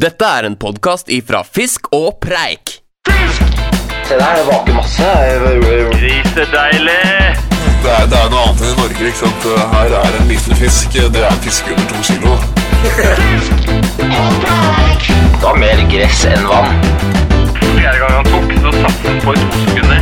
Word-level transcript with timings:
Dette 0.00 0.24
er 0.24 0.46
en 0.48 0.54
podkast 0.56 1.10
ifra 1.12 1.42
Fisk 1.44 1.90
og 1.92 2.22
Preik. 2.24 2.70
Se 3.04 4.16
der, 4.16 4.38
det 4.38 4.44
vaker 4.46 4.72
masse. 4.78 5.08
Grisedeilig! 5.92 7.02
Det 7.82 7.90
er, 7.92 8.06
det 8.08 8.16
er 8.16 8.30
noe 8.32 8.46
annet 8.46 8.62
enn 8.64 8.70
i 8.70 8.78
Norge. 8.78 9.10
ikke 9.10 9.18
sant? 9.18 9.44
Her 9.74 9.92
er 9.98 10.16
en 10.22 10.24
liten 10.30 10.56
fisk. 10.56 10.96
Det 10.96 11.20
er 11.20 11.28
en 11.28 11.42
fisk 11.44 11.68
under 11.74 11.84
to 11.90 11.98
kilo. 12.08 12.32
Var 15.44 15.60
mer 15.66 15.84
gress 15.92 16.24
enn 16.30 16.48
vann. 16.48 16.72
Fjerde 17.60 18.00
gang 18.00 18.16
han 18.16 18.32
tok, 18.32 18.56
så 18.56 18.74
satte 18.80 19.04
han 19.04 19.20
på 19.26 19.36
i 19.36 19.44
to 19.44 19.60
sekunder. 19.68 20.00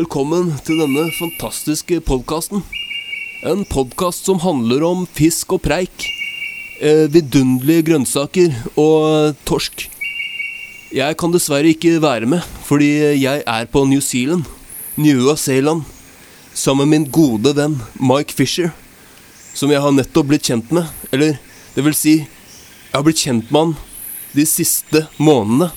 Velkommen 0.00 0.56
til 0.64 0.80
denne 0.86 1.04
fantastiske 1.20 2.00
podkasten. 2.08 2.64
En 3.44 3.68
podkast 3.68 4.24
som 4.24 4.40
handler 4.40 4.88
om 4.88 5.04
fisk 5.20 5.52
og 5.58 5.66
preik. 5.68 6.15
Eh, 6.76 7.06
vidunderlige 7.08 7.86
grønnsaker 7.88 8.52
og 8.76 9.32
torsk. 9.48 9.86
Jeg 10.92 11.16
kan 11.16 11.32
dessverre 11.32 11.70
ikke 11.72 11.94
være 12.04 12.28
med, 12.28 12.42
fordi 12.68 13.16
jeg 13.16 13.42
er 13.48 13.68
på 13.72 13.86
New 13.88 14.00
Zealand, 14.00 14.44
New 15.00 15.34
Zealand, 15.36 15.86
sammen 16.52 16.88
med 16.88 16.98
min 16.98 17.06
gode 17.10 17.54
venn 17.56 17.78
Mike 17.96 18.34
Fisher, 18.36 18.74
som 19.54 19.72
jeg 19.72 19.80
har 19.80 19.94
nettopp 19.94 20.28
blitt 20.28 20.44
kjent 20.44 20.68
med. 20.68 20.84
Eller, 21.12 21.38
det 21.72 21.84
vil 21.84 21.96
si, 21.96 22.14
jeg 22.18 22.92
har 22.92 23.06
blitt 23.06 23.24
kjent 23.24 23.48
med 23.48 23.60
han 23.60 23.72
de 24.36 24.44
siste 24.44 25.06
månedene, 25.16 25.70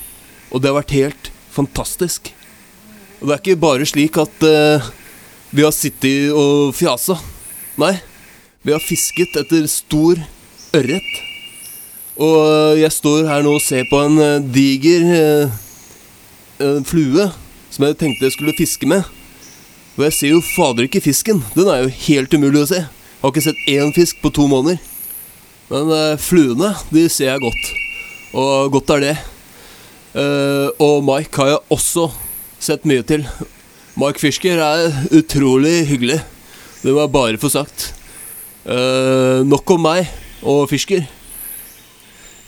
og 0.52 0.60
det 0.60 0.68
har 0.68 0.82
vært 0.82 0.92
helt 0.98 1.30
fantastisk. 1.54 2.28
Og 3.22 3.24
det 3.24 3.32
er 3.38 3.40
ikke 3.40 3.62
bare 3.62 3.88
slik 3.88 4.20
at 4.20 4.44
eh, 4.44 4.90
vi 5.48 5.64
har 5.64 5.72
sittet 5.72 6.28
og 6.36 6.76
fjasa. 6.76 7.16
Nei, 7.80 7.94
vi 8.60 8.76
har 8.76 8.84
fisket 8.84 9.40
etter 9.40 9.64
stor 9.64 10.20
ørret. 10.76 11.20
Og 12.20 12.76
jeg 12.76 12.92
står 12.92 13.28
her 13.30 13.44
nå 13.44 13.54
og 13.56 13.64
ser 13.64 13.86
på 13.88 14.00
en 14.04 14.18
eh, 14.20 14.42
diger 14.52 15.06
eh, 15.16 15.58
eh, 16.60 16.80
flue 16.84 17.30
som 17.70 17.86
jeg 17.86 17.96
tenkte 18.00 18.26
jeg 18.26 18.34
skulle 18.34 18.56
fiske 18.58 18.88
med. 18.90 19.06
Og 19.96 20.04
jeg 20.06 20.16
ser 20.16 20.34
jo 20.34 20.42
fader 20.44 20.86
ikke 20.86 21.02
fisken. 21.04 21.40
Den 21.54 21.70
er 21.70 21.84
jo 21.84 21.94
helt 22.08 22.34
umulig 22.34 22.64
å 22.64 22.68
se. 22.68 22.82
Jeg 22.82 23.22
har 23.22 23.32
ikke 23.32 23.46
sett 23.46 23.68
én 23.70 23.94
fisk 23.96 24.20
på 24.20 24.32
to 24.36 24.48
måneder. 24.50 24.80
Men 25.70 25.92
eh, 25.96 26.20
fluene, 26.20 26.74
de 26.92 27.06
ser 27.08 27.30
jeg 27.30 27.44
godt. 27.46 27.70
Og 28.40 28.74
godt 28.76 28.94
er 28.96 29.06
det. 29.06 29.14
Og 30.82 31.04
Mike 31.06 31.38
har 31.38 31.48
jeg 31.52 31.60
også 31.70 32.08
sett 32.62 32.86
mye 32.86 33.02
til. 33.06 33.22
Mike 33.98 34.18
Fisker 34.22 34.58
er 34.62 34.96
utrolig 35.14 35.84
hyggelig. 35.86 36.18
Det 36.82 36.94
må 36.94 37.04
jeg 37.04 37.14
bare 37.14 37.40
få 37.42 37.50
sagt. 37.52 37.92
Nok 38.66 39.74
om 39.76 39.86
meg 39.86 40.10
og 40.42 40.68
Fisker. 40.70 41.04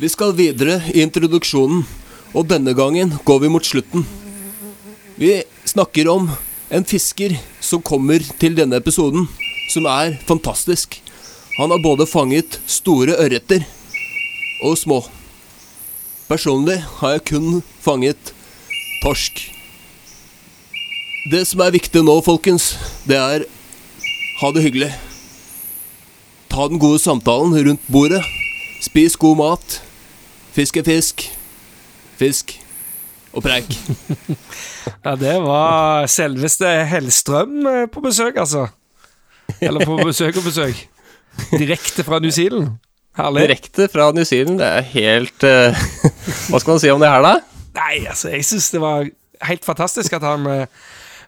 Vi 0.01 0.09
skal 0.11 0.35
videre 0.37 0.81
i 0.93 1.03
introduksjonen, 1.05 1.85
og 2.33 2.49
denne 2.49 2.73
gangen 2.75 3.13
går 3.25 3.43
vi 3.45 3.51
mot 3.53 3.67
slutten. 3.67 4.07
Vi 5.21 5.43
snakker 5.69 6.09
om 6.11 6.31
en 6.73 6.87
fisker 6.89 7.37
som 7.61 7.85
kommer 7.85 8.25
til 8.41 8.57
denne 8.57 8.81
episoden, 8.81 9.29
som 9.69 9.87
er 9.87 10.17
fantastisk. 10.27 10.97
Han 11.59 11.71
har 11.71 11.85
både 11.85 12.09
fanget 12.09 12.59
store 12.67 13.19
ørreter 13.21 13.67
og 14.65 14.79
små. 14.81 15.03
Personlig 16.31 16.79
har 17.03 17.19
jeg 17.19 17.27
kun 17.35 17.61
fanget 17.85 18.33
torsk. 19.03 19.45
Det 21.31 21.45
som 21.47 21.61
er 21.63 21.77
viktig 21.77 22.03
nå, 22.03 22.19
folkens, 22.25 22.73
det 23.07 23.21
er 23.21 23.45
ha 24.41 24.51
det 24.51 24.65
hyggelig. 24.65 24.91
Ta 26.53 26.67
den 26.69 26.79
gode 26.79 26.99
samtalen 27.01 27.55
rundt 27.69 27.85
bordet. 27.89 28.21
Spis 28.85 29.17
god 29.17 29.39
mat. 29.41 29.77
Fisk 30.53 30.77
er 30.77 30.85
fisk. 30.85 31.25
Fisk 32.21 32.59
og 33.33 33.43
preik. 33.43 33.73
Ja, 35.05 35.15
det 35.15 35.35
var 35.43 36.07
selveste 36.11 36.67
Hellstrøm 36.91 37.67
eh, 37.67 37.85
på 37.91 38.01
besøk, 38.03 38.37
altså. 38.37 38.67
Eller 39.61 39.85
på 39.87 39.97
besøk 39.97 40.37
og 40.37 40.45
besøk. 40.45 40.79
Direkte 41.51 42.05
fra 42.05 42.19
New 42.19 42.31
Zealand. 42.31 42.69
Herlig. 43.17 43.43
Direkte 43.47 43.89
fra 43.89 44.11
New 44.13 44.25
Zealand. 44.25 44.59
Det 44.59 44.67
er 44.67 44.81
helt 44.93 45.47
uh, 45.47 45.85
Hva 46.51 46.61
skal 46.61 46.75
man 46.75 46.83
si 46.83 46.91
om 46.91 47.01
det 47.03 47.11
her, 47.11 47.23
da? 47.25 47.33
Nei, 47.79 48.05
altså, 48.05 48.33
jeg 48.35 48.45
syns 48.47 48.71
det 48.75 48.83
var 48.83 49.07
helt 49.49 49.65
fantastisk 49.65 50.13
at 50.19 50.27
han 50.27 50.47
eh, 50.51 50.67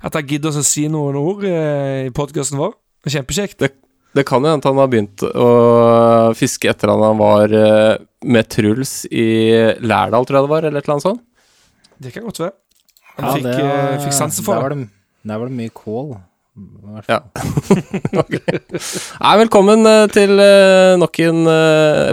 At 0.04 0.18
han 0.18 0.26
gidder 0.28 0.54
å 0.54 0.66
si 0.66 0.86
noen 0.90 1.16
ord 1.16 1.46
uh, 1.46 2.04
i 2.04 2.12
podkasten 2.14 2.60
vår. 2.60 2.74
Kjempekjekt. 3.08 3.58
Det, 3.62 3.70
det 4.14 4.22
kan 4.28 4.44
jo 4.44 4.50
hende 4.52 4.70
han 4.70 4.78
har 4.78 4.90
begynt 4.90 5.24
å 5.26 5.48
fiske 6.38 6.70
etter 6.70 6.90
at 6.92 7.00
han 7.02 7.18
var 7.18 7.50
eh, 7.50 7.96
med 8.30 8.50
Truls 8.52 9.00
i 9.10 9.26
Lærdal, 9.82 10.26
tror 10.26 10.38
jeg 10.38 10.46
det 10.46 10.52
var, 10.52 10.66
eller 10.68 10.78
et 10.78 10.86
eller 10.86 10.94
annet 10.94 11.06
sånt. 11.08 11.24
Det 12.04 12.12
kan 12.14 12.26
godt 12.28 12.38
være. 12.44 12.54
Han 13.16 13.40
fikk, 13.40 13.48
eh, 13.50 13.96
fikk 14.04 14.14
sansen 14.14 14.46
for 14.46 14.54
der 14.54 14.62
var 14.62 14.74
det. 14.76 14.86
det. 14.86 15.28
Der 15.30 15.42
var 15.42 15.50
det 15.50 15.58
mye 15.58 15.74
kål. 15.74 16.14
Ja. 17.10 17.18
fall. 18.14 18.30
Nei, 19.24 19.34
velkommen 19.42 19.90
eh, 19.90 20.06
til 20.14 20.38
nok 21.02 21.22
en 21.26 21.42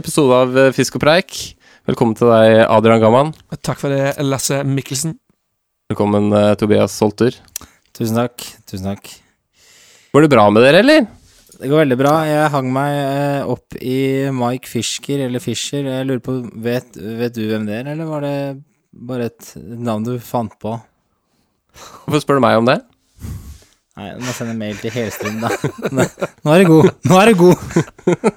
episode 0.01 0.41
av 0.41 0.61
Fisk 0.73 0.97
og 0.97 1.05
preik. 1.05 1.37
Velkommen 1.89 2.17
til 2.17 2.33
deg, 2.33 2.63
Adrian 2.65 3.01
Gamman. 3.03 3.33
Takk 3.61 3.81
for 3.81 3.93
det, 3.93 4.15
Lasse 4.25 4.63
Mikkelsen. 4.65 5.19
Velkommen, 5.91 6.33
Tobias 6.57 6.97
Solter. 6.97 7.37
Tusen 7.93 8.17
takk. 8.23 8.41
Tusen 8.65 8.89
takk. 8.89 9.17
Går 10.15 10.25
det 10.25 10.33
bra 10.33 10.49
med 10.49 10.65
dere, 10.65 10.81
eller? 10.81 11.20
Det 11.61 11.69
går 11.69 11.83
veldig 11.83 11.97
bra. 11.99 12.11
Jeg 12.25 12.51
hang 12.55 12.69
meg 12.73 12.95
eh, 12.97 13.49
opp 13.53 13.75
i 13.77 13.97
Mike 14.33 14.69
Fisker, 14.69 15.21
eller 15.27 15.43
Fischer. 15.43 15.85
Jeg 15.85 16.07
lurer 16.09 16.23
på, 16.25 16.39
vet, 16.65 16.97
vet 16.97 17.35
du 17.37 17.43
hvem 17.51 17.67
det 17.67 17.75
er, 17.83 17.91
eller 17.93 18.09
var 18.09 18.25
det 18.25 18.37
bare 18.91 19.27
et 19.29 19.51
navn 19.61 20.07
du 20.07 20.15
fant 20.25 20.55
på? 20.61 20.73
Hvorfor 22.07 22.23
spør 22.23 22.39
du 22.41 22.43
meg 22.47 22.57
om 22.59 22.65
det? 22.67 22.79
Nei, 23.99 24.07
du 24.17 24.23
må 24.25 24.33
sende 24.33 24.55
mail 24.57 24.77
til 24.81 24.93
Helstrøm, 24.95 25.37
da. 25.43 25.51
Nå 26.47 26.53
er 26.55 26.63
du 26.63 26.69
god. 26.71 26.89
Nå 27.11 27.17
er 27.21 27.29
du 27.29 27.41
god. 27.43 27.65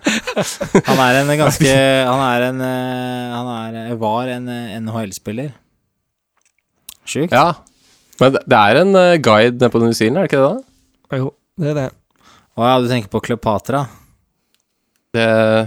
Han 0.91 1.01
er 1.06 1.21
en 1.23 1.33
ganske 1.41 1.73
Han 1.73 2.23
er 2.27 2.47
en 2.51 2.61
eh, 2.67 3.35
Han 3.39 3.51
er, 3.55 3.93
var 4.05 4.33
en 4.35 4.51
eh, 4.53 4.75
NHL-spiller. 4.85 5.55
Sjukt. 7.09 7.33
Ja. 7.33 7.55
Men 8.21 8.37
det- 8.37 8.61
er 8.61 8.83
en 8.83 8.93
eh, 8.99 9.17
guide 9.23 9.56
nede 9.56 9.73
på 9.73 9.81
New 9.81 9.95
Zealand, 9.97 10.21
er 10.21 10.27
det 10.29 10.35
ikke 10.35 10.43
det? 10.45 10.53
da? 11.15 11.23
Jo, 11.23 11.31
det 11.62 11.73
er 11.73 11.79
det. 11.81 11.89
Å 12.55 12.67
ja, 12.69 12.75
du 12.79 12.87
tenker 12.87 13.11
på 13.11 13.21
Kleopatra? 13.25 13.85
Det 15.15 15.23
er 15.23 15.65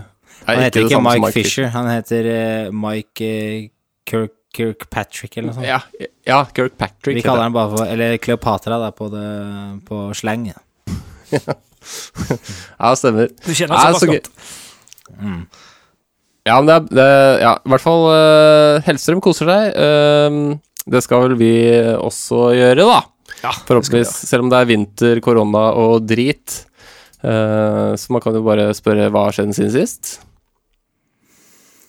Han 0.47 0.61
heter 0.63 0.79
det 0.79 0.85
ikke 0.85 0.95
samme 0.95 1.13
som 1.17 1.25
Mike 1.25 1.35
Fisher, 1.35 1.67
han 1.73 1.89
heter 1.91 2.27
uh, 2.31 2.75
Mike 2.75 3.27
uh, 3.27 3.65
Kirk, 4.07 4.33
Kirkpatrick 4.55 5.35
eller 5.35 5.49
noe 5.49 5.57
sånt. 5.57 5.67
Ja, 5.67 5.81
ja 6.27 6.37
Kirkpatrick. 6.47 7.19
Vi 7.19 7.23
kaller 7.25 7.47
han 7.49 7.55
bare 7.55 7.73
for 7.73 7.91
Eller 7.91 8.15
Kleopatra, 8.23 8.79
da, 8.79 8.91
på, 8.95 9.09
det, 9.11 9.25
på 9.87 10.07
slang. 10.17 10.51
Ja, 12.77 12.89
stemmer. 12.99 13.29
Du 13.45 13.51
kjenner 13.55 13.77
Ja, 13.77 13.83
han 13.85 13.95
såpass 13.95 14.09
godt. 14.09 14.31
godt. 14.31 15.59
Ja, 16.47 16.57
men 16.59 16.67
det 16.67 16.75
er, 16.75 16.87
det, 16.97 17.05
ja, 17.43 17.51
i 17.59 17.71
hvert 17.71 17.83
fall 17.83 18.07
uh, 18.07 18.79
Hellstrøm 18.87 19.21
koser 19.23 19.51
seg. 19.51 19.75
Uh, 19.75 20.87
det 20.87 21.03
skal 21.03 21.25
vel 21.27 21.37
vi 21.39 21.51
også 21.99 22.49
gjøre, 22.55 22.87
da. 22.87 22.99
Ja, 23.43 23.51
Forhåpentligvis. 23.67 24.13
Selv 24.29 24.45
om 24.45 24.51
det 24.51 24.59
er 24.61 24.69
vinter, 24.71 25.21
korona 25.23 25.67
og 25.79 26.07
drit. 26.07 26.63
Eh, 27.23 27.91
så 27.97 28.13
man 28.13 28.21
kan 28.23 28.35
jo 28.37 28.43
bare 28.45 28.69
spørre 28.77 29.09
hva 29.13 29.27
har 29.27 29.37
skjedd 29.37 29.55
siden 29.57 29.73
sist? 29.73 30.17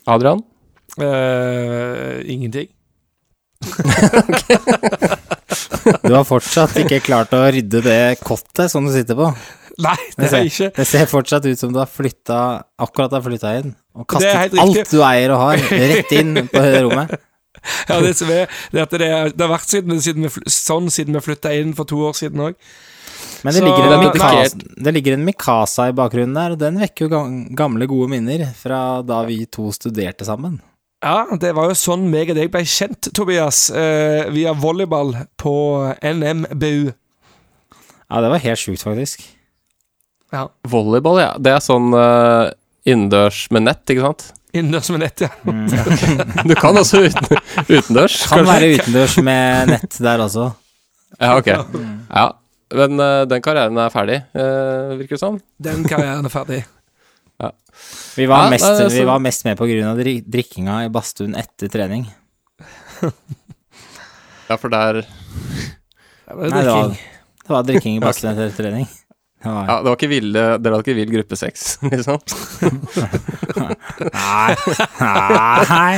Adrian? 0.09 0.41
Uh, 0.99 2.25
ingenting. 2.25 2.71
Du 5.89 6.13
har 6.13 6.25
fortsatt 6.27 6.77
ikke 6.83 7.01
klart 7.05 7.33
å 7.37 7.41
rydde 7.53 7.81
det 7.85 8.19
kottet 8.21 8.71
som 8.73 8.85
du 8.85 8.93
sitter 8.93 9.17
på. 9.19 9.31
Nei, 9.79 9.97
det 10.19 10.27
har 10.27 10.35
er 10.41 10.45
jeg 10.45 10.53
ikke. 10.53 10.69
det 10.75 10.87
ser 10.91 11.07
fortsatt 11.11 11.47
ut 11.47 11.61
som 11.61 11.71
du 11.73 11.79
har 11.79 11.89
flytta 11.91 12.39
Akkurat 12.83 13.15
har 13.15 13.23
flytta 13.23 13.55
inn. 13.61 13.73
Og 13.95 14.09
kastet 14.11 14.53
riktig. 14.53 14.63
alt 14.65 14.93
du 14.93 15.03
eier 15.07 15.35
og 15.35 15.43
har, 15.45 15.63
rett 15.95 16.15
inn 16.19 16.35
på 16.51 16.65
rommet. 16.85 17.15
Ja, 17.89 17.99
det, 18.03 18.13
som 18.19 18.29
er, 18.31 18.51
det, 18.73 18.79
er 18.79 18.85
at 18.85 18.93
det, 18.95 19.07
er, 19.07 19.33
det 19.35 19.43
har 19.43 19.51
vært 19.51 19.71
siden, 19.71 19.99
siden 20.03 20.27
vi, 20.27 20.51
sånn 20.53 20.91
siden 20.95 21.17
vi 21.17 21.25
flytta 21.25 21.55
inn 21.59 21.73
for 21.79 21.89
to 21.91 21.99
år 22.07 22.15
siden 22.19 22.45
òg. 22.51 22.59
Men 23.45 23.55
det 23.55 23.61
Så- 23.61 23.67
ligger, 23.67 23.93
en. 23.93 24.05
Mikasa, 24.07 24.57
det 24.85 24.95
ligger 24.95 25.13
en 25.15 25.25
Mikasa 25.25 25.89
i 25.89 25.93
bakgrunnen 25.93 26.35
der, 26.35 26.53
og 26.57 26.59
den 26.59 26.79
vekker 26.81 27.07
jo 27.09 27.23
gamle, 27.55 27.87
gode 27.87 28.09
minner 28.11 28.47
fra 28.59 29.03
da 29.03 29.23
vi 29.29 29.45
to 29.47 29.71
studerte 29.73 30.25
sammen. 30.27 30.61
Ja, 31.05 31.27
det 31.39 31.53
var 31.55 31.69
jo 31.71 31.77
sånn 31.79 32.09
meg 32.11 32.31
og 32.33 32.37
deg 32.37 32.51
ble 32.51 32.65
kjent, 32.67 33.13
Tobias, 33.15 33.69
eh, 33.71 34.27
via 34.35 34.53
volleyball 34.53 35.13
på 35.39 35.55
NMBU. 36.03 36.93
Ja, 38.11 38.21
det 38.25 38.31
var 38.33 38.39
helt 38.43 38.59
sjukt, 38.59 38.83
faktisk. 38.83 39.23
Ja. 40.33 40.49
Volleyball, 40.67 41.21
ja. 41.23 41.31
Det 41.39 41.53
er 41.55 41.63
sånn 41.65 41.93
uh, 41.95 42.51
innendørs 42.89 43.47
med 43.55 43.63
nett, 43.69 43.85
ikke 43.93 44.09
sant? 44.09 44.27
Innendørs 44.57 44.91
med 44.91 45.05
nett, 45.05 45.23
ja. 45.23 45.31
Du 46.49 46.55
kan 46.59 46.77
også 46.77 47.05
uten, 47.07 47.39
utendørs. 47.69 48.19
Kan 48.27 48.43
kanskje? 48.43 48.51
være 48.51 48.71
utendørs 48.79 49.17
med 49.25 49.73
nett 49.75 49.99
der 50.03 50.25
også. 50.25 50.49
Ja, 51.21 51.37
ok. 51.39 51.49
Ja. 51.53 52.27
Men 52.75 53.01
uh, 53.01 53.23
den 53.31 53.41
karrieren 53.45 53.79
er 53.81 53.93
ferdig, 53.95 54.19
uh, 54.37 54.97
virker 54.99 55.17
det 55.17 55.23
som. 55.23 55.39
Den 55.63 55.85
karrieren 55.89 56.27
er 56.29 56.33
ferdig. 56.33 56.59
Vi 58.19 58.27
var, 58.27 58.49
Ja, 58.49 58.51
mest, 58.51 58.65
altså- 58.67 58.89
vi 58.99 59.05
var 59.07 59.21
mest 59.23 59.45
med 59.47 59.57
på 59.61 59.67
grunn 59.71 59.87
av 59.87 59.99
dri- 60.01 60.25
drikkinga 60.27 60.81
i 60.85 60.89
badstuen 60.91 61.37
etter 61.39 61.71
trening. 61.71 62.09
Ja, 64.49 64.57
for 64.59 64.73
der 64.73 65.03
Det 65.05 66.35
var 66.35 66.49
Nei, 66.51 66.63
det 66.65 66.73
var, 66.73 66.89
det 67.45 67.53
var 67.55 67.63
drikking 67.69 67.97
i 67.97 68.01
badstuen 68.05 68.35
etter 68.35 68.57
trening. 68.59 68.89
Ja, 69.45 69.77
det 69.85 69.87
var 69.87 69.95
ikke 69.95 70.09
ville 70.11 70.41
Dere 70.59 70.75
hadde 70.75 70.83
ikke 70.83 70.97
vill 70.99 71.13
gruppe 71.13 71.37
sex, 71.39 71.77
liksom? 71.93 72.19
Nei, 74.13 74.57
nei. 75.71 75.93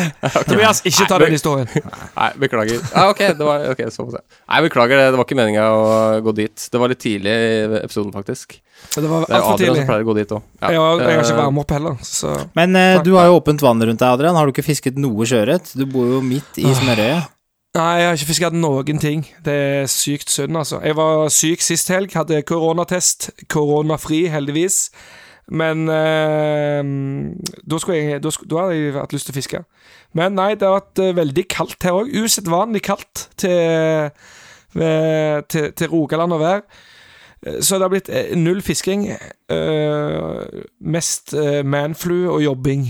Tobias, 0.46 0.82
ikke 0.84 1.06
ta 1.08 1.18
den 1.22 1.32
historien. 1.34 1.70
Nei, 2.16 2.28
beklager. 2.42 2.82
Ja, 2.92 3.06
ok, 3.12 3.22
det 3.38 3.46
var 3.46 3.64
okay, 3.72 3.88
så 3.92 4.02
får 4.02 4.10
vi 4.10 4.16
se. 4.18 4.22
Nei, 4.44 4.60
beklager, 4.66 5.00
det, 5.00 5.06
det 5.14 5.20
var 5.20 5.28
ikke 5.28 5.38
meninga 5.40 5.64
å 5.72 5.86
gå 6.26 6.34
dit. 6.36 6.66
Det 6.72 6.82
var 6.82 6.92
litt 6.92 7.02
tidlig 7.02 7.32
i 7.32 7.80
episoden, 7.80 8.12
faktisk. 8.14 8.58
Det 8.94 9.04
var 9.08 9.26
altfor 9.28 9.54
Adrian 9.56 9.60
tidlig. 9.60 9.80
som 9.82 9.90
pleier 9.90 10.04
å 10.04 10.08
gå 10.10 10.16
dit 10.20 10.36
òg. 10.36 10.46
Jeg 10.60 10.80
har, 10.80 11.02
jeg 11.04 11.18
har 11.18 11.24
ikke 11.26 11.40
varme 11.40 11.64
opp 11.64 11.74
heller, 11.76 11.98
så 12.06 12.36
Men 12.56 12.76
eh, 12.80 13.00
du 13.04 13.12
har 13.16 13.28
jo 13.30 13.40
åpent 13.40 13.64
vann 13.64 13.82
rundt 13.88 14.00
deg, 14.00 14.08
Adrian. 14.20 14.36
Har 14.38 14.48
du 14.48 14.54
ikke 14.54 14.64
fisket 14.68 15.00
noe 15.00 15.28
sjøørret? 15.28 15.72
Du 15.76 15.84
bor 15.90 16.08
jo 16.18 16.22
midt 16.24 16.60
i 16.60 16.68
Snørøya. 16.80 17.20
Nei, 17.74 18.00
jeg 18.00 18.06
har 18.08 18.16
ikke 18.18 18.26
fisket 18.32 18.54
noen 18.58 18.98
ting. 18.98 19.20
Det 19.46 19.52
er 19.54 19.84
sykt 19.90 20.30
synd, 20.34 20.56
altså. 20.58 20.80
Jeg 20.82 20.96
var 20.98 21.28
syk 21.30 21.60
sist 21.62 21.90
helg, 21.92 22.10
hadde 22.18 22.40
koronatest. 22.42 23.28
Koronafri, 23.52 24.24
heldigvis. 24.32 24.88
Men 25.50 25.84
eh, 25.90 26.82
da, 27.70 27.78
jeg, 27.94 28.20
da, 28.22 28.32
da 28.50 28.64
hadde 28.64 28.74
jeg 28.76 28.94
hatt 28.98 29.14
lyst 29.14 29.26
til 29.30 29.34
å 29.34 29.38
fiske. 29.38 29.62
Men 30.18 30.34
nei, 30.38 30.52
det 30.58 30.66
har 30.66 30.80
vært 30.80 31.02
eh, 31.02 31.14
veldig 31.18 31.46
kaldt 31.50 31.86
her 31.86 32.00
òg. 32.00 32.10
Usedvanlig 32.24 32.82
kaldt 32.86 33.28
til, 33.38 34.10
ved- 34.74 35.46
til, 35.54 35.70
til 35.78 35.90
Rogaland 35.94 36.34
og 36.34 36.42
vær. 36.42 36.62
Eh, 37.46 37.60
Så 37.62 37.78
det 37.78 37.86
har 37.86 37.94
blitt 37.94 38.10
eh, 38.10 38.34
null 38.38 38.62
fisking. 38.66 39.06
Eh, 39.14 40.62
mest 40.82 41.34
eh, 41.38 41.62
manflu 41.66 42.24
og 42.34 42.42
jobbing. 42.48 42.88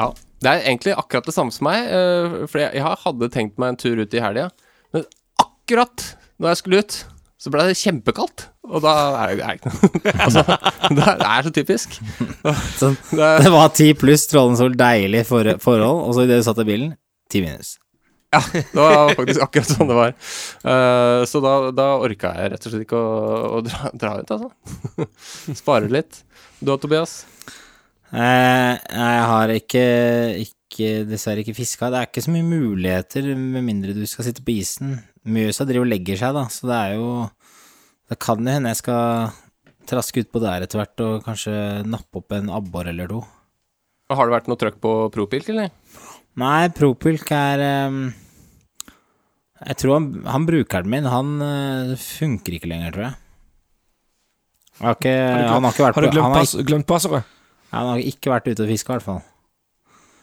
Ja. 0.00 0.12
Det 0.40 0.48
er 0.48 0.62
egentlig 0.64 0.96
akkurat 0.96 1.26
det 1.28 1.36
samme 1.36 1.52
som 1.52 1.66
meg, 1.68 1.88
eh, 1.92 2.36
for 2.48 2.62
jeg, 2.62 2.84
hadde 3.04 3.32
tenkt 3.32 3.58
meg 3.60 3.74
en 3.74 3.80
tur 3.80 4.00
ut 4.00 4.14
i 4.16 4.22
helga. 4.24 4.48
Men 4.94 5.04
akkurat 5.42 6.06
når 6.40 6.54
jeg 6.54 6.60
skulle 6.62 6.80
ut, 6.80 6.96
så 7.40 7.52
ble 7.52 7.66
det 7.68 7.76
kjempekaldt. 7.80 8.46
Og 8.70 8.82
da 8.84 8.94
er 9.24 9.34
det 9.34 9.52
ikke 9.56 9.70
noe 9.72 10.12
Altså, 10.26 10.42
det 10.94 11.06
er, 11.08 11.44
så 11.44 11.52
typisk. 11.54 11.96
Så, 12.80 12.92
Det 13.44 13.52
var 13.52 13.72
ti 13.76 13.90
pluss 13.98 14.26
strålende 14.28 14.60
sol, 14.60 14.76
deilig 14.78 15.24
for, 15.28 15.54
forhold, 15.62 16.04
og 16.06 16.16
så 16.16 16.26
idet 16.26 16.40
du 16.40 16.46
satt 16.46 16.60
i 16.62 16.68
bilen, 16.68 16.92
ti 17.32 17.42
minus. 17.44 17.76
ja, 18.30 18.38
det 18.54 18.78
var 18.78 19.10
faktisk 19.18 19.42
akkurat 19.42 19.72
sånn 19.72 19.88
det 19.90 19.96
var. 19.98 20.12
Eh, 20.72 21.22
så 21.26 21.42
da, 21.42 21.54
da 21.74 21.88
orka 21.98 22.30
jeg 22.36 22.52
rett 22.52 22.68
og 22.68 22.74
slett 22.74 22.86
ikke 22.86 23.00
å, 23.00 23.40
å 23.58 23.62
dra, 23.66 23.90
dra 24.04 24.12
ut, 24.20 24.34
altså. 24.36 25.08
Spare 25.58 25.90
litt. 25.90 26.22
Du 26.60 26.70
og 26.76 26.80
Tobias? 26.84 27.24
Eh, 28.10 28.72
jeg 28.74 29.26
har 29.30 29.52
ikke, 29.54 29.84
ikke 30.42 30.88
dessverre 31.06 31.44
ikke 31.44 31.54
fiska. 31.54 31.90
Det 31.92 32.00
er 32.00 32.08
ikke 32.08 32.24
så 32.24 32.34
mye 32.34 32.46
muligheter 32.46 33.28
med 33.38 33.66
mindre 33.66 33.94
du 33.94 34.02
skal 34.10 34.26
sitte 34.26 34.42
på 34.46 34.56
isen. 34.58 34.96
Mjøsa 35.30 35.66
driver 35.68 35.86
og 35.86 35.92
legger 35.92 36.18
seg, 36.18 36.34
da, 36.34 36.46
så 36.50 36.70
det 36.70 36.78
er 36.78 36.96
jo 36.96 37.10
Det 38.10 38.16
kan 38.18 38.40
jo 38.42 38.50
hende 38.50 38.72
jeg 38.72 38.80
skal 38.80 39.34
traske 39.86 40.24
utpå 40.24 40.40
der 40.42 40.64
etter 40.64 40.80
hvert 40.80 41.02
og 41.04 41.26
kanskje 41.26 41.52
nappe 41.86 42.18
opp 42.18 42.34
en 42.34 42.50
abbor 42.50 42.88
eller 42.90 43.10
to. 43.10 43.20
Har 44.10 44.26
det 44.26 44.34
vært 44.34 44.48
noe 44.50 44.58
trøkk 44.58 44.80
på 44.82 44.92
Propilk, 45.14 45.52
eller? 45.52 45.70
Nei, 46.40 46.70
Propilk 46.74 47.30
er 47.34 47.62
ehm, 47.62 48.00
Jeg 49.68 49.78
tror 49.78 49.98
han, 49.98 50.08
han 50.26 50.46
brukeren 50.48 50.90
min, 50.90 51.06
han 51.06 51.36
eh, 51.46 51.92
funker 52.00 52.58
ikke 52.58 52.70
lenger, 52.72 52.96
tror 52.96 53.06
jeg. 53.06 53.18
Har 54.80 54.96
ikke, 54.96 55.14
han 55.14 55.68
har 55.68 55.74
ikke 55.74 55.84
vært 55.84 55.98
Har 55.98 56.02
du 56.02 56.08
på 56.08 56.14
glemt, 56.16 56.26
har, 56.26 56.40
pass, 56.40 56.56
glemt 56.66 56.88
passordet? 56.88 57.22
Han 57.70 57.88
har 57.92 58.02
ikke 58.02 58.32
vært 58.32 58.50
ute 58.50 58.64
og 58.64 58.70
fiska, 58.70 58.92
i 58.92 58.98
hvert 58.98 59.06
fall. 59.06 59.20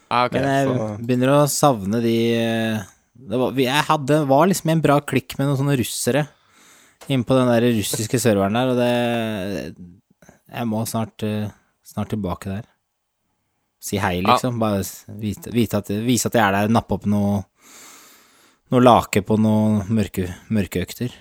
Ah, 0.07 0.27
okay, 0.27 0.39
Men 0.39 0.47
jeg 0.47 0.67
så, 0.69 0.87
begynner 1.03 1.33
å 1.33 1.39
savne 1.51 1.99
de 2.03 2.15
eh, 2.37 2.85
det 3.27 3.39
var, 3.41 3.57
Jeg 3.59 3.85
hadde, 3.89 4.21
var 4.29 4.47
liksom 4.47 4.69
i 4.71 4.75
en 4.77 4.83
bra 4.83 5.01
klikk 5.03 5.35
med 5.35 5.49
noen 5.49 5.59
sånne 5.59 5.75
russere 5.79 6.23
inne 7.11 7.27
på 7.27 7.35
den 7.37 7.49
der 7.51 7.65
russiske 7.75 8.19
serveren 8.19 8.55
der, 8.57 8.71
og 8.71 8.79
det 8.79 8.93
Jeg 10.47 10.67
må 10.69 10.83
snart, 10.87 11.23
eh, 11.23 11.51
snart 11.87 12.11
tilbake 12.13 12.51
der. 12.51 12.65
Si 13.83 13.99
hei, 14.01 14.21
liksom. 14.23 14.59
Bare 14.59 14.81
vite, 15.19 15.51
vite 15.53 15.79
at, 15.79 15.91
vise 16.03 16.31
at 16.31 16.39
jeg 16.39 16.43
er 16.43 16.55
der, 16.55 16.73
nappe 16.73 16.97
opp 16.97 17.07
noe 17.09 17.45
Noe 18.67 18.83
lake 18.83 19.21
på 19.23 19.37
noen 19.39 19.85
mørke, 19.95 20.25
mørkeøkter. 20.51 21.13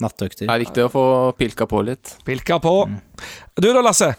Nattøkter. 0.00 0.46
det 0.46 0.54
er 0.54 0.62
viktig 0.62 0.86
å 0.86 0.88
få 0.88 1.02
pilka 1.36 1.66
på 1.68 1.82
litt. 1.84 2.14
Pilka 2.24 2.56
på. 2.64 2.86
Mm. 2.88 3.02
Du 3.60 3.68
da, 3.68 3.82
Lasse? 3.84 4.14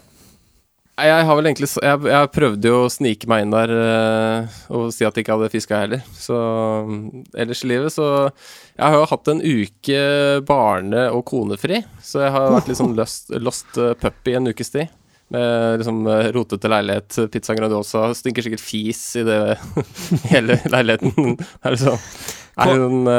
Jeg 1.06 1.26
har 1.26 1.36
vel 1.38 1.48
egentlig 1.50 1.68
Jeg, 1.70 2.00
jeg 2.10 2.30
prøvde 2.34 2.70
jo 2.70 2.78
å 2.84 2.92
snike 2.92 3.28
meg 3.30 3.44
inn 3.44 3.54
der 3.54 3.72
eh, 3.74 4.58
og 4.76 4.90
si 4.94 5.06
at 5.06 5.16
jeg 5.16 5.24
ikke 5.24 5.36
hadde 5.36 5.50
fiska 5.52 5.80
heller. 5.82 6.04
Så 6.14 6.36
mm, 6.86 7.02
ellers 7.44 7.64
i 7.64 7.70
livet 7.70 7.94
så 7.94 8.06
Jeg 8.28 8.84
har 8.84 8.96
jo 8.98 9.08
hatt 9.10 9.30
en 9.32 9.42
uke 9.44 10.00
barne- 10.48 11.08
og 11.14 11.24
konefri, 11.28 11.82
så 12.04 12.24
jeg 12.26 12.34
har 12.36 12.48
vært 12.56 12.70
litt 12.70 12.80
sånn 12.80 12.96
lost, 12.98 13.30
lost 13.40 13.78
eh, 13.80 13.94
puppy 14.00 14.36
en 14.38 14.50
ukes 14.52 14.74
tid. 14.76 14.96
Med 15.30 15.78
liksom 15.78 16.00
rotete 16.34 16.66
leilighet, 16.72 17.20
pizza 17.30 17.54
Grandiosa, 17.54 18.08
stinker 18.18 18.42
sikkert 18.42 18.64
fis 18.64 19.04
i 19.20 19.22
det 19.28 19.38
hele 20.32 20.58
leiligheten. 20.72 21.36
Er 21.62 21.76
det 21.76 21.84
sånn 21.84 22.00
Er 22.58 22.72
det 22.72 22.80
sånn 22.82 23.14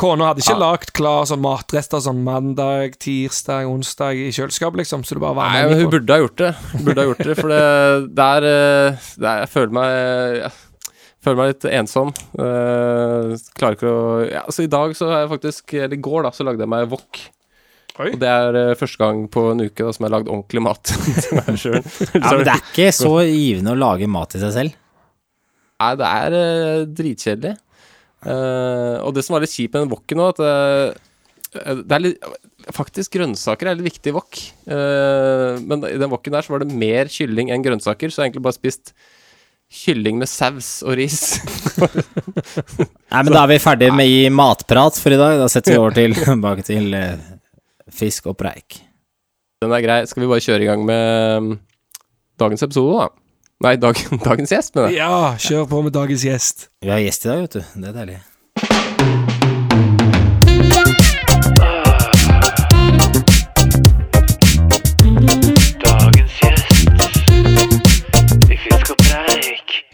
Kona 0.00 0.30
hadde 0.32 0.42
ikke 0.42 0.56
Ja. 0.56 0.62
lagd 0.72 0.92
klar 0.96 1.26
sånn 1.30 1.42
matrester 1.44 2.00
sånn 2.02 2.24
mandag, 2.26 2.96
tirsdag, 2.98 3.68
onsdag 3.70 4.18
i 4.18 4.30
kjøleskapet, 4.34 4.80
liksom, 4.82 5.04
så 5.06 5.14
du 5.14 5.20
bare 5.22 5.36
var 5.38 5.50
Nei, 5.52 5.64
men 5.70 5.84
hun 5.84 5.90
burde 5.92 6.16
ha 6.16 6.18
gjort 6.24 6.40
det. 6.40 6.52
Hun 6.72 6.84
burde 6.88 7.00
ha 7.04 7.08
gjort 7.12 7.24
det, 7.28 7.36
for 7.38 7.48
det, 7.54 7.62
der, 8.18 8.48
er, 8.50 8.88
eh, 8.90 9.10
det 9.22 9.28
er 9.30 9.38
Jeg 9.44 9.52
føler 9.54 9.76
meg 9.78 9.92
jeg 10.44 11.30
føler 11.30 11.38
meg 11.40 11.52
litt 11.54 11.64
ensom. 11.72 12.10
Uh, 12.36 13.32
klarer 13.56 13.78
ikke 13.78 13.88
å 13.88 14.02
ja, 14.28 14.42
Så 14.52 14.66
I 14.66 14.68
dag 14.68 14.92
så 14.98 15.06
er 15.08 15.22
jeg 15.22 15.30
faktisk 15.30 15.72
Eller 15.78 15.96
i 15.96 16.02
går, 16.04 16.26
da, 16.26 16.32
så 16.36 16.44
lagde 16.44 16.60
jeg 16.66 16.68
meg 16.68 16.90
wok. 16.92 17.20
Oi. 17.94 18.10
Og 18.10 18.18
det 18.20 18.28
er 18.28 18.58
uh, 18.58 18.74
første 18.76 18.98
gang 19.00 19.22
på 19.32 19.46
en 19.54 19.62
uke 19.64 19.86
da, 19.86 19.94
som 19.94 20.04
jeg 20.04 20.10
har 20.10 20.16
lagd 20.18 20.28
ordentlig 20.28 20.64
mat 20.66 20.82
til 20.90 21.38
meg 21.38 21.60
sjøl. 21.62 21.78
Ja, 21.78 22.32
men 22.34 22.42
det 22.44 22.52
er 22.58 22.64
ikke 22.66 22.90
så 22.92 23.14
givende 23.30 23.72
å 23.72 23.80
lage 23.86 24.10
mat 24.10 24.34
til 24.34 24.42
seg 24.44 24.52
selv. 24.58 24.76
Nei, 25.80 25.92
det 26.02 26.10
er 26.10 26.36
uh, 26.36 26.84
dritkjedelig. 27.00 27.54
Eh, 28.24 28.96
og 29.04 29.12
det 29.16 29.24
som 29.26 29.36
var 29.36 29.44
litt 29.44 29.52
kjipt 29.52 29.74
med 29.74 29.84
den 29.84 29.92
woken 29.92 30.20
nå, 30.20 30.30
at 30.32 30.42
eh, 30.44 31.76
det 31.84 31.94
er 31.94 32.04
litt 32.08 32.32
Faktisk, 32.72 33.12
grønnsaker 33.18 33.68
er 33.68 33.76
litt 33.76 33.90
viktig 33.90 34.08
i 34.08 34.14
wok. 34.16 34.38
Eh, 34.72 35.58
men 35.68 35.82
i 35.84 35.98
den 36.00 36.08
woken 36.08 36.32
der 36.32 36.46
så 36.46 36.54
var 36.54 36.62
det 36.62 36.72
mer 36.72 37.10
kylling 37.12 37.50
enn 37.52 37.64
grønnsaker, 37.64 38.08
så 38.08 38.16
jeg 38.16 38.22
har 38.22 38.30
egentlig 38.30 38.44
bare 38.46 38.56
spist 38.56 38.94
kylling 39.82 40.16
med 40.20 40.30
saus 40.30 40.78
og 40.86 40.96
ris. 40.96 41.36
Nei, 43.12 43.20
men 43.20 43.30
da 43.34 43.42
er 43.42 43.50
vi 43.52 43.60
ferdige 43.60 43.92
med 43.96 44.08
i 44.08 44.30
matprat 44.32 44.96
for 45.00 45.12
i 45.12 45.20
dag. 45.20 45.36
Da 45.42 45.50
setter 45.52 45.74
vi 45.74 45.82
over 45.82 45.96
til, 45.96 46.16
bak 46.46 46.64
til 46.64 46.96
eh, 46.96 47.20
fisk 47.92 48.30
og 48.32 48.38
preik. 48.40 48.80
Den 49.64 49.76
er 49.76 49.84
grei. 49.84 50.00
Skal 50.08 50.24
vi 50.24 50.30
bare 50.30 50.44
kjøre 50.44 50.64
i 50.64 50.70
gang 50.70 50.88
med 50.88 51.44
mm, 51.44 51.52
dagens 52.40 52.64
episode, 52.64 52.96
da? 53.04 53.23
Nei, 53.64 53.78
dag, 53.80 53.96
dagens 54.28 54.50
gjest, 54.52 54.74
mener 54.76 54.90
jeg. 54.92 54.98
Ja, 55.00 55.36
kjør 55.40 55.62
på 55.70 55.78
med 55.86 55.94
dagens 55.96 56.20
gjest. 56.26 56.66
Vi 56.84 56.90
har 56.92 56.98
gjest 57.00 57.22
i 57.24 57.28
dag, 57.30 57.38
vet 57.46 57.54
du. 57.56 57.62
Det 57.80 57.88
er 57.88 57.94
deilig. 57.96 58.20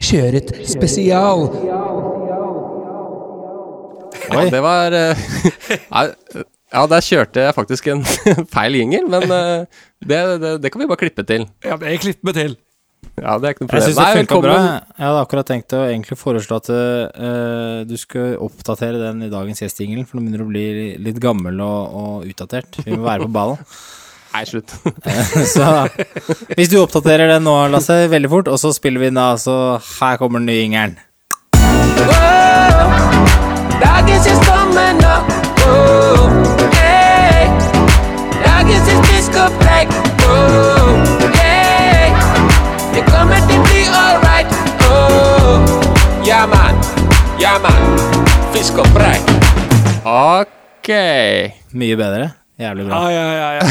Kjøret 0.02 0.50
spesial. 0.66 1.46
Ja, 4.30 4.42
det 4.50 4.62
var 4.64 4.96
eh, 4.98 5.22
Ja, 6.70 6.82
der 6.90 7.06
kjørte 7.06 7.44
jeg 7.46 7.54
faktisk 7.54 7.86
en 7.94 8.02
feil 8.56 8.80
jingle, 8.80 9.06
men 9.14 9.30
eh, 9.30 9.86
det, 10.02 10.20
det, 10.42 10.56
det 10.66 10.74
kan 10.74 10.82
vi 10.82 10.90
bare 10.90 11.04
klippe 11.04 11.22
til. 11.30 11.46
Ja, 11.62 11.78
det 11.78 12.00
klipper 12.02 12.32
meg 12.32 12.38
til. 12.40 12.58
Ja, 13.20 13.36
det 13.36 13.48
er 13.48 13.54
ikke 13.54 13.66
noe 13.66 13.68
Jeg 13.68 13.70
problem. 13.70 13.86
syns 13.86 13.98
det 13.98 14.04
Nei, 14.06 14.18
funka 14.22 14.40
bra. 14.44 14.56
Jeg 14.96 15.06
hadde 15.06 15.22
akkurat 15.26 15.48
tenkt 15.50 15.74
å 15.76 15.80
egentlig 15.84 16.16
foreslå 16.20 16.58
at 16.60 16.68
uh, 16.72 17.80
du 17.88 17.96
skulle 18.00 18.38
oppdatere 18.40 19.00
den 19.02 19.26
i 19.26 19.30
dagens 19.32 19.60
gjestjingelen, 19.60 20.06
for 20.08 20.16
nå 20.16 20.24
begynner 20.24 20.44
du 20.44 20.46
å 20.46 20.52
bli 20.52 20.66
litt 21.04 21.20
gammel 21.22 21.60
og, 21.64 21.98
og 22.00 22.30
utdatert. 22.30 22.80
Vi 22.86 22.96
må 22.96 23.04
være 23.04 23.28
på 23.28 23.34
ballen. 23.36 23.60
Nei, 24.34 24.44
slutt. 24.46 24.70
Så 25.50 25.66
hvis 26.54 26.70
du 26.70 26.78
oppdaterer 26.78 27.32
den 27.34 27.42
nå, 27.44 27.54
Lasse, 27.72 28.04
veldig 28.12 28.30
fort, 28.30 28.50
og 28.52 28.60
så 28.62 28.70
spiller 28.76 29.02
vi 29.02 29.10
den 29.10 29.18
av, 29.18 29.40
så 29.42 29.56
her 29.98 30.20
kommer 30.22 30.38
den 30.38 30.46
nye 30.52 30.66
yngelen. 30.68 30.98
Dagens 33.80 34.28
gjest 34.30 34.46
kommer 34.46 34.94
nå. 35.00 35.14
Oh, 35.66 36.30
hey. 36.78 37.50
Dagens 38.44 38.92
gjest 38.92 39.10
fisk 39.10 39.40
og 39.42 39.58
preik. 39.64 39.98
Oh. 40.30 40.79
Kommer 43.30 43.62
til 43.70 43.86
alright. 43.94 44.50
Oh, 44.90 45.62
yeah 46.26 46.42
man, 46.50 46.74
yeah 47.38 47.62
man. 47.62 47.78
Fisk 48.50 48.74
og 48.82 48.88
preik. 48.90 49.22
Ok. 50.02 50.90
Mye 51.78 51.94
bedre. 52.00 52.32
Jævlig 52.58 52.88
bra. 52.88 52.98
Ah, 52.98 53.06
ja, 53.14 53.22
ja, 53.30 53.52
ja. 53.60 53.64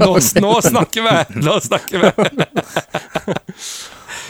Nå, 0.00 0.08
nå 0.46 0.52
snakker 0.64 1.04
vi! 1.04 1.12
Nå 1.44 1.58
snakker 1.66 1.96
vi! 2.00 2.08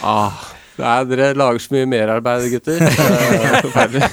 Ah, 0.05 0.35
nei, 0.77 0.99
dere 1.09 1.31
lager 1.39 1.63
så 1.63 1.71
mye 1.79 1.87
merarbeid, 1.89 2.51
gutter. 2.53 2.83
Er 2.83 3.63
Forferdelig. 3.65 4.05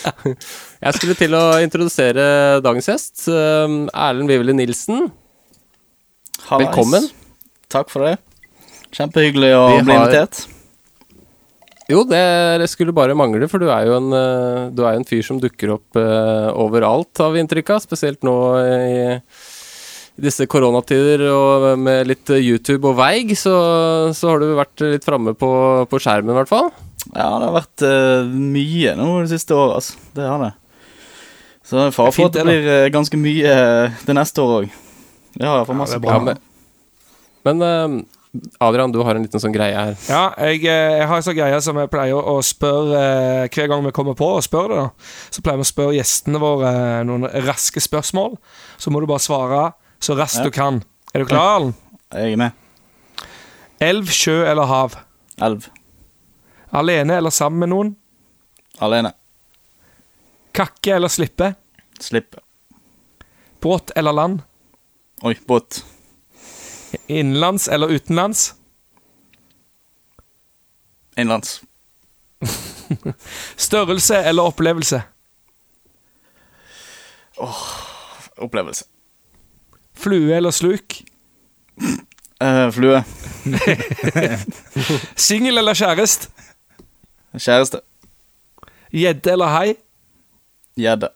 Jeg 0.86 0.92
skulle 1.00 1.18
til 1.18 1.34
å 1.34 1.58
introdusere 1.66 2.24
dagens 2.62 2.86
gjest. 2.94 3.26
Um, 3.26 3.90
Erlend 3.90 4.30
Vivele 4.30 4.54
Nilsen. 4.54 5.10
Hallais. 6.46 6.70
Velkommen. 6.70 7.10
Takk 7.68 7.90
for 7.90 8.06
det. 8.06 8.14
Kjempehyggelig 8.96 9.52
å 9.54 9.62
Vi 9.76 9.84
bli 9.86 9.94
har- 9.94 10.08
invitert. 10.08 10.46
Jo, 11.90 12.04
det 12.06 12.68
skulle 12.70 12.94
bare 12.94 13.16
mangle, 13.18 13.48
for 13.50 13.58
du 13.58 13.66
er 13.68 13.86
jo 13.88 13.96
en, 13.96 14.12
eh, 14.14 14.68
du 14.70 14.84
er 14.86 14.94
en 14.94 15.04
fyr 15.04 15.24
som 15.26 15.40
dukker 15.42 15.72
opp 15.74 15.96
uh, 15.98 16.52
overalt, 16.54 17.10
har 17.18 17.32
vi 17.34 17.40
inntrykk 17.42 17.72
av. 17.74 17.80
Spesielt 17.82 18.22
nå 18.22 18.34
i, 18.62 19.16
i 19.18 20.22
disse 20.22 20.46
koronatider 20.46 21.24
og 21.32 21.78
med 21.82 22.06
litt 22.06 22.30
YouTube 22.30 22.86
og 22.92 22.94
veig, 23.00 23.34
så, 23.34 23.56
så 24.14 24.30
har 24.30 24.38
du 24.38 24.54
vært 24.54 24.84
litt 24.86 25.04
framme 25.06 25.34
på, 25.34 25.50
på 25.90 25.98
skjermen, 25.98 26.30
i 26.30 26.38
hvert 26.38 26.52
fall. 26.52 26.70
Ja, 27.10 27.26
det 27.40 27.48
har 27.48 27.56
vært 27.58 27.82
uh, 27.82 28.30
mye 28.30 28.94
nå 28.94 29.08
det 29.24 29.32
siste 29.34 29.58
året, 29.58 29.80
altså. 29.80 29.98
Det 30.14 30.30
har 30.30 30.46
det. 30.46 30.52
Så 31.66 31.74
det 31.78 31.88
er 31.88 31.98
fare 31.98 32.14
for 32.14 32.30
at 32.30 32.38
det 32.38 32.46
blir 32.46 32.70
uh, 32.70 32.86
ganske 32.94 33.18
mye 33.18 33.50
eh, 33.50 33.98
det 34.06 34.14
neste 34.18 34.42
år 34.42 34.54
òg. 34.60 34.78
Ja, 35.38 35.58
masse 35.74 35.98
det 35.98 36.00
er 36.00 36.06
bra. 36.06 36.16
Ja, 36.16 36.22
men 36.30 36.40
men 37.46 37.62
eh, 37.64 38.00
Adrian, 38.62 38.92
du 38.94 39.00
har 39.02 39.16
en 39.18 39.24
liten 39.26 39.42
sånn 39.42 39.54
greie 39.54 39.74
her. 39.74 39.96
Ja, 40.06 40.22
jeg, 40.38 40.60
eh, 40.70 40.98
jeg 41.00 41.06
har 41.10 41.16
en 41.18 41.24
sånn 41.26 41.34
greie 41.34 41.56
som 41.64 41.78
jeg 41.80 41.90
pleier 41.90 42.14
å 42.30 42.36
spørre 42.46 43.00
eh, 43.00 43.48
hver 43.50 43.66
gang 43.72 43.82
vi 43.88 43.90
kommer 43.96 44.14
på 44.18 44.28
og 44.36 44.44
spør 44.46 44.68
det. 44.70 44.76
da. 44.84 45.08
Så 45.34 45.42
pleier 45.42 45.58
vi 45.58 45.66
å 45.66 45.70
spørre 45.72 45.96
gjestene 45.96 46.38
våre 46.42 46.70
eh, 46.70 47.00
noen 47.08 47.26
raske 47.48 47.82
spørsmål. 47.82 48.36
Så 48.78 48.92
må 48.94 49.02
du 49.02 49.08
bare 49.10 49.24
svare 49.24 49.64
så 49.98 50.14
raskt 50.18 50.44
Ja. 50.44 50.46
du 50.46 50.54
kan. 50.54 50.82
Er 51.12 51.24
du 51.24 51.26
klar, 51.32 51.56
Erlend? 51.56 51.74
Jeg 52.14 52.36
er 52.36 52.40
med. 52.44 52.52
Elv, 53.82 54.06
sjø 54.14 54.44
eller 54.46 54.68
hav? 54.70 54.94
Elv. 55.42 55.66
Alene 56.70 57.16
eller 57.18 57.34
sammen 57.34 57.64
med 57.64 57.72
noen? 57.74 57.96
Alene. 58.78 59.10
Kakke 60.54 60.94
eller 61.00 61.10
slippe? 61.10 61.54
Slippe. 61.98 62.38
Båt 63.60 63.90
eller 63.98 64.14
land? 64.14 64.42
Oi, 65.26 65.34
båt. 65.50 65.82
Innenlands 67.06 67.68
eller 67.68 67.88
utenlands? 67.88 68.54
Innenlands. 71.16 71.62
Størrelse 73.56 74.16
eller 74.16 74.42
opplevelse? 74.42 75.02
Opplevelse. 78.36 78.84
Flue 79.94 80.36
eller 80.36 80.50
sluk? 80.50 81.02
Uh, 82.42 82.70
flue. 82.76 83.04
Singel 85.16 85.58
eller 85.58 85.74
kjæreste? 85.74 86.28
Kjæreste. 87.38 87.80
Gjedde 88.92 89.32
eller 89.32 89.46
hai? 89.46 89.74
Gjedde. 90.76 91.12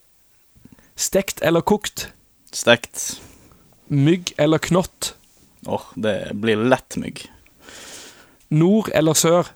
Stekt 0.97 1.43
eller 1.43 1.61
kokt? 1.61 2.13
Stekt. 2.53 3.21
Mygg 3.89 4.35
eller 4.39 4.59
knott? 4.59 5.14
Åh, 5.67 5.87
det 5.95 6.17
blir 6.35 6.57
lett 6.69 6.97
mygg. 7.01 7.25
Nord 8.55 8.91
eller 8.95 9.17
sør? 9.17 9.49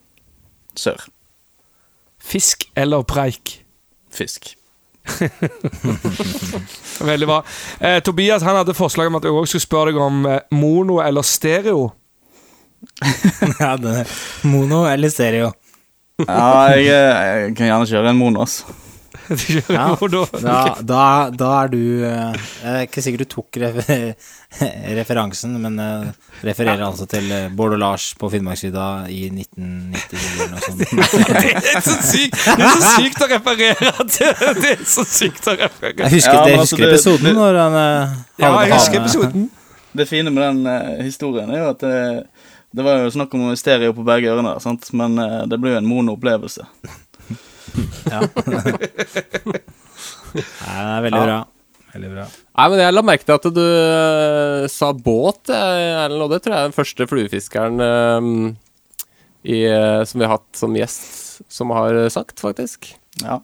Sør. 0.79 1.05
Fisk 2.23 2.69
eller 2.77 3.05
preik? 3.09 3.59
Fisk. 4.13 4.55
Veldig 7.01 7.29
bra. 7.29 7.39
Eh, 7.81 8.01
Tobias 8.05 8.43
han 8.43 8.57
hadde 8.61 8.75
forslag 8.77 9.09
om 9.09 9.17
at 9.19 9.25
jeg 9.25 9.33
også 9.33 9.55
skulle 9.55 9.67
spørre 9.67 9.93
deg 9.93 10.03
om 10.03 10.27
eh, 10.29 10.41
mono 10.57 11.01
eller 11.05 11.25
stereo. 11.27 11.89
Ja, 13.63 13.73
det 13.81 13.95
er 14.05 14.13
mono 14.47 14.85
eller 14.87 15.11
stereo. 15.11 15.53
Ja, 16.25 16.75
jeg, 16.75 16.87
eh, 16.91 17.25
jeg 17.47 17.57
kan 17.59 17.71
gjerne 17.71 17.89
kjøre 17.91 18.13
en 18.13 18.21
mono, 18.21 18.45
altså. 18.45 18.77
Du 19.29 19.35
kjører 19.41 19.75
Ja. 19.75 19.85
mono. 20.01 20.21
Da, 20.43 20.57
da, 20.85 21.03
da 21.33 21.49
er 21.63 21.71
du 21.73 21.79
eh, 22.05 22.37
Jeg 22.63 22.73
er 22.75 22.83
ikke 22.87 23.03
sikkert 23.05 23.23
du 23.25 23.29
tok 23.33 23.59
refer 23.63 24.13
referansen, 24.99 25.55
men 25.63 25.79
eh, 25.81 26.11
refererer 26.47 26.85
altså 26.87 27.07
til 27.11 27.27
eh, 27.33 27.47
Bård 27.57 27.75
og 27.77 27.81
Lars 27.83 28.11
på 28.21 28.31
Finnmarksvidda 28.33 28.85
i 29.13 29.23
1990 29.33 30.29
eller 30.29 30.53
noe. 30.53 30.61
Det 30.85 31.73
er 31.73 31.81
så 31.85 31.97
sykt 32.05 32.37
Det 32.45 32.69
er 32.69 32.77
så 32.77 32.93
sykt 32.99 33.25
å 33.25 33.31
referere 33.33 33.95
til! 34.13 34.45
Det 34.61 34.73
er 34.75 34.85
så 34.93 35.05
sykt 35.09 35.49
å 35.53 35.57
referere 35.57 36.05
Jeg 36.05 36.15
husker, 36.19 36.39
jeg 36.39 36.61
altså, 36.61 36.63
husker 36.63 36.85
det- 36.85 36.93
episoden 36.95 37.39
når 37.41 37.61
han 37.65 37.79
Ja, 38.45 38.53
jeg 38.63 38.73
husker 38.77 39.03
episoden. 39.03 39.49
Det 39.99 40.05
fine 40.09 40.31
med 40.31 40.45
den 40.45 41.05
historien 41.09 41.51
er 41.51 41.63
jo 41.65 41.69
at 41.73 41.81
det, 41.83 41.99
det 42.77 42.85
var 42.87 43.01
jo 43.07 43.13
snakk 43.17 43.33
om 43.35 43.49
stereo 43.59 43.95
på 43.97 44.05
begge 44.07 44.31
ørene, 44.37 44.53
sant? 44.63 44.85
men 44.97 45.17
det 45.49 45.57
ble 45.61 45.73
jo 45.75 45.81
en 45.81 45.89
monoopplevelse. 45.89 46.67
Ja. 48.09 48.23
Nei, 50.35 50.43
det 50.43 50.75
er 50.75 51.07
veldig 51.07 51.23
bra. 51.23 51.39
Veldig 51.93 52.11
bra. 52.13 52.25
Nei, 52.29 52.67
men 52.73 52.83
jeg 52.83 52.95
la 52.95 53.03
merke 53.07 53.27
til 53.27 53.37
at 53.39 53.47
du 53.57 53.65
eh, 53.65 54.65
sa 54.73 54.91
båt, 54.93 55.49
eh, 55.55 56.05
Erlend, 56.05 56.25
og 56.27 56.33
det 56.35 56.43
tror 56.45 56.55
jeg 56.55 56.61
er 56.61 56.71
den 56.71 56.77
første 56.77 57.07
fluefiskeren 57.09 57.85
eh, 57.85 58.29
i, 59.49 59.61
som 60.09 60.21
vi 60.21 60.27
har 60.27 60.35
hatt 60.37 60.59
som 60.59 60.75
gjest, 60.77 61.41
som 61.49 61.73
har 61.73 61.97
sagt, 62.13 62.43
faktisk. 62.43 62.91
Ja. 63.23 63.39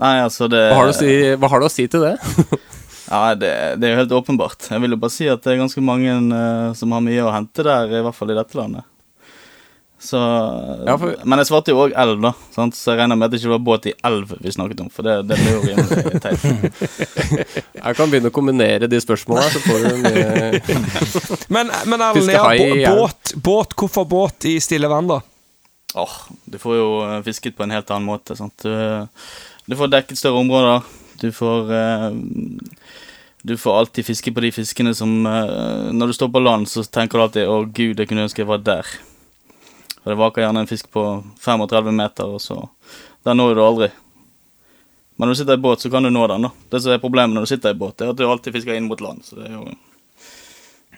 Nei, 0.00 0.14
altså 0.22 0.46
det 0.48 0.68
Hva 0.70 0.78
har 0.78 0.88
du 0.88 0.94
å 0.94 1.00
si, 1.00 1.14
du 1.34 1.66
å 1.66 1.72
si 1.72 1.88
til 1.90 2.06
det? 2.06 2.16
Ja, 3.10 3.32
det, 3.34 3.48
det 3.82 3.88
er 3.88 3.96
jo 3.96 4.02
helt 4.04 4.12
åpenbart. 4.14 4.68
Jeg 4.70 4.78
vil 4.84 4.94
jo 4.94 4.98
bare 5.02 5.10
si 5.10 5.26
at 5.26 5.42
det 5.42 5.50
er 5.50 5.64
ganske 5.64 5.82
mange 5.82 6.12
som 6.78 6.92
har 6.94 7.00
mye 7.02 7.24
å 7.26 7.32
hente 7.34 7.64
der, 7.66 7.90
i 7.90 8.02
hvert 8.06 8.14
fall 8.14 8.30
i 8.30 8.36
dette 8.38 8.54
landet. 8.54 8.86
Så 10.00 10.16
Ja, 10.86 10.94
for- 10.96 11.16
Men 11.28 11.38
jeg 11.42 11.46
svarte 11.50 11.68
jo 11.74 11.80
òg 11.84 11.92
elv, 11.94 12.22
da, 12.24 12.30
sant? 12.54 12.72
så 12.74 12.92
jeg 12.94 13.00
regner 13.02 13.18
med 13.20 13.26
at 13.26 13.32
det 13.34 13.40
ikke 13.42 13.50
var 13.52 13.58
båt 13.66 13.86
i 13.90 13.92
elv 14.08 14.30
vi 14.40 14.52
snakket 14.54 14.80
om, 14.80 14.88
for 14.88 15.04
det, 15.04 15.16
det 15.28 15.36
ble 15.36 15.50
jo 15.52 15.60
rimelig 15.66 16.22
teit. 16.24 16.40
Jeg 17.84 17.96
kan 17.98 18.08
begynne 18.10 18.30
å 18.32 18.34
kombinere 18.34 18.88
de 18.88 19.00
spørsmålene, 19.00 19.50
så 19.52 19.60
får 19.60 19.84
du 19.84 19.88
mye 20.04 20.60
Men, 21.54 21.70
men 21.86 22.00
Erlend, 22.06 22.80
ja, 22.80 22.94
båt, 22.96 23.34
båt, 23.44 23.76
hvorfor 23.76 24.08
båt 24.08 24.48
i 24.48 24.56
stille 24.64 24.88
vann, 24.88 25.10
da? 25.12 25.20
Åh, 26.00 26.16
du 26.48 26.56
får 26.62 26.76
jo 26.78 26.88
eh, 27.04 27.20
fisket 27.26 27.56
på 27.58 27.64
en 27.66 27.72
helt 27.74 27.90
annen 27.90 28.06
måte. 28.08 28.36
Sant? 28.38 28.56
Du, 28.62 29.06
du 29.66 29.76
får 29.76 29.90
dekket 29.90 30.20
større 30.20 30.38
områder. 30.40 30.84
Du 31.20 31.28
får 31.34 31.72
eh, 31.76 32.10
Du 33.42 33.56
får 33.56 33.78
alltid 33.80 34.04
fiske 34.06 34.32
på 34.36 34.40
de 34.44 34.50
fiskene 34.52 34.94
som 34.94 35.26
eh, 35.26 35.90
Når 35.92 36.06
du 36.12 36.12
står 36.16 36.28
på 36.32 36.42
land, 36.44 36.68
så 36.70 36.84
tenker 36.86 37.18
du 37.18 37.24
alltid 37.24 37.48
'Å, 37.48 37.58
gud, 37.72 37.98
jeg 37.98 38.08
kunne 38.08 38.24
ønske 38.28 38.40
jeg 38.44 38.48
var 38.48 38.62
der'. 38.64 38.86
For 40.02 40.12
det 40.12 40.20
vaker 40.20 40.44
gjerne 40.46 40.64
en 40.64 40.70
fisk 40.70 40.90
på 40.92 41.04
35 41.40 41.92
meter, 41.96 42.24
og 42.24 42.40
så 42.40 42.68
Den 43.24 43.36
når 43.36 43.54
du 43.54 43.60
aldri. 43.64 43.90
Men 45.16 45.28
når 45.28 45.34
du 45.34 45.38
sitter 45.42 45.58
i 45.58 45.60
båt, 45.60 45.80
så 45.80 45.90
kan 45.92 46.02
du 46.02 46.08
nå 46.10 46.26
den, 46.26 46.46
da. 46.46 46.50
Det 46.72 46.80
som 46.80 46.94
er 46.94 47.02
problemet 47.02 47.36
når 47.36 47.44
du 47.44 47.50
sitter 47.50 47.74
i 47.74 47.76
båt, 47.76 48.00
er 48.00 48.14
at 48.14 48.16
du 48.16 48.24
alltid 48.24 48.54
fisker 48.56 48.72
inn 48.72 48.88
mot 48.88 49.00
land, 49.04 49.20
så 49.24 49.36
det 49.36 49.50
er 49.50 49.58
jo 49.58 49.66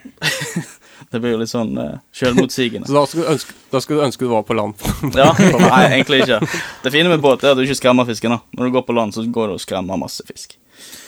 Det 1.11 1.18
blir 1.21 1.35
jo 1.35 1.40
litt 1.40 1.50
sånn 1.50 1.75
uh, 1.78 1.99
sjølmotsigende. 2.14 2.87
Så 2.87 2.94
da 2.94 3.02
skulle, 3.11 3.26
du 3.26 3.32
ønske, 3.35 3.54
da 3.73 3.80
skulle 3.82 4.00
du 4.00 4.06
ønske 4.06 4.25
du 4.25 4.30
var 4.30 4.44
på 4.47 4.54
land. 4.54 4.78
Ja, 5.18 5.32
nei, 5.35 5.82
egentlig 5.90 6.23
ikke. 6.23 6.38
Det 6.85 6.92
fine 6.94 7.11
med 7.11 7.23
båt 7.25 7.42
er 7.42 7.52
at 7.52 7.59
du 7.59 7.64
ikke 7.66 7.80
skremmer 7.80 8.06
fisken. 8.09 8.37
da. 8.37 8.40
Når 8.59 8.71
du 8.71 8.76
går 8.78 8.85
på 8.87 8.97
land, 8.97 9.14
så 9.16 9.25
går 9.26 9.50
du 9.50 9.56
og 9.59 9.62
skremmer 9.62 9.99
masse 10.00 10.25
fisk. 10.28 10.54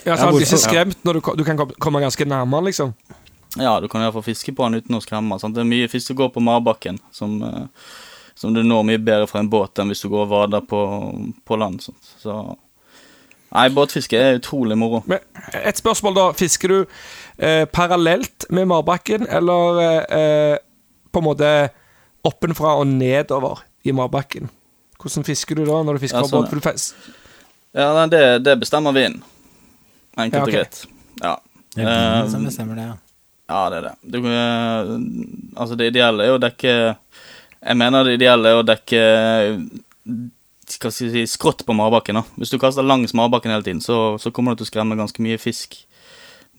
Ja, 0.05 0.13
Ja, 0.13 0.17
så 0.19 0.27
Han 0.27 0.35
blir 0.35 0.45
ikke 0.45 0.61
skremt 0.61 1.07
når 1.07 1.19
du, 1.19 1.31
du 1.39 1.45
kan 1.47 1.57
komme 1.81 2.03
ganske 2.03 2.27
nærmere, 2.29 2.69
liksom. 2.69 2.93
Ja, 3.61 3.77
du 3.81 3.87
kan 3.89 4.03
i 4.03 4.07
hvert 4.09 4.17
fall 4.17 4.27
fiske 4.27 4.55
på 4.57 4.67
den 4.67 4.83
uten 4.83 4.97
å 4.99 5.03
skremme. 5.05 5.39
Sant? 5.39 5.55
Det 5.55 5.63
er 5.63 5.71
mye 5.71 5.91
fisk 5.91 6.11
som 6.11 6.19
går 6.19 6.33
på 6.35 6.43
marbakken, 6.43 6.99
som, 7.15 7.37
eh, 7.43 7.93
som 8.35 8.55
du 8.55 8.63
når 8.67 8.87
mye 8.89 9.03
bedre 9.03 9.29
fra 9.31 9.43
en 9.45 9.51
båt 9.51 9.79
enn 9.79 9.93
hvis 9.93 10.03
du 10.03 10.09
går 10.11 10.27
og 10.27 10.33
vader 10.33 10.65
på, 10.67 10.81
på 11.47 11.59
land. 11.61 11.83
Sant? 11.85 12.15
Så 12.23 12.39
Nei, 13.55 13.69
båtfiske 13.71 14.19
er 14.19 14.41
utrolig 14.41 14.75
moro. 14.75 15.05
Men 15.07 15.21
et 15.55 15.79
spørsmål, 15.79 16.17
da. 16.17 16.25
Fisker 16.35 16.73
du 16.73 16.79
eh, 17.39 17.63
parallelt 17.71 18.49
med 18.51 18.67
marbakken, 18.67 19.29
eller 19.31 19.79
eh, 20.03 20.57
på 21.15 21.23
en 21.23 21.27
måte 21.29 21.51
oppenfra 22.27 22.73
og 22.81 22.89
nedover 22.91 23.63
i 23.87 23.95
marbakken? 23.95 24.51
Hvordan 24.99 25.27
fisker 25.29 25.61
du 25.61 25.63
da 25.69 25.85
når 25.87 26.01
du 26.01 26.03
fisker 26.03 26.25
Ja, 26.25 26.27
fra 26.27 26.43
sånn, 26.43 26.51
båt? 26.65 26.89
Ja, 27.79 27.89
nei, 27.95 28.09
det, 28.11 28.23
det 28.43 28.57
bestemmer 28.59 28.95
vinden. 28.97 29.23
Enkelt 30.19 30.41
Ja, 30.41 30.43
okay. 30.43 30.51
og 30.51 30.59
greit. 30.59 30.83
Ja. 31.23 31.37
Det 31.75 31.83
er 31.85 31.91
vinden 31.91 32.31
som 32.35 32.43
Eh, 32.43 32.51
bestemmer 32.51 32.79
det, 32.79 32.89
ja. 32.91 32.99
Ja, 33.49 33.67
det 33.71 33.81
er 33.81 33.89
det. 33.89 33.95
Du, 34.03 34.19
eh, 34.25 34.93
altså, 35.61 35.77
det 35.77 35.91
ideelle 35.93 36.25
er 36.25 36.37
å 36.37 36.41
dekke 36.41 36.73
Jeg 36.73 37.77
mener 37.77 38.05
det 38.05 38.17
ideelle 38.19 38.51
er 38.51 38.61
å 38.61 38.67
dekke 38.67 39.03
skal 40.71 40.93
jeg 40.93 41.13
si, 41.13 41.25
skrått 41.29 41.65
på 41.67 41.77
marbakken. 41.77 42.17
da. 42.21 42.25
Hvis 42.41 42.53
du 42.53 42.59
kaster 42.61 42.85
langs 42.85 43.15
marbakken 43.17 43.53
hele 43.53 43.65
tiden, 43.65 43.83
så, 43.85 44.17
så 44.21 44.33
kommer 44.33 44.53
du 44.53 44.63
til 44.63 44.69
å 44.69 44.73
skremme 44.73 44.97
ganske 44.97 45.23
mye 45.25 45.41
fisk. 45.41 45.77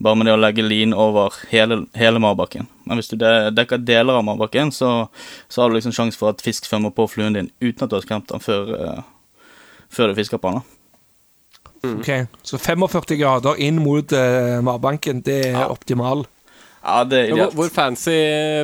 Bare 0.02 0.18
med 0.18 0.28
det 0.28 0.34
å 0.36 0.40
legge 0.40 0.64
lin 0.64 0.92
over 0.92 1.34
hele, 1.50 1.80
hele 1.96 2.20
marbakken. 2.20 2.68
Men 2.84 3.00
hvis 3.00 3.08
du 3.10 3.16
de, 3.20 3.30
dekker 3.56 3.80
deler 3.80 4.18
av 4.18 4.26
marbakken, 4.28 4.70
så, 4.74 5.08
så 5.48 5.62
har 5.62 5.70
du 5.70 5.78
liksom 5.78 5.94
sjanse 5.96 6.20
for 6.20 6.34
at 6.34 6.44
fisk 6.44 6.68
svømmer 6.68 6.92
på 6.94 7.08
fluen 7.08 7.38
din 7.38 7.50
uten 7.64 7.86
at 7.86 7.90
du 7.90 7.96
har 7.96 8.04
skremt 8.04 8.28
den 8.30 8.44
før, 8.44 8.74
uh, 8.76 9.44
før 9.88 10.12
du 10.12 10.20
fisker 10.20 10.42
på 10.42 10.52
den. 10.52 10.60
da. 10.60 10.72
Ok, 11.86 12.10
Så 12.42 12.58
45 12.58 13.16
grader 13.20 13.60
inn 13.62 13.78
mot 13.80 14.12
uh, 14.12 14.58
Marbanken, 14.64 15.22
det 15.24 15.40
er 15.54 15.64
optimal. 15.70 16.26
Ja, 16.86 17.02
det 17.02 17.18
er 17.18 17.30
hvor, 17.32 17.40
ideelt. 17.40 17.54
hvor 17.58 17.70
fancy 17.74 18.16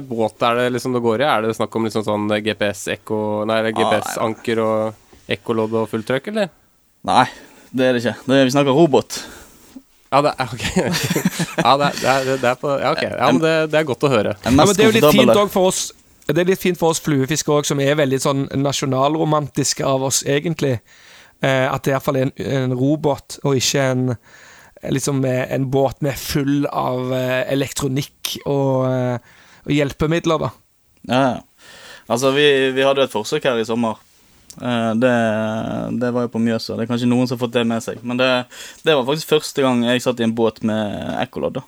båt 0.06 0.44
er 0.46 0.58
det 0.60 0.66
liksom 0.76 0.94
det 0.94 1.02
går 1.02 1.24
i? 1.24 1.26
Er 1.26 1.42
det 1.42 1.56
snakk 1.58 1.74
om 1.74 1.88
liksom 1.88 2.04
sånn 2.06 2.28
GPS-ekko 2.30 3.16
Nei, 3.50 3.56
GPS-anker 3.74 4.60
og 4.62 5.32
ekkolodd 5.32 5.74
og 5.80 5.88
fullt 5.90 6.06
trøkk, 6.06 6.28
eller? 6.30 6.52
Nei, 7.08 7.24
det 7.74 7.88
er 7.88 7.96
det 7.96 8.02
ikke. 8.04 8.14
Det 8.28 8.36
er, 8.36 8.44
vi 8.46 8.54
snakker 8.54 8.78
robot. 8.78 9.18
Ja, 10.12 10.20
det 10.22 10.34
er 10.36 10.52
okay. 10.54 10.84
ja, 10.84 11.72
det 11.80 11.88
er, 11.88 12.28
det 12.28 12.36
er, 12.36 12.46
er 12.52 12.60
på 12.60 12.76
Ja, 12.76 12.92
ok. 12.92 13.02
Ja, 13.08 13.32
men 13.32 13.42
det, 13.42 13.54
det 13.72 13.80
er 13.80 13.88
godt 13.88 14.06
å 14.06 14.12
høre. 14.12 14.36
Ja, 14.44 14.52
men 14.54 14.70
det 14.70 14.84
er 14.84 14.92
jo 14.92 14.96
litt 14.98 15.08
fint 15.16 15.34
òg 15.34 15.50
for 15.50 15.72
oss 15.72 15.82
Det 16.28 16.36
er 16.44 16.50
litt 16.52 16.62
fint 16.62 16.78
for 16.78 16.94
oss 16.94 17.02
fluefiskere 17.02 17.62
òg, 17.62 17.66
som 17.66 17.80
er 17.82 17.98
veldig 17.98 18.20
sånn 18.22 18.46
nasjonalromantiske 18.60 19.82
av 19.88 20.04
oss, 20.06 20.22
egentlig. 20.28 20.76
Eh, 21.42 21.66
at 21.66 21.82
det 21.82 21.96
iallfall 21.96 22.20
er 22.20 22.28
en, 22.28 22.34
en 22.60 22.76
robåt, 22.78 23.40
og 23.42 23.58
ikke 23.58 23.88
en 23.96 24.04
liksom 24.90 25.24
en 25.24 25.70
båt 25.70 26.00
med 26.02 26.18
full 26.18 26.66
av 26.66 27.12
eh, 27.14 27.42
elektronikk 27.52 28.36
og, 28.46 28.86
eh, 28.90 29.18
og 29.66 29.74
hjelpemidler, 29.74 30.42
da. 30.42 30.50
Ja. 31.08 31.28
Altså, 32.10 32.32
vi, 32.34 32.46
vi 32.74 32.82
hadde 32.82 33.04
et 33.06 33.14
forsøk 33.14 33.46
her 33.46 33.60
i 33.62 33.66
sommer. 33.68 34.00
Eh, 34.60 34.90
Det, 34.98 35.12
det 36.02 36.10
var 36.12 36.26
jo 36.26 36.32
på 36.34 36.42
Mjøsa. 36.42 36.74
Det 36.76 36.86
er 36.86 36.90
kanskje 36.90 37.10
noen 37.10 37.28
som 37.30 37.38
har 37.38 37.44
fått 37.46 37.54
det 37.54 37.66
med 37.68 37.84
seg. 37.84 38.02
Men 38.02 38.18
det, 38.18 38.30
det 38.82 38.96
var 38.98 39.06
faktisk 39.06 39.36
første 39.36 39.62
gang 39.62 39.84
jeg 39.86 40.02
satt 40.02 40.20
i 40.20 40.26
en 40.26 40.34
båt 40.34 40.62
med 40.66 41.14
ekkolodd. 41.22 41.62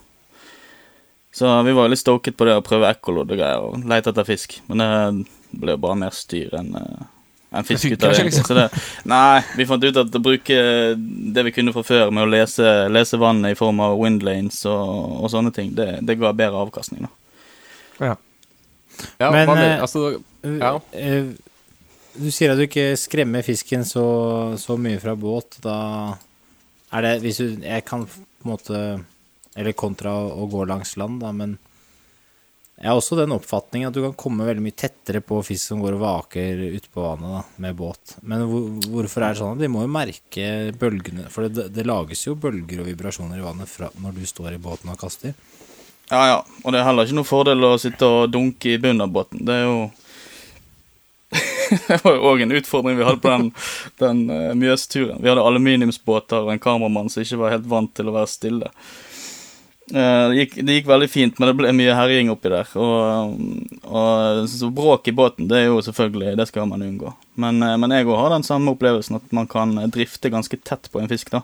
Så 1.35 1.51
vi 1.67 1.73
var 1.75 1.89
litt 1.91 2.03
stoket 2.03 2.37
på 2.39 2.47
det 2.47 2.59
å 2.59 2.63
prøve 2.67 2.91
ekkolodd 2.95 3.33
og 3.35 3.39
greier, 3.41 3.63
og 3.63 3.87
lete 3.91 4.13
etter 4.13 4.27
fisk. 4.27 4.61
Men 4.71 4.83
det 4.83 5.59
ble 5.59 5.75
jo 5.75 5.83
bare 5.83 5.99
mer 5.99 6.15
styr 6.15 6.55
enn 6.55 6.75
enn 7.55 7.67
fisk 7.69 7.93
av 7.95 8.13
det. 8.15 8.25
liksom. 8.27 8.57
Det. 8.59 8.67
Nei, 9.11 9.43
vi 9.59 9.67
fant 9.69 9.85
ut 9.87 10.01
at 10.03 10.19
å 10.19 10.23
bruke 10.23 10.59
det 11.35 11.45
vi 11.49 11.53
kunne 11.55 11.75
fra 11.77 11.85
før 11.87 12.11
med 12.15 12.27
å 12.27 12.31
lese, 12.35 12.67
lese 12.93 13.21
vannet 13.21 13.55
i 13.55 13.59
form 13.59 13.81
av 13.85 13.97
windlanes 14.01 14.61
og, 14.71 15.23
og 15.25 15.31
sånne 15.33 15.53
ting, 15.55 15.73
det, 15.79 15.89
det 16.03 16.19
ga 16.21 16.33
bedre 16.37 16.63
avkastning. 16.67 17.07
da. 17.07 18.15
Ja, 19.19 19.31
Men, 19.31 19.49
hva 19.49 19.57
eh, 19.59 19.81
Altså, 19.83 20.05
ja. 20.45 20.77
Eh, 20.93 21.33
Du 22.15 22.29
sier 22.31 22.53
at 22.53 22.61
du 22.61 22.67
ikke 22.69 22.93
skremmer 22.99 23.43
fisken 23.43 23.83
så, 23.87 24.05
så 24.61 24.77
mye 24.79 25.01
fra 25.03 25.17
båt. 25.19 25.57
Da 25.65 25.77
er 26.95 27.03
det 27.07 27.15
Hvis 27.25 27.41
du 27.43 27.63
Jeg 27.65 27.85
kan 27.89 28.05
på 28.07 28.21
en 28.45 28.53
måte 28.53 28.83
Eller 29.57 29.75
kontra 29.79 30.13
å 30.15 30.47
gå 30.51 30.63
langs 30.69 30.97
land, 31.01 31.21
da, 31.23 31.33
men 31.35 31.57
jeg 32.75 32.91
har 32.91 32.99
også 32.99 33.17
den 33.17 33.33
oppfatningen 33.33 33.89
at 33.89 33.95
du 33.95 34.01
kan 34.03 34.17
komme 34.19 34.47
veldig 34.49 34.63
mye 34.65 34.75
tettere 34.75 35.21
på 35.23 35.39
fisk 35.47 35.71
som 35.71 35.83
går 35.83 35.95
og 35.95 36.03
vaker 36.03 36.63
ute 36.75 36.91
på 36.91 37.05
vannet 37.05 37.37
da, 37.37 37.43
med 37.63 37.77
båt. 37.79 38.17
Men 38.27 38.43
hvor, 38.51 38.67
hvorfor 38.91 39.23
er 39.23 39.35
det 39.35 39.41
sånn? 39.41 39.61
De 39.61 39.71
må 39.71 39.85
jo 39.85 39.93
merke 39.95 40.49
bølgene 40.81 41.29
For 41.31 41.47
det, 41.47 41.69
det 41.73 41.87
lages 41.87 42.27
jo 42.27 42.35
bølger 42.35 42.83
og 42.83 42.91
vibrasjoner 42.91 43.39
i 43.39 43.45
vannet 43.45 43.71
fra, 43.71 43.93
når 44.03 44.19
du 44.19 44.27
står 44.27 44.57
i 44.57 44.61
båten 44.63 44.91
og 44.91 44.99
kaster. 45.01 45.37
Ja, 46.11 46.25
ja. 46.29 46.41
Og 46.65 46.75
det 46.75 46.81
er 46.81 46.89
heller 46.89 47.07
ikke 47.07 47.21
noe 47.21 47.29
fordel 47.29 47.65
å 47.65 47.77
sitte 47.81 48.11
og 48.11 48.35
dunke 48.35 48.75
i 48.75 48.81
bunnen 48.83 49.07
av 49.07 49.15
båten. 49.15 49.47
Det 49.47 49.61
er 49.61 49.69
jo 49.69 49.79
Det 51.89 52.03
var 52.05 52.19
jo 52.19 52.29
òg 52.35 52.45
en 52.45 52.59
utfordring 52.59 52.99
vi 52.99 53.07
hadde 53.07 53.23
på 53.23 53.33
den, 53.33 53.49
den 54.03 54.27
uh, 54.29 54.53
Mjøsturen. 54.59 55.23
Vi 55.23 55.31
hadde 55.31 55.47
aluminiumsbåter 55.47 56.43
og 56.43 56.53
en 56.53 56.63
kameramann 56.63 57.11
som 57.13 57.23
ikke 57.23 57.41
var 57.41 57.55
helt 57.55 57.71
vant 57.71 57.95
til 57.95 58.11
å 58.11 58.19
være 58.19 58.35
stille. 58.35 58.75
Eh, 59.93 60.29
det, 60.31 60.37
gikk, 60.39 60.55
det 60.65 60.77
gikk 60.79 60.87
veldig 60.89 61.09
fint, 61.13 61.39
men 61.39 61.51
det 61.51 61.57
ble 61.59 61.73
mye 61.77 61.97
herjing 61.97 62.31
oppi 62.33 62.49
der. 62.53 62.71
Og, 62.81 63.35
og 63.85 64.47
så 64.49 64.71
bråk 64.73 65.11
i 65.11 65.15
båten, 65.17 65.49
det 65.51 65.59
er 65.59 65.67
jo 65.69 65.83
selvfølgelig 65.85 66.39
Det 66.41 66.47
skal 66.49 66.71
man 66.71 66.85
unngå. 66.87 67.13
Men, 67.41 67.61
eh, 67.63 67.75
men 67.81 67.93
jeg 67.93 68.09
òg 68.09 68.17
har 68.23 68.33
den 68.33 68.47
samme 68.47 68.73
opplevelsen 68.73 69.19
at 69.21 69.35
man 69.37 69.51
kan 69.51 69.77
drifte 69.93 70.33
ganske 70.33 70.57
tett 70.65 70.89
på 70.93 71.03
en 71.03 71.11
fisk. 71.11 71.35
da 71.35 71.43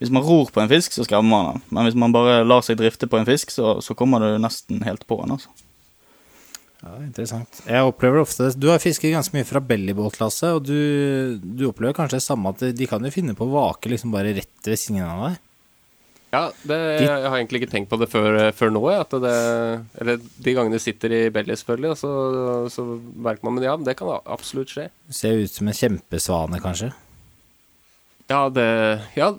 Hvis 0.00 0.10
man 0.10 0.26
ror 0.26 0.50
på 0.50 0.64
en 0.64 0.72
fisk, 0.72 0.96
så 0.96 1.06
skremmer 1.06 1.30
man 1.30 1.52
den. 1.52 1.62
Men 1.70 1.86
hvis 1.86 2.00
man 2.02 2.16
bare 2.16 2.42
lar 2.46 2.66
seg 2.66 2.80
drifte 2.82 3.06
på 3.06 3.20
en 3.20 3.28
fisk, 3.28 3.54
så, 3.54 3.78
så 3.78 3.94
kommer 3.94 4.24
du 4.24 4.42
nesten 4.42 4.82
helt 4.82 5.06
på 5.06 5.22
den. 5.22 5.38
altså 5.38 5.54
Ja, 6.82 6.98
interessant. 7.06 7.62
Jeg 7.70 7.86
opplever 7.86 8.20
ofte 8.20 8.50
Du 8.58 8.66
har 8.72 8.82
fisket 8.82 9.14
ganske 9.14 9.38
mye 9.38 9.46
fra 9.46 9.62
bellybåtklasse, 9.62 10.56
og 10.58 10.66
du, 10.66 11.38
du 11.38 11.68
opplever 11.70 11.94
kanskje 11.94 12.18
det 12.18 12.26
samme 12.26 12.50
at 12.50 12.66
de 12.66 12.90
kan 12.90 13.06
jo 13.06 13.14
finne 13.14 13.38
på 13.38 13.46
å 13.46 13.54
vake 13.54 13.94
liksom 13.94 14.10
bare 14.10 14.34
rett 14.34 14.74
ved 14.74 14.82
siden 14.82 15.06
av 15.06 15.28
deg. 15.28 15.42
Ja, 16.34 16.50
det, 16.66 16.76
jeg 17.04 17.08
har 17.22 17.36
egentlig 17.38 17.62
ikke 17.62 17.70
tenkt 17.72 17.90
på 17.90 17.98
det 18.00 18.08
før, 18.10 18.36
før 18.56 18.72
nå. 18.74 18.82
At 18.92 19.14
det, 19.22 19.34
eller 20.02 20.20
de 20.20 20.54
gangene 20.56 20.76
de 20.76 20.82
sitter 20.82 21.14
i 21.14 21.20
belly, 21.32 21.54
selvfølgelig, 21.56 21.96
så, 22.02 22.12
så 22.72 22.84
merker 23.14 23.46
man 23.46 23.56
Men 23.56 23.66
ja, 23.68 23.76
det 23.78 23.94
kan 23.98 24.10
absolutt 24.24 24.74
skje. 24.74 24.88
Ser 25.14 25.44
ut 25.44 25.54
som 25.54 25.70
en 25.70 25.78
kjempesvane, 25.78 26.60
kanskje. 26.64 26.90
Ja, 28.26 28.48
det 28.50 28.66
Ja, 29.14 29.30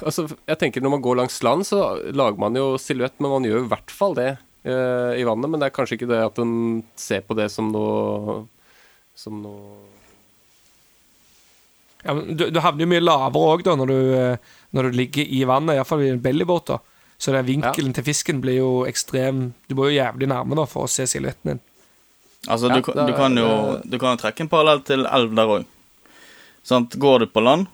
altså, 0.00 0.24
jeg 0.48 0.58
tenker 0.60 0.80
når 0.80 0.96
man 0.96 1.04
går 1.04 1.20
langs 1.20 1.36
land, 1.44 1.66
så 1.68 2.00
lager 2.08 2.40
man 2.40 2.56
jo 2.56 2.72
silhuett, 2.80 3.18
men 3.20 3.34
man 3.36 3.44
gjør 3.44 3.66
i 3.66 3.70
hvert 3.74 3.92
fall 3.92 4.16
det 4.16 4.30
eh, 4.64 5.20
i 5.20 5.26
vannet. 5.28 5.52
Men 5.52 5.60
det 5.60 5.68
er 5.68 5.76
kanskje 5.76 6.00
ikke 6.00 6.08
det 6.10 6.22
at 6.24 6.40
en 6.40 6.54
ser 6.96 7.20
på 7.26 7.36
det 7.38 7.50
som 7.52 7.68
noe 7.74 8.42
Som 9.18 9.42
noe 9.44 9.99
Ja, 12.04 12.14
men 12.16 12.36
du, 12.36 12.46
du 12.50 12.60
havner 12.64 12.86
jo 12.86 12.90
mye 12.94 13.02
lavere 13.04 13.50
òg 13.56 13.64
når, 13.66 13.90
eh, 14.16 14.36
når 14.72 14.88
du 14.90 14.96
ligger 15.02 15.26
i 15.26 15.42
vannet, 15.48 15.76
iallfall 15.76 16.02
i 16.06 16.08
en 16.14 16.22
bellybåt. 16.24 16.70
Så 17.20 17.32
den 17.34 17.44
vinkelen 17.44 17.92
til 17.92 18.04
fisken 18.06 18.38
blir 18.40 18.56
jo 18.62 18.70
ekstrem 18.88 19.50
Du 19.68 19.74
må 19.76 19.90
jo 19.90 19.98
jævlig 19.98 20.28
nærme 20.30 20.56
da 20.56 20.64
for 20.64 20.86
å 20.86 20.88
se 20.88 21.04
silhuetten 21.06 21.50
din. 21.52 21.60
Altså, 22.48 22.70
Ja, 22.70 22.76
du, 22.78 22.82
kan- 22.82 23.06
du 23.06 23.12
kan 23.12 23.36
jo 23.36 23.80
du 23.84 23.98
kan 24.00 24.16
trekke 24.16 24.40
en 24.40 24.48
parallell 24.48 24.80
til 24.88 25.04
elv 25.04 25.34
der 25.36 25.46
òg. 25.58 25.64
Går 26.98 27.18
du 27.18 27.26
på 27.26 27.42
land, 27.44 27.66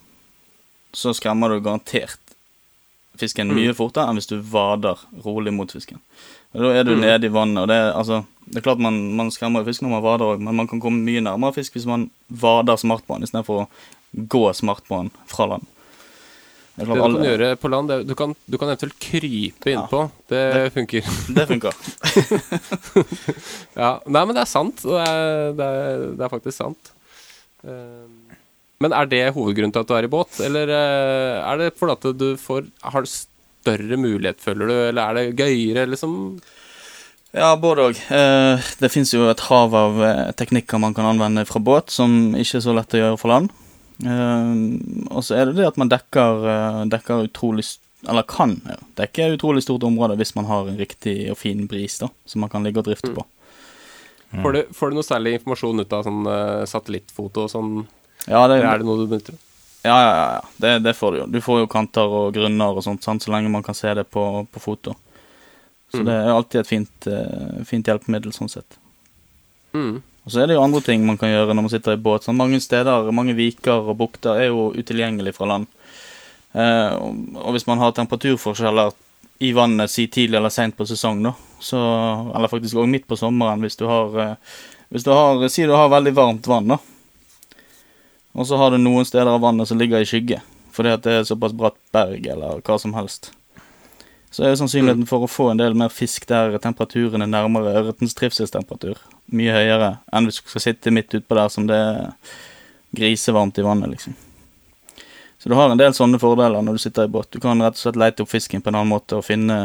så 0.92 1.12
skremmer 1.14 1.48
du 1.54 1.60
garantert 1.60 2.18
fisken 3.16 3.48
mye 3.54 3.72
fortere 3.74 4.08
enn 4.10 4.18
hvis 4.18 4.28
du 4.28 4.36
vader 4.42 4.98
rolig 5.24 5.52
mot 5.54 5.70
fisken. 5.72 5.98
Og 6.54 6.60
Da 6.62 6.72
er 6.80 6.84
du 6.84 6.94
nede 6.96 7.24
i 7.26 7.32
vannet, 7.32 7.62
og 7.62 7.68
det 7.68 7.76
er, 7.76 7.92
altså, 7.96 8.24
det 8.46 8.56
er 8.60 8.64
klart 8.66 8.78
man, 8.82 8.98
man 9.16 9.30
skremmer 9.30 9.64
fisk 9.64 9.82
når 9.82 9.90
man 9.94 10.02
vader 10.04 10.26
òg, 10.34 10.40
men 10.40 10.54
man 10.56 10.66
kan 10.68 10.80
komme 10.80 11.00
mye 11.04 11.20
nærmere 11.24 11.54
fisk 11.54 11.72
hvis 11.76 11.86
man 11.86 12.10
vader 12.30 12.76
smart 12.76 13.06
på 13.06 13.14
den 13.16 13.24
istedenfor 13.24 13.62
å 13.64 13.68
gå 14.16 14.44
smart 14.56 14.84
på 14.88 15.02
den 15.02 15.10
fra 15.28 15.46
land. 15.52 15.66
Det 16.76 16.84
Det 16.84 16.92
du 16.92 16.92
kan 16.92 17.04
alle, 17.06 17.24
gjøre 17.24 17.46
på 17.56 17.68
land, 17.72 17.88
det, 17.88 17.96
du, 18.04 18.14
kan, 18.14 18.34
du 18.44 18.56
kan 18.60 18.68
eventuelt 18.68 18.98
krype 19.00 19.70
innpå. 19.72 20.02
Det 20.28 20.72
funker. 20.74 21.06
det 21.36 21.46
funker. 21.48 21.72
Ja, 23.80 23.94
Nei, 24.04 24.22
men 24.26 24.34
det 24.36 24.42
er 24.42 24.50
sant. 24.50 24.82
Det 24.84 25.00
er, 25.00 25.54
det 25.56 25.68
er, 25.70 26.04
det 26.18 26.26
er 26.26 26.32
faktisk 26.32 26.56
sant. 26.58 26.92
Eh, 27.64 28.04
Men 28.84 28.92
er 28.92 29.08
det 29.08 29.22
hovedgrunnen 29.32 29.72
til 29.72 29.84
at 29.86 29.88
du 29.88 29.94
er 29.96 30.04
i 30.04 30.12
båt, 30.12 30.36
eller 30.44 30.68
eh, 30.68 31.38
er 31.48 31.62
det 31.62 31.70
fordi 31.80 31.96
at 31.96 32.20
du 32.20 32.26
får 32.36 32.66
Har 32.84 33.06
du 33.06 33.08
større 33.08 33.96
mulighet, 33.96 34.36
føler 34.44 34.68
du, 34.68 34.74
eller 34.90 35.02
er 35.02 35.16
det 35.16 35.36
gøyere, 35.40 35.86
liksom? 35.88 36.12
Ja, 37.36 37.54
både 37.60 37.88
òg. 37.90 37.98
Eh, 38.12 38.68
det 38.80 38.92
fins 38.92 39.10
jo 39.16 39.26
et 39.32 39.40
hav 39.48 39.74
av 39.76 40.02
eh, 40.04 40.20
teknikker 40.36 40.80
man 40.80 40.94
kan 40.96 41.08
anvende 41.08 41.44
fra 41.48 41.60
båt, 41.60 41.88
som 41.92 42.36
ikke 42.36 42.60
er 42.60 42.64
så 42.68 42.76
lett 42.76 42.94
å 42.96 43.00
gjøre 43.00 43.18
fra 43.20 43.32
land. 43.32 43.50
Eh, 44.04 45.08
og 45.08 45.22
så 45.24 45.38
er 45.38 45.46
det 45.48 45.56
det 45.56 45.68
at 45.70 45.78
man 45.80 45.88
dekker, 45.88 46.42
eh, 46.52 46.80
dekker 46.92 47.22
utrolig 47.30 47.64
Eller 48.06 48.22
kan 48.28 48.58
ja, 48.68 48.76
dekke 49.00 49.24
et 49.24 49.38
utrolig 49.38 49.62
stort 49.64 49.82
område 49.88 50.18
hvis 50.20 50.34
man 50.36 50.44
har 50.50 50.68
en 50.68 50.76
riktig 50.78 51.30
og 51.32 51.38
fin 51.40 51.64
bris 51.66 51.96
da, 51.98 52.10
som 52.28 52.40
man 52.44 52.50
kan 52.52 52.62
ligge 52.62 52.78
og 52.82 52.84
drifte 52.90 53.08
på. 53.16 53.24
Får, 54.42 54.52
du, 54.52 54.60
får 54.76 54.90
du 54.92 54.96
noe 54.98 55.06
særlig 55.06 55.32
informasjon 55.38 55.80
ut 55.80 55.92
av 55.96 56.04
sånn 56.04 56.26
eh, 56.28 56.64
satellittfoto 56.68 57.46
og 57.46 57.50
sånn? 57.50 57.72
Ja, 58.28 58.44
det, 58.50 58.58
Eller 58.60 58.68
er 58.74 58.78
det 58.82 58.86
noe 58.86 59.00
du 59.00 59.06
benytter? 59.10 59.34
ja, 59.86 59.96
ja, 60.02 60.12
ja, 60.18 60.28
ja. 60.36 60.44
Det, 60.60 60.70
det 60.84 60.92
får 60.98 61.12
du 61.14 61.18
jo. 61.22 61.26
Du 61.30 61.40
får 61.40 61.60
jo 61.62 61.66
kanter 61.72 62.14
og 62.20 62.32
grunner 62.34 62.74
og 62.76 62.82
sånt, 62.84 63.02
sant, 63.06 63.22
så 63.24 63.30
lenge 63.32 63.48
man 63.54 63.62
kan 63.66 63.74
se 63.78 63.92
det 63.94 64.04
på, 64.10 64.22
på 64.52 64.62
foto. 64.62 64.94
Så 65.94 66.02
Mm. 66.02 66.06
det 66.08 66.14
er 66.18 66.32
alltid 66.34 66.60
et 66.60 66.66
fint, 66.68 67.06
eh, 67.06 67.62
fint 67.64 67.86
hjelpemiddel 67.86 68.32
sånn 68.34 68.50
sett. 68.50 68.76
Mm. 69.72 70.02
Og 70.26 70.32
så 70.34 70.42
er 70.42 70.50
det 70.50 70.56
jo 70.56 70.64
andre 70.64 70.82
ting 70.82 71.04
man 71.06 71.18
kan 71.20 71.30
gjøre 71.30 71.54
når 71.54 71.64
man 71.68 71.70
sitter 71.70 71.94
i 71.94 72.02
båt. 72.02 72.26
Sånn, 72.26 72.38
mange 72.38 72.58
steder, 72.62 73.12
mange 73.14 73.36
viker 73.38 73.92
og 73.92 73.98
bukter 74.00 74.40
er 74.42 74.48
jo 74.50 74.72
utilgjengelig 74.74 75.36
fra 75.36 75.46
land. 75.52 75.68
Eh, 76.50 76.94
og, 76.96 77.52
hvis 77.54 77.68
man 77.68 77.78
har 77.78 77.94
temperaturforskjeller 77.94 78.90
i 79.46 79.52
vannet 79.54 79.92
si 79.92 80.08
tidlig 80.10 80.40
eller 80.40 80.50
seint 80.50 80.74
på 80.74 80.86
sesong, 80.88 81.22
da, 81.22 81.34
så, 81.62 81.78
eller 82.34 82.50
faktisk 82.50 82.78
også 82.80 82.90
midt 82.90 83.06
på 83.06 83.18
sommeren, 83.20 83.62
hvis 83.62 83.78
du 83.78 83.86
har 83.90 84.18
eh, 84.22 84.34
Hvis 84.88 85.02
du 85.02 85.10
har 85.10 85.48
Si 85.50 85.64
du 85.66 85.72
har 85.74 85.88
veldig 85.90 86.12
varmt 86.14 86.46
vann, 86.46 86.68
da, 86.70 86.78
og 88.36 88.46
så 88.46 88.58
har 88.60 88.70
du 88.70 88.78
noen 88.78 89.04
steder 89.04 89.30
av 89.32 89.40
vannet 89.42 89.68
som 89.68 89.78
ligger 89.80 90.02
i 90.02 90.06
skygge, 90.08 90.38
fordi 90.72 90.92
at 90.92 91.02
det 91.02 91.12
er 91.12 91.26
såpass 91.26 91.54
bratt 91.56 91.78
berg 91.92 92.26
eller 92.32 92.60
hva 92.62 92.76
som 92.78 92.94
helst. 92.94 93.32
Så 94.36 94.44
er 94.44 94.50
jo 94.52 94.58
sannsynligheten 94.60 95.06
for 95.08 95.24
å 95.24 95.30
få 95.30 95.46
en 95.48 95.60
del 95.62 95.72
mer 95.80 95.88
fisk 95.88 96.26
der 96.28 96.58
temperaturen 96.60 97.24
er 97.24 97.28
nærmere 97.30 97.72
ørretens 97.80 98.12
trivselstemperatur, 98.18 98.98
mye 99.32 99.54
høyere 99.54 99.94
enn 100.12 100.26
hvis 100.28 100.42
du 100.42 100.50
skal 100.50 100.64
sitte 100.66 100.92
midt 100.92 101.14
utpå 101.16 101.38
der 101.38 101.48
som 101.54 101.64
det 101.70 101.78
er 101.80 102.10
grisevarmt 102.96 103.56
i 103.56 103.64
vannet, 103.64 103.94
liksom. 103.94 104.12
Så 105.40 105.48
du 105.48 105.54
har 105.56 105.72
en 105.72 105.80
del 105.80 105.94
sånne 105.96 106.20
fordeler 106.20 106.60
når 106.64 106.76
du 106.76 106.82
sitter 106.84 107.08
i 107.08 107.12
båt. 107.14 107.30
Du 107.32 107.40
kan 107.40 107.64
rett 107.64 107.78
og 107.78 107.80
slett 107.80 107.96
lete 108.00 108.26
opp 108.26 108.28
fisken 108.28 108.60
på 108.60 108.68
en 108.68 108.76
annen 108.76 108.92
måte 108.92 109.16
og 109.16 109.24
finne, 109.24 109.56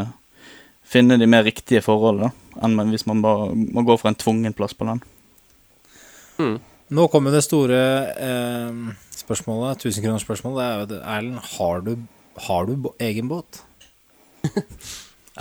finne 0.88 1.18
de 1.20 1.28
mer 1.28 1.44
riktige 1.48 1.84
forholdene 1.84 2.32
enn 2.64 2.94
hvis 2.94 3.04
man 3.10 3.24
bare 3.26 3.50
må 3.52 3.84
gå 3.88 3.98
for 4.00 4.12
en 4.12 4.20
tvungen 4.24 4.56
plass 4.56 4.76
på 4.78 4.88
land. 4.88 5.04
Nå 6.92 7.08
kommer 7.12 7.36
det 7.36 7.44
store 7.44 7.82
eh, 8.20 8.80
spørsmålet, 9.20 9.84
tusenkronersspørsmålet. 9.84 10.88
Det 10.88 10.96
er 10.96 11.04
jo 11.04 11.04
Erlend, 11.18 11.44
har 11.58 11.84
du 11.84 11.94
Har 12.48 12.66
du 12.66 12.90
egen 13.04 13.28
båt? 13.28 13.66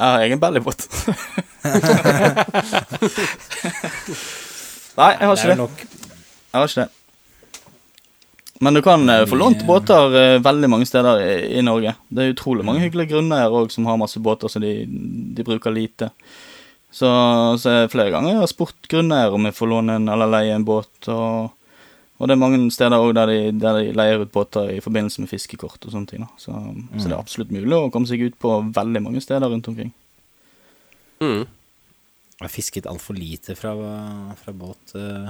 Jeg 0.01 0.07
har 0.07 0.23
egen 0.25 0.41
bellybåt. 0.41 0.87
Nei, 5.01 5.11
jeg 5.19 5.27
har 5.27 5.35
ikke 5.35 5.51
det. 5.51 5.57
nok. 5.59 5.83
Jeg 5.83 6.57
har 6.57 6.65
ikke 6.69 6.81
det. 6.85 6.91
Men 8.61 8.77
du 8.77 8.83
kan 8.85 9.09
eh, 9.09 9.27
få 9.27 9.37
lånt 9.41 9.67
båter 9.67 10.17
eh, 10.21 10.39
veldig 10.45 10.69
mange 10.69 10.87
steder 10.89 11.21
i, 11.25 11.59
i 11.59 11.63
Norge. 11.65 11.95
Det 12.09 12.23
er 12.23 12.35
utrolig 12.35 12.65
mange 12.69 12.83
hyggelige 12.85 13.15
grunneiere 13.15 13.57
òg 13.63 13.73
som 13.73 13.87
har 13.89 13.97
masse 14.01 14.21
båter 14.21 14.53
som 14.53 14.61
de, 14.65 14.85
de 15.37 15.47
bruker 15.47 15.73
lite. 15.73 16.11
Så, 16.93 17.09
så 17.63 17.71
er 17.71 17.93
flere 17.93 18.13
ganger 18.13 18.35
jeg 18.35 18.43
har 18.43 18.51
spurt 18.51 18.89
grunneiere 18.91 19.33
om 19.37 19.47
jeg 19.49 19.57
får 19.57 19.71
låne 19.71 19.97
en 19.97 20.11
eller 20.13 20.29
leie 20.33 20.53
en 20.59 20.67
båt. 20.69 20.93
Og, 21.09 21.51
og 22.21 22.29
det 22.29 22.35
er 22.37 22.41
mange 22.43 22.59
steder 22.71 23.01
òg 23.01 23.15
der, 23.17 23.31
de- 23.33 23.55
der 23.63 23.79
de 23.81 23.93
leier 23.97 24.21
ut 24.27 24.31
båter 24.35 24.69
i 24.75 24.81
forbindelse 24.85 25.23
med 25.25 25.31
fiskekort 25.33 25.81
og 25.89 25.95
sånne 25.95 26.11
ting. 26.11 26.21
Da. 26.27 26.29
Så, 26.37 26.53
så 27.01 27.07
det 27.09 27.15
er 27.17 27.19
absolutt 27.23 27.51
mulig 27.55 27.73
å 27.79 27.89
komme 27.95 28.07
seg 28.11 28.21
ut 28.29 28.37
på 28.43 28.59
veldig 28.77 29.03
mange 29.07 29.23
steder 29.25 29.49
rundt 29.49 29.71
omkring. 29.73 29.91
Mm. 31.25 31.47
Jeg 32.41 32.47
har 32.47 32.53
fisket 32.53 32.87
altfor 32.89 33.17
lite 33.17 33.57
fra, 33.57 33.75
fra 34.41 34.53
båt. 34.57 34.95
Uh, 34.97 35.29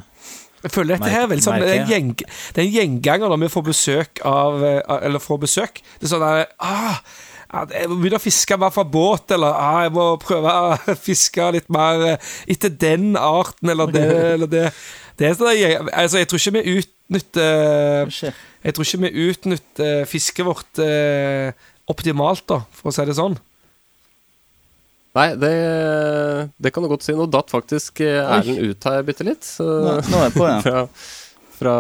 Jeg 0.63 0.71
føler 0.75 0.95
dette 0.99 1.11
her 1.11 1.25
er 1.25 1.31
veldig 1.33 1.43
sånn 1.47 1.63
Det 1.63 1.73
er 1.73 1.89
gjeng, 1.91 2.11
det 2.21 2.61
er 2.61 2.67
en 2.69 2.75
gjenganger 2.77 3.33
når 3.33 3.41
vi 3.47 3.49
får 3.55 3.65
besøk 3.71 4.21
av 4.29 4.63
eh, 4.69 4.81
Eller 5.07 5.23
får 5.25 5.41
besøk. 5.47 5.81
Det 5.99 6.07
er 6.07 6.13
sånn 6.13 6.23
der 6.23 6.43
ah, 6.61 7.01
Jeg 7.73 7.89
må 7.91 7.97
begynne 8.03 8.21
å 8.21 8.23
fiske 8.23 8.59
mer 8.61 8.71
fra 8.77 8.85
båt, 8.87 9.33
eller 9.35 9.57
ah, 9.57 9.81
jeg 9.89 9.95
må 9.97 10.05
prøve 10.23 10.53
å 10.69 10.95
fiske 11.09 11.49
litt 11.57 11.71
mer 11.73 12.05
eh, 12.13 12.29
etter 12.55 12.77
den 12.87 13.15
arten, 13.19 13.73
eller 13.75 13.91
det 13.97 14.07
eller 14.37 14.53
det. 14.53 14.67
Det 15.21 15.29
er 15.29 15.37
sånn, 15.37 15.91
altså, 15.93 16.17
jeg 16.23 16.29
tror 16.31 16.41
ikke 16.41 16.55
vi 16.57 16.79
utnytter? 16.81 18.13
Jeg 18.65 18.77
tror 18.77 18.87
ikke 18.87 19.01
vi 19.03 19.27
utnytter 19.29 20.09
fisket 20.09 20.47
vårt 20.49 20.81
eh, 20.81 21.53
optimalt, 21.93 22.47
da, 22.49 22.63
for 22.73 22.89
å 22.89 22.95
si 22.95 23.05
det 23.05 23.19
sånn. 23.19 23.37
Nei, 25.19 25.27
det, 25.43 25.51
det 26.63 26.71
kan 26.73 26.85
du 26.85 26.91
godt 26.91 27.05
si. 27.05 27.13
Nå 27.19 27.27
datt 27.29 27.51
faktisk 27.51 28.01
eh, 28.07 28.21
Erlend 28.23 28.63
ut 28.63 28.87
her 28.87 29.05
bitte 29.07 29.27
litt. 29.27 29.45
Så, 29.45 29.67
Nå, 29.67 29.97
nå 30.07 30.21
er 30.21 30.29
jeg 30.29 30.37
på 30.37 30.47
ja. 30.47 30.59
fra, 30.67 30.85
fra 31.59 31.77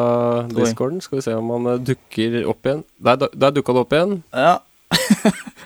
discorden. 0.50 1.00
Skal 1.05 1.20
vi 1.20 1.26
se 1.29 1.37
om 1.38 1.53
han 1.55 1.72
eh, 1.76 1.83
dukker 1.92 2.40
opp 2.50 2.66
igjen. 2.66 2.83
Der, 2.98 3.29
der 3.31 3.55
dukka 3.55 3.76
det 3.76 3.85
opp 3.87 3.94
igjen. 3.96 4.16
Ja. 4.35 4.57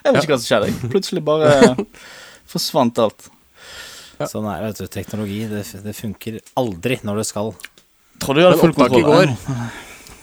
jeg 0.05 0.13
vet 0.13 0.21
ikke 0.21 0.37
hva 0.37 0.43
som 0.43 0.47
skjedde. 0.51 0.75
Plutselig 0.93 1.25
bare 1.25 1.55
forsvant 2.53 3.01
alt. 3.03 3.31
Sånn 4.31 4.47
er 4.51 4.67
det. 4.69 4.89
Teknologi, 4.95 5.41
det, 5.51 5.65
det 5.85 5.95
funker 5.97 6.39
aldri 6.61 7.01
når 7.03 7.23
det 7.23 7.27
skal. 7.31 7.53
Tror 8.23 8.39
du 8.39 8.43
hadde 8.45 8.57
Men 8.57 8.63
full 8.63 8.75
opptaket 8.75 9.05
kontroll? 9.05 9.35
går. 9.35 9.69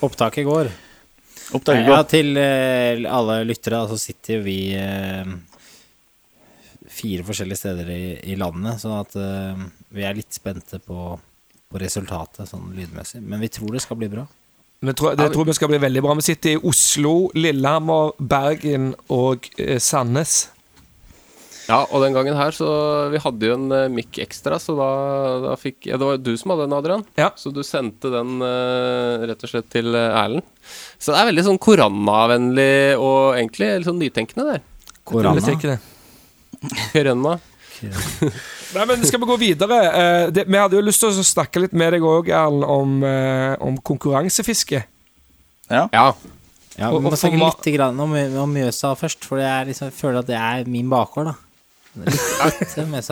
Opptaket 0.08 0.48
går. 0.48 0.72
Opptaket 1.58 1.90
Ja, 1.92 2.02
til 2.08 2.38
eh, 2.40 3.02
alle 3.12 3.42
lyttere, 3.44 3.82
så 3.92 3.98
sitter 4.00 4.40
vi 4.46 4.58
eh, 4.80 5.34
fire 6.92 7.26
forskjellige 7.28 7.60
steder 7.60 7.90
i, 7.92 8.04
i 8.34 8.38
landet, 8.40 8.80
sånn 8.82 8.98
at 9.02 9.18
eh, 9.20 9.66
vi 9.96 10.06
er 10.08 10.16
litt 10.18 10.32
spente 10.36 10.80
på, 10.84 11.12
på 11.72 11.82
resultatet 11.82 12.50
sånn 12.50 12.72
lydmessig. 12.78 13.22
Men 13.24 13.44
vi 13.44 13.52
tror 13.52 13.76
det 13.76 13.84
skal 13.84 14.00
bli 14.00 14.10
bra. 14.12 14.26
Men 14.82 14.96
tror, 14.98 15.14
det 15.20 15.28
tror 15.34 15.46
vi 15.46 15.54
skal 15.54 15.70
bli 15.70 15.78
veldig 15.84 16.02
bra. 16.02 16.16
Vi 16.18 16.26
sitter 16.26 16.56
i 16.56 16.62
Oslo, 16.72 17.14
Lillehammer, 17.38 18.16
Bergen 18.18 18.94
og 19.14 19.46
eh, 19.62 19.78
Sandnes. 19.78 20.48
Ja, 21.70 21.84
og 21.84 22.02
den 22.04 22.16
gangen 22.16 22.36
her 22.36 22.56
så 22.56 22.68
Vi 23.14 23.20
hadde 23.22 23.46
jo 23.46 23.56
en 23.58 23.68
uh, 23.70 23.92
mic 23.94 24.18
ekstra, 24.24 24.58
så 24.62 24.74
da, 24.78 24.90
da 25.44 25.52
fikk 25.60 25.86
ja, 25.92 26.00
Det 26.02 26.08
var 26.08 26.18
du 26.22 26.32
som 26.40 26.54
hadde 26.54 26.66
den, 26.66 26.78
Adrian. 26.78 27.06
Ja. 27.20 27.30
Så 27.38 27.54
du 27.54 27.62
sendte 27.66 28.12
den 28.14 28.42
uh, 28.42 29.28
rett 29.30 29.46
og 29.46 29.52
slett 29.52 29.70
til 29.74 29.94
uh, 29.94 30.10
Erlend. 30.24 30.48
Så 30.98 31.14
det 31.14 31.22
er 31.22 31.30
veldig 31.32 31.46
sånn 31.50 31.62
koronavennlig 31.62 32.98
og 32.98 33.38
egentlig 33.38 33.72
litt 33.76 33.90
sånn 33.90 34.02
nytenkende 34.02 34.60
Korona. 35.08 35.40
det. 35.42 35.80
Korona. 36.94 37.38
Nei, 38.76 38.84
men 38.86 39.02
Skal 39.06 39.20
vi 39.22 39.30
gå 39.30 39.38
videre? 39.42 39.80
Uh, 39.92 40.26
det, 40.34 40.46
vi 40.48 40.60
hadde 40.60 40.78
jo 40.78 40.84
lyst 40.86 41.02
til 41.04 41.12
å 41.12 41.26
snakke 41.26 41.64
litt 41.64 41.74
med 41.78 41.96
deg 41.96 42.06
òg, 42.06 42.30
Erlend, 42.30 42.68
om, 42.70 43.00
uh, 43.06 43.56
om 43.64 43.80
konkurransefiske. 43.92 44.84
Ja. 45.72 45.88
Ja. 45.94 46.12
Ja, 46.80 46.90
vi 46.90 47.02
må 47.04 47.12
og 47.12 47.20
snakke 47.20 47.38
litt 47.38 47.82
om, 47.84 48.14
om 48.42 48.54
Mjøsa 48.56 48.94
først, 48.98 49.26
for 49.28 49.42
jeg, 49.42 49.72
liksom, 49.72 49.90
jeg 49.92 49.98
føler 49.98 50.22
at 50.22 50.30
det 50.30 50.38
er 50.40 50.70
min 50.72 50.90
bakgård, 50.92 51.34
da. 51.34 51.51
Litt, 51.96 52.16
litt 52.16 53.12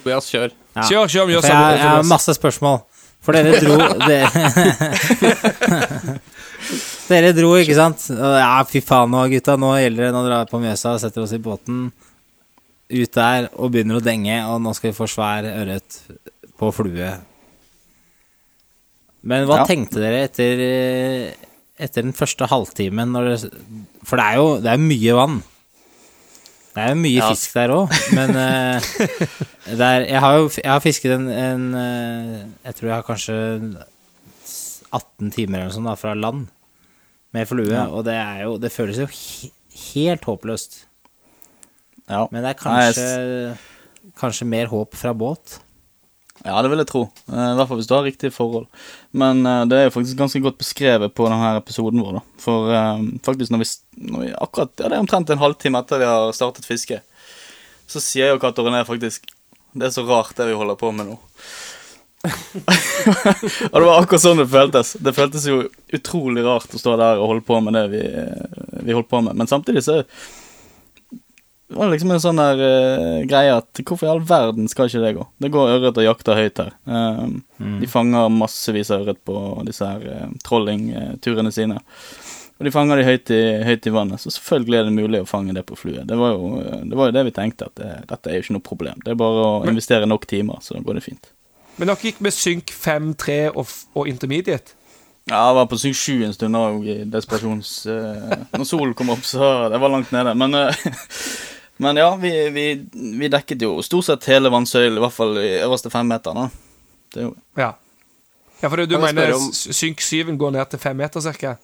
Tobias, 0.00 0.26
kjør. 0.30 0.50
Ja. 0.76 0.82
Kjør, 0.86 1.06
kjør, 1.12 1.26
Mjøsa. 1.28 1.48
jeg, 1.50 1.56
jeg 1.80 1.88
har 1.90 2.02
masse 2.08 2.32
spørsmål. 2.36 2.78
For 3.20 3.32
dere 3.36 3.58
dro 3.60 3.76
dere, 4.06 4.28
dere 7.10 7.32
dro, 7.36 7.50
ikke 7.60 7.74
sant? 7.76 8.06
Ja, 8.16 8.54
fy 8.68 8.80
faen 8.84 9.10
nå, 9.12 9.20
gutta. 9.32 9.56
Nå 9.60 9.68
gjelder 9.80 10.02
det. 10.06 10.12
Nå 10.14 10.20
drar 10.24 10.44
vi 10.46 10.50
på 10.54 10.60
Mjøsa, 10.62 10.90
setter 11.02 11.20
oss 11.26 11.34
i 11.36 11.40
båten 11.42 11.76
ut 12.90 13.12
der 13.14 13.42
og 13.54 13.70
begynner 13.74 13.96
å 14.00 14.02
denge, 14.02 14.36
og 14.50 14.56
nå 14.64 14.70
skal 14.74 14.90
vi 14.90 14.96
få 14.96 15.06
svær 15.10 15.42
ørret 15.46 15.90
på 16.58 16.66
flue. 16.74 17.10
Men 19.22 19.44
hva 19.46 19.56
Ja. 19.60 19.66
tenkte 19.68 20.00
dere 20.00 20.24
etter, 20.26 20.54
eh, 20.64 21.34
etter 21.78 22.02
den 22.02 22.12
første 22.16 22.48
halvtimen? 22.48 23.12
Når 23.12 23.22
det, 23.28 23.38
for 24.02 24.16
det 24.16 24.24
er 24.24 24.34
jo 24.40 24.46
det 24.64 24.70
er 24.72 24.78
mye 24.80 25.12
vann. 25.20 25.42
Det 26.70 26.82
er 26.84 26.92
jo 26.92 26.98
mye 27.00 27.18
Ja. 27.18 27.28
fisk 27.32 27.54
der 27.56 27.72
òg, 27.74 27.94
men 28.14 28.30
eh, 28.38 28.90
det 29.66 29.86
er, 29.86 30.04
jeg, 30.06 30.20
har 30.22 30.36
jo 30.38 30.50
jeg 30.54 30.70
har 30.70 30.82
fisket 30.84 31.14
en, 31.16 31.26
en 31.28 31.64
eh, 31.74 32.36
Jeg 32.68 32.76
tror 32.78 32.88
jeg 32.88 32.94
har 32.94 33.06
kanskje 33.08 33.38
18 34.92 35.32
timer 35.34 35.58
eller 35.58 35.70
noe 35.70 35.74
sånt 35.74 35.90
da, 35.90 35.96
fra 35.98 36.14
land 36.14 36.46
med 37.34 37.46
flue, 37.46 37.82
og 37.90 38.04
det 38.06 38.16
jo 38.42 38.56
Det 38.62 38.70
føles 38.74 38.98
jo 38.98 39.06
he 39.10 39.50
helt 39.94 40.24
håpløst. 40.26 40.84
Ja. 42.10 42.26
Men 42.30 42.42
det 42.44 42.50
er 42.50 42.58
kanskje, 42.58 43.56
kanskje 44.18 44.46
mer 44.50 44.66
håp 44.70 44.96
fra 44.98 45.12
båt. 45.16 45.60
Ja, 46.44 46.62
det 46.62 46.70
vil 46.72 46.80
jeg 46.80 46.88
tro. 46.88 47.02
Eh, 47.28 47.48
I 47.52 47.56
hvert 47.58 47.68
fall 47.68 47.80
hvis 47.80 47.88
du 47.88 47.94
har 47.94 48.06
riktige 48.06 48.32
forhold. 48.32 48.68
Men 49.12 49.42
eh, 49.46 49.64
det 49.68 49.76
er 49.76 49.88
jo 49.88 49.94
faktisk 49.98 50.20
ganske 50.20 50.40
godt 50.44 50.60
beskrevet 50.60 51.14
på 51.16 51.26
denne 51.28 51.54
episoden 51.58 52.00
vår, 52.00 52.20
da. 52.20 52.22
For 52.40 52.72
eh, 52.76 53.02
faktisk 53.26 53.52
når 53.52 53.64
vi, 53.64 53.68
når 54.14 54.24
vi 54.24 54.30
akkurat 54.32 54.72
Ja, 54.78 54.88
det 54.88 54.96
er 54.96 55.04
omtrent 55.04 55.32
en 55.32 55.42
halvtime 55.42 55.82
etter 55.82 56.00
vi 56.00 56.08
har 56.08 56.32
startet 56.36 56.68
fiske, 56.68 57.02
så 57.90 58.00
sier 58.00 58.32
jo 58.32 58.40
Cato 58.40 58.62
René 58.62 58.84
faktisk 58.86 59.26
Det 59.74 59.88
er 59.88 59.92
så 59.92 60.04
rart 60.06 60.36
det 60.38 60.46
vi 60.48 60.56
holder 60.56 60.78
på 60.78 60.92
med 60.94 61.10
nå. 61.10 61.18
og 63.70 63.76
det 63.76 63.86
var 63.86 64.00
akkurat 64.00 64.22
sånn 64.22 64.40
det 64.40 64.50
føltes. 64.50 64.96
Det 65.00 65.12
føltes 65.16 65.46
jo 65.48 65.62
utrolig 65.96 66.44
rart 66.44 66.74
å 66.74 66.80
stå 66.80 66.96
der 67.00 67.20
og 67.20 67.34
holde 67.34 67.46
på 67.46 67.60
med 67.64 67.76
det 67.76 67.84
vi, 67.92 68.02
vi 68.88 68.96
holdt 68.96 69.08
på 69.12 69.22
med. 69.24 69.38
Men 69.38 69.48
samtidig 69.48 69.84
så 69.86 70.00
det 71.70 71.78
var 71.78 71.92
liksom 71.92 72.10
en 72.10 72.22
sånn 72.22 72.40
der 72.40 72.60
uh, 72.60 73.20
greie 73.30 73.52
at 73.54 73.80
hvorfor 73.86 74.08
i 74.08 74.10
all 74.10 74.24
verden 74.26 74.66
skal 74.70 74.90
ikke 74.90 75.04
det 75.04 75.14
gå? 75.16 75.26
Det 75.38 75.52
går 75.54 75.74
ørret 75.76 76.00
og 76.02 76.06
jakter 76.06 76.40
høyt 76.40 76.58
her. 76.58 76.74
Um, 76.84 77.36
De 77.80 77.88
fanger 77.90 78.26
massevis 78.34 78.90
av 78.90 79.04
ørret 79.04 79.20
på 79.26 79.38
disse 79.68 79.86
her 79.86 80.02
uh, 80.02 80.32
trollingturene 80.46 81.54
sine. 81.54 81.78
Og 82.60 82.66
de 82.66 82.72
fanger 82.74 83.00
de 83.00 83.04
høyt 83.06 83.30
i, 83.32 83.40
høyt 83.64 83.86
i 83.88 83.90
vannet, 83.94 84.20
så 84.20 84.28
selvfølgelig 84.34 84.76
er 84.76 84.88
det 84.90 84.92
mulig 84.92 85.20
å 85.22 85.28
fange 85.28 85.54
det 85.56 85.62
på 85.64 85.78
flue. 85.80 86.02
Det 86.04 86.16
var 86.20 86.34
jo 86.34 86.58
eh, 86.60 86.82
det, 86.90 86.98
var 86.98 87.08
jo 87.08 87.14
det 87.16 87.22
vi 87.30 87.32
tenkte, 87.32 87.70
at 87.70 87.80
det, 87.80 87.92
dette 88.10 88.28
er 88.28 88.36
jo 88.36 88.44
ikke 88.44 88.56
noe 88.58 88.66
problem. 88.66 88.98
Det 89.00 89.14
er 89.14 89.22
bare 89.22 89.46
å 89.46 89.54
investere 89.70 90.08
nok 90.10 90.26
timer, 90.28 90.58
så 90.60 90.76
går 90.84 90.98
det 90.98 91.04
fint. 91.06 91.30
Men 91.78 91.88
dere 91.88 92.10
gikk 92.10 92.20
med 92.20 92.36
synk 92.36 92.74
5, 92.76 93.14
3 93.24 93.38
og, 93.54 93.72
og 93.96 94.10
intermediate. 94.12 94.76
Ja, 95.30 95.38
jeg 95.38 95.56
var 95.56 95.70
på 95.70 95.78
synk 95.80 95.96
7 95.96 96.26
en 96.26 96.36
stund 96.36 96.60
òg, 96.60 96.84
i 96.84 96.98
desperasjons... 97.08 97.72
Uh, 97.88 98.36
når 98.52 98.68
solen 98.68 98.92
kom 98.98 99.14
opp, 99.14 99.24
så 99.24 99.70
det 99.72 99.80
var 99.80 99.94
langt 99.94 100.12
nede. 100.12 100.36
Men, 100.36 100.58
eh, 100.60 100.84
men 101.80 101.96
ja, 102.00 102.08
vi, 102.20 102.30
vi, 102.54 102.64
vi 103.20 103.28
dekket 103.32 103.62
jo 103.64 103.78
stort 103.86 104.06
sett 104.10 104.26
hele 104.30 104.50
vannsøylen, 104.52 104.98
i 104.98 105.04
hvert 105.04 105.16
fall 105.16 105.38
i 105.40 105.48
øverste 105.64 105.92
femmeteren. 105.92 106.46
da. 106.46 106.50
Det 107.14 107.24
gjorde 107.24 107.40
vi. 107.40 107.62
Ja. 107.64 107.70
ja, 108.60 108.68
for 108.68 108.84
du 108.86 108.96
mener 109.00 109.34
om- 109.36 109.50
synk 109.56 110.04
syven 110.04 110.38
går 110.40 110.52
ned 110.58 110.70
til 110.74 110.82
fem 110.82 110.96
meter 111.00 111.24
cirka? 111.24 111.56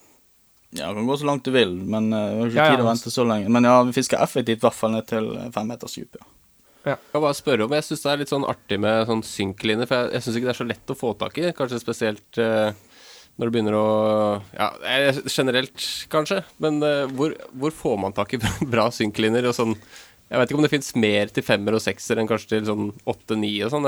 Ja, 0.76 0.88
det 0.90 0.96
kan 0.98 1.06
gå 1.08 1.16
så 1.20 1.28
langt 1.28 1.44
du 1.46 1.52
vil, 1.54 1.76
men 1.88 2.08
uh, 2.12 2.18
vi 2.18 2.40
har 2.40 2.48
ikke 2.48 2.56
Ja, 2.58 2.64
ja. 2.64 2.76
tid 2.76 2.82
å 2.84 2.88
vente 2.88 3.12
så 3.14 3.24
lenge. 3.28 3.48
Men 3.54 3.64
ja, 3.68 3.76
vi 3.86 3.94
fisker 3.96 4.18
effektivt, 4.24 4.58
i 4.58 4.66
hvert 4.66 4.74
fall 4.76 4.92
ned 4.96 5.06
til 5.08 5.28
fem 5.54 5.68
meters 5.70 5.94
dyp. 5.94 6.18
Ja. 6.86 6.96
Jeg 7.12 7.18
bare 7.22 7.34
spørre 7.34 7.64
om 7.66 7.72
Jeg 7.74 7.82
syns 7.82 8.02
det 8.04 8.10
er 8.12 8.18
litt 8.20 8.30
sånn 8.30 8.44
artig 8.46 8.76
med 8.82 9.06
sånn 9.08 9.22
synklinje, 9.26 9.86
for 9.90 10.04
jeg, 10.04 10.10
jeg 10.16 10.24
syns 10.26 10.36
ikke 10.38 10.48
det 10.48 10.52
er 10.54 10.58
så 10.60 10.66
lett 10.68 10.92
å 10.92 10.98
få 10.98 11.12
tak 11.18 11.38
i. 11.42 11.46
Kanskje 11.56 11.80
spesielt 11.82 12.40
uh, 12.42 12.70
når 13.36 13.48
du 13.50 13.54
begynner 13.56 13.76
å 13.78 13.86
Ja, 14.56 14.68
eh, 14.90 15.18
generelt, 15.32 15.86
kanskje. 16.12 16.42
Men 16.62 16.78
uh, 16.84 17.06
hvor, 17.14 17.34
hvor 17.54 17.74
får 17.74 17.96
man 18.04 18.14
tak 18.16 18.34
i 18.36 18.42
bra, 18.42 18.52
bra 18.76 18.86
synklinjer 18.94 19.48
og 19.50 19.56
sånn 19.56 19.74
Jeg 20.26 20.40
vet 20.40 20.50
ikke 20.50 20.58
om 20.58 20.66
det 20.66 20.72
fins 20.72 20.94
mer 20.98 21.30
til 21.30 21.44
femmer 21.46 21.76
og 21.78 21.82
sekser 21.84 22.18
enn 22.18 22.28
kanskje 22.30 22.56
til 22.56 22.68
sånn 22.68 22.88
åtte-ni 23.06 23.52
og 23.66 23.70
sånn. 23.74 23.86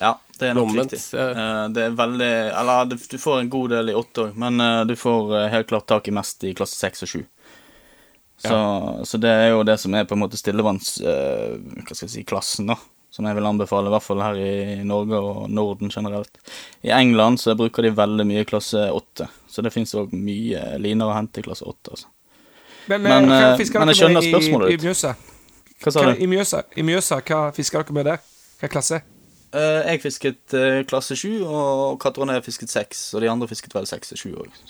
Ja, 0.00 0.14
det 0.38 0.48
er 0.48 0.54
nok 0.56 0.70
Omvendt, 0.70 0.92
riktig. 0.94 1.18
ja. 1.18 1.30
Eh, 1.30 1.64
det 1.76 1.82
er 1.84 1.96
veldig 1.96 2.30
Eller 2.56 2.84
du, 2.88 2.96
får 3.18 3.40
en 3.40 3.50
god 3.52 3.74
del 3.74 3.90
i 3.92 3.96
åtte 3.96 4.28
òg, 4.28 4.38
men 4.40 4.60
eh, 4.64 4.84
du 4.88 4.94
får 4.96 5.34
eh, 5.36 5.48
helt 5.52 5.68
klart 5.68 5.88
tak 5.90 6.08
i 6.08 6.14
mest 6.16 6.44
i 6.48 6.54
klasse 6.56 6.78
seks 6.78 7.04
og 7.04 7.12
sju. 7.12 7.20
Så, 8.40 8.56
så 9.04 9.18
det 9.20 9.28
er 9.28 9.50
jo 9.52 9.64
det 9.68 9.76
som 9.82 9.92
er 9.94 10.06
på 10.08 10.16
en 10.16 10.22
måte 10.22 10.38
stillevanns... 10.40 10.94
eh, 11.04 11.58
hva 11.84 11.92
skal 11.92 12.06
jeg 12.06 12.14
si 12.14 12.22
klassen, 12.24 12.70
da. 12.72 12.78
Som 13.12 13.26
jeg 13.26 13.36
vil 13.36 13.48
anbefale, 13.48 13.90
i 13.90 13.92
hvert 13.92 14.06
fall 14.06 14.22
her 14.22 14.38
i 14.38 14.84
Norge 14.86 15.18
og 15.18 15.42
Norden 15.50 15.90
generelt. 15.92 16.38
I 16.86 16.92
England 16.94 17.42
så 17.42 17.56
bruker 17.58 17.84
de 17.84 17.90
veldig 17.98 18.24
mye 18.30 18.46
klasse 18.48 18.86
åtte, 18.94 19.26
så 19.50 19.64
det 19.66 19.74
fins 19.74 19.92
òg 19.98 20.14
mye 20.14 20.78
liner 20.80 21.10
å 21.10 21.16
hente 21.18 21.42
i 21.42 21.44
klasse 21.44 21.66
åtte. 21.68 21.96
Altså. 21.98 22.08
Men, 22.86 23.02
Men, 23.02 23.28
men 23.28 23.58
jeg 23.58 23.98
skjønner 23.98 24.24
spørsmålet 24.24 24.72
i 24.72 24.80
ditt. 24.86 25.26
Hva 25.80 25.92
sa 25.94 26.04
Hva, 26.04 26.12
du? 26.12 26.20
I 26.20 26.28
Mjøsa, 26.28 26.64
I 26.76 26.84
Mjøsa, 26.84 27.22
hva 27.24 27.46
fisker 27.56 27.80
dere 27.80 27.96
med 27.96 28.08
der? 28.10 28.24
Hva 28.60 28.68
klasse? 28.68 29.00
Uh, 29.50 29.80
jeg 29.82 30.02
fisket 30.04 30.54
uh, 30.54 30.82
klasse 30.86 31.16
7, 31.18 31.40
og 31.42 31.96
Katroné 32.02 32.36
fisket 32.44 32.70
6. 32.70 33.08
Og 33.16 33.24
de 33.24 33.30
andre 33.32 33.48
fisket 33.50 33.74
vel 33.74 33.88
6 33.88 34.14
og 34.14 34.20
7 34.20 34.28
òg, 34.44 34.60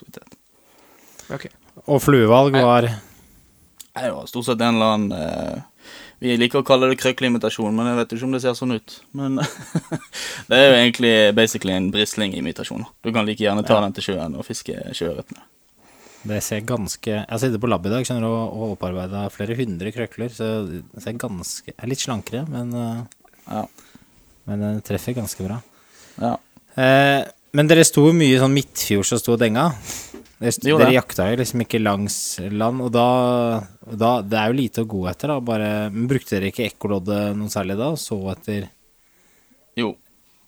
Okay. 1.31 1.51
Og 1.87 2.01
fluevalg 2.03 2.57
var 2.59 2.89
Det 2.89 4.09
var 4.11 4.25
stort 4.27 4.49
sett 4.49 4.63
en 4.67 4.81
eller 4.81 4.95
annen 4.97 5.13
uh, 5.15 5.61
Vi 6.19 6.35
liker 6.41 6.59
å 6.59 6.67
kalle 6.67 6.89
det 6.91 6.99
krøkkelimitasjon, 6.99 7.71
men 7.77 7.87
jeg 7.87 7.99
vet 8.01 8.15
ikke 8.17 8.27
om 8.27 8.35
det 8.35 8.41
ser 8.43 8.57
sånn 8.59 8.75
ut. 8.75 8.97
Men 9.15 9.39
det 10.51 10.59
er 10.59 10.67
jo 10.67 10.75
egentlig 10.81 11.15
basically 11.39 11.77
en 11.77 11.93
brislingimitasjon. 11.95 12.83
Du 13.05 13.13
kan 13.15 13.29
like 13.29 13.45
gjerne 13.45 13.63
ta 13.67 13.79
den 13.85 13.95
til 13.95 14.11
sjøen 14.11 14.35
og 14.35 14.47
fiske 14.49 14.75
sjøørretene. 14.91 15.47
Det 16.21 16.43
ser 16.45 16.61
ganske 16.69 17.09
Jeg 17.09 17.25
har 17.31 17.41
sittet 17.41 17.63
på 17.63 17.69
lab 17.71 17.87
i 17.89 17.93
dag 17.93 18.05
skjønner 18.05 18.27
du, 18.27 18.29
og, 18.29 18.75
opparbeida 18.75 19.25
flere 19.33 19.57
hundre 19.57 19.93
krøkler, 19.95 20.33
så 20.35 20.51
det 20.69 21.03
ser 21.05 21.17
ganske 21.21 21.73
er 21.73 21.89
Litt 21.89 22.03
slankere, 22.03 22.45
men, 22.51 22.75
eh, 22.77 23.03
Ja. 23.49 23.65
men 24.47 24.61
det 24.61 24.85
treffer 24.85 25.17
ganske 25.17 25.47
bra. 25.47 25.63
Ja. 26.21 26.37
Eh, 26.77 27.25
men 27.53 27.67
dere 27.67 27.85
sto 27.85 28.13
mye 28.13 28.39
sånn 28.39 28.53
midtfjords 28.55 29.15
og 29.17 29.23
sto 29.23 29.33
og 29.33 29.41
denga. 29.41 29.71
Dere, 30.41 30.53
jo, 30.65 30.79
dere 30.79 30.95
jakta 30.95 31.27
jo 31.31 31.41
liksom 31.41 31.65
ikke 31.65 31.83
langs 31.83 32.39
land, 32.53 32.81
og 32.81 32.93
da, 32.93 33.67
da 33.85 34.23
Det 34.23 34.39
er 34.39 34.47
jo 34.49 34.57
lite 34.61 34.85
å 34.85 34.89
gå 34.89 35.03
etter, 35.11 35.29
da. 35.29 35.41
Bare, 35.41 35.91
men 35.91 36.07
brukte 36.09 36.37
dere 36.39 36.49
ikke 36.53 36.69
ekkoloddet 36.71 37.37
noe 37.37 37.49
særlig 37.53 37.77
da? 37.77 37.91
og 37.93 37.99
Så 38.01 38.17
etter 38.33 38.69
Jo. 39.77 39.97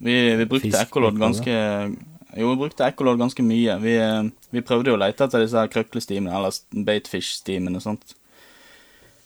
Vi, 0.02 0.14
vi 0.36 0.46
brukte 0.46 0.72
ekkolodd 0.80 1.14
ekkolod, 1.14 1.20
ganske 1.20 2.11
Jo, 2.36 2.48
vi 2.50 2.60
brukte 2.62 2.86
ekkolodd 2.86 3.20
ganske 3.20 3.44
mye. 3.44 3.76
Vi, 3.82 3.96
eh, 4.00 4.24
vi 4.50 4.64
prøvde 4.64 4.92
jo 4.92 4.96
å 4.96 5.02
lete 5.02 5.26
etter 5.26 5.44
disse 5.44 5.58
her 5.58 5.70
krøklestimene, 5.72 6.32
eller 6.32 6.84
baitfish-stimene 6.88 7.82
og. 7.82 8.14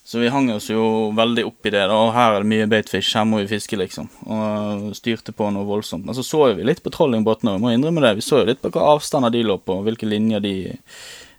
Så 0.07 0.21
vi 0.23 0.31
hang 0.31 0.53
oss 0.55 0.69
jo 0.71 1.11
veldig 1.19 1.45
opp 1.49 1.67
i 1.67 1.71
det. 1.71 1.83
da, 1.91 1.95
og 1.95 2.13
Her 2.15 2.37
er 2.37 2.45
det 2.45 2.51
mye 2.53 2.67
baitfish, 2.71 3.15
her 3.15 3.25
må 3.27 3.41
vi 3.43 3.49
fiske, 3.51 3.77
liksom. 3.77 4.09
Og 4.27 4.95
styrte 4.95 5.35
på 5.35 5.51
noe 5.51 5.67
voldsomt. 5.67 6.05
Men 6.07 6.15
så 6.15 6.23
så 6.23 6.45
jo 6.49 6.59
vi 6.61 6.67
litt 6.67 6.83
på 6.83 6.93
trollingbåtene 6.95 7.57
òg, 7.57 7.61
må 7.61 7.73
innrømme 7.75 8.05
det. 8.05 8.15
Vi 8.21 8.27
så 8.27 8.43
jo 8.43 8.51
litt 8.53 8.63
på 8.63 8.71
hva 8.71 8.93
avstander 8.95 9.35
de 9.35 9.43
lå 9.43 9.59
på, 9.59 9.81
og 9.81 9.89
hvilke 9.89 10.07
linjer 10.07 10.45
de, 10.47 10.55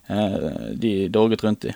eh, 0.09 0.49
de 0.75 1.07
dorget 1.07 1.43
rundt 1.47 1.69
i. 1.71 1.75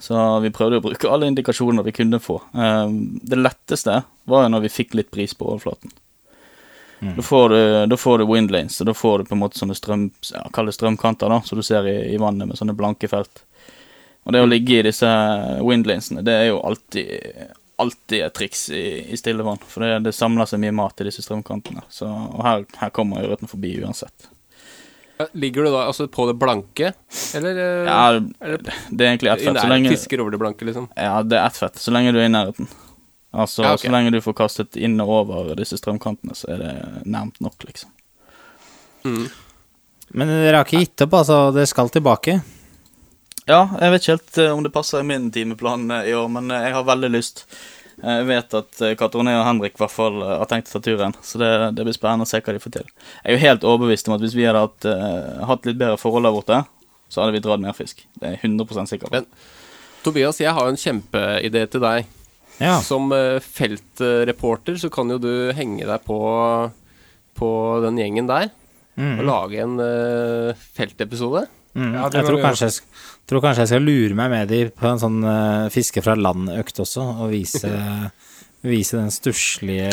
Så 0.00 0.40
vi 0.44 0.52
prøvde 0.52 0.80
å 0.80 0.84
bruke 0.84 1.08
alle 1.08 1.28
indikasjoner 1.28 1.84
vi 1.84 1.92
kunne 1.92 2.20
få. 2.20 2.40
Eh, 2.54 2.88
det 3.24 3.40
letteste 3.40 4.02
var 4.24 4.44
jo 4.44 4.52
når 4.52 4.64
vi 4.66 4.72
fikk 4.72 4.96
litt 4.96 5.10
bris 5.10 5.36
på 5.36 5.48
overflaten. 5.52 5.92
Da, 7.00 7.22
får 7.22 7.48
du, 7.48 7.58
da 7.90 7.96
får 7.96 8.18
du 8.18 8.24
windlanes, 8.30 8.78
og 8.80 8.86
da 8.88 8.94
får 8.96 9.18
du 9.18 9.24
på 9.28 9.34
en 9.36 9.42
måte 9.42 9.58
sånne 9.60 9.74
strøm, 9.76 10.06
ja, 10.30 10.44
kall 10.54 10.70
det 10.70 10.76
strømkanter, 10.76 11.28
da, 11.28 11.40
som 11.44 11.58
du 11.60 11.64
ser 11.66 11.88
i, 11.90 11.96
i 12.14 12.20
vannet 12.20 12.48
med 12.48 12.56
sånne 12.56 12.76
blanke 12.78 13.10
felt. 13.10 13.42
Og 14.24 14.32
det 14.32 14.40
å 14.40 14.48
ligge 14.48 14.78
i 14.78 14.86
disse 14.86 15.08
windlanesene, 15.60 16.24
det 16.24 16.32
er 16.32 16.46
jo 16.48 16.62
alltid, 16.64 17.50
alltid 17.82 18.22
et 18.24 18.36
triks 18.38 18.68
i, 18.72 18.84
i 19.12 19.18
stille 19.20 19.44
vann. 19.44 19.60
For 19.68 19.84
det, 19.84 19.98
det 20.06 20.14
samler 20.16 20.48
seg 20.48 20.62
mye 20.62 20.76
mat 20.76 21.02
i 21.02 21.08
disse 21.10 21.24
strømkantene. 21.26 21.84
Så, 21.92 22.08
og 22.08 22.40
her, 22.46 22.64
her 22.80 22.94
kommer 22.96 23.26
ørreten 23.26 23.50
forbi 23.50 23.74
uansett. 23.84 24.30
Ligger 25.38 25.62
du 25.68 25.70
da 25.70 25.84
altså 25.86 26.08
på 26.10 26.24
det 26.26 26.34
blanke, 26.40 26.88
eller 27.38 27.58
eh, 27.62 27.84
Ja, 27.86 27.98
er 28.42 28.56
det 28.56 28.72
det 28.90 29.04
er 29.04 29.12
egentlig 29.12 29.30
ett 29.30 29.44
fett. 29.44 29.60
Så 29.60 29.68
lenge, 29.70 29.92
fisker 29.92 30.22
over 30.24 30.34
det 30.34 30.40
blanke, 30.40 30.66
liksom? 30.66 30.88
ja, 30.96 31.20
det 31.22 31.38
er 31.38 31.46
ett 31.46 31.60
fett, 31.60 31.78
så 31.78 31.92
lenge 31.94 32.10
du 32.16 32.18
er 32.18 32.26
i 32.26 32.32
nærheten. 32.32 32.66
Altså, 33.34 33.62
Ja, 33.64 33.74
okay. 33.74 33.88
Så 33.88 33.92
lenge 33.92 34.12
du 34.14 34.20
får 34.22 34.36
kastet 34.38 34.76
inn 34.78 35.00
og 35.02 35.10
over 35.10 35.54
disse 35.58 35.78
strømkantene, 35.80 36.36
så 36.38 36.52
er 36.54 36.62
det 36.62 36.74
nærmt 37.10 37.40
nok, 37.42 37.56
liksom. 37.66 37.90
Men 39.04 40.30
dere 40.30 40.60
har 40.60 40.66
ikke 40.68 40.84
gitt 40.84 41.02
opp, 41.06 41.16
altså? 41.20 41.38
Dere 41.54 41.66
skal 41.68 41.90
tilbake? 41.92 42.38
Ja, 43.48 43.64
jeg 43.80 43.92
vet 43.92 44.04
ikke 44.04 44.14
helt 44.14 44.38
eh, 44.40 44.52
om 44.54 44.62
det 44.64 44.72
passer 44.72 45.02
i 45.02 45.08
min 45.08 45.26
timeplan 45.34 45.88
eh, 45.92 46.10
i 46.12 46.14
år, 46.16 46.30
men 46.32 46.52
eh, 46.54 46.68
jeg 46.68 46.76
har 46.78 46.86
veldig 46.88 47.10
lyst. 47.12 47.42
Jeg 48.00 48.24
vet 48.28 48.54
at 48.56 48.80
eh, 48.86 48.94
og 49.04 49.18
Henrik 49.20 49.76
i 49.76 49.82
hvert 49.82 49.92
fall 49.92 50.22
har 50.24 50.46
tenkt 50.50 50.70
å 50.70 50.78
ta 50.78 50.82
turen, 50.86 51.12
så 51.22 51.40
det, 51.42 51.50
det 51.76 51.84
blir 51.84 51.96
spennende 51.96 52.24
å 52.24 52.30
se 52.30 52.40
hva 52.40 52.54
de 52.56 52.62
får 52.62 52.76
til. 52.78 52.88
Jeg 53.20 53.26
er 53.28 53.36
jo 53.36 53.42
helt 53.44 53.66
overbevist 53.68 54.08
om 54.08 54.16
at 54.16 54.24
hvis 54.24 54.38
vi 54.38 54.46
hadde 54.48 54.64
hatt, 54.64 54.88
hatt 55.50 55.68
litt 55.68 55.80
bedre 55.82 56.00
forhold 56.00 56.24
der 56.28 56.38
borte, 56.38 56.62
så 57.12 57.20
hadde 57.22 57.36
vi 57.36 57.44
dratt 57.44 57.62
mer 57.62 57.76
fisk. 57.76 58.06
Det 58.16 58.30
er 58.30 58.38
jeg 58.38 58.44
100 58.54 58.88
sikker 58.94 59.10
på. 59.10 59.18
Men- 59.18 59.28
Tobias, 60.04 60.40
jeg 60.40 60.52
har 60.52 60.68
en 60.68 60.76
kjempeidé 60.76 61.66
til 61.72 61.80
deg. 61.84 62.08
Ja. 62.62 62.78
Som 62.84 63.10
eh, 63.14 63.40
feltreporter 63.42 64.78
så 64.78 64.90
kan 64.92 65.10
jo 65.10 65.18
du 65.22 65.32
henge 65.56 65.86
deg 65.88 66.04
på, 66.06 66.18
på 67.38 67.50
den 67.84 67.98
gjengen 67.98 68.30
der. 68.30 68.50
Mm. 68.94 69.18
Og 69.18 69.26
lage 69.26 69.62
en 69.64 69.76
eh, 69.82 70.64
feltepisode. 70.76 71.46
Mm. 71.74 71.90
Ja, 71.96 72.06
jeg 72.14 72.26
tror 72.28 72.38
kanskje 72.38 72.68
jeg, 72.68 72.98
tror 73.26 73.42
kanskje 73.42 73.64
jeg 73.64 73.72
skal 73.72 73.88
lure 73.88 74.14
meg 74.18 74.30
med 74.30 74.50
de 74.52 74.60
på 74.70 74.86
en 74.86 75.00
sånn 75.02 75.16
uh, 75.26 75.66
fiske 75.74 76.04
fra 76.04 76.14
land-økt 76.14 76.78
også, 76.84 77.02
og 77.24 77.32
vise, 77.32 77.66
vise 78.74 79.00
den 79.00 79.10
stusslige 79.10 79.88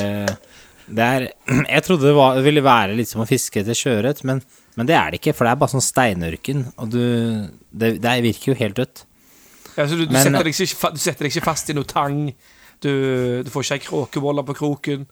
Det 0.86 1.08
er 1.08 1.26
Jeg 1.74 1.86
trodde 1.88 2.06
det, 2.06 2.13
var, 2.13 2.38
det 2.38 2.45
ville 2.45 2.62
være 2.62 3.00
litt 3.00 3.10
som 3.10 3.24
å 3.24 3.30
fiske 3.30 3.63
etter 3.63 3.74
sjøørret, 3.74 4.21
men, 4.30 4.43
men 4.78 4.91
det 4.91 4.93
er 5.00 5.10
det 5.10 5.24
ikke, 5.24 5.34
for 5.34 5.50
det 5.50 5.56
er 5.56 5.63
bare 5.63 5.74
sånn 5.74 5.88
steinørken, 5.88 6.67
og 6.78 6.93
du 6.93 7.02
Det, 7.71 7.95
det 8.04 8.15
virker 8.28 8.54
jo 8.54 8.60
helt 8.62 8.78
dødt. 8.78 9.08
Ja, 9.74 9.88
så 9.88 9.95
du, 9.95 10.06
du, 10.06 10.13
Men- 10.13 10.21
setter 10.21 10.45
deg 10.45 10.54
ikke, 10.54 10.93
du 10.93 11.02
setter 11.02 11.26
deg 11.26 11.34
ikke 11.34 11.47
fast 11.50 11.69
i 11.71 11.78
noe 11.78 11.89
tang. 11.89 12.28
Du, 12.82 12.94
du 13.46 13.50
får 13.54 13.65
ikke 13.67 13.78
ei 13.80 13.84
kråkebolle 13.88 14.44
på 14.48 14.56
kroken. 14.58 15.08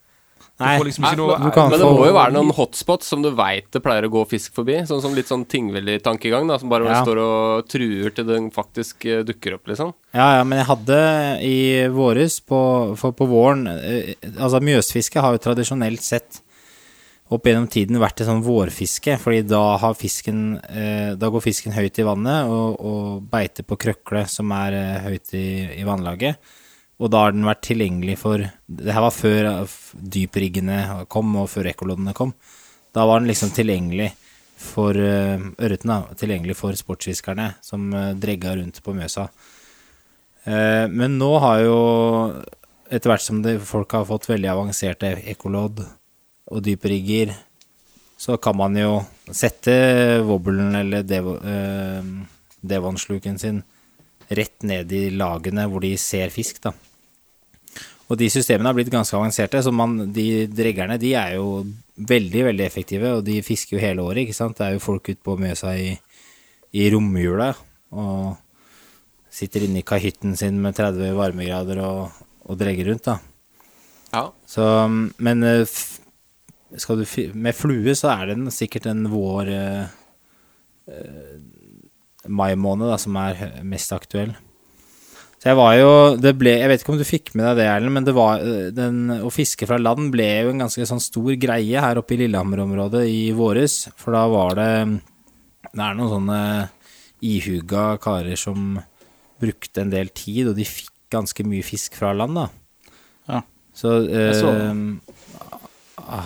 Du 0.60 0.66
Nei, 0.66 0.74
får 0.76 0.88
liksom 0.90 1.06
ikke 1.08 1.18
noe 1.20 1.36
du 1.40 1.58
Men 1.72 1.80
det 1.80 1.88
må 1.88 2.08
jo 2.10 2.16
være 2.18 2.34
noen 2.36 2.50
hotspots 2.56 3.08
som 3.14 3.22
du 3.24 3.30
veit 3.36 3.70
det 3.72 3.80
pleier 3.84 4.04
å 4.08 4.12
gå 4.12 4.26
fisk 4.28 4.58
forbi. 4.58 4.76
Sånn 4.90 5.00
som 5.04 5.14
litt 5.16 5.30
sånn 5.32 5.46
Tingvelli-tankegang, 5.48 6.50
da, 6.52 6.58
som 6.60 6.72
bare 6.72 6.90
Ja. 6.90 7.00
står 7.06 7.22
og 7.24 7.70
truer 7.72 8.12
til 8.16 8.28
den 8.28 8.50
faktisk 8.52 9.06
eh, 9.08 9.22
dukker 9.24 9.56
opp, 9.56 9.72
liksom. 9.72 9.94
Ja, 10.12 10.40
ja, 10.40 10.44
men 10.44 10.60
jeg 10.60 10.68
hadde 10.68 11.00
i 11.48 11.88
våres, 11.96 12.42
på, 12.44 12.60
for 13.00 13.16
på 13.16 13.28
våren 13.32 13.68
eh, 13.72 14.16
Altså, 14.36 14.60
mjøsfiske 14.60 15.24
har 15.24 15.38
jo 15.38 15.44
tradisjonelt 15.48 16.04
sett 16.04 16.42
opp 17.32 17.46
gjennom 17.46 17.70
tiden 17.72 18.00
vært 18.02 18.20
et 18.24 18.28
sånn 18.28 18.44
vårfiske, 18.44 19.16
fordi 19.22 19.44
da 19.48 19.78
har 19.78 19.94
fisken 19.96 20.58
eh, 20.68 21.12
Da 21.16 21.30
går 21.30 21.46
fisken 21.46 21.72
høyt 21.76 22.00
i 22.02 22.08
vannet 22.08 22.50
og, 22.52 22.80
og 22.84 23.28
beiter 23.32 23.64
på 23.64 23.78
krøkle 23.80 24.26
som 24.28 24.52
er 24.52 24.76
høyt 25.08 25.32
i, 25.38 25.48
i 25.80 25.86
vannlaget. 25.88 26.36
Og 27.00 27.12
da 27.12 27.26
har 27.26 27.36
den 27.36 27.48
vært 27.48 27.62
tilgjengelig 27.64 28.18
for 28.20 28.44
Det 28.44 28.92
her 28.92 29.06
var 29.06 29.16
før 29.16 29.52
eh, 29.52 29.78
dypriggene 30.16 31.06
kom, 31.12 31.32
og 31.40 31.52
før 31.52 31.72
ekkoloddene 31.72 32.16
kom. 32.18 32.34
Da 32.96 33.06
var 33.08 33.22
den 33.22 33.30
liksom 33.32 33.54
tilgjengelig 33.56 34.10
for 34.60 34.98
uh, 34.98 35.40
ørreten. 35.62 35.94
Tilgjengelig 36.20 36.58
for 36.60 36.76
sportsfiskerne 36.76 37.54
som 37.64 37.86
uh, 37.96 38.12
dregga 38.20 38.58
rundt 38.58 38.82
på 38.84 38.96
Mjøsa. 38.98 39.30
Eh, 40.44 40.88
men 40.88 41.18
nå 41.20 41.30
har 41.44 41.64
jo 41.66 41.80
Etter 42.90 43.12
hvert 43.12 43.22
som 43.22 43.42
det, 43.46 43.60
folk 43.70 43.92
har 43.94 44.08
fått 44.10 44.26
veldig 44.32 44.48
avanserte 44.50 45.12
ekkolodd 45.30 45.84
og 46.50 46.62
dyprigger, 46.66 47.36
så 48.18 48.40
kan 48.42 48.56
man 48.58 48.74
jo 48.80 48.96
sette 49.30 49.76
wobblen 50.26 50.74
eller 50.80 51.06
devo, 51.06 51.36
eh, 51.38 52.08
devonsluken 52.66 53.38
sin 53.38 53.60
rett 54.26 54.66
ned 54.66 54.90
i 54.90 55.04
lagene 55.14 55.68
hvor 55.70 55.86
de 55.86 55.92
ser 56.02 56.34
fisk, 56.34 56.64
da. 56.66 56.74
Og 58.10 58.17
de 58.17 58.30
systemene 58.34 58.72
har 58.72 58.78
blitt 58.78 58.89
ganske 58.89 59.13
avanserte, 59.13 59.62
så 59.62 59.72
man, 59.76 60.10
de 60.13 60.48
dreggerne 60.50 60.98
de 61.02 61.13
er 61.17 61.36
jo 61.38 61.62
veldig, 62.10 62.43
veldig 62.50 62.65
effektive, 62.65 63.13
og 63.19 63.26
de 63.28 63.38
fisker 63.45 63.78
jo 63.78 63.84
hele 63.84 64.06
året, 64.06 64.24
ikke 64.24 64.38
sant. 64.38 64.58
Det 64.58 64.65
er 64.65 64.78
jo 64.78 64.84
folk 64.84 65.12
ute 65.12 65.22
på 65.26 65.38
Mjøsa 65.38 65.76
i, 65.78 65.91
i 66.74 66.89
romjula 66.93 67.52
og 67.89 68.38
sitter 69.34 69.65
inne 69.65 69.84
i 69.84 69.86
kahytten 69.86 70.34
sin 70.38 70.58
med 70.62 70.78
30 70.78 71.13
varmegrader 71.17 71.82
og, 71.86 72.24
og 72.50 72.58
dregger 72.58 72.91
rundt, 72.91 73.06
da. 73.06 73.19
Ja. 74.10 74.24
Så, 74.50 74.65
men 75.22 75.45
eh, 75.45 75.78
du 76.74 77.06
med 77.38 77.58
flue 77.58 77.93
så 77.98 78.10
er 78.15 78.32
det 78.32 78.56
sikkert 78.56 78.89
en 78.89 79.06
vår 79.12 79.52
eh, 79.54 79.95
eh, 80.89 81.36
mai 82.26 82.56
måned 82.58 82.89
da, 82.89 82.98
som 82.98 83.17
er 83.22 83.62
mest 83.62 83.93
aktuell. 83.93 84.34
Så 85.39 85.54
jeg 85.54 85.56
var 85.56 85.75
jo 85.80 85.91
det 86.19 86.34
ble, 86.36 86.52
Jeg 86.60 86.67
vet 86.67 86.82
ikke 86.84 86.91
om 86.91 86.99
du 86.99 87.08
fikk 87.08 87.32
med 87.39 87.45
deg 87.47 87.62
det, 87.62 87.67
Erlend, 87.71 87.95
men 87.95 88.08
det 88.08 88.15
var, 88.17 88.43
eh, 88.43 88.71
den, 88.75 89.08
å 89.23 89.32
fiske 89.32 89.67
fra 89.69 89.80
land 89.80 90.12
ble 90.12 90.28
jo 90.43 90.52
en 90.52 90.65
ganske 90.65 90.88
sånn 90.89 91.04
stor 91.04 91.32
greie 91.39 91.84
her 91.84 92.02
oppe 92.02 92.17
i 92.17 92.19
Lillehammer-området 92.25 93.06
i 93.08 93.21
våres. 93.36 93.86
For 93.99 94.15
da 94.17 94.25
var 94.32 94.58
det 94.60 94.71
Det 95.69 95.84
er 95.86 95.95
noen 95.95 96.12
sånne 96.12 96.41
ihuga 97.23 97.93
karer 98.02 98.39
som 98.39 98.80
brukte 99.39 99.84
en 99.84 99.91
del 99.93 100.12
tid, 100.12 100.49
og 100.52 100.58
de 100.58 100.67
fikk 100.67 100.91
ganske 101.13 101.43
mye 101.47 101.63
fisk 101.65 101.95
fra 101.99 102.12
land, 102.13 102.36
da. 102.36 102.47
Ja. 103.30 103.41
Så, 103.73 103.95
så 104.36 104.52
eh, 104.52 104.75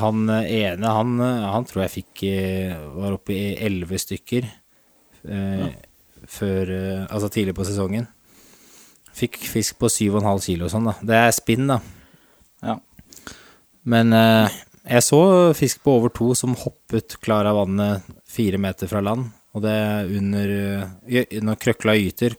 han 0.02 0.30
ene, 0.30 0.89
han, 0.97 1.19
han 1.21 1.65
tror 1.69 1.86
jeg 1.86 1.95
fikk 1.99 2.23
eh, 2.30 2.73
Var 2.95 3.15
oppe 3.17 3.36
i 3.36 3.56
elleve 3.62 3.99
stykker 3.99 4.47
eh, 4.47 5.65
før 6.30 6.71
eh, 6.73 7.02
Altså 7.10 7.30
tidlig 7.34 7.56
på 7.58 7.65
sesongen. 7.67 8.08
Fikk 9.13 9.38
fisk 9.45 9.78
på 9.82 9.89
7,5 9.91 10.43
kilo 10.47 10.67
og 10.67 10.73
sånn, 10.73 10.89
da. 10.89 10.95
Det 11.06 11.19
er 11.19 11.36
spinn, 11.36 11.69
da. 11.69 11.80
Ja. 12.63 12.78
Men 13.89 14.15
eh, 14.17 14.56
jeg 14.84 15.06
så 15.06 15.21
fisk 15.56 15.84
på 15.84 15.97
over 15.99 16.12
to 16.13 16.34
som 16.36 16.58
hoppet 16.60 17.17
klar 17.23 17.47
av 17.47 17.62
vannet 17.62 18.10
fire 18.28 18.60
meter 18.62 18.89
fra 18.89 19.04
land. 19.04 19.30
Og 19.54 19.62
det 19.63 19.71
er 19.71 20.12
under 20.17 20.52
eh, 20.58 21.39
Når 21.45 21.62
krøkla 21.62 21.95
gyter, 21.99 22.36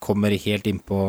kommer 0.00 0.32
helt 0.32 0.68
innpå 0.68 1.00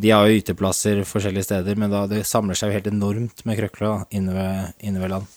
De 0.00 0.10
har 0.12 0.28
jo 0.28 0.40
yteplasser 0.40 1.04
forskjellige 1.08 1.48
steder, 1.48 1.78
men 1.80 1.92
da 1.92 2.04
det 2.10 2.24
samler 2.28 2.58
seg 2.58 2.72
jo 2.72 2.78
helt 2.78 2.90
enormt 2.90 3.44
med 3.46 3.60
krøkla 3.60 3.94
inne, 4.10 4.34
ved, 4.34 4.74
inne 4.88 5.02
ved 5.02 5.12
land. 5.12 5.28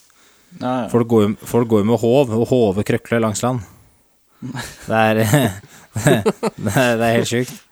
Ja, 0.58 0.72
ja. 0.72 0.88
Folk 0.90 1.12
går 1.12 1.36
folk 1.46 1.70
går 1.70 1.84
jo 1.84 1.90
med 1.92 2.02
håv, 2.02 2.34
og 2.34 2.48
håver 2.50 2.88
krøkler 2.88 3.22
langs 3.24 3.44
land. 3.46 3.66
Det 4.88 4.98
er, 4.98 5.18
det 5.98 6.74
det 6.74 7.06
er 7.06 7.16
helt 7.18 7.30
sjukt. 7.30 7.67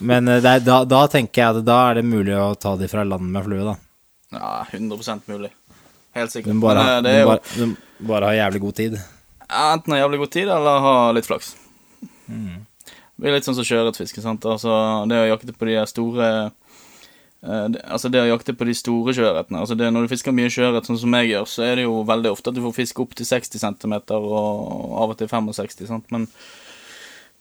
Men 0.00 0.28
eh, 0.28 0.40
er, 0.40 0.62
da, 0.64 0.82
da 0.88 1.04
tenker 1.12 1.42
jeg 1.42 1.60
at 1.60 1.66
da 1.66 1.78
er 1.90 2.00
det 2.00 2.06
mulig 2.08 2.36
å 2.36 2.54
ta 2.58 2.74
de 2.80 2.88
fra 2.90 3.04
land 3.04 3.30
med 3.32 3.44
flue, 3.46 3.64
da. 3.66 3.76
ja 4.36 4.52
100% 4.70 5.28
mulig. 5.30 5.52
Helt 6.16 6.32
sikkert. 6.32 6.50
Du 6.50 6.58
må 6.58 6.66
bare, 6.68 6.86
Men, 7.02 7.10
eh, 7.10 7.20
jo 7.20 7.28
bare, 7.30 7.68
bare 8.12 8.30
ha 8.30 8.38
jævlig 8.38 8.62
god 8.64 8.78
tid. 8.80 8.98
enten 9.50 9.94
ha 9.94 10.00
jævlig 10.00 10.22
god 10.24 10.32
tid, 10.38 10.48
eller 10.48 10.86
ha 10.86 10.94
litt 11.12 11.28
flaks. 11.28 11.54
Mm. 12.30 12.66
Det 13.20 13.28
er 13.28 13.36
litt 13.36 13.46
sånn 13.46 13.58
som 13.58 13.66
sjøørretfiske. 13.66 14.22
sant? 14.24 14.46
Altså, 14.48 14.72
det 15.10 15.18
å 15.20 15.28
jakte 15.34 15.52
på 15.52 15.68
de 15.68 15.76
store 15.90 16.30
eh, 17.44 17.66
Altså 17.92 18.08
det 18.12 18.22
å 18.22 18.30
jakte 18.30 18.54
på 18.56 18.64
de 18.68 18.74
store 18.76 19.14
sjøørretene 19.16 19.60
altså 19.60 19.76
Når 19.76 20.04
du 20.04 20.10
fisker 20.12 20.34
mye 20.36 20.50
sjøørret, 20.52 20.88
sånn 20.88 20.98
som 21.00 21.14
jeg 21.18 21.34
gjør, 21.34 21.46
så 21.48 21.66
er 21.66 21.76
det 21.76 21.84
jo 21.84 22.00
veldig 22.08 22.32
ofte 22.32 22.50
at 22.50 22.56
du 22.56 22.62
får 22.64 22.78
fiske 22.78 23.04
opp 23.04 23.14
til 23.16 23.28
60 23.28 23.60
cm, 23.60 23.94
og 24.16 24.96
av 25.04 25.12
og 25.12 25.16
til 25.20 25.28
65 25.28 25.86
sant? 25.88 26.08
Men, 26.14 26.26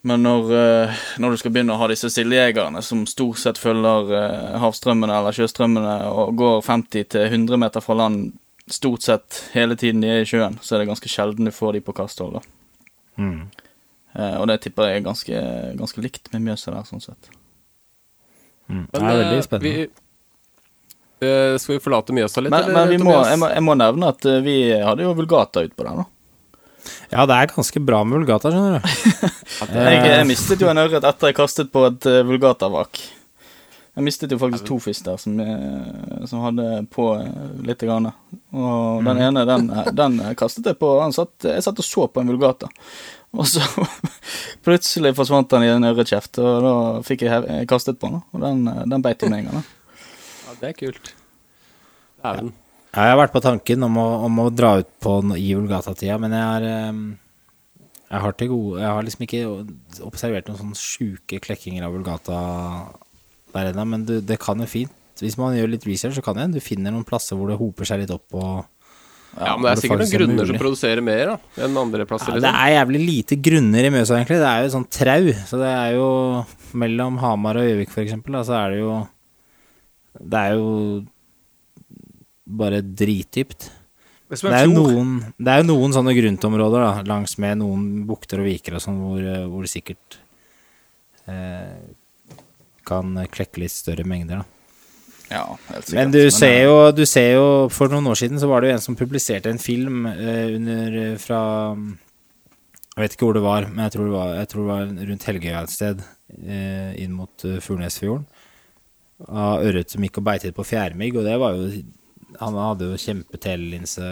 men 0.02 0.24
når, 0.24 0.52
eh, 0.56 1.00
når 1.20 1.32
du 1.32 1.40
skal 1.42 1.52
begynne 1.52 1.76
å 1.76 1.80
ha 1.82 1.88
disse 1.92 2.08
sildejegerne 2.14 2.82
som 2.86 3.02
stort 3.10 3.42
sett 3.42 3.60
følger 3.60 4.14
eh, 4.16 4.60
havstrømmene 4.64 5.18
eller 5.18 5.36
sjøstrømmene 5.36 5.96
og 6.08 6.38
går 6.40 6.62
50-100 6.64 7.60
meter 7.60 7.84
fra 7.84 7.98
land 8.00 8.30
stort 8.72 9.04
sett 9.04 9.42
hele 9.52 9.76
tiden 9.76 10.04
de 10.04 10.12
er 10.14 10.24
i 10.24 10.30
sjøen, 10.30 10.56
så 10.62 10.76
er 10.76 10.84
det 10.84 10.92
ganske 10.92 11.12
sjelden 11.12 11.50
du 11.50 11.52
får 11.52 11.76
de 11.76 11.82
på 11.84 11.96
kasthold. 11.98 12.40
Mm. 13.20 13.50
Eh, 14.14 14.36
og 14.40 14.48
det 14.48 14.60
tipper 14.64 14.88
jeg 14.88 15.02
er 15.02 15.08
ganske, 15.10 15.42
ganske 15.82 16.04
likt 16.06 16.32
med 16.34 16.46
Mjøsa 16.48 16.72
der, 16.76 16.86
sånn 16.88 17.04
sett. 17.04 17.32
Mm. 18.70 18.86
Det 18.94 19.02
er 19.02 19.20
veldig 19.24 19.42
spennende. 19.44 19.74
Vi, 19.74 21.28
eh, 21.28 21.58
skal 21.60 21.76
vi 21.76 21.82
forlate 21.84 22.16
Mjøsa 22.16 22.46
litt, 22.46 22.56
Men, 22.56 22.72
men 22.78 22.94
vi 22.94 23.02
må, 23.04 23.18
jeg, 23.26 23.42
må, 23.42 23.52
jeg 23.52 23.66
må 23.66 23.76
nevne 23.82 24.14
at 24.14 24.30
vi 24.46 24.56
hadde 24.80 25.04
jo 25.04 25.18
Vulgata 25.18 25.66
utpå 25.66 25.90
der, 25.90 26.06
da. 26.06 26.08
Ja, 27.10 27.26
det 27.30 27.36
er 27.36 27.54
ganske 27.54 27.82
bra 27.84 28.02
med 28.06 28.20
vulgata, 28.20 28.52
skjønner 28.54 28.80
du. 28.80 29.30
Jeg, 29.76 29.96
jeg 30.06 30.28
mistet 30.30 30.62
jo 30.64 30.70
en 30.72 30.80
ørret 30.80 31.04
etter 31.04 31.32
jeg 31.32 31.36
kastet 31.36 31.72
på 31.74 31.82
et 31.90 32.06
uh, 32.08 32.22
Vulgata-vrak. 32.24 33.02
Jeg 34.00 34.06
mistet 34.06 34.32
jo 34.32 34.38
faktisk 34.40 34.64
to 34.70 34.78
fister 34.80 35.18
som, 35.20 35.40
eh, 35.44 36.26
som 36.30 36.44
hadde 36.46 36.68
på 36.94 37.10
uh, 37.20 37.50
litt. 37.68 37.82
Grann. 37.84 38.08
Og 38.56 39.04
den 39.04 39.20
ene, 39.26 39.44
den, 39.50 39.68
eh, 39.74 39.90
den 39.92 40.16
kastet 40.40 40.70
jeg 40.70 40.78
på 40.80 40.94
han 41.02 41.12
satt, 41.16 41.34
Jeg 41.44 41.66
satt 41.66 41.82
og 41.82 41.88
så 41.88 42.06
på 42.08 42.24
en 42.24 42.32
Vulgata. 42.32 42.70
Og 43.36 43.50
så 43.50 43.60
plutselig 44.66 45.12
forsvant 45.18 45.52
han 45.58 45.66
i 45.66 45.74
en 45.74 45.90
ørretkjeft, 45.92 46.40
og 46.40 46.64
da 46.64 46.74
fikk 47.06 47.28
jeg 47.28 47.68
kastet 47.70 48.00
på 48.00 48.14
den. 48.14 48.24
Og 48.32 48.46
den, 48.46 48.64
eh, 48.72 48.86
den 48.94 49.04
beit 49.04 49.26
i 49.26 49.34
meg 49.34 49.44
en 49.44 49.52
gang. 49.52 49.68
Ja, 50.48 50.58
det 50.62 50.72
er 50.72 50.80
kult. 50.80 51.14
Dæven. 52.24 52.54
Ja, 52.56 52.69
Jeg 52.90 53.12
har 53.12 53.20
vært 53.20 53.34
på 53.36 53.42
tanken 53.46 53.86
om 53.86 53.98
å, 54.02 54.08
om 54.26 54.40
å 54.42 54.48
dra 54.50 54.80
ut 54.82 54.88
på 55.04 55.20
i 55.38 55.52
Vulgata-tida, 55.54 56.16
men 56.22 56.34
jeg 56.34 56.70
ehm, 56.74 57.04
Jeg 58.10 58.24
har 58.24 58.34
gode 58.50 58.80
Jeg 58.82 58.90
har 58.96 59.06
liksom 59.06 59.26
ikke 59.28 59.44
observert 60.08 60.50
noen 60.50 60.58
sånne 60.64 60.80
sjuke 60.80 61.42
klekkinger 61.44 61.86
av 61.86 61.94
vulgata 61.94 62.40
der 63.54 63.72
ennå, 63.72 63.86
men 63.86 64.06
du, 64.06 64.18
det 64.22 64.40
kan 64.42 64.58
jo 64.62 64.66
fint 64.70 65.22
Hvis 65.22 65.38
man 65.38 65.58
gjør 65.58 65.70
litt 65.76 65.86
research, 65.86 66.18
så 66.18 66.26
kan 66.26 66.38
det 66.38 66.50
du 66.58 66.64
finner 66.64 66.94
noen 66.96 67.06
plasser 67.06 67.38
hvor 67.38 67.52
det 67.52 67.60
hoper 67.62 67.86
seg 67.86 68.02
litt 68.04 68.14
opp 68.16 68.34
og 68.40 68.66
Ja, 69.38 69.54
men 69.54 69.68
det 69.68 69.76
er 69.76 69.82
sikkert 69.84 70.02
noen 70.02 70.08
er 70.10 70.18
grunner 70.18 70.50
som 70.50 70.62
produserer 70.64 71.06
mer 71.06 71.36
da, 71.36 71.38
enn 71.62 71.78
andre 71.78 72.10
plasser. 72.10 72.34
ja, 72.34 72.40
Det 72.40 72.48
liksom. 72.48 72.60
er 72.66 72.74
jævlig 72.74 73.04
lite 73.06 73.38
grunner 73.50 73.86
i 73.86 73.92
Mjøsa, 73.94 74.16
egentlig. 74.18 74.40
Det 74.42 74.50
er 74.50 74.64
jo 74.66 74.72
sånn 74.74 74.88
trau. 74.90 75.28
Så 75.52 75.60
det 75.62 75.70
er 75.70 75.92
jo 75.94 76.08
mellom 76.82 77.20
Hamar 77.22 77.60
og 77.62 77.68
Gjøvik, 77.68 77.94
eksempel, 78.08 78.40
så 78.48 78.58
er 78.58 78.74
det 78.74 78.80
jo 78.82 78.96
Det 80.18 80.42
er 80.42 80.58
jo 80.58 80.72
bare 82.50 82.82
dritdypt. 82.82 83.70
Det 84.30 84.38
er 84.46 84.60
er, 84.60 84.68
jo 84.68 84.84
noen, 84.84 85.16
det 85.42 85.54
er 85.54 85.64
jo 85.64 85.72
noen 85.72 85.94
sånne 85.96 86.14
gruntområder 86.14 86.84
da, 86.84 86.92
langs 87.10 87.34
med 87.42 87.64
noen 87.64 87.86
bukter 88.10 88.44
og 88.44 88.46
viker 88.46 88.78
og 88.78 88.84
sånn, 88.84 89.00
hvor, 89.02 89.24
eh, 89.26 89.46
hvor 89.50 89.66
det 89.66 89.72
sikkert 89.72 90.20
eh, 91.30 91.80
kan 92.86 93.18
klekke 93.34 93.64
litt 93.64 93.74
større 93.74 94.06
mengder. 94.06 94.44
Da. 94.44 94.60
Ja, 95.30 95.44
helt 95.70 95.86
sikkert. 95.86 95.98
Men 95.98 96.14
du 96.14 96.22
ser, 96.34 96.56
eh, 96.56 96.64
jo, 96.66 96.78
du 96.94 97.04
ser 97.06 97.28
jo 97.36 97.48
For 97.74 97.92
noen 97.92 98.08
år 98.10 98.18
siden 98.18 98.42
så 98.42 98.50
var 98.50 98.62
det 98.62 98.72
jo 98.72 98.78
en 98.78 98.86
som 98.86 98.98
publiserte 98.98 99.52
en 99.52 99.62
film 99.62 100.08
eh, 100.10 100.56
under 100.58 100.98
eh, 101.04 101.18
fra 101.22 101.42
Jeg 101.76 103.04
vet 103.04 103.16
ikke 103.16 103.28
hvor 103.28 103.38
det 103.38 103.46
var, 103.46 103.70
men 103.70 103.86
jeg 103.86 103.94
tror 103.94 104.08
det 104.10 104.16
var, 104.16 104.34
jeg 104.40 104.50
tror 104.52 104.64
det 104.64 104.72
var 104.74 105.12
rundt 105.12 105.28
Helgøya 105.30 105.62
et 105.64 105.74
sted, 105.74 106.02
eh, 106.42 106.90
inn 107.00 107.14
mot 107.16 107.46
Furnesfjorden. 107.64 108.26
Av 109.30 109.64
ørret 109.64 109.92
som 109.92 110.04
gikk 110.04 110.20
og 110.20 110.26
beitet 110.28 110.56
på 110.56 110.66
fjærmygg, 110.68 111.20
og 111.20 111.28
det 111.28 111.38
var 111.40 111.56
jo 111.56 111.70
Han 112.40 112.58
hadde 112.60 112.92
jo 112.92 113.00
kjempetelelinse, 113.02 114.06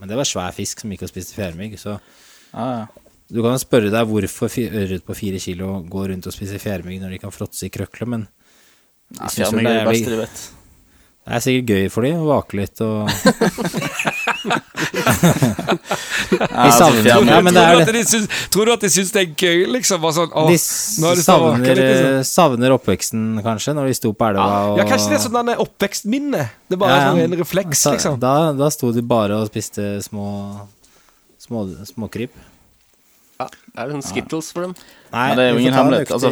men 0.00 0.10
det 0.10 0.18
var 0.18 0.28
svær 0.28 0.54
fisk 0.56 0.82
som 0.82 0.92
gikk 0.92 1.04
og 1.06 1.12
spiste 1.12 1.36
fjærmygg, 1.36 1.76
så 1.80 1.98
ah, 2.56 2.82
ja. 2.82 3.10
du 3.28 3.42
kan 3.42 3.54
jo 3.54 3.60
spørre 3.60 3.92
deg 3.92 4.08
hvorfor 4.08 4.56
ørret 4.70 5.04
på 5.04 5.18
fire 5.18 5.42
kilo 5.42 5.74
går 5.92 6.12
rundt 6.14 6.30
og 6.30 6.34
spiser 6.34 6.62
fjærmygg 6.62 7.02
når 7.02 7.16
de 7.16 7.20
kan 7.22 7.34
fråtse 7.34 7.68
i 7.68 7.72
krøkler, 7.74 8.08
men 8.16 8.26
jo 9.12 9.28
Fjærmygg 9.36 9.68
er 9.68 9.82
det 9.82 9.88
beste 9.90 10.12
de 10.14 10.20
vet. 10.22 10.42
Det 11.22 11.36
er 11.36 11.42
sikkert 11.44 11.68
gøy 11.70 11.84
for 11.94 12.02
de 12.02 12.10
å 12.18 12.24
vake 12.26 12.56
litt 12.58 12.80
og 12.82 13.06
De 16.32 16.70
savner 16.74 17.06
Ja, 17.06 17.38
men 17.44 17.54
det 17.54 17.62
er 17.62 17.76
tror, 17.76 17.78
du 17.78 17.84
det. 17.84 17.86
at 17.86 17.92
de 17.94 18.02
syns, 18.10 18.26
tror 18.52 18.66
du 18.66 18.72
at 18.74 18.82
de 18.82 18.90
syns 18.90 19.12
det 19.14 19.22
er 19.22 19.30
gøy, 19.38 19.62
liksom? 19.76 20.02
Bare 20.02 20.16
sånn, 20.16 20.32
å, 20.34 20.44
De 20.50 20.58
savner, 20.58 21.78
liksom. 21.78 22.08
eh, 22.10 22.26
savner 22.26 22.74
oppveksten, 22.74 23.22
kanskje, 23.46 23.74
når 23.78 23.92
de 23.92 23.96
sto 24.00 24.12
på 24.18 24.28
elva 24.32 24.48
og 24.72 24.82
Ja, 24.82 24.88
kanskje 24.90 25.12
det 25.14 25.18
er 25.20 25.24
sånn 25.28 25.52
oppvekstminne. 25.66 26.42
Det 26.66 26.74
er 26.78 26.82
bare 26.82 26.96
Ja, 26.96 26.98
ja. 27.04 27.08
sånn 27.12 27.22
en 27.28 27.38
refleks, 27.44 27.86
liksom. 27.94 28.18
Da, 28.22 28.34
da 28.58 28.70
sto 28.74 28.90
de 28.94 29.06
bare 29.14 29.38
og 29.38 29.46
spiste 29.52 29.92
små 30.02 30.26
små, 31.42 31.64
småkryp. 31.86 32.34
Ja, 33.40 33.46
det 33.48 33.78
er 33.78 33.94
sånn 33.94 34.06
skittles 34.06 34.50
for 34.54 34.66
dem. 34.68 34.74
Nei, 35.12 35.28
Men 35.30 35.38
det 35.38 35.44
er 35.44 35.50
jo 35.52 35.62
ingen 35.62 35.78
hemmelighet, 35.78 36.14
altså. 36.18 36.30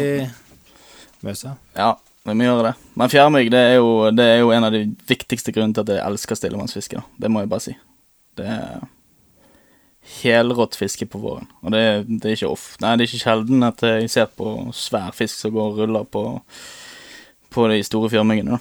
Møsa. 1.27 1.55
Ja, 1.77 1.95
vi 2.29 2.37
må 2.37 2.45
gjøre 2.45 2.71
det. 2.71 2.73
Men 3.01 3.13
fjærmygg 3.13 3.51
det 3.53 3.61
er, 3.61 3.77
jo, 3.81 3.93
det 4.13 4.25
er 4.29 4.41
jo 4.43 4.51
en 4.53 4.67
av 4.67 4.75
de 4.75 4.83
viktigste 5.09 5.55
grunnene 5.57 5.77
til 5.77 5.87
at 5.87 5.93
jeg 5.95 6.05
elsker 6.05 6.37
stillemannsfiske. 6.37 7.01
da. 7.01 7.23
Det 7.25 7.31
må 7.33 7.43
jeg 7.43 7.53
bare 7.53 7.65
si. 7.65 7.77
Det 8.37 8.49
er 8.53 8.83
helrått 10.21 10.77
fiske 10.77 11.07
på 11.09 11.21
våren. 11.23 11.49
Og 11.65 11.73
det 11.73 11.81
det 12.09 12.29
er 12.29 12.37
ikke 12.37 12.53
off. 12.53 12.75
Nei, 12.83 12.93
det 12.97 13.07
er 13.07 13.11
ikke 13.11 13.25
sjelden 13.25 13.65
at 13.65 13.85
jeg 13.87 14.11
ser 14.13 14.29
på 14.37 14.53
svær 14.77 15.15
fisk 15.17 15.39
som 15.39 15.55
går 15.55 15.73
og 15.73 15.81
ruller 15.81 16.05
på, 16.05 16.25
på 17.53 17.67
de 17.73 17.81
store 17.87 18.13
fjærmyggene. 18.13 18.59
da. 18.59 18.61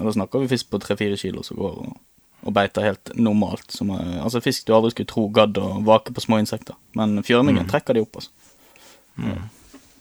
Og 0.00 0.08
da 0.08 0.14
snakker 0.16 0.42
vi 0.44 0.52
fisk 0.52 0.70
på 0.72 0.80
tre-fire 0.80 1.16
kilo 1.20 1.44
som 1.44 1.58
går 1.60 1.78
og, 1.84 1.94
og 2.44 2.54
beiter 2.56 2.84
helt 2.84 3.12
normalt. 3.16 3.72
Som 3.72 3.92
altså 3.96 4.42
fisk 4.44 4.66
du 4.66 4.74
aldri 4.76 4.92
skulle 4.94 5.12
tro 5.12 5.28
gadd 5.32 5.60
å 5.60 5.78
vake 5.86 6.12
på 6.16 6.24
små 6.24 6.40
insekter. 6.40 6.76
Men 6.96 7.22
fjørmyggen 7.24 7.68
trekker 7.70 7.96
de 7.96 8.04
opp, 8.04 8.20
altså. 8.20 8.30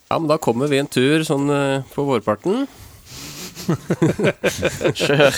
Ja, 0.10 0.18
men 0.20 0.28
da 0.28 0.38
kommer 0.42 0.66
vi 0.72 0.80
en 0.82 0.88
tur 0.90 1.22
sånn 1.22 1.50
eh, 1.54 1.84
på 1.94 2.02
vårparten. 2.08 2.64
Kjør. 4.98 5.36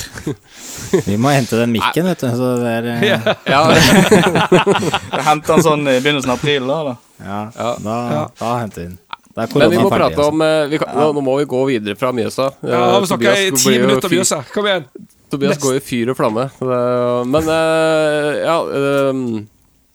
Vi 1.09 1.17
må 1.19 1.33
hente 1.33 1.59
den 1.59 1.73
mikken, 1.73 2.07
vet 2.07 2.23
du. 2.23 2.29
Så 2.39 2.51
det 2.61 2.71
er 2.77 2.87
eh, 2.93 3.03
Ja. 3.09 3.17
Ja, 3.51 3.61
Jeg 5.17 5.25
henter 5.27 5.57
den 5.57 5.65
sånn 5.65 5.83
i 5.91 5.97
begynnelsen 5.99 6.31
av 6.31 6.39
april, 6.39 6.71
da. 6.71 6.79
da. 6.87 6.95
Ja, 7.19 7.41
Ja. 7.51 7.73
Da, 7.83 7.97
da 8.39 8.53
henter 8.61 8.85
vi 8.85 8.87
den. 8.93 8.97
Er 9.35 9.51
men 9.59 9.69
vi 9.71 9.77
må 9.79 9.91
ferdig. 9.91 9.97
prate 9.97 10.15
altså. 10.15 10.31
om 10.31 10.41
eh, 10.47 10.65
vi 10.71 10.79
kan, 10.79 10.95
nå, 10.95 11.11
nå 11.19 11.21
må 11.27 11.35
vi 11.41 11.49
gå 11.51 11.61
videre 11.67 11.99
fra 11.99 12.15
Mjøsa. 12.15 12.47
Ja, 12.67 12.81
vi 12.99 13.11
snakka 13.11 13.35
i 13.43 13.51
ti 13.55 13.75
minutter 13.75 14.07
om 14.07 14.15
Mjøsa. 14.21 14.39
Kom 14.55 14.71
igjen. 14.71 14.87
Tobias 15.31 15.59
går 15.63 15.77
i 15.77 15.83
fyr 15.83 16.11
og 16.11 16.17
flamme. 16.19 16.47
Men 17.27 17.51
eh, 17.59 18.39
ja 18.43 18.55
eh, 18.79 19.21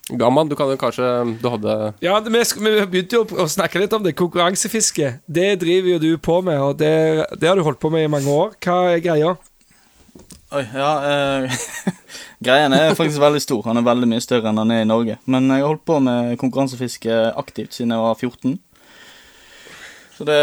Gamman, 0.06 0.46
du 0.46 0.54
kan 0.54 0.70
jo 0.70 0.76
kanskje 0.78 1.06
Du 1.42 1.48
hadde 1.50 1.72
Ja, 2.04 2.20
vi, 2.22 2.30
vi 2.38 2.74
begynte 2.86 3.18
jo 3.18 3.24
å 3.42 3.48
snakke 3.50 3.80
litt 3.82 3.94
om 3.96 4.04
det. 4.04 4.14
Konkurransefiske. 4.18 5.16
Det 5.26 5.48
driver 5.58 5.96
jo 5.96 5.98
du 5.98 6.10
på 6.22 6.38
med, 6.46 6.60
og 6.62 6.78
det, 6.78 7.26
det 7.40 7.50
har 7.50 7.58
du 7.58 7.64
holdt 7.66 7.82
på 7.82 7.90
med 7.90 8.06
i 8.06 8.12
mange 8.12 8.30
år. 8.30 8.54
Hva 8.62 8.76
er 8.92 9.02
greia? 9.02 9.34
Oi, 10.54 10.62
ja 10.62 10.90
eh, 11.10 11.56
Greien 12.46 12.76
er 12.76 12.94
faktisk 12.94 13.18
veldig 13.18 13.42
stor. 13.42 13.64
Han 13.66 13.80
er 13.80 13.88
veldig 13.88 14.08
mye 14.12 14.22
større 14.22 14.52
enn 14.52 14.62
han 14.62 14.70
er 14.76 14.84
i 14.84 14.88
Norge. 14.88 15.18
Men 15.26 15.50
jeg 15.50 15.64
har 15.64 15.72
holdt 15.72 15.86
på 15.88 15.98
med 16.04 16.36
konkurransefiske 16.38 17.18
aktivt 17.34 17.74
siden 17.74 17.96
jeg 17.96 18.04
var 18.04 18.14
14. 18.14 18.54
Så 20.16 20.24
det 20.28 20.40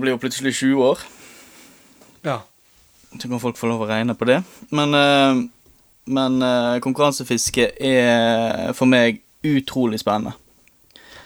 blir 0.00 0.14
jo 0.14 0.20
plutselig 0.22 0.54
20 0.62 0.86
år. 0.92 1.02
Ja. 2.24 2.38
Så 3.16 3.26
kan 3.26 3.42
folk 3.42 3.58
få 3.58 3.68
lov 3.72 3.82
å 3.82 3.90
regne 3.90 4.14
på 4.14 4.28
det. 4.30 4.38
Men, 4.70 4.94
eh, 4.94 5.42
men 6.06 6.40
uh, 6.42 6.76
konkurransefiske 6.84 7.70
er 7.82 8.72
for 8.76 8.88
meg 8.90 9.22
utrolig 9.46 10.00
spennende. 10.02 10.36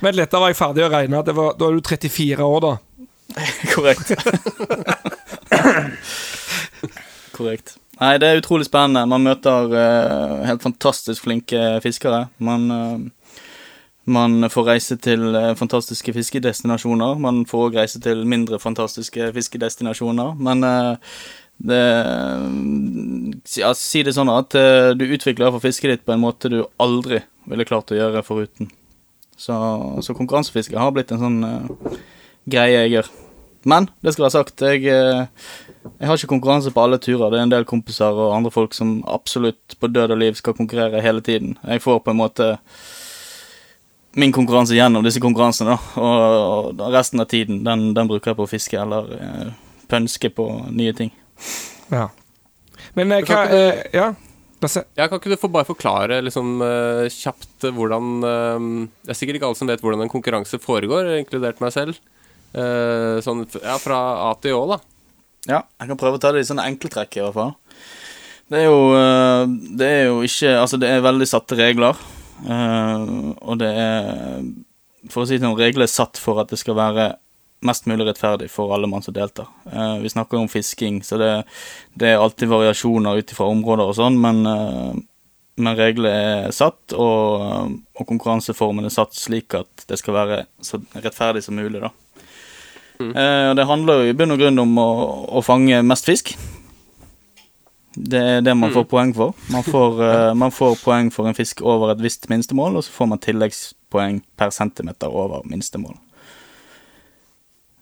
Vent 0.00 0.16
litt, 0.16 0.32
da 0.32 0.40
var 0.40 0.52
jeg 0.52 0.60
ferdig 0.60 0.86
å 0.86 0.90
regne. 0.92 1.20
Det 1.26 1.34
var, 1.36 1.54
da 1.60 1.68
er 1.68 1.76
du 1.76 1.84
34 1.84 2.46
år, 2.46 2.64
da. 2.64 2.72
Korrekt. 3.74 4.14
Korrekt. 7.36 7.76
Nei, 8.00 8.14
det 8.16 8.28
er 8.30 8.40
utrolig 8.40 8.66
spennende. 8.66 9.04
Man 9.10 9.26
møter 9.28 9.72
uh, 9.74 10.40
helt 10.48 10.64
fantastisk 10.64 11.28
flinke 11.28 11.80
fiskere. 11.84 12.26
Man, 12.40 12.70
uh, 12.72 13.34
Man 14.10 14.50
får 14.50 14.64
reise 14.66 14.96
til 14.96 15.36
fantastiske 15.56 16.12
fiskedestinasjoner. 16.12 17.18
Man 17.20 17.44
får 17.46 17.66
òg 17.66 17.76
reise 17.78 18.00
til 18.00 18.24
mindre 18.26 18.58
fantastiske 18.58 19.28
fiskedestinasjoner. 19.36 20.34
Men 20.40 20.64
eh, 20.64 20.96
det 21.60 21.80
ja, 23.60 23.72
Si 23.76 24.02
det 24.06 24.14
sånn 24.16 24.30
at 24.32 24.56
eh, 24.56 24.92
du 24.96 25.04
utvikler 25.06 25.46
iallfall 25.46 25.64
fisket 25.68 25.92
ditt 25.92 26.06
på 26.06 26.14
en 26.14 26.22
måte 26.22 26.50
du 26.52 26.62
aldri 26.80 27.20
ville 27.50 27.66
klart 27.68 27.92
å 27.92 27.98
gjøre 27.98 28.24
foruten. 28.24 28.70
Så, 29.40 29.56
så 30.04 30.14
konkurransefiske 30.16 30.78
har 30.78 30.92
blitt 30.92 31.12
en 31.14 31.22
sånn 31.22 31.38
uh, 31.44 31.98
greie 32.50 32.82
jeg 32.82 32.92
gjør. 32.94 33.10
Men 33.70 33.88
det 34.04 34.12
skal 34.12 34.26
være 34.26 34.34
sagt, 34.34 34.64
jeg, 34.64 34.84
eh, 34.88 35.24
jeg 35.90 36.08
har 36.08 36.16
ikke 36.16 36.32
konkurranse 36.34 36.72
på 36.72 36.82
alle 36.84 37.00
turer. 37.00 37.28
Det 37.28 37.40
er 37.40 37.46
en 37.46 37.52
del 37.52 37.66
kompiser 37.68 38.16
og 38.16 38.34
andre 38.36 38.52
folk 38.52 38.76
som 38.76 38.98
absolutt 39.08 39.76
på 39.80 39.90
død 39.92 40.14
og 40.16 40.20
liv 40.20 40.36
skal 40.38 40.56
konkurrere 40.56 41.02
hele 41.04 41.24
tiden. 41.24 41.58
Jeg 41.64 41.84
får 41.84 42.02
på 42.04 42.12
en 42.12 42.20
måte 42.20 42.50
min 44.20 44.32
konkurranse 44.32 44.76
gjennom 44.76 45.04
disse 45.06 45.22
konkurransene, 45.22 45.76
da. 45.76 46.02
Og, 46.02 46.80
og 46.80 46.86
resten 46.92 47.20
av 47.22 47.28
tiden, 47.30 47.60
den, 47.64 47.90
den 47.96 48.08
bruker 48.10 48.32
jeg 48.32 48.40
på 48.40 48.48
å 48.48 48.50
fiske 48.50 48.80
eller 48.80 49.12
uh, 49.12 49.50
pønske 49.92 50.32
på 50.34 50.48
nye 50.72 50.96
ting. 50.96 51.12
Ja. 51.90 52.08
Men 52.98 53.12
eh, 53.14 53.24
hva 53.26 53.44
eh, 53.50 53.82
Ja, 53.96 54.10
la. 54.60 54.68
Ja, 54.98 55.06
kan 55.08 55.16
ikke 55.18 55.32
du 55.32 55.48
bare 55.48 55.68
forklare 55.68 56.20
liksom 56.26 56.60
eh, 56.64 57.06
kjapt 57.12 57.64
hvordan 57.76 58.10
eh, 58.28 58.66
Det 59.06 59.14
er 59.14 59.18
sikkert 59.18 59.38
ikke 59.38 59.48
alle 59.50 59.58
som 59.58 59.70
vet 59.70 59.80
hvordan 59.84 60.04
en 60.04 60.12
konkurranse 60.12 60.60
foregår, 60.62 61.14
inkludert 61.20 61.62
meg 61.64 61.72
selv. 61.74 61.98
Eh, 62.52 63.20
sånn 63.24 63.44
ja, 63.62 63.76
fra 63.80 64.00
A 64.28 64.34
til 64.42 64.58
Å, 64.58 64.64
da. 64.74 64.80
Ja, 65.48 65.62
jeg 65.80 65.88
kan 65.92 65.98
prøve 66.00 66.18
å 66.18 66.22
ta 66.22 66.34
det 66.36 66.42
i 66.44 66.48
sånne 66.48 66.66
enkeltrekk, 66.68 67.16
i 67.16 67.22
hvert 67.24 67.36
fall. 67.38 67.54
Det 68.50 68.58
er 68.58 68.66
jo, 68.66 68.80
det 69.78 69.86
er 69.86 70.04
jo 70.08 70.16
ikke 70.26 70.56
Altså, 70.58 70.78
det 70.82 70.88
er 70.90 71.04
veldig 71.06 71.28
satte 71.30 71.54
regler. 71.58 71.98
eh, 72.42 73.04
og 73.46 73.60
det 73.60 73.68
er 73.78 74.40
For 75.12 75.22
å 75.22 75.28
si 75.28 75.36
det 75.38 75.44
sånn, 75.46 75.56
regler 75.58 75.86
er 75.86 75.92
satt 75.92 76.18
for 76.20 76.40
at 76.42 76.50
det 76.52 76.58
skal 76.60 76.76
være 76.78 77.12
mest 77.66 77.86
mulig 77.90 78.06
rettferdig 78.08 78.48
for 78.52 78.72
alle 78.74 78.88
mann 78.90 79.04
som 79.04 79.14
deltar. 79.14 79.48
Eh, 79.72 79.96
vi 80.04 80.12
snakker 80.12 80.38
om 80.38 80.48
fisking, 80.48 81.02
så 81.04 81.18
det, 81.20 81.30
det 81.94 82.12
er 82.12 82.22
alltid 82.22 82.48
variasjoner 82.48 83.20
ut 83.20 83.32
ifra 83.32 83.48
områder 83.52 83.92
og 83.92 83.96
sånn, 83.98 84.16
men, 84.20 84.42
eh, 84.48 84.92
men 85.60 85.78
reglene 85.78 86.12
er 86.46 86.54
satt, 86.56 86.94
og, 86.96 87.74
og 87.98 88.08
konkurranseformen 88.08 88.88
er 88.88 88.94
satt 88.94 89.16
slik 89.18 89.58
at 89.58 89.84
det 89.90 90.00
skal 90.00 90.16
være 90.16 90.44
så 90.64 90.80
rettferdig 90.96 91.44
som 91.44 91.58
mulig, 91.60 91.82
da. 91.84 91.92
Eh, 93.00 93.54
det 93.54 93.64
handler 93.64 94.02
jo 94.02 94.10
i 94.10 94.16
bunn 94.16 94.34
og 94.34 94.40
grunn 94.42 94.60
om 94.60 94.80
å, 94.80 94.88
å 95.40 95.44
fange 95.44 95.80
mest 95.86 96.08
fisk. 96.08 96.34
Det 97.90 98.20
er 98.36 98.44
det 98.44 98.54
man 98.54 98.72
får 98.74 98.86
poeng 98.90 99.12
for. 99.16 99.34
Man 99.50 99.64
får, 99.66 100.02
eh, 100.10 100.34
man 100.38 100.52
får 100.54 100.76
poeng 100.84 101.10
for 101.14 101.28
en 101.28 101.36
fisk 101.36 101.64
over 101.66 101.94
et 101.94 102.04
visst 102.04 102.28
minstemål, 102.32 102.78
og 102.78 102.86
så 102.86 102.94
får 102.94 103.10
man 103.14 103.22
tilleggspoeng 103.24 104.22
per 104.38 104.54
centimeter 104.54 105.10
over 105.12 105.42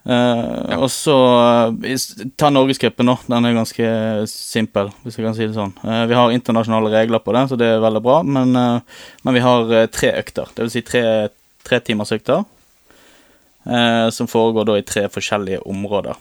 minstemål. 0.09 0.70
ja. 0.70 0.78
Og 0.78 0.90
så 0.90 1.16
uh, 1.76 2.28
Ta 2.36 2.50
Norgescupen, 2.50 3.06
nå. 3.06 3.16
Den 3.26 3.44
er 3.44 3.56
ganske 3.56 3.88
simpel, 4.26 4.92
hvis 5.02 5.18
jeg 5.18 5.26
kan 5.26 5.36
si 5.36 5.46
det 5.46 5.56
sånn. 5.56 5.74
Uh, 5.84 6.06
vi 6.09 6.16
har 6.16 6.32
internasjonale 6.32 6.92
regler 6.92 7.22
på 7.24 7.34
det, 7.36 7.48
så 7.50 7.59
det 7.61 7.66
er 7.74 7.82
veldig 7.84 8.02
bra, 8.04 8.22
men, 8.22 8.54
men 8.54 9.36
vi 9.36 9.44
har 9.44 9.74
tre 9.92 10.14
økter. 10.20 10.48
Det 10.54 10.66
vil 10.66 10.72
si 10.72 10.84
tre, 10.86 11.02
tre 11.66 11.80
timers 11.80 12.12
økter. 12.12 12.44
som 14.12 14.26
foregår 14.26 14.64
da 14.64 14.78
i 14.78 14.82
tre 14.86 15.09
forskjellige 15.12 15.61
områder. 15.68 16.16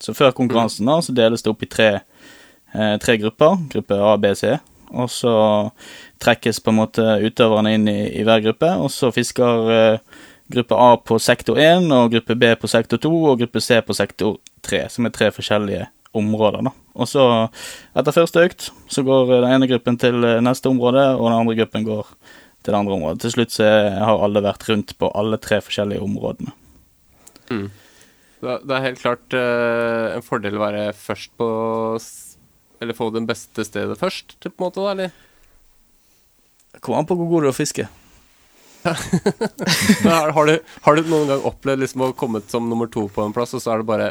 Så 0.00 0.12
før 0.12 0.34
konkurransen 0.36 0.86
da, 0.86 0.98
så 1.00 1.14
deles 1.16 1.42
det 1.42 1.48
opp 1.48 1.62
i 1.62 1.68
tre, 1.70 2.00
tre 3.00 3.16
grupper. 3.16 3.56
Gruppe 3.72 3.94
A, 3.96 4.16
B, 4.20 4.34
C. 4.36 4.58
Og 4.92 5.08
så 5.10 5.32
trekkes 6.20 6.60
på 6.60 6.74
en 6.74 6.80
måte 6.82 7.04
utøverne 7.24 7.72
inn 7.74 7.88
i, 7.88 7.98
i 8.20 8.24
hver 8.26 8.42
gruppe, 8.44 8.68
og 8.76 8.92
så 8.92 9.10
fisker 9.14 9.98
gruppe 10.52 10.76
A 10.76 10.96
på 10.96 11.18
sektor 11.22 11.58
1, 11.60 11.90
og 11.94 12.12
gruppe 12.12 12.36
B 12.36 12.54
på 12.60 12.70
sektor 12.70 13.00
2, 13.00 13.12
og 13.32 13.42
gruppe 13.42 13.62
C 13.64 13.80
på 13.84 13.96
sektor 13.96 14.38
3, 14.66 14.86
som 14.92 15.06
er 15.08 15.14
tre 15.14 15.30
forskjellige 15.34 15.88
områder. 16.14 16.66
da. 16.68 16.72
Og 16.94 17.08
så, 17.10 17.24
etter 17.96 18.14
første 18.14 18.44
økt, 18.46 18.68
så 18.92 19.02
går 19.06 19.32
den 19.32 19.50
ene 19.50 19.68
gruppen 19.70 19.98
til 19.98 20.20
neste 20.44 20.70
område, 20.70 21.06
og 21.16 21.26
den 21.26 21.38
andre 21.40 21.56
gruppen 21.62 21.86
går 21.86 22.12
til 22.64 22.72
det 22.72 22.78
andre 22.78 22.96
området. 22.96 23.22
Til 23.24 23.34
slutt 23.34 23.56
så 23.56 23.70
har 23.98 24.22
alle 24.24 24.44
vært 24.44 24.68
rundt 24.70 24.94
på 25.00 25.10
alle 25.16 25.40
tre 25.42 25.60
forskjellige 25.64 26.04
områdene. 26.04 26.54
Det, 27.50 28.54
det 28.64 28.76
er 28.76 28.86
helt 28.86 29.02
klart 29.02 29.36
uh, 29.36 30.14
en 30.14 30.24
fordel 30.24 30.56
å 30.56 30.62
være 30.62 30.84
først 30.96 31.32
på 31.40 31.48
Eller 32.82 32.96
få 32.96 33.10
det 33.12 33.22
beste 33.28 33.64
stedet 33.64 33.98
først, 34.00 34.36
på 34.40 34.50
en 34.50 34.64
måte, 34.64 34.80
da, 34.80 34.94
eller? 34.94 36.80
Kommer 36.80 37.00
an 37.00 37.08
på 37.08 37.16
hvor 37.16 37.30
god 37.30 37.44
du 37.44 37.48
er 37.48 37.54
å 37.54 37.56
fiske. 37.56 37.86
Har, 40.34 40.46
du, 40.46 40.58
har 40.84 40.96
du 40.98 41.08
noen 41.08 41.30
gang 41.30 41.44
opplevd 41.48 41.80
liksom 41.84 42.02
å 42.04 42.10
ha 42.10 42.16
kommet 42.18 42.50
som 42.52 42.66
nummer 42.68 42.90
to 42.92 43.06
på 43.12 43.24
en 43.24 43.32
plass, 43.36 43.54
og 43.56 43.62
så 43.64 43.72
er 43.74 43.80
det 43.82 43.88
bare 43.88 44.08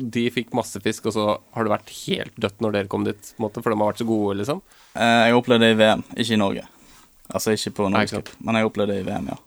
De 0.00 0.24
fikk 0.34 0.54
masse 0.56 0.80
fisk, 0.82 1.06
og 1.10 1.14
så 1.16 1.26
har 1.54 1.66
det 1.66 1.72
vært 1.74 1.92
helt 2.06 2.34
dødt 2.40 2.62
når 2.64 2.72
dere 2.78 2.90
kom 2.90 3.04
dit, 3.06 3.34
måte, 3.42 3.62
for 3.62 3.70
de 3.70 3.78
har 3.78 3.90
vært 3.92 4.00
så 4.02 4.08
gode, 4.08 4.38
liksom? 4.40 4.62
Eh, 4.96 5.28
Jeg 5.28 5.36
opplevde 5.38 5.68
det 5.68 5.76
i 5.76 5.78
VM, 5.82 6.02
ikke 6.16 6.34
i 6.34 6.40
Norge. 6.40 6.66
Altså 7.30 7.54
ikke 7.54 7.70
på 7.76 7.86
ikke 7.86 7.94
Norgescup, 7.94 8.32
men 8.42 8.58
jeg 8.58 8.66
opplevde 8.70 8.96
det 8.96 9.04
i 9.04 9.06
VM, 9.10 9.28
ja. 9.30 9.38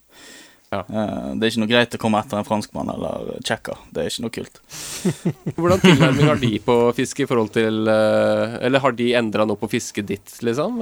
Ja. 0.73 0.79
Eh, 0.87 1.25
Det 1.37 1.45
er 1.45 1.51
ikke 1.51 1.63
noe 1.65 1.71
greit 1.73 1.97
å 1.97 2.01
komme 2.01 2.21
etter 2.23 2.39
en 2.39 2.47
franskmann 2.47 2.89
eller 2.93 3.35
tsjekker. 3.45 3.81
Det 3.93 4.05
er 4.05 4.09
ikke 4.13 4.23
noe 4.25 4.35
kult. 4.37 4.61
Hvordan 5.59 5.83
tilnærming 5.83 6.29
har 6.31 6.39
de 6.41 6.53
på 6.65 6.77
fiske 6.97 7.25
i 7.25 7.29
forhold 7.29 7.51
til 7.53 7.83
eh, 7.91 8.55
Eller 8.65 8.81
har 8.81 8.95
de 8.97 9.11
endra 9.19 9.45
noe 9.45 9.59
på 9.61 9.69
fisket 9.75 10.07
ditt, 10.09 10.33
liksom? 10.45 10.79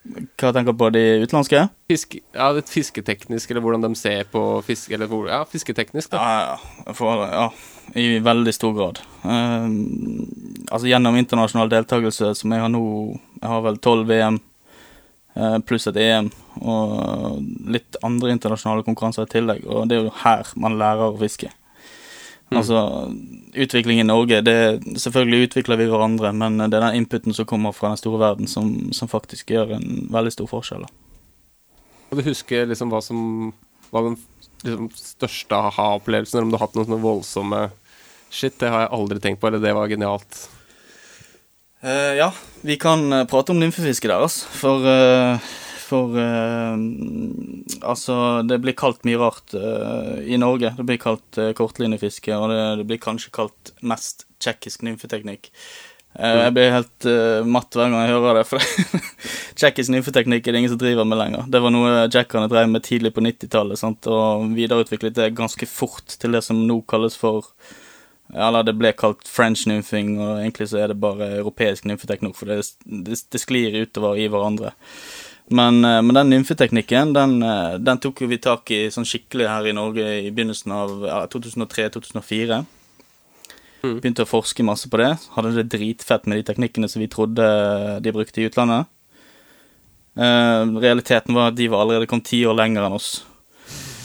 Hva 0.00 0.48
tenker 0.56 0.72
du 0.72 0.78
på 0.80 0.88
de 0.94 1.02
utenlandske? 1.20 1.66
Fiske, 1.90 2.22
ja, 2.32 2.46
litt 2.56 2.70
fisketeknisk, 2.72 3.50
eller 3.52 3.64
hvordan 3.64 3.84
de 3.84 3.90
ser 4.00 4.24
på 4.32 4.40
fiske 4.64 4.94
Eller 4.96 5.10
hvor, 5.10 5.26
ja, 5.28 5.42
fisketeknisk, 5.44 6.14
da. 6.14 6.20
Ja, 6.22 6.60
ja, 6.86 6.94
for, 6.96 7.24
ja, 7.28 7.48
i 8.00 8.06
veldig 8.24 8.54
stor 8.56 8.72
grad. 8.78 9.02
Um, 9.22 10.24
altså 10.70 10.88
gjennom 10.88 11.18
internasjonal 11.20 11.68
deltakelse, 11.72 12.32
som 12.38 12.54
jeg 12.54 12.64
har 12.64 12.72
nå 12.72 12.84
Jeg 13.42 13.52
har 13.52 13.66
vel 13.66 13.80
tolv 13.84 14.08
VM 14.08 14.40
eh, 15.36 15.58
pluss 15.68 15.88
et 15.90 16.00
EM 16.00 16.30
og 16.60 17.40
litt 17.72 17.96
andre 18.04 18.32
internasjonale 18.34 18.84
konkurranser 18.84 19.28
i 19.28 19.32
tillegg, 19.32 19.64
og 19.68 19.88
det 19.88 19.96
er 19.96 20.04
jo 20.04 20.16
her 20.24 20.50
man 20.60 20.76
lærer 20.80 21.12
å 21.14 21.20
fiske. 21.20 21.52
Altså, 22.50 22.80
utvikling 23.54 24.00
i 24.02 24.06
Norge 24.06 24.40
det, 24.42 24.82
Selvfølgelig 24.98 25.46
utvikler 25.46 25.78
vi 25.78 25.86
hverandre, 25.86 26.32
men 26.34 26.58
det 26.58 26.74
er 26.74 26.88
den 26.88 26.98
inputen 26.98 27.36
som 27.36 27.46
kommer 27.46 27.74
fra 27.76 27.92
den 27.92 28.00
store 28.00 28.18
verden, 28.22 28.50
som, 28.50 28.90
som 28.96 29.10
faktisk 29.10 29.52
gjør 29.54 29.76
en 29.76 30.08
veldig 30.10 30.34
stor 30.34 30.50
forskjell. 30.50 30.86
Kan 30.86 32.10
Og 32.10 32.18
du 32.18 32.26
husker 32.26 32.66
liksom 32.66 32.90
hva 32.90 32.98
som 33.06 33.20
var 33.94 34.08
den 34.08 34.16
liksom, 34.64 34.88
største 34.94 35.58
aha-opplevelsen, 35.70 36.38
eller 36.38 36.48
om 36.48 36.54
du 36.54 36.58
har 36.58 36.66
hatt 36.66 36.78
noen 36.78 36.88
sånne 36.88 37.04
voldsomme 37.04 37.68
Shit, 38.30 38.60
det 38.62 38.68
har 38.70 38.84
jeg 38.84 38.94
aldri 38.94 39.18
tenkt 39.18 39.40
på, 39.42 39.48
eller 39.48 39.58
det 39.58 39.72
var 39.74 39.90
genialt. 39.90 40.36
Uh, 41.82 42.14
ja, 42.14 42.28
vi 42.62 42.76
kan 42.78 43.02
eh, 43.10 43.24
prate 43.26 43.50
om 43.50 43.58
nymfefiske 43.58 44.06
der, 44.06 44.22
altså. 44.22 44.46
For, 44.54 44.84
eh, 44.86 45.48
for 45.90 46.16
eh, 46.20 46.74
Altså, 47.80 48.16
det 48.46 48.60
blir 48.62 48.76
kalt 48.78 49.04
mye 49.08 49.20
rart 49.20 49.54
eh, 49.56 50.16
i 50.30 50.38
Norge. 50.40 50.72
Det 50.76 50.86
blir 50.86 51.00
kalt 51.00 51.38
uh, 51.40 51.52
kortlinjefiske, 51.56 52.34
og 52.36 52.50
det, 52.52 52.60
det 52.80 52.88
blir 52.90 53.00
kanskje 53.02 53.32
kalt 53.34 53.72
mest 53.80 54.26
tsjekkisk 54.42 54.84
nymfeteknikk. 54.86 55.50
Eh, 56.18 56.38
Jeg 56.44 56.54
blir 56.56 56.72
helt 56.74 57.06
eh, 57.06 57.46
matt 57.46 57.76
hver 57.76 57.90
gang 57.92 58.02
jeg 58.02 58.14
hører 58.16 58.40
det, 58.40 58.46
for 58.48 59.10
tsjekkisk 59.60 59.92
nymfeteknikk 59.94 60.48
er 60.48 60.56
det 60.56 60.62
ingen 60.62 60.72
som 60.72 60.80
driver 60.80 61.06
med 61.06 61.20
lenger. 61.20 61.46
Det 61.50 61.60
var 61.62 61.74
noe 61.74 61.92
jackerne 62.08 62.50
drev 62.50 62.70
med 62.72 62.84
tidlig 62.86 63.14
på 63.14 63.22
90-tallet, 63.24 63.78
sant, 63.78 64.10
og 64.10 64.50
videreutviklet 64.56 65.14
det 65.16 65.30
ganske 65.38 65.68
fort 65.70 66.18
til 66.18 66.34
det 66.34 66.42
som 66.46 66.66
nå 66.66 66.80
kalles 66.90 67.18
for 67.20 67.52
eller 68.30 68.62
det 68.62 68.76
ble 68.78 68.92
kalt 68.94 69.26
French 69.26 69.64
nymphing, 69.66 70.12
og 70.22 70.36
egentlig 70.38 70.68
så 70.70 70.84
er 70.84 70.92
det 70.92 71.00
bare 71.02 71.32
europeisk 71.40 71.88
nymfeteknikk, 71.90 72.36
for 72.38 72.46
det, 72.46 72.60
det, 72.86 73.18
det 73.26 73.40
sklir 73.42 73.74
utover 73.82 74.20
i 74.22 74.28
hverandre. 74.30 74.70
Men, 75.50 75.84
eh, 75.84 76.02
men 76.02 76.14
den 76.14 76.30
nymfeteknikken, 76.30 77.12
den, 77.12 77.42
eh, 77.42 77.78
den 77.78 77.98
tok 77.98 78.20
vi 78.22 78.38
tak 78.38 78.70
i 78.70 78.84
sånn 78.94 79.08
skikkelig 79.08 79.48
her 79.50 79.66
i 79.66 79.74
Norge 79.74 80.04
i 80.22 80.30
begynnelsen 80.30 80.74
av 80.74 80.92
ja, 81.08 81.24
2003-2004. 81.32 82.60
Begynte 83.82 84.26
å 84.26 84.28
forske 84.28 84.62
masse 84.62 84.90
på 84.92 85.00
det. 85.00 85.14
Hadde 85.34 85.54
det 85.56 85.70
dritfett 85.72 86.28
med 86.28 86.38
de 86.38 86.44
teknikkene 86.52 86.88
som 86.90 87.00
vi 87.02 87.08
trodde 87.10 87.46
de 88.04 88.12
brukte 88.14 88.42
i 88.42 88.46
utlandet. 88.46 88.86
Eh, 90.20 90.62
realiteten 90.84 91.34
var 91.34 91.50
at 91.50 91.56
de 91.58 91.66
var 91.72 91.82
allerede 91.82 92.06
kom 92.10 92.22
ti 92.22 92.44
år 92.46 92.54
lenger 92.54 92.86
enn 92.86 92.98
oss. 92.98 93.10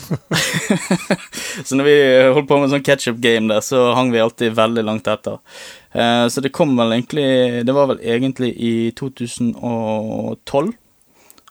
så 1.65 1.77
når 1.77 1.85
vi 1.85 1.95
holdt 2.37 2.49
på 2.49 2.57
med 2.61 2.71
sånn 2.73 2.85
catch-up 2.85 3.17
game 3.21 3.49
der, 3.51 3.61
så 3.65 3.91
hang 3.97 4.13
vi 4.13 4.21
alltid 4.21 4.57
veldig 4.57 4.85
langt 4.85 5.09
etter. 5.11 5.37
Eh, 5.91 6.25
så 6.31 6.41
det 6.41 6.53
kom 6.53 6.73
vel 6.77 6.93
egentlig 6.93 7.63
Det 7.65 7.73
var 7.73 7.87
vel 7.93 8.01
egentlig 8.01 8.51
i 8.57 8.73
2012 8.97 10.73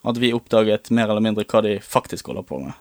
at 0.05 0.18
vi 0.20 0.32
oppdaget 0.36 0.90
mer 0.94 1.09
eller 1.09 1.24
mindre 1.24 1.44
hva 1.48 1.62
de 1.64 1.78
faktisk 1.80 2.26
holder 2.30 2.44
på 2.48 2.59
med. 2.64 2.72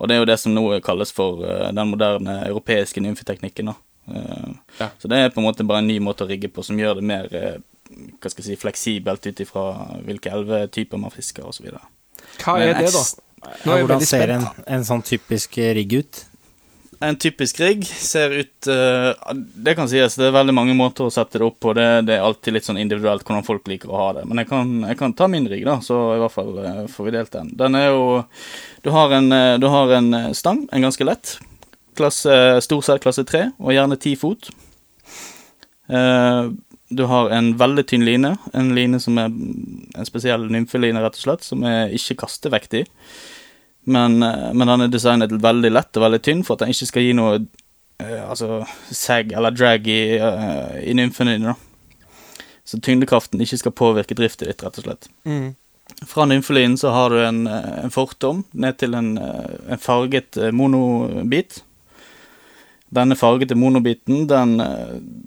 Og 0.00 0.08
det 0.08 0.16
er 0.16 0.22
jo 0.22 0.28
det 0.30 0.38
som 0.40 0.54
nå 0.54 0.64
kalles 0.84 1.12
for 1.14 1.42
eh, 1.46 1.68
den 1.76 1.90
moderne 1.92 2.40
europeiske 2.48 3.02
nymfeteknikken. 3.04 3.68
Eh, 4.08 4.48
Ja. 4.80 4.88
Så 4.98 5.08
det 5.08 5.18
er 5.18 5.28
på 5.30 5.40
en 5.42 5.46
måte 5.46 5.66
bare 5.68 5.78
en 5.84 5.86
ny 5.86 5.98
måte 6.00 6.24
å 6.24 6.28
rigge 6.30 6.48
på 6.48 6.64
som 6.64 6.78
gjør 6.80 6.96
det 6.98 7.04
mer 7.06 7.28
eh, 7.36 7.58
hva 7.92 8.30
skal 8.30 8.40
jeg 8.42 8.54
si, 8.54 8.60
fleksibelt 8.60 9.26
ut 9.26 9.40
ifra 9.44 9.64
hvilke 10.06 10.32
elvetyper 10.32 10.98
man 10.98 11.12
fisker 11.12 11.44
osv. 11.44 11.68
Hva 12.40 12.54
er 12.58 12.72
det, 12.80 12.88
da? 12.88 13.02
Nå 13.66 13.74
er 13.74 13.82
jeg 13.82 13.86
Hvordan 13.86 14.06
ser 14.06 14.32
en, 14.38 14.46
en 14.66 14.84
sånn 14.86 15.02
typisk 15.04 15.58
rigg 15.76 15.92
ut? 16.00 16.22
En 17.02 17.16
typisk 17.18 17.58
rigg 17.60 17.82
ser 17.86 18.30
ut 18.30 18.68
uh, 18.70 19.10
Det 19.34 19.74
kan 19.78 19.88
sies, 19.90 20.14
det 20.18 20.28
er 20.28 20.34
veldig 20.36 20.54
mange 20.54 20.76
måter 20.78 21.08
å 21.08 21.12
sette 21.12 21.40
det 21.40 21.46
opp 21.46 21.58
på. 21.62 21.74
Det, 21.76 21.86
det 22.06 22.16
er 22.16 22.26
alltid 22.26 22.56
litt 22.56 22.68
sånn 22.68 22.78
individuelt 22.78 23.24
hvordan 23.26 23.46
folk 23.46 23.66
liker 23.70 23.90
å 23.90 23.98
ha 23.98 24.08
det. 24.18 24.26
Men 24.30 24.42
jeg 24.42 24.50
kan, 24.52 24.74
jeg 24.86 24.98
kan 25.00 25.14
ta 25.18 25.28
min 25.30 25.48
rigg, 25.50 25.64
da, 25.66 25.80
så 25.82 25.98
i 26.14 26.20
hvert 26.22 26.34
fall 26.34 26.52
uh, 26.58 26.82
får 26.92 27.08
vi 27.08 27.14
delt 27.16 27.34
den. 27.34 27.50
Den 27.58 27.78
er 27.78 27.88
jo 27.90 28.04
Du 28.84 28.90
har 28.94 29.14
en, 29.14 29.30
eh, 29.34 29.58
du 29.62 29.68
har 29.70 29.92
en 29.94 30.34
stang, 30.34 30.64
en 30.72 30.86
ganske 30.86 31.06
lett. 31.06 31.36
Klasse, 31.98 32.34
Stort 32.64 32.86
sett 32.86 33.02
klasse 33.02 33.24
3, 33.26 33.48
og 33.58 33.74
gjerne 33.74 33.98
10 33.98 34.16
fot. 34.18 34.48
Du 36.92 37.02
har 37.08 37.30
en 37.30 37.52
veldig 37.60 37.84
tynn 37.88 38.04
line, 38.06 38.32
en 38.56 38.72
line 38.74 38.98
som 39.00 39.18
er 39.20 39.28
en 39.28 40.08
spesiell 40.08 40.48
nymfeline, 40.50 41.00
rett 41.04 41.18
og 41.20 41.24
slett, 41.26 41.46
som 41.46 41.62
er 41.68 41.92
ikke 41.94 42.18
kastevektig. 42.24 42.86
Men, 43.84 44.22
eh, 44.22 44.52
men 44.52 44.68
den 44.68 44.80
er 44.80 44.92
designet 44.92 45.32
veldig 45.42 45.72
lett 45.72 45.98
og 45.98 46.06
veldig 46.06 46.22
tynn 46.22 46.44
for 46.46 46.54
at 46.54 46.64
den 46.64 46.74
ikke 46.74 46.88
skal 46.90 47.06
gi 47.06 47.16
noe 47.18 47.40
uh, 47.40 48.20
altså 48.28 48.62
sag 48.94 49.32
eller 49.34 49.54
drag 49.54 49.88
i, 49.90 50.02
uh, 50.22 50.78
i 50.82 50.94
nymfene 50.94 51.36
dine. 51.36 51.54
da. 51.54 52.38
Så 52.64 52.78
tyngdekraften 52.78 53.42
ikke 53.42 53.58
skal 53.58 53.74
påvirke 53.74 54.16
driftet 54.18 54.48
ditt, 54.48 54.62
rett 54.62 54.78
og 54.78 54.86
slett. 54.86 55.10
Mm. 55.26 55.50
Fra 56.08 56.24
nymfelinen 56.30 56.78
så 56.78 56.92
har 56.94 57.10
du 57.10 57.18
en, 57.24 57.44
en 57.50 57.92
fortom 57.92 58.44
ned 58.54 58.78
til 58.78 58.94
en, 58.96 59.16
en 59.18 59.82
farget 59.82 60.38
monobit. 60.54 61.58
Denne 62.94 63.16
fargete 63.18 63.56
monobiten, 63.58 64.28
den, 64.30 64.54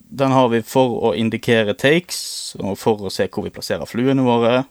den 0.09 0.33
har 0.33 0.47
vi 0.53 0.63
for 0.65 0.95
å 1.09 1.11
indikere 1.17 1.75
takes, 1.77 2.55
og 2.61 2.79
for 2.79 3.03
å 3.03 3.11
se 3.13 3.27
hvor 3.27 3.45
vi 3.45 3.53
plasserer 3.53 3.89
fluene 3.89 4.25
våre. 4.25 4.63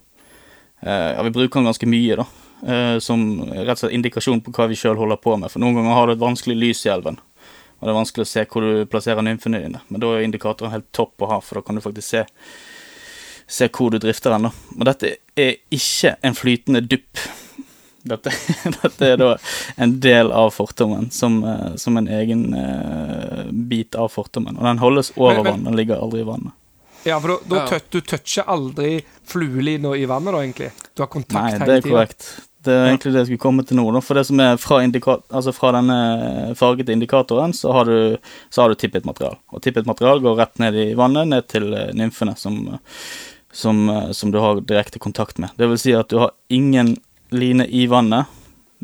Ja, 0.80 1.22
vi 1.26 1.35
bruker 1.35 1.61
den 1.61 1.68
ganske 1.68 1.89
mye, 1.91 2.18
da. 2.22 2.26
Eh, 2.67 2.99
Som 2.99 3.43
rett 3.53 3.77
og 3.77 3.83
slett 3.85 3.93
indikasjon 3.97 4.41
på 4.45 4.53
hva 4.57 4.69
vi 4.69 4.79
sjøl 4.79 4.97
holder 4.97 5.17
på 5.17 5.37
med. 5.39 5.51
For 5.53 5.61
noen 5.62 5.75
ganger 5.79 5.95
har 5.95 6.07
du 6.07 6.12
et 6.12 6.23
vanskelig 6.25 6.57
lys 6.57 6.85
i 6.87 6.93
elven. 6.95 7.19
Og 7.81 7.89
det 7.89 7.93
er 7.93 7.99
vanskelig 7.99 8.25
å 8.25 8.31
se 8.31 8.45
hvor 8.49 8.65
du 8.65 8.87
plasserer 8.87 9.23
nymfene 9.23 9.61
dine. 9.61 9.81
Men 9.89 10.01
da 10.01 10.15
er 10.15 10.25
indikatoren 10.25 10.73
helt 10.73 10.93
topp 10.97 11.21
å 11.23 11.29
ha, 11.35 11.41
for 11.45 11.59
da 11.61 11.67
kan 11.67 11.77
du 11.77 11.85
faktisk 11.85 12.09
se 12.09 12.25
se 13.47 13.69
hvor 13.69 13.91
du 13.93 13.99
drifter 14.01 14.31
den. 14.33 14.49
Men 14.49 14.81
Og 14.81 14.87
dette 14.89 15.17
er 15.37 15.57
ikke 15.75 16.15
en 16.25 16.37
flytende 16.37 16.81
dupp. 16.81 17.21
Dette, 18.05 18.33
dette 18.83 19.07
er 19.09 19.17
da 19.21 19.31
en 19.81 19.95
del 20.01 20.33
av 20.33 20.51
fortommen, 20.53 21.11
som, 21.12 21.39
eh, 21.45 21.75
som 21.81 21.97
en 21.97 22.09
egen 22.09 22.51
uh, 22.53 23.47
bit 23.53 23.97
av 23.97 24.11
fortommen. 24.12 24.59
Og 24.61 24.65
den 24.65 24.81
holdes 24.83 25.12
over 25.17 25.35
Men- 25.35 25.43
men- 25.45 25.53
vann, 25.53 25.65
den 25.65 25.77
ligger 25.77 26.03
aldri 26.05 26.21
i 26.21 26.29
vannet. 26.29 26.53
Ja, 27.05 27.19
for 27.21 27.29
da, 27.29 27.37
da 27.49 27.57
Ja. 27.57 27.67
tøt, 27.69 27.91
du 27.91 28.01
toucher 28.01 28.45
aldri 28.49 29.03
fluelina 29.29 29.93
i 29.97 30.05
vannet, 30.09 30.33
da, 30.33 30.39
egentlig. 30.41 30.71
Du 30.97 31.03
har 31.03 31.09
kontakt 31.12 31.37
Nei, 31.37 31.51
hele 31.53 31.67
det 31.67 31.85
er 31.85 31.89
korrekt. 31.91 32.29
Det 32.65 32.73
er 32.75 32.91
egentlig 32.91 33.12
det 33.12 33.23
jeg 33.23 33.31
skulle 33.31 33.45
komme 33.45 33.65
til 33.67 33.79
nå. 33.79 33.87
For 34.05 34.19
det 34.19 34.25
som 34.29 34.41
er 34.43 34.57
fra, 34.61 34.81
altså 34.83 35.55
fra 35.55 35.73
denne 35.77 35.99
fargete 36.59 36.95
indikatoren, 36.95 37.53
så 37.57 37.75
har 37.77 37.91
du, 37.91 38.17
så 38.51 38.65
har 38.65 38.73
du 38.73 38.79
tippet 38.81 39.07
material. 39.09 39.37
Og 39.53 39.62
tippet 39.65 39.89
material 39.89 40.23
går 40.25 40.39
rett 40.41 40.62
ned 40.62 40.79
i 40.81 40.87
vannet, 40.99 41.29
ned 41.31 41.49
til 41.53 41.69
eh, 41.77 41.93
nymfene 41.97 42.37
som, 42.41 42.61
eh, 42.75 43.03
som, 43.53 43.85
eh, 43.91 44.11
som 44.17 44.33
du 44.33 44.41
har 44.43 44.62
direkte 44.65 45.03
kontakt 45.03 45.39
med. 45.43 45.53
Det 45.61 45.69
vil 45.71 45.81
si 45.81 45.95
at 45.97 46.09
du 46.12 46.23
har 46.23 46.33
ingen 46.49 46.97
line 47.35 47.69
i 47.69 47.87
vannet 47.91 48.31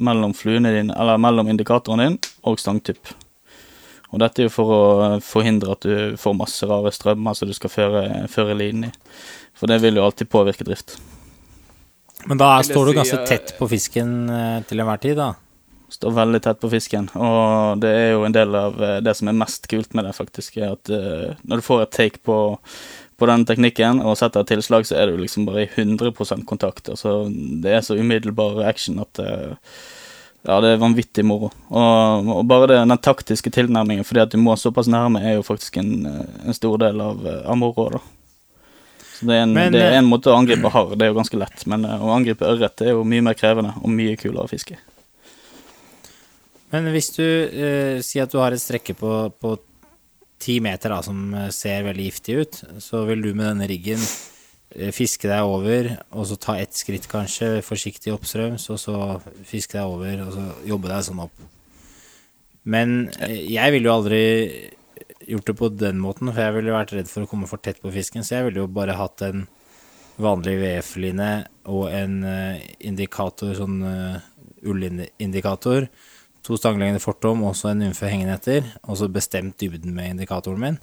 mellom 0.00 0.34
fluene 0.34 0.72
dine, 0.74 0.94
eller 0.96 1.20
mellom 1.20 1.48
indikatoren 1.50 2.04
din 2.04 2.18
og 2.46 2.60
stangtupp. 2.60 3.12
Og 4.10 4.18
dette 4.22 4.42
er 4.42 4.48
jo 4.48 4.54
for 4.54 4.74
å 4.74 4.82
eh, 5.06 5.16
forhindre 5.22 5.76
at 5.76 5.86
du 5.86 6.18
får 6.18 6.36
masse 6.38 6.66
rare 6.66 6.92
strømmer 6.94 7.36
som 7.36 7.50
du 7.50 7.54
skal 7.56 7.72
føre, 7.72 8.04
føre 8.32 8.56
linen 8.58 8.88
i. 8.90 8.92
For 9.54 9.70
det 9.70 9.80
vil 9.84 10.00
jo 10.00 10.06
alltid 10.06 10.30
påvirke 10.32 10.66
drift. 10.66 10.96
Men 12.24 12.40
da 12.40 12.62
står 12.62 12.86
du 12.86 12.92
ganske 12.98 13.20
eh, 13.20 13.26
tett 13.26 13.54
på 13.58 13.68
fisken 13.70 14.10
eh, 14.30 14.58
til 14.68 14.82
enhver 14.82 15.00
tid, 15.02 15.16
da. 15.20 15.34
Står 15.90 16.14
veldig 16.14 16.40
tett 16.44 16.60
på 16.62 16.70
fisken, 16.70 17.08
og 17.18 17.80
det 17.82 17.90
er 17.90 18.10
jo 18.12 18.24
en 18.26 18.34
del 18.34 18.54
av 18.54 18.76
eh, 18.78 18.98
det 19.02 19.16
som 19.18 19.30
er 19.30 19.38
mest 19.40 19.66
kult 19.70 19.96
med 19.98 20.06
det, 20.06 20.14
faktisk, 20.14 20.60
er 20.60 20.76
at 20.76 20.90
når 21.42 21.62
du 21.62 21.66
får 21.66 21.86
et 21.86 21.94
take 21.96 22.22
på, 22.26 22.36
på 23.18 23.30
den 23.30 23.46
teknikken 23.48 24.02
og 24.04 24.18
setter 24.20 24.44
et 24.44 24.52
tilslag, 24.54 24.86
så 24.86 25.00
er 25.00 25.10
du 25.10 25.22
liksom 25.22 25.48
bare 25.48 25.64
i 25.64 25.70
100% 25.70 26.46
kontakt. 26.48 26.92
Altså, 26.92 27.24
det 27.30 27.74
er 27.74 27.82
så 27.86 27.98
umiddelbar 27.98 28.62
action 28.68 29.02
at 29.02 29.18
ja, 29.20 30.56
det 30.62 30.70
er 30.70 30.80
vanvittig 30.80 31.26
moro. 31.26 31.50
Og, 31.68 32.30
og 32.36 32.46
bare 32.48 32.70
det, 32.70 32.78
den 32.84 33.02
taktiske 33.02 33.52
tilnærmingen, 33.52 34.06
fordi 34.08 34.22
at 34.22 34.32
du 34.32 34.38
må 34.40 34.54
såpass 34.56 34.88
nærme, 34.88 35.20
er 35.20 35.36
jo 35.36 35.44
faktisk 35.44 35.76
en, 35.82 36.06
en 36.06 36.56
stor 36.56 36.78
del 36.80 37.02
av, 37.04 37.26
av 37.26 37.58
moroa, 37.60 37.98
da. 37.98 38.19
Det 39.20 39.34
er, 39.34 39.42
en, 39.44 39.52
Men, 39.52 39.74
det 39.74 39.82
er 39.82 39.94
eh, 39.94 39.98
en 40.00 40.08
måte 40.08 40.30
å 40.32 40.38
angripe 40.38 40.70
harr, 40.72 40.94
det 40.96 41.04
er 41.04 41.10
jo 41.12 41.18
ganske 41.18 41.40
lett, 41.40 41.64
men 41.68 41.84
eh, 41.84 42.00
å 42.00 42.12
angripe 42.14 42.46
ørret 42.48 42.80
er 42.84 42.94
jo 42.94 43.04
mye 43.04 43.24
mer 43.26 43.36
krevende 43.36 43.74
og 43.80 43.92
mye 43.92 44.16
kulere 44.20 44.46
å 44.46 44.50
fiske. 44.50 44.78
Men 46.70 46.88
hvis 46.94 47.10
du 47.16 47.24
eh, 47.26 47.98
sier 48.06 48.24
at 48.24 48.32
du 48.32 48.38
har 48.40 48.56
et 48.56 48.62
strekke 48.62 48.96
på, 48.96 49.12
på 49.36 49.54
ti 50.40 50.56
meter 50.64 50.94
da, 50.94 51.02
som 51.04 51.34
eh, 51.36 51.50
ser 51.52 51.84
veldig 51.90 52.08
giftig 52.08 52.38
ut, 52.40 52.60
så 52.80 53.04
vil 53.10 53.26
du 53.26 53.32
med 53.34 53.50
denne 53.50 53.68
riggen 53.70 54.00
fiske 54.94 55.26
deg 55.26 55.48
over, 55.50 55.88
og 56.14 56.28
så 56.30 56.36
ta 56.38 56.54
ett 56.62 56.76
skritt 56.78 57.08
kanskje, 57.10 57.56
forsiktig 57.66 58.12
oppstrøms, 58.14 58.68
og 58.70 58.78
så 58.78 58.98
fiske 59.44 59.74
deg 59.74 59.96
over, 59.96 60.20
og 60.22 60.36
så 60.36 60.44
jobbe 60.70 60.92
deg 60.92 61.08
sånn 61.08 61.24
opp. 61.24 61.48
Men 62.70 63.08
jeg 63.26 63.74
vil 63.74 63.88
jo 63.88 63.96
aldri 63.96 64.20
gjort 65.30 65.48
det 65.50 65.56
på 65.58 65.70
den 65.72 66.00
måten, 66.02 66.30
for 66.30 66.42
jeg 66.42 66.56
ville 66.56 66.74
vært 66.74 66.94
redd 66.96 67.10
for 67.10 67.24
å 67.24 67.30
komme 67.30 67.48
for 67.50 67.62
tett 67.62 67.80
på 67.82 67.92
fisken, 67.94 68.26
så 68.26 68.38
jeg 68.38 68.48
ville 68.48 68.64
jo 68.64 68.70
bare 68.70 68.98
hatt 68.98 69.22
en 69.26 69.46
vanlig 70.20 70.56
VF-line 70.60 71.30
og 71.70 71.88
en 71.94 72.20
eh, 72.28 72.62
indikator, 72.84 73.54
sånn 73.56 73.78
uh, 73.80 74.18
ullindikator, 74.68 75.86
to 76.44 76.56
stanglengder 76.58 77.02
fortom, 77.02 77.44
og 77.48 77.56
så 77.56 77.70
en 77.70 77.84
nymfe 77.86 78.08
hengende 78.10 78.36
etter, 78.36 78.66
og 78.84 78.98
så 79.00 79.08
bestemt 79.12 79.58
dybden 79.60 79.94
med 79.96 80.14
indikatoren 80.14 80.60
min, 80.60 80.78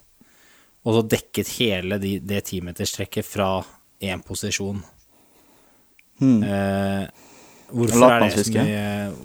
og 0.86 0.96
så 0.96 1.04
dekket 1.14 1.54
hele 1.58 1.98
de, 2.02 2.16
det 2.22 2.44
timeterstrekket 2.50 3.26
fra 3.26 3.50
én 4.02 4.22
posisjon. 4.26 4.82
Hmm. 6.18 6.42
Eh, 6.42 7.04
hvorfor 7.70 8.10
er 8.10 8.22
det 8.24 8.44
så 8.46 8.52
mye 8.54 8.84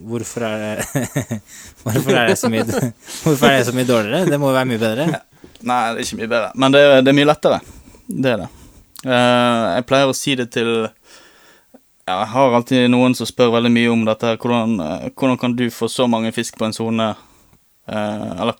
Hvorfor 0.09 0.45
er 0.47 0.63
det 0.63 1.03
Hvorfor 1.83 2.17
er 2.17 2.27
det 2.31 2.39
så 2.39 2.49
mye 2.51 2.65
Hvorfor 2.65 3.47
er 3.47 3.57
det 3.57 3.67
så 3.69 3.75
mye 3.75 3.87
dårligere? 3.87 4.25
Det 4.29 4.39
må 4.39 4.51
jo 4.51 4.57
være 4.57 4.69
mye 4.71 4.81
bedre. 4.81 5.07
Nei, 5.63 5.79
det 5.93 6.01
er 6.01 6.03
ikke 6.03 6.19
mye 6.19 6.31
bedre. 6.33 6.51
Men 6.59 6.75
det 6.75 6.81
er, 6.83 6.93
det 7.03 7.11
er 7.11 7.17
mye 7.17 7.29
lettere. 7.29 7.59
Det 8.07 8.33
er 8.33 8.41
det. 8.43 8.49
Eh, 9.03 9.65
jeg 9.77 9.85
pleier 9.87 10.11
å 10.11 10.15
si 10.15 10.35
det 10.39 10.47
til 10.55 10.69
ja, 10.83 12.13
Jeg 12.13 12.29
har 12.33 12.55
alltid 12.57 12.87
noen 12.91 13.15
som 13.15 13.27
spør 13.27 13.53
veldig 13.57 13.71
mye 13.71 13.91
om 13.91 14.05
dette. 14.07 14.27
her. 14.27 14.39
Hvordan, 14.39 14.75
eh, 14.83 15.09
hvordan 15.11 15.39
kan 15.39 15.55
du 15.59 15.69
få 15.71 15.87
så 15.91 16.07
mange 16.11 16.33
fisk 16.35 16.59
på 16.59 16.67
en 16.67 16.75
sone? 16.75 17.09
Eh, 17.87 18.29
eller 18.43 18.59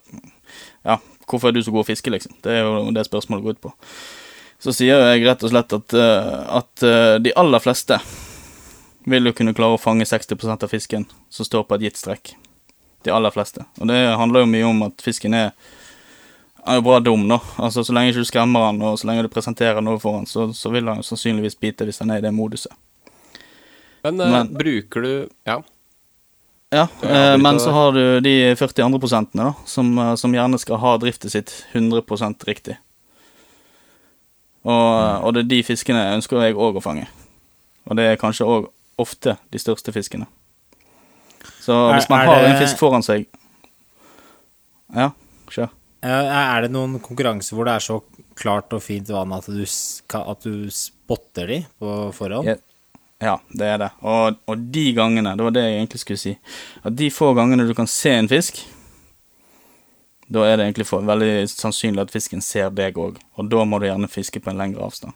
ja, 0.83 0.99
hvorfor 1.27 1.51
er 1.51 1.55
du 1.55 1.63
så 1.63 1.71
god 1.75 1.85
å 1.85 1.89
fiske, 1.91 2.11
liksom? 2.11 2.35
Det 2.43 2.55
er 2.55 2.63
jo 2.63 2.91
det 2.95 3.07
spørsmålet 3.07 3.43
går 3.43 3.57
ut 3.57 3.63
på. 3.67 3.73
Så 4.63 4.71
sier 4.75 4.99
jeg 5.11 5.25
rett 5.27 5.43
og 5.43 5.51
slett 5.51 5.75
at, 5.75 5.93
at 6.55 6.83
de 7.19 7.31
aller 7.35 7.59
fleste 7.59 7.97
vil 9.05 9.23
du 9.23 9.33
kunne 9.35 9.53
klare 9.53 9.77
å 9.77 9.81
fange 9.81 10.05
60% 10.07 10.63
av 10.63 10.71
fisken 10.71 11.05
som 11.29 11.45
står 11.47 11.65
på 11.67 11.75
et 11.77 11.87
gitt 11.89 12.01
strekk. 12.01 12.35
De 13.03 13.11
aller 13.11 13.33
fleste. 13.35 13.65
Og 13.81 13.89
det 13.89 13.99
handler 14.17 14.43
jo 14.45 14.51
mye 14.53 14.67
om 14.69 14.85
at 14.87 15.03
fisken 15.03 15.35
er 15.37 15.51
er 16.65 16.81
bra 16.81 16.99
dum, 16.99 17.27
da. 17.27 17.39
Altså, 17.59 17.83
Så 17.83 17.93
lenge 17.93 18.13
ikke 18.13 18.23
du 18.23 18.29
skremmer 18.29 18.69
han, 18.69 18.81
og 18.81 18.95
så 18.99 19.09
lenge 19.09 19.25
du 19.25 19.31
presenterer 19.31 19.83
noe 19.83 19.99
for 19.99 20.15
han, 20.19 20.27
så, 20.29 20.47
så 20.55 20.71
vil 20.71 20.87
han 20.87 21.01
jo 21.01 21.07
sannsynligvis 21.09 21.59
bite 21.59 21.83
hvis 21.87 21.99
han 21.99 22.13
er 22.13 22.21
i 22.21 22.23
det 22.23 22.31
moduset. 22.31 22.71
Men, 24.03 24.19
eh, 24.21 24.31
Men- 24.31 24.53
bruker 24.53 25.01
du 25.01 25.29
Ja. 25.45 25.61
Ja, 26.71 26.87
eh, 27.03 27.37
men 27.37 27.59
så 27.59 27.71
har 27.71 27.91
du 27.91 28.19
de 28.21 28.55
40 28.55 28.81
andre 28.83 28.99
prosentene, 28.99 29.43
da, 29.43 29.53
som, 29.65 29.97
eh, 29.99 30.15
som 30.15 30.33
gjerne 30.33 30.59
skal 30.59 30.77
ha 30.77 30.97
driftet 30.97 31.31
sitt 31.31 31.65
100 31.73 32.45
riktig. 32.47 32.77
Og, 34.65 35.23
og 35.23 35.33
det 35.33 35.43
er 35.43 35.49
de 35.49 35.63
fiskene 35.63 36.15
ønsker 36.15 36.41
jeg 36.41 36.55
òg 36.55 36.79
å 36.79 36.81
fange. 36.81 37.07
Og 37.85 37.95
det 37.95 38.05
er 38.07 38.17
kanskje 38.17 38.47
òg 38.47 38.69
ofte 39.01 39.37
de 39.51 39.59
største 39.61 39.93
fiskene. 39.95 40.27
Så 41.63 41.75
hvis 41.93 42.09
man 42.11 42.27
har 42.27 42.43
en 42.47 42.59
fisk 42.61 42.77
foran 42.79 43.03
seg 43.03 43.25
Ja, 44.93 45.09
kjør. 45.49 45.71
Er 46.03 46.61
det 46.65 46.71
noen 46.73 46.99
konkurranser 47.03 47.55
hvor 47.55 47.65
det 47.67 47.77
er 47.77 47.83
så 47.83 48.01
klart 48.37 48.73
og 48.75 48.83
fint 48.83 49.07
vann 49.13 49.31
at 49.35 49.47
du, 49.47 49.63
at 49.63 50.43
du 50.45 50.67
spotter 50.73 51.47
de 51.47 51.59
på 51.79 51.95
forhånd? 52.15 52.51
Ja. 52.51 52.59
Ja, 53.23 53.37
det 53.55 53.67
er 53.71 53.77
det. 53.79 53.87
Og, 54.03 54.35
og 54.51 54.63
de 54.75 54.81
gangene, 54.97 55.31
det 55.39 55.45
var 55.45 55.53
det 55.55 55.61
jeg 55.63 55.77
egentlig 55.79 55.99
skulle 56.01 56.19
si, 56.19 56.33
at 56.83 56.95
de 56.99 57.07
få 57.13 57.29
gangene 57.37 57.63
du 57.69 57.71
kan 57.77 57.87
se 57.87 58.11
en 58.19 58.27
fisk, 58.27 58.59
da 60.33 60.43
er 60.49 60.57
det 60.59 60.65
egentlig 60.65 60.87
for, 60.89 61.05
veldig 61.07 61.45
sannsynlig 61.51 62.03
at 62.03 62.11
fisken 62.11 62.43
ser 62.43 62.73
deg 62.75 62.97
òg, 62.99 63.21
og 63.39 63.47
da 63.53 63.63
må 63.69 63.79
du 63.79 63.85
gjerne 63.87 64.09
fiske 64.11 64.41
på 64.43 64.51
en 64.51 64.59
lengre 64.59 64.83
avstand. 64.83 65.15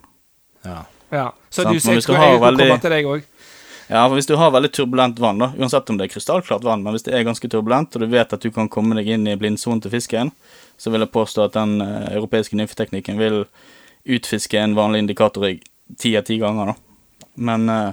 Ja. 0.63 0.85
Ja. 1.11 1.25
Så 1.49 1.65
Sant, 1.65 1.73
du 1.75 1.79
ser 1.83 1.99
jeg 1.99 2.05
kommer 2.07 2.39
veldig- 2.45 2.79
til 2.85 2.95
deg 2.95 3.11
òg. 3.11 3.27
Ja, 3.87 4.01
for 4.07 4.17
hvis 4.17 4.27
du 4.27 4.35
har 4.35 4.51
veldig 4.51 4.71
turbulent 4.75 5.19
vann, 5.19 5.39
da, 5.39 5.53
uansett 5.55 5.89
om 5.89 5.97
det 5.97 6.09
er 6.09 6.11
krystallklart 6.11 6.65
vann, 6.67 6.81
men 6.83 6.91
hvis 6.95 7.05
det 7.05 7.13
er 7.15 7.23
ganske 7.23 7.47
turbulent, 7.47 7.95
og 7.95 8.03
du 8.03 8.07
vet 8.11 8.33
at 8.35 8.43
du 8.43 8.49
kan 8.51 8.67
komme 8.67 8.97
deg 8.99 9.07
inn 9.07 9.27
i 9.31 9.37
blindsonen 9.39 9.79
til 9.81 9.93
fisken, 9.93 10.33
så 10.77 10.91
vil 10.91 11.05
jeg 11.05 11.13
påstå 11.13 11.45
at 11.45 11.55
den 11.55 11.79
eh, 11.81 12.09
europeiske 12.17 12.57
nymfeteknikken 12.59 13.17
vil 13.21 13.45
utfiske 14.07 14.59
en 14.59 14.75
vanlig 14.75 15.05
indikatorrigg 15.05 15.63
ti 15.99 16.11
av 16.19 16.27
ti 16.27 16.35
ganger, 16.41 16.73
da. 16.73 16.75
Men, 17.37 17.69
eh, 17.69 17.91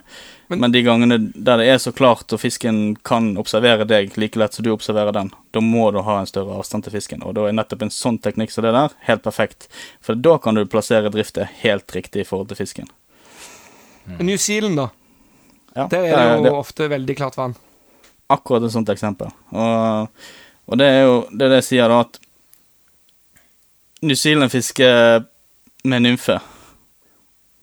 Men- 0.48 0.60
men, 0.60 0.72
de 0.72 0.82
gangene 0.82 1.18
der 1.34 1.56
det 1.58 1.68
er 1.68 1.78
så 1.78 1.92
klart, 1.92 2.32
og 2.32 2.40
fisken 2.40 2.96
kan 3.02 3.36
observere 3.36 3.86
deg 3.86 4.16
like 4.18 4.36
lett 4.36 4.54
som 4.54 4.62
du 4.62 4.70
observerer 4.72 5.12
den, 5.12 5.30
da 5.52 5.60
må 5.60 5.92
du 5.92 6.02
ha 6.02 6.18
en 6.20 6.26
større 6.26 6.58
avstand 6.58 6.84
til 6.84 6.92
fisken. 6.92 7.22
Og 7.24 7.34
da 7.34 7.46
er 7.46 7.52
nettopp 7.52 7.82
en 7.82 7.90
sånn 7.90 8.20
teknikk 8.20 8.50
som 8.50 8.64
det 8.64 8.72
der 8.72 8.90
helt 9.06 9.22
perfekt. 9.22 9.68
For 10.00 10.14
da 10.14 10.38
kan 10.38 10.54
du 10.54 10.64
plassere 10.66 11.10
driftet 11.10 11.48
helt 11.62 11.86
riktig 11.92 12.20
i 12.20 12.24
forhold 12.24 12.48
til 12.48 12.56
fisken. 12.56 12.88
New 14.18 14.36
Zealand, 14.36 14.76
da. 14.76 14.88
Ja, 15.74 15.86
det 15.90 16.00
er 16.06 16.36
jo 16.36 16.42
det- 16.44 16.52
ofte 16.54 16.88
veldig 16.88 17.16
klart 17.18 17.36
vann. 17.36 17.54
akkurat 18.30 18.62
et 18.64 18.72
sånt 18.72 18.88
eksempel. 18.88 19.28
Og, 19.52 20.08
og 20.66 20.78
det 20.78 20.86
er 20.86 21.02
jo 21.04 21.16
det, 21.30 21.48
det 21.50 21.58
jeg 21.62 21.64
sier, 21.64 21.88
da, 21.88 22.00
at 22.00 22.18
New 24.02 24.14
Zealand 24.16 24.50
fisker 24.52 25.24
med 25.84 26.02
nymfe. 26.02 26.38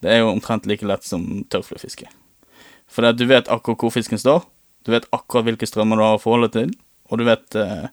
Det 0.02 0.12
er 0.12 0.20
jo 0.22 0.32
omtrent 0.32 0.66
like 0.70 0.86
lett 0.86 1.04
som 1.06 1.44
tørrfluefiske. 1.50 2.08
For 2.92 3.12
du 3.14 3.26
vet 3.30 3.48
akkurat 3.50 3.78
hvor 3.80 3.94
fisken 3.94 4.20
står, 4.20 4.44
du 4.86 4.92
vet 4.92 5.06
akkurat 5.14 5.46
hvilke 5.46 5.68
strømmer 5.70 5.98
du 6.00 6.04
har 6.04 6.18
å 6.18 6.22
forholde 6.22 6.50
til, 6.56 6.72
og 7.12 7.18
du 7.22 7.26
vet 7.28 7.56
eh, 7.56 7.88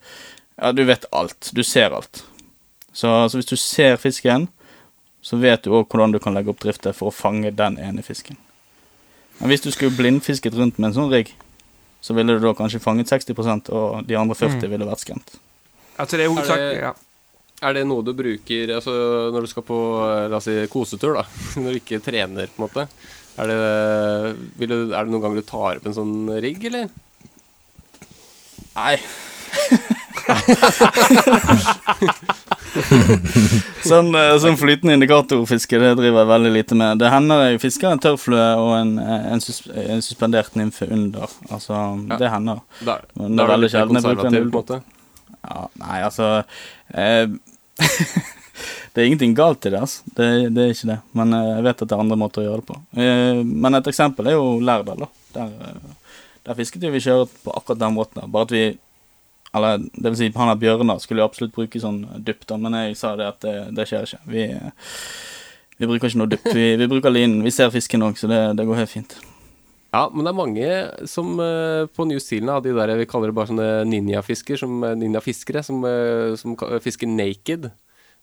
Ja, 0.59 0.73
du 0.73 0.83
vet 0.89 1.05
alt. 1.15 1.51
Du 1.55 1.63
ser 1.63 1.93
alt. 1.95 2.25
Så, 2.93 3.07
så 3.31 3.37
hvis 3.39 3.47
du 3.47 3.55
ser 3.57 3.97
fisken, 4.01 4.49
så 5.23 5.37
vet 5.39 5.63
du 5.63 5.71
òg 5.71 5.87
hvordan 5.87 6.11
du 6.13 6.19
kan 6.19 6.35
legge 6.35 6.51
opp 6.51 6.59
driftet 6.65 6.97
for 6.99 7.11
å 7.11 7.15
fange 7.15 7.53
den 7.55 7.77
ene 7.79 8.03
fisken. 8.03 8.37
Men 9.41 9.49
hvis 9.53 9.61
du 9.65 9.71
skulle 9.71 9.95
blindfisket 9.97 10.55
rundt 10.59 10.79
med 10.79 10.89
en 10.91 10.95
sånn 10.97 11.11
rigg, 11.13 11.29
så 12.03 12.15
ville 12.15 12.39
du 12.39 12.43
da 12.47 12.53
kanskje 12.59 12.81
fanget 12.83 13.07
60% 13.11 13.71
og 13.75 14.07
de 14.07 14.15
andre 14.19 14.35
40 14.39 14.67
Mm. 14.67 14.71
ville 14.71 14.87
vært 14.87 15.03
skremt. 15.05 15.31
Altså, 15.99 16.17
det 16.17 16.27
er 16.27 16.31
er, 16.31 16.57
det- 16.57 16.81
ja. 16.83 16.93
Er 17.61 17.73
det 17.75 17.87
noe 17.89 18.03
du 18.07 18.13
bruker 18.15 18.71
altså, 18.77 18.93
når 19.35 19.41
du 19.41 19.47
skal 19.51 19.63
på 19.67 19.79
eh, 20.07 20.29
la 20.31 20.37
oss 20.39 20.45
si, 20.47 20.55
kosetur, 20.71 21.15
da? 21.19 21.25
Når 21.59 21.73
du 21.75 21.79
ikke 21.81 21.99
trener, 22.05 22.47
på 22.47 22.63
en 22.63 22.69
måte? 22.69 22.85
Er 23.39 23.47
det, 23.51 24.37
vil 24.59 24.69
du, 24.69 24.93
er 24.95 25.05
det 25.05 25.11
noen 25.11 25.23
ganger 25.23 25.41
du 25.43 25.47
tar 25.47 25.77
opp 25.81 25.87
en 25.87 25.95
sånn 25.95 26.31
rigg, 26.43 26.65
eller? 26.71 26.89
Nei. 28.77 28.97
sånn, 33.91 34.11
eh, 34.17 34.35
sånn 34.43 34.59
flytende 34.61 34.95
indikatorfiske 34.99 35.81
det 35.83 35.93
driver 35.99 36.23
jeg 36.23 36.31
veldig 36.33 36.53
lite 36.55 36.79
med. 36.79 37.01
Det 37.03 37.11
hender 37.13 37.45
jeg 37.47 37.61
fisker 37.63 37.91
en 37.93 38.03
tørrflue 38.03 38.47
og 38.61 38.73
en, 38.79 38.95
eh, 39.03 39.27
en, 39.35 39.43
sus 39.45 39.63
en 39.73 40.03
suspendert 40.05 40.57
nymfe 40.59 40.89
under. 40.91 41.29
Altså, 41.51 41.75
Ja. 42.09 42.17
det 42.21 42.31
hender. 42.33 42.63
Der, 42.85 43.05
Men 43.17 43.37
det 43.37 43.45
er 43.45 43.53
veldig 43.55 43.71
sjelden 43.75 44.01
jeg 44.01 44.09
bruker 44.09 44.27
en 44.27 44.41
ull. 44.43 44.83
Ja, 45.49 45.69
nei, 45.81 46.01
altså 46.03 46.31
eh, 46.95 47.27
Det 48.93 49.03
er 49.03 49.07
ingenting 49.07 49.37
galt 49.39 49.65
i 49.67 49.71
det, 49.71 49.79
altså. 49.79 50.03
Det, 50.17 50.27
det 50.55 50.65
er 50.65 50.73
ikke 50.75 50.89
det. 50.91 50.99
Men 51.15 51.33
eh, 51.37 51.51
jeg 51.59 51.65
vet 51.69 51.83
at 51.85 51.89
det 51.89 51.95
er 51.95 52.03
andre 52.03 52.19
måter 52.19 52.43
å 52.43 52.47
gjøre 52.49 52.63
det 52.65 52.67
på. 52.73 52.79
Eh, 52.99 53.43
men 53.47 53.79
et 53.79 53.91
eksempel 53.93 54.27
er 54.27 54.35
jo 54.35 54.59
Lærdal, 54.65 55.05
da. 55.05 55.09
Der, 55.37 55.53
der 56.49 56.59
fisket 56.59 56.83
jo 56.83 56.91
vi 56.91 57.03
sjøørret 57.05 57.31
på 57.45 57.55
akkurat 57.55 57.79
den 57.85 57.95
måten. 57.95 58.27
Bare 58.33 58.49
at 58.49 58.55
vi 58.57 58.65
Eller 59.59 59.83
det 59.91 60.13
vil 60.13 60.19
si, 60.21 60.31
han 60.35 60.53
der 60.53 60.61
Bjørnar 60.63 61.03
skulle 61.03 61.23
jo 61.25 61.29
absolutt 61.29 61.55
bruke 61.57 61.83
sånn 61.83 62.05
dupp, 62.25 62.47
da, 62.49 62.57
men 62.63 62.79
jeg 62.79 62.97
sa 63.01 63.17
det 63.19 63.27
at 63.35 63.43
det, 63.45 63.57
det 63.77 63.89
skjer 63.91 64.07
ikke. 64.09 64.21
Vi, 64.33 64.45
eh, 64.55 64.95
vi 65.79 65.89
bruker 65.91 66.11
ikke 66.11 66.23
noe 66.23 66.31
dupp. 66.33 66.47
Vi, 66.55 66.69
vi 66.81 66.89
bruker 66.91 67.13
linen. 67.13 67.43
Vi 67.47 67.53
ser 67.55 67.75
fisken 67.75 68.07
òg, 68.07 68.17
så 68.19 68.31
det, 68.31 68.41
det 68.59 68.67
går 68.69 68.81
helt 68.81 68.95
fint. 68.95 69.19
Ja, 69.89 70.03
men 70.13 70.27
det 70.27 70.33
er 70.33 70.37
mange 70.37 70.73
som 71.09 71.39
eh, 71.41 71.87
på 71.97 72.05
New 72.05 72.19
Zealand 72.21 72.51
har 72.53 72.65
de 72.65 72.75
der 72.77 72.91
vi 73.01 73.07
kaller 73.09 73.31
det 73.31 73.37
bare 73.39 73.49
sånne 73.49 73.69
ninjafisker, 73.89 74.59
som 74.61 74.83
eh, 74.85 74.97
ninjafiskere, 75.01 75.63
som, 75.65 75.79
eh, 75.89 76.35
som 76.37 76.57
fisker 76.85 77.09
naked. 77.09 77.71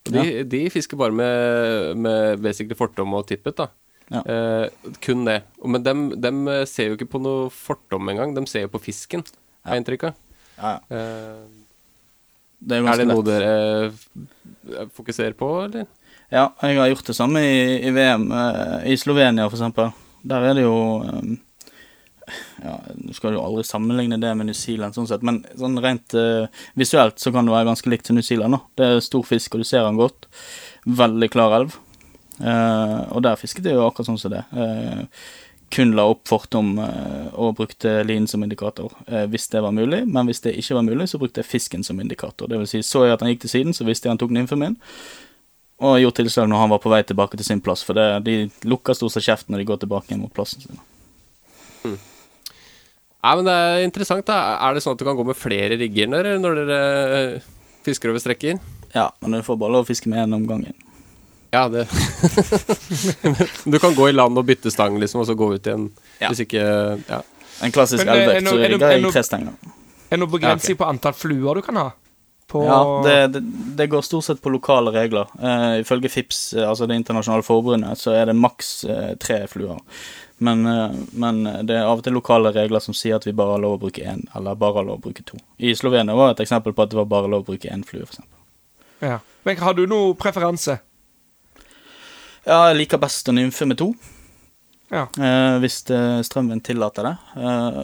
De, 0.05 0.13
De, 0.13 0.43
de 0.45 0.59
fisker 0.69 0.99
bare 0.99 1.15
med, 1.17 1.97
med 1.97 2.43
basically 2.45 2.77
fortom 2.77 3.15
og 3.17 3.25
tippet, 3.31 3.57
da. 3.57 3.71
Ja. 4.13 4.21
Eh, 4.29 4.91
kun 5.01 5.25
det. 5.25 5.39
Men 5.65 5.81
dem, 5.81 6.03
dem 6.21 6.43
eh, 6.53 6.67
ser 6.69 6.91
jo 6.91 6.99
ikke 6.99 7.09
på 7.15 7.23
noe 7.25 7.47
fortom 7.49 8.13
engang, 8.13 8.35
de 8.37 8.45
ser 8.45 8.67
jo 8.67 8.73
på 8.75 8.83
fisken, 8.85 9.25
har 9.65 9.73
jeg 9.73 9.81
inntrykk 9.81 10.05
av. 10.11 10.19
Ja, 10.57 10.71
ja. 10.89 10.97
Eh, 10.97 11.43
Det 12.65 12.77
er 12.79 12.87
er 12.87 12.97
det 12.97 13.07
noe 13.07 13.23
dere 13.27 13.49
eh, 13.85 14.87
fokuserer 14.95 15.33
på, 15.37 15.49
eller? 15.65 15.85
Ja, 16.31 16.47
jeg 16.63 16.79
har 16.79 16.87
gjort 16.89 17.05
det 17.11 17.15
samme 17.15 17.41
i, 17.45 17.81
i 17.85 17.91
VM. 17.93 18.31
eh, 18.31 18.91
I 18.93 18.97
Slovenia, 18.97 19.45
eksempel. 19.47 19.91
Der 20.25 20.41
er 20.49 20.53
det 20.57 20.63
jo 20.63 20.77
Ja, 22.63 22.79
du 22.95 23.13
skal 23.13 23.35
jo 23.35 23.43
aldri 23.43 23.61
sammenligne 23.67 24.17
det 24.17 24.31
med 24.37 24.47
New 24.49 24.57
Zealand, 24.57 24.95
sånn 24.95 25.05
sett, 25.07 25.21
men 25.21 25.43
sånn 25.59 25.77
rent 25.83 26.15
uh, 26.17 26.47
visuelt 26.73 27.19
så 27.21 27.29
kan 27.31 27.45
det 27.45 27.53
være 27.53 27.67
ganske 27.69 27.91
likt 27.91 28.07
til 28.07 28.15
New 28.17 28.25
Zealand. 28.25 28.55
da. 28.55 28.61
Det 28.79 28.85
er 28.95 29.03
stor 29.05 29.21
fisk, 29.27 29.53
og 29.53 29.61
du 29.61 29.67
ser 29.69 29.85
den 29.85 29.99
godt. 29.99 30.25
Veldig 30.89 31.29
klar 31.35 31.53
elv. 31.59 31.75
Uh, 32.39 33.05
og 33.13 33.21
der 33.27 33.37
fisket 33.37 33.69
jeg 33.69 33.77
jo 33.77 33.85
akkurat 33.85 34.09
sånn 34.09 34.17
som 34.17 34.33
det. 34.33 34.41
Eh, 34.57 35.03
kun 35.75 35.91
la 35.97 36.05
opp 36.07 36.23
fortom 36.29 36.77
eh, 36.79 37.27
og 37.35 37.57
brukte 37.57 37.97
linen 38.07 38.29
som 38.31 38.43
indikator 38.45 38.93
eh, 39.09 39.25
hvis 39.31 39.49
det 39.51 39.61
var 39.65 39.75
mulig. 39.75 40.05
Men 40.07 40.29
hvis 40.29 40.39
det 40.45 40.55
ikke 40.55 40.77
var 40.77 40.87
mulig, 40.87 41.09
så 41.11 41.19
brukte 41.19 41.43
jeg 41.43 41.49
fisken 41.49 41.83
som 41.83 41.99
indikator. 41.99 42.47
Det 42.51 42.61
vil 42.61 42.69
si, 42.71 42.83
så 42.85 43.03
jeg 43.05 43.17
at 43.17 43.25
han 43.25 43.33
gikk 43.33 43.43
til 43.43 43.53
siden, 43.57 43.75
så 43.75 43.87
visste 43.87 44.07
jeg 44.07 44.15
han 44.15 44.21
tok 44.21 44.33
nymfen. 44.35 44.63
Og 45.83 45.99
gjorde 45.99 46.21
tilslag 46.21 46.47
når 46.47 46.63
han 46.63 46.71
var 46.71 46.83
på 46.83 46.91
vei 46.93 47.01
tilbake 47.03 47.37
til 47.39 47.47
sin 47.47 47.63
plass, 47.63 47.83
for 47.83 47.97
det, 47.97 48.07
de 48.23 48.35
lukker 48.69 48.95
stort 48.95 49.17
sett 49.17 49.27
kjeften 49.27 49.51
når 49.51 49.63
de 49.63 49.69
går 49.73 49.81
tilbake 49.83 50.13
igjen 50.13 50.23
mot 50.23 50.35
plassen 50.35 50.63
sin. 50.63 50.79
Nei, 53.25 53.33
men 53.33 53.47
det 53.47 53.53
er 53.57 53.83
interessant, 53.83 54.23
da. 54.29 54.55
Er 54.61 54.75
det 54.75 54.85
sånn 54.85 54.95
at 54.95 55.01
du 55.01 55.07
kan 55.07 55.17
gå 55.17 55.25
med 55.27 55.37
flere 55.37 55.75
rigger 55.81 56.07
når, 56.11 56.35
når 56.39 56.59
dere 56.61 56.79
eh, 57.19 57.47
fisker 57.83 58.13
over 58.13 58.21
strekker? 58.21 58.59
Ja, 58.93 59.09
men 59.19 59.33
du 59.33 59.43
får 59.43 59.57
bare 59.59 59.73
lov 59.75 59.83
å 59.83 59.89
fiske 59.89 60.11
med 60.11 60.21
én 60.23 60.37
om 60.37 60.45
gangen. 60.47 60.84
Ja, 61.53 61.67
det 61.69 61.87
Du 63.71 63.79
kan 63.79 63.95
gå 63.95 64.09
i 64.09 64.15
land 64.15 64.37
og 64.37 64.45
bytte 64.45 64.71
stang, 64.71 64.99
liksom, 64.99 65.21
og 65.21 65.29
så 65.29 65.35
gå 65.37 65.53
ut 65.55 65.67
igjen. 65.67 65.89
Ja. 66.19 66.29
Hvis 66.29 66.45
ikke 66.47 66.65
Ja. 67.09 67.21
En 67.63 67.71
klassisk 67.71 68.03
eh, 68.07 68.11
elvøkt, 68.11 68.51
rigger 68.51 68.89
er 68.89 69.05
tre 69.11 69.23
stenger. 69.23 69.53
Er 70.09 70.17
det 70.17 70.19
noen 70.19 70.31
begrensning 70.33 70.75
på 70.79 70.87
antall 70.89 71.15
fluer 71.15 71.55
du 71.55 71.63
kan 71.63 71.79
ha? 71.79 71.85
På 72.51 72.61
Ja, 72.65 72.79
det, 73.05 73.15
det, 73.33 73.41
det 73.79 73.87
går 73.89 74.03
stort 74.05 74.27
sett 74.27 74.41
på 74.43 74.51
lokale 74.53 74.91
regler. 74.93 75.31
Uh, 75.39 75.79
ifølge 75.79 76.11
FIPS, 76.11 76.41
eh, 76.53 76.69
altså 76.69 76.85
Det 76.85 76.97
internasjonale 76.99 77.43
forbundet, 77.47 77.97
så 77.97 78.13
er 78.13 78.29
det 78.29 78.35
maks 78.37 78.73
uh, 78.85 79.15
tre 79.19 79.45
fluer. 79.47 79.79
Men, 80.37 80.67
men 81.15 81.37
det 81.63 81.77
er 81.77 81.85
av 81.87 82.01
og 82.01 82.03
til 82.03 82.11
lokale 82.11 82.51
regler 82.51 82.83
som 82.83 82.91
sier 82.93 83.15
at 83.15 83.23
vi 83.23 83.31
bare 83.31 83.53
har 83.55 83.61
lov 83.63 83.77
å 83.77 83.81
bruke 83.85 84.03
én, 84.03 84.25
eller 84.35 84.57
bare 84.59 84.81
har 84.81 84.87
lov 84.89 84.97
å 84.99 85.03
bruke 85.05 85.23
to. 85.23 85.39
I 85.63 85.71
Slovenia 85.79 86.11
var 86.11 86.33
et 86.33 86.41
eksempel 86.43 86.75
på 86.75 86.83
at 86.83 86.91
det 86.91 86.99
var 86.99 87.07
bare 87.07 87.29
lov 87.31 87.45
å 87.45 87.53
bruke 87.53 87.71
én 87.71 87.85
flue, 87.87 88.03
f.eks. 88.03 88.19
ja. 88.99 89.21
Men 89.47 89.63
har 89.63 89.77
du 89.79 89.85
noe 89.87 90.11
preferanse? 90.19 90.75
Ja, 92.45 92.67
jeg 92.69 92.83
liker 92.83 93.01
best 93.01 93.29
å 93.29 93.33
nymfe 93.33 93.65
med 93.65 93.79
to. 93.81 93.93
Ja. 94.93 95.07
Eh, 95.17 95.55
hvis 95.63 95.79
eh, 95.89 96.19
strømmen 96.25 96.61
tillater 96.63 97.07
det. 97.07 97.13
Eh, 97.41 97.79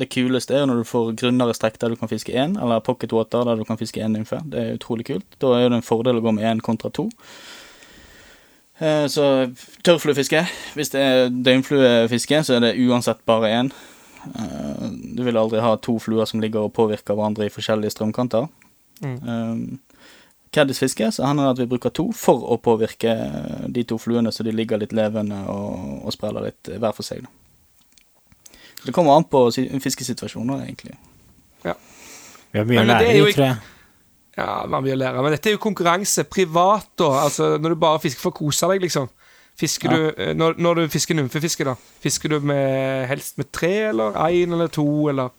det 0.00 0.08
kuleste 0.12 0.56
er 0.56 0.64
jo 0.64 0.70
når 0.70 0.80
du 0.80 0.88
får 0.88 1.12
grunnere 1.20 1.54
strekk 1.56 1.76
der 1.82 1.92
du 1.92 2.00
kan 2.00 2.10
fiske 2.10 2.32
én, 2.32 2.56
eller 2.56 2.80
pocket 2.84 3.12
water 3.12 3.44
der 3.44 3.60
du 3.60 3.66
kan 3.68 3.78
fiske 3.80 4.00
én 4.00 4.16
nymfe. 4.16 4.40
Det 4.48 4.62
er 4.62 4.78
utrolig 4.78 5.06
kult. 5.10 5.28
Da 5.44 5.52
er 5.58 5.68
det 5.68 5.80
en 5.82 5.86
fordel 5.86 6.20
å 6.20 6.24
gå 6.24 6.32
med 6.38 6.48
én 6.48 6.64
kontra 6.64 6.90
to. 6.90 7.10
Eh, 8.78 9.04
så 9.12 9.52
tørrfluefiske. 9.84 10.46
Hvis 10.76 10.92
det 10.92 11.02
er 11.04 11.28
døgnfluefiske, 11.32 12.42
så 12.48 12.56
er 12.56 12.64
det 12.64 12.78
uansett 12.80 13.20
bare 13.28 13.52
én. 13.60 13.72
Eh, 14.26 14.88
du 15.16 15.22
vil 15.24 15.36
aldri 15.36 15.60
ha 15.60 15.76
to 15.76 15.98
fluer 16.02 16.28
som 16.28 16.40
ligger 16.40 16.66
og 16.66 16.74
påvirker 16.76 17.16
hverandre 17.16 17.48
i 17.48 17.52
forskjellige 17.52 17.96
strømkanter. 17.96 18.48
Mm. 19.04 19.78
Caddisfiske 20.54 21.10
så 21.12 21.26
hender 21.26 21.48
det 21.48 21.54
at 21.56 21.62
vi 21.64 21.68
bruker 21.74 21.92
to 21.94 22.06
for 22.16 22.44
å 22.54 22.56
påvirke 22.62 23.12
de 23.72 23.82
to 23.84 23.98
fluene 24.00 24.32
så 24.32 24.46
de 24.46 24.54
ligger 24.54 24.80
litt 24.80 24.94
levende 24.96 25.42
og, 25.52 26.04
og 26.06 26.14
spreller 26.14 26.48
litt 26.48 26.70
hver 26.76 26.94
for 26.96 27.06
seg. 27.06 27.26
Da. 27.26 28.56
Det 28.86 28.94
kommer 28.94 29.16
an 29.18 29.26
på 29.26 29.48
fiskesituasjoner, 29.82 30.62
egentlig. 30.68 30.94
Vi 32.52 32.60
har 32.60 32.68
mye 32.68 32.84
å 32.84 32.86
lære 32.86 33.14
vi 33.26 33.32
tre. 33.36 33.48
Ja, 34.36 34.66
man 34.70 34.84
vil 34.84 34.98
lære. 35.00 35.22
Men 35.24 35.32
dette 35.34 35.50
er 35.50 35.56
jo 35.56 35.60
konkurranse. 35.64 36.24
Privat, 36.30 36.86
da. 37.00 37.08
Altså, 37.24 37.56
når 37.60 37.72
du 37.74 37.80
bare 37.82 38.00
fisker 38.00 38.22
for 38.22 38.34
å 38.34 38.36
kose 38.36 38.68
deg, 38.70 38.84
liksom. 38.84 39.08
Fisker 39.56 39.90
Ja. 39.90 39.96
du, 39.96 40.22
eh, 40.22 40.34
når, 40.36 40.58
når 40.60 40.74
du 40.74 40.88
fisker 40.92 41.16
nymfefiske, 41.16 41.64
da, 41.64 41.74
fisker 42.04 42.28
du 42.28 42.40
med, 42.44 43.06
helst 43.08 43.38
med 43.40 43.50
tre, 43.52 43.88
eller 43.88 44.12
én 44.28 44.52
eller 44.52 44.68
to, 44.68 45.08
eller 45.08 45.32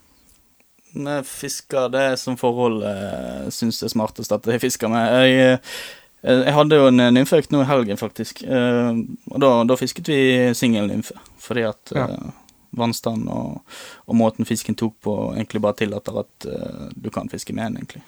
Når 0.95 1.23
fisker 1.27 1.89
det 1.91 2.19
som 2.19 2.37
forhold 2.39 2.81
jeg 2.83 3.51
syns 3.53 3.79
det 3.79 3.89
er 3.89 3.93
smartest 3.93 4.31
at 4.31 4.45
jeg 4.47 4.61
fisker 4.63 4.89
med. 4.89 5.13
Jeg, 5.27 5.59
eh, 6.23 6.41
jeg 6.47 6.53
hadde 6.55 6.75
jo 6.79 6.87
en 6.89 7.03
nymfeøkt 7.13 7.51
nå 7.53 7.61
i 7.61 7.69
helgen, 7.69 7.97
faktisk. 7.99 8.43
Eh, 8.43 8.91
Og 9.31 9.39
da, 9.43 9.51
da 9.67 9.75
fisket 9.77 10.07
vi 10.07 10.19
singelnymfe. 10.57 11.13
Fordi 11.39 11.63
at 11.69 11.93
Ja. 11.95 12.07
eh, 12.09 12.31
vannstand 12.77 13.29
og, 13.29 13.61
og 14.07 14.15
måten 14.15 14.45
fisken 14.45 14.75
tok 14.75 14.95
på, 15.01 15.13
egentlig 15.35 15.61
bare 15.61 15.73
tillater 15.79 16.19
at 16.19 16.45
eh, 16.45 16.89
du 16.95 17.09
kan 17.09 17.29
fiske 17.29 17.53
med 17.55 17.65
en, 17.65 17.77
egentlig. 17.77 18.01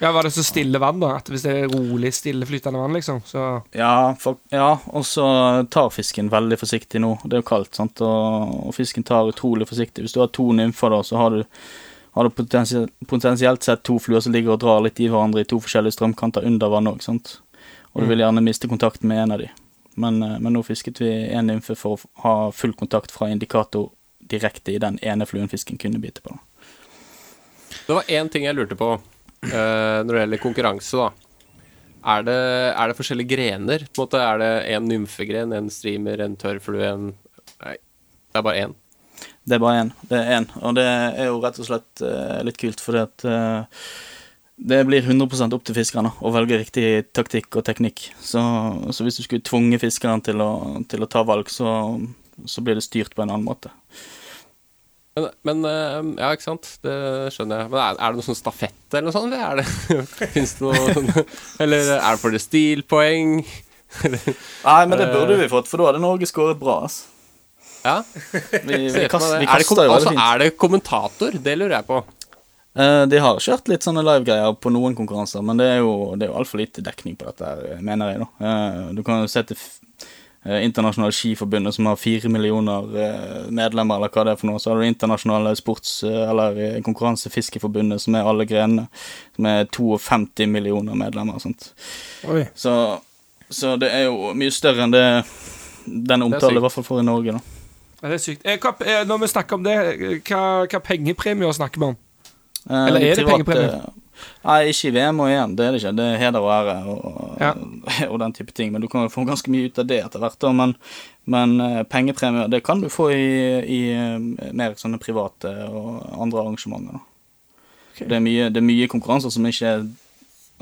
Ja, 0.00 0.10
Var 0.12 0.22
det 0.26 0.32
så 0.34 0.42
stille 0.42 0.78
vann, 0.82 0.98
da? 1.00 1.12
At 1.16 1.28
hvis 1.30 1.42
det 1.46 1.52
er 1.62 1.68
rolig, 1.70 2.10
stille, 2.14 2.46
flytende 2.46 2.78
vann, 2.80 2.92
liksom, 2.96 3.20
så 3.24 3.62
Ja, 3.74 4.14
ja, 4.50 4.78
og 4.90 5.04
så 5.06 5.66
tar 5.70 5.90
fisken 5.94 6.28
veldig 6.32 6.58
forsiktig 6.58 7.00
nå. 7.00 7.18
Det 7.22 7.36
er 7.38 7.42
jo 7.42 7.46
kaldt, 7.46 7.74
sant, 7.78 8.00
og, 8.02 8.66
og 8.66 8.74
fisken 8.74 9.04
tar 9.06 9.30
utrolig 9.30 9.68
forsiktig. 9.68 10.02
Hvis 10.02 10.12
du 10.16 10.20
har 10.20 10.28
to 10.34 10.48
nymfer, 10.52 10.90
da, 10.90 11.02
så 11.06 11.16
har 11.20 11.30
du, 11.30 11.44
har 12.12 12.24
du 12.24 12.30
potensielt, 12.30 12.92
potensielt 13.08 13.62
sett 13.62 13.82
to 13.88 13.96
fluer 14.02 14.20
som 14.20 14.34
ligger 14.34 14.54
og 14.54 14.60
drar 14.60 14.82
litt 14.84 15.00
i 15.00 15.08
hverandre 15.08 15.44
i 15.44 15.48
to 15.48 15.58
forskjellige 15.62 15.96
strømkanter 15.96 16.44
under 16.48 16.72
vann 16.72 16.90
òg, 16.90 17.00
sant. 17.04 17.38
Og 17.92 18.04
du 18.04 18.10
vil 18.10 18.20
gjerne 18.24 18.44
miste 18.44 18.68
kontakten 18.68 19.08
med 19.08 19.22
en 19.22 19.34
av 19.36 19.40
de. 19.40 19.48
Men, 19.94 20.22
eh, 20.22 20.38
men 20.38 20.52
nå 20.52 20.62
fisket 20.64 21.00
vi 21.00 21.10
en 21.32 21.48
nymfe 21.48 21.76
for 21.76 21.96
å 21.96 22.22
ha 22.24 22.34
full 22.52 22.72
kontakt 22.76 23.12
fra 23.12 23.30
indikator 23.32 23.90
direkte 24.32 24.72
i 24.72 24.80
den 24.80 24.98
ene 25.02 25.26
fluen 25.28 25.50
fisken 25.52 25.80
kunne 25.80 26.00
bite 26.00 26.24
på. 26.24 26.36
Det 27.86 27.96
var 27.96 28.08
én 28.08 28.30
ting 28.32 28.44
jeg 28.44 28.56
lurte 28.56 28.76
på 28.78 28.92
eh, 28.94 29.98
når 30.04 30.12
det 30.12 30.22
gjelder 30.24 30.42
konkurranse, 30.44 31.00
da. 31.00 31.10
Er 32.12 32.24
det, 32.26 32.38
er 32.74 32.90
det 32.90 32.98
forskjellige 32.98 33.30
grener? 33.30 33.84
På 33.94 34.02
en 34.02 34.06
måte 34.08 34.20
Er 34.20 34.38
det 34.40 34.52
en 34.74 34.88
nymfegren, 34.90 35.52
en 35.54 35.68
streamer, 35.70 36.20
en 36.20 36.36
tørrflue, 36.36 36.82
en 36.82 37.12
Nei, 37.62 37.76
det 37.78 38.40
er 38.40 38.42
bare 38.42 38.62
én. 38.64 38.72
Det 39.42 39.56
er 39.56 39.62
bare 39.62 39.82
én. 39.82 39.92
Det 40.06 40.18
er 40.18 40.32
én. 40.38 40.48
Og 40.62 40.74
det 40.78 40.86
er 40.86 41.28
jo 41.28 41.40
rett 41.42 41.58
og 41.58 41.66
slett 41.66 42.02
eh, 42.06 42.40
litt 42.46 42.58
kult, 42.60 42.82
fordi 42.82 43.02
at 43.02 43.24
eh, 43.26 43.84
det 44.62 44.82
blir 44.86 45.02
100 45.02 45.50
opp 45.56 45.64
til 45.66 45.74
fiskerne 45.74 46.12
å 46.22 46.30
velge 46.34 46.60
riktig 46.60 46.86
taktikk 47.16 47.58
og 47.58 47.66
teknikk. 47.66 48.10
Så, 48.22 48.42
så 48.94 49.06
hvis 49.06 49.18
du 49.18 49.24
skulle 49.26 49.42
tvunge 49.46 49.80
fiskeren 49.82 50.22
til 50.22 50.42
å, 50.44 50.52
til 50.86 51.02
å 51.02 51.10
ta 51.10 51.24
valg, 51.26 51.50
så, 51.50 51.98
så 52.46 52.62
blir 52.62 52.78
det 52.78 52.86
styrt 52.86 53.16
på 53.16 53.24
en 53.24 53.32
annen 53.34 53.48
måte. 53.48 53.72
Men, 55.18 55.28
men 55.44 55.66
eh, 55.68 55.98
ja, 56.22 56.30
ikke 56.32 56.46
sant. 56.46 56.70
Det 56.84 56.94
skjønner 57.34 57.64
jeg. 57.64 57.72
Men 57.74 57.82
er, 57.82 57.98
er 57.98 58.14
det 58.14 58.20
noe 58.20 58.28
sånn 58.30 58.38
stafett 58.38 58.94
eller 58.94 59.10
noe 59.10 59.16
sånt? 59.16 59.34
Eller 59.34 59.42
er 59.42 59.60
det, 59.60 60.06
Fins 60.36 60.56
det 60.60 60.64
noe 60.68 60.96
sånn 60.96 61.10
Eller 61.64 61.96
er 61.98 62.06
det 62.06 62.20
for 62.22 62.32
det 62.32 62.40
stilpoeng? 62.46 63.40
Nei, 64.02 64.82
men 64.88 64.96
det 64.96 65.10
burde 65.12 65.36
vi 65.36 65.50
fått, 65.52 65.68
for 65.68 65.82
da 65.82 65.90
hadde 65.90 66.00
Norge 66.00 66.28
skåret 66.30 66.60
bra. 66.60 66.84
ass. 66.86 67.02
Ja. 67.84 67.96
Vi, 68.68 68.76
vi, 68.94 69.06
kast, 69.10 69.26
vi 69.32 69.44
det. 69.44 69.48
Er 69.50 69.58
det, 69.58 69.66
kom- 69.66 69.80
altså, 69.90 70.12
er 70.14 70.38
det 70.44 70.50
kommentator? 70.60 71.38
Det 71.42 71.54
lurer 71.58 71.78
jeg 71.80 71.86
på. 71.88 72.02
Uh, 72.78 73.04
de 73.10 73.18
har 73.20 73.36
kjørt 73.42 73.66
litt 73.68 73.84
sånne 73.84 74.00
live-greier 74.06 74.54
på 74.56 74.70
noen 74.72 74.94
konkurranser, 74.96 75.42
men 75.44 75.58
det 75.60 75.66
er 75.74 75.80
jo, 75.82 75.90
det 76.16 76.24
er 76.24 76.30
jo 76.32 76.38
altfor 76.40 76.62
lite 76.62 76.80
dekning 76.86 77.18
på 77.20 77.26
dette, 77.28 77.50
mener 77.84 78.14
jeg. 78.14 78.22
da. 78.22 78.28
Uh, 78.40 78.92
du 78.96 79.02
kan 79.04 79.20
jo 79.20 79.28
se 79.28 79.42
til 79.50 79.58
eh, 79.60 80.62
Internasjonale 80.64 81.12
Skiforbundet, 81.12 81.74
som 81.76 81.90
har 81.90 81.98
fire 82.00 82.30
millioner 82.32 82.88
eh, 82.96 83.44
medlemmer, 83.52 83.98
eller 84.00 84.14
hva 84.14 84.24
det 84.24 84.32
er 84.32 84.40
for 84.40 84.48
noe. 84.48 84.62
Så 84.62 84.72
har 84.72 84.80
du 84.80 84.86
Internasjonale 84.88 85.52
sports- 85.60 86.00
eller 86.08 86.80
Konkurransefiskeforbundet, 86.88 88.00
som 88.06 88.16
er 88.16 88.26
alle 88.30 88.46
grenene, 88.48 88.86
som 89.36 89.50
er 89.52 89.66
52 89.68 90.48
millioner 90.54 90.96
medlemmer. 90.98 91.36
og 91.36 91.44
sånt. 91.44 91.68
Så, 92.56 92.74
så 93.52 93.76
det 93.78 93.92
er 93.92 94.06
jo 94.08 94.32
mye 94.38 94.54
større 94.54 94.86
enn 94.88 94.94
det 94.96 95.04
den 95.86 96.22
omtalen 96.24 96.56
i 96.56 96.62
hvert 96.64 96.72
fall 96.78 96.88
får 96.88 97.02
i 97.04 97.10
Norge. 97.10 97.36
da. 97.36 97.61
Ja, 98.02 98.08
det 98.10 98.16
er 98.18 98.22
sykt. 98.22 98.44
Eh, 98.44 98.58
hva, 98.58 98.72
eh, 98.82 99.04
når 99.06 99.20
vi 99.22 99.30
snakker 99.30 99.58
om 99.58 99.66
det, 99.66 99.74
eh, 99.78 100.14
hva, 100.26 100.42
hva 100.66 100.80
pengepremier 100.82 101.52
snakker 101.54 101.78
vi 101.78 101.90
om? 101.92 101.98
Eh, 102.68 102.86
Eller 102.88 103.04
er 103.06 103.20
det 103.20 103.26
pengepremier? 103.28 103.92
Nei, 104.42 104.58
ikke 104.70 104.90
i 104.90 104.94
VM 104.94 105.20
og 105.22 105.30
EM, 105.30 105.54
det 105.58 105.64
er 105.66 105.72
det 105.74 105.80
ikke. 105.82 105.92
Det 105.98 106.06
er 106.06 106.18
heder 106.18 106.42
og 106.42 106.50
ære 106.50 106.74
og, 106.90 107.36
Ja. 107.40 107.52
og 108.10 108.18
den 108.22 108.34
type 108.34 108.52
ting. 108.52 108.72
Men 108.72 108.82
du 108.82 108.88
kan 108.88 109.02
jo 109.06 109.08
få 109.08 109.24
ganske 109.26 109.50
mye 109.50 109.70
ut 109.70 109.78
av 109.78 109.86
det 109.86 110.00
etter 110.02 110.22
hvert. 110.22 110.46
Men, 110.54 110.74
men 111.26 111.84
pengepremier, 111.90 112.50
det 112.50 112.62
kan 112.66 112.82
du 112.82 112.88
få 112.90 113.08
i, 113.14 113.24
i 113.62 113.80
mer 114.52 114.74
sånne 114.78 114.98
private 115.02 115.50
og 115.70 116.02
andre 116.22 116.42
arrangementer. 116.42 117.02
Okay. 117.94 118.08
Det, 118.08 118.16
er 118.18 118.24
mye, 118.24 118.48
det 118.50 118.62
er 118.62 118.66
mye 118.66 118.88
konkurranser 118.90 119.30
som 119.30 119.46
ikke 119.46 119.76
er 119.76 119.84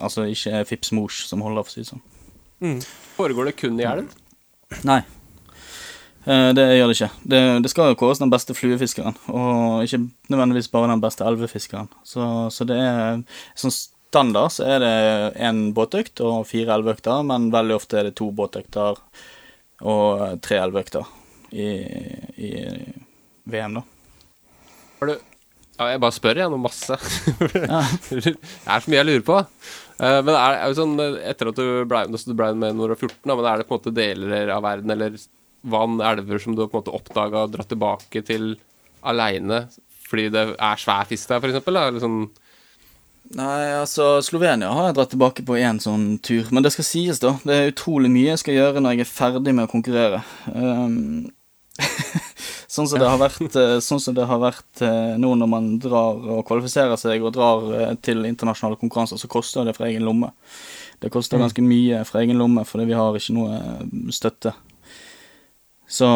Altså 0.01 0.22
ikke 0.24 0.51
er 0.57 0.64
Fips 0.64 0.93
Mors 0.97 1.26
som 1.28 1.43
holder, 1.45 1.66
for 1.66 1.68
å 1.68 1.74
si 1.74 1.82
det 1.82 1.91
sånn. 1.91 2.78
Foregår 3.18 3.51
det 3.51 3.57
kun 3.61 3.76
i 3.76 3.84
elv? 3.84 4.14
Nei. 4.88 5.03
Eh, 6.26 6.50
Det 6.56 6.66
gjør 6.76 6.90
det 6.90 6.96
ikke. 6.98 7.10
Det, 7.32 7.40
det 7.64 7.70
skal 7.72 7.92
jo 7.92 7.98
kåres 8.00 8.20
den 8.20 8.32
beste 8.32 8.56
fluefiskeren, 8.56 9.16
og 9.32 9.84
ikke 9.86 10.02
nødvendigvis 10.32 10.70
bare 10.72 10.90
den 10.92 11.02
beste 11.02 11.24
elvefiskeren. 11.24 11.88
Så, 12.04 12.26
så 12.52 12.66
det 12.68 12.76
er 12.76 13.22
sånn 13.58 13.74
standard 14.10 14.50
så 14.52 14.66
er 14.66 14.82
det 14.82 14.94
én 15.38 15.68
båtøkt 15.76 16.20
og 16.26 16.42
fire 16.50 16.74
elveøkter, 16.76 17.22
men 17.26 17.50
veldig 17.54 17.76
ofte 17.78 18.00
er 18.00 18.08
det 18.08 18.16
to 18.18 18.30
båtøkter 18.34 18.98
og 19.80 20.40
tre 20.44 20.58
elveøkter 20.60 21.06
i, 21.54 21.68
i 22.36 22.50
VM, 23.50 23.78
da. 23.80 23.84
Har 25.00 25.12
du 25.12 25.14
ja, 25.16 25.86
Jeg 25.94 26.00
bare 26.02 26.12
spør, 26.12 26.36
jeg, 26.42 26.52
noe 26.52 26.60
masse. 26.60 26.96
Ja. 27.56 27.80
det 28.10 28.34
er 28.34 28.82
så 28.82 28.90
mye 28.90 28.98
jeg 28.98 29.08
lurer 29.08 29.24
på. 29.24 29.38
Eh, 29.96 30.18
men 30.26 30.34
er, 30.34 30.58
er 30.58 30.66
jo 30.68 30.76
sånn, 30.76 30.92
eh, 31.00 31.16
etter 31.30 31.48
at 31.48 31.60
du 31.60 31.86
ble, 31.88 32.02
du 32.12 32.34
ble 32.36 32.50
med 32.52 32.76
når 32.76 32.92
du 32.92 32.94
var 32.96 33.00
14, 33.00 33.22
da, 33.24 33.36
men 33.38 33.48
er 33.48 33.62
det 33.62 33.68
på 33.70 33.76
en 33.76 33.80
måte 33.80 33.94
deler 33.96 34.52
av 34.52 34.66
verden 34.66 34.92
eller 34.92 35.16
vann, 35.61 36.00
elver, 36.00 36.40
som 36.42 36.56
du 36.56 36.64
har 36.64 36.70
på 36.70 36.78
en 36.78 36.84
måte 36.84 36.96
oppdaga 36.96 37.44
og 37.44 37.54
dratt 37.54 37.70
tilbake 37.72 38.24
til 38.26 38.54
aleine 39.00 39.66
fordi 40.11 40.30
det 40.34 40.42
er 40.58 40.80
svær 40.80 41.06
fisk 41.06 41.30
der, 41.30 41.44
eksempel? 41.46 41.76
Eller 41.78 42.02
sånn 42.02 42.22
Nei, 43.30 43.76
altså 43.78 44.16
Slovenia 44.26 44.72
har 44.74 44.88
jeg 44.88 44.96
dratt 44.96 45.12
tilbake 45.14 45.44
på 45.46 45.54
én 45.61 45.78
sånn 45.78 46.16
tur. 46.18 46.48
Men 46.50 46.64
det 46.66 46.72
skal 46.74 46.86
sies, 46.88 47.20
da. 47.22 47.36
Det 47.46 47.54
er 47.54 47.68
utrolig 47.70 48.11
mye 48.11 48.32
jeg 48.32 48.40
skal 48.42 48.56
gjøre 48.56 48.80
når 48.82 48.96
jeg 48.96 49.04
er 49.04 49.11
ferdig 49.12 49.54
med 49.54 49.68
å 49.68 49.70
konkurrere. 49.70 50.24
Um, 50.50 51.30
sånn 52.68 52.88
som 52.90 52.98
det 53.00 53.06
har 53.08 53.20
vært, 53.20 53.54
sånn 53.86 54.02
som 54.02 54.16
det 54.16 54.26
har 54.28 54.40
vært 54.42 54.82
nå 55.22 55.30
når 55.38 55.48
man 55.48 55.68
drar 55.80 56.18
og 56.34 56.42
kvalifiserer 56.48 56.98
seg 57.00 57.22
og 57.24 57.32
drar 57.32 57.64
eh, 57.72 57.94
til 58.04 58.26
internasjonale 58.28 58.76
konkurranser, 58.80 59.16
så 59.16 59.30
koster 59.30 59.64
det 59.64 59.76
fra 59.78 59.88
egen 59.88 60.04
lomme. 60.04 60.28
Det 61.00 61.08
koster 61.14 61.40
ganske 61.40 61.64
mye 61.64 62.02
fra 62.04 62.20
egen 62.20 62.36
lomme, 62.40 62.66
fordi 62.68 62.90
vi 62.90 62.98
har 62.98 63.16
ikke 63.16 63.36
noe 63.38 63.56
eh, 63.56 64.12
støtte. 64.12 64.52
Så, 65.91 66.09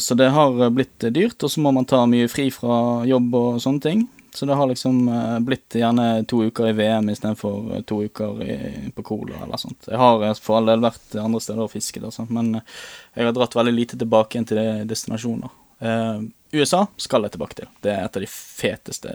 så 0.00 0.14
det 0.16 0.30
har 0.32 0.70
blitt 0.72 1.04
dyrt, 1.12 1.42
og 1.44 1.50
så 1.52 1.60
må 1.60 1.72
man 1.76 1.84
ta 1.84 2.06
mye 2.08 2.30
fri 2.32 2.46
fra 2.48 3.04
jobb 3.04 3.34
og 3.36 3.58
sånne 3.60 3.84
ting. 3.84 4.06
Så 4.32 4.46
det 4.46 4.54
har 4.54 4.68
liksom 4.70 5.08
eh, 5.08 5.38
blitt 5.44 5.74
gjerne 5.74 6.24
to 6.24 6.44
uker 6.46 6.68
i 6.70 6.72
VM 6.72 7.10
istedenfor 7.12 7.74
eh, 7.76 7.82
to 7.82 7.98
uker 8.04 8.42
i, 8.44 8.56
på 8.94 9.02
Cola 9.02 9.42
eller 9.44 9.60
sånt. 9.60 9.88
Jeg 9.90 10.00
har 10.00 10.24
eh, 10.24 10.32
for 10.40 10.56
all 10.56 10.70
del 10.70 10.84
vært 10.84 11.16
andre 11.20 11.42
steder 11.44 11.64
og 11.64 11.72
fisket, 11.72 12.06
sånt, 12.14 12.32
men 12.32 12.54
jeg 12.56 13.28
har 13.28 13.36
dratt 13.36 13.56
veldig 13.58 13.74
lite 13.76 14.00
tilbake 14.00 14.36
igjen 14.38 14.48
til 14.48 14.62
de 14.62 14.66
destinasjoner. 14.88 15.52
Eh, 15.84 16.24
USA 16.56 16.86
skal 16.96 17.28
jeg 17.28 17.36
tilbake 17.36 17.60
til. 17.60 17.68
Det 17.84 17.92
er 17.92 18.06
et 18.06 18.16
av 18.16 18.24
de 18.24 18.32
feteste 18.32 19.12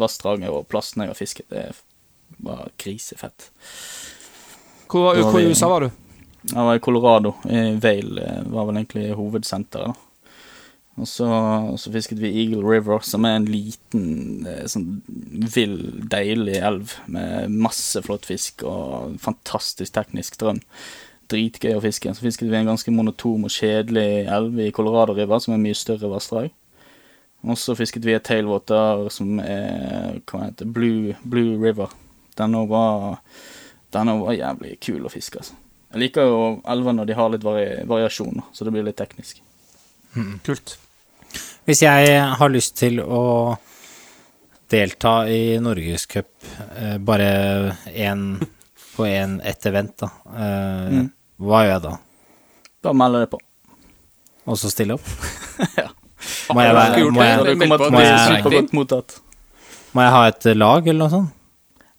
vassdragene 0.00 0.50
og 0.50 0.66
plassene 0.72 1.06
jeg 1.06 1.14
har 1.14 1.20
fisket. 1.22 1.50
Det 1.54 1.68
bare 2.42 2.70
grisefett. 2.82 3.50
Hvor, 4.90 5.14
hvor 5.22 5.38
i 5.38 5.46
USA 5.46 5.68
var 5.70 5.86
du? 5.86 5.90
Jeg 6.48 6.64
var 6.64 6.74
i 6.74 6.80
Colorado. 6.80 7.34
I 7.44 7.74
Vale 7.80 8.22
eh, 8.24 8.46
var 8.48 8.68
vel 8.68 8.80
egentlig 8.80 9.10
hovedsenteret. 9.18 9.92
da. 9.92 10.10
Og 11.00 11.08
så, 11.08 11.26
så 11.80 11.92
fisket 11.92 12.18
vi 12.20 12.32
Eagle 12.42 12.64
River, 12.66 12.98
som 13.06 13.24
er 13.24 13.38
en 13.38 13.48
liten, 13.48 14.46
eh, 14.48 14.64
sånn 14.68 15.00
vill, 15.54 15.78
deilig 16.12 16.58
elv 16.60 16.96
med 17.12 17.52
masse 17.52 18.02
flott 18.04 18.28
fisk 18.28 18.64
og 18.68 19.16
fantastisk 19.22 19.94
teknisk 19.96 20.36
strøm. 20.36 20.60
Dritgøy 21.30 21.76
å 21.76 21.84
fiske. 21.84 22.12
Så 22.16 22.26
fisket 22.26 22.50
vi 22.50 22.58
en 22.58 22.72
ganske 22.72 22.92
monotom 22.92 23.46
og 23.46 23.54
kjedelig 23.54 24.26
elv 24.28 24.60
i 24.60 24.72
Colorado 24.74 25.16
River, 25.16 25.40
som 25.40 25.54
er 25.54 25.62
mye 25.62 25.78
større 25.78 26.10
vassdrag. 26.10 26.50
Og 27.48 27.56
så 27.56 27.76
fisket 27.78 28.04
vi 28.04 28.16
et 28.16 28.26
tailwater 28.26 29.06
som 29.14 29.38
er 29.40 30.20
hva 30.28 30.44
heter 30.48 30.68
Blue, 30.68 31.14
Blue 31.24 31.56
River. 31.60 31.92
Den 32.36 32.56
òg 32.58 32.68
var, 32.72 33.20
var 33.92 34.36
jævlig 34.36 34.76
kul 34.84 35.06
å 35.06 35.12
fiske, 35.12 35.40
altså. 35.40 35.56
Jeg 35.90 36.00
liker 36.04 36.22
jo 36.28 36.40
elver 36.70 36.94
når 36.94 37.06
de 37.10 37.14
har 37.18 37.30
litt 37.32 37.42
vari 37.46 37.64
variasjon, 37.88 38.42
så 38.54 38.64
det 38.66 38.72
blir 38.74 38.84
litt 38.86 38.96
teknisk. 39.00 39.40
Kult. 40.46 40.76
Hvis 41.66 41.82
jeg 41.82 42.20
har 42.38 42.48
lyst 42.50 42.76
til 42.78 43.00
å 43.02 43.56
delta 44.70 45.24
i 45.30 45.58
Norgescup 45.62 46.30
eh, 46.78 46.96
bare 47.02 47.30
én 47.90 48.22
på 48.96 49.06
en, 49.06 49.40
ett 49.46 49.66
event, 49.66 49.96
da, 49.98 50.10
eh, 50.30 50.90
Mm. 51.00 51.10
hva 51.42 51.62
gjør 51.64 51.72
jeg 51.74 51.82
da? 51.88 51.92
Bare 52.82 52.94
meld 53.02 53.18
jeg 53.20 53.30
på. 53.30 53.40
Og 54.46 54.58
så 54.58 54.70
stille 54.70 54.94
opp? 54.98 55.06
Ja. 55.80 55.88
Må 56.54 56.60
jeg, 56.62 56.74
være, 56.74 56.98
jeg, 56.98 57.04
jeg- 57.16 57.88
må 59.94 60.02
jeg 60.04 60.12
ha 60.12 60.22
et 60.28 60.44
lag, 60.56 60.86
eller 60.88 60.98
noe 61.00 61.10
sånt? 61.10 61.30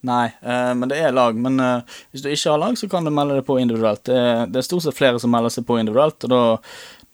Nei, 0.02 0.32
uh, 0.42 0.72
men 0.74 0.90
det 0.90 0.98
er 0.98 1.12
lag. 1.14 1.36
Men 1.38 1.60
uh, 1.62 1.98
hvis 2.10 2.24
du 2.24 2.30
ikke 2.32 2.50
har 2.50 2.58
lag, 2.58 2.78
så 2.78 2.88
kan 2.90 3.06
du 3.06 3.12
melde 3.14 3.36
deg 3.38 3.46
på 3.46 3.58
individuelt. 3.62 4.02
Det 4.08 4.16
er, 4.18 4.48
det 4.50 4.58
er 4.58 4.66
stort 4.66 4.82
sett 4.86 4.96
flere 4.98 5.20
som 5.22 5.30
melder 5.30 5.52
seg 5.54 5.66
på 5.68 5.76
individuelt, 5.78 6.26
og 6.26 6.32
da, 6.32 6.40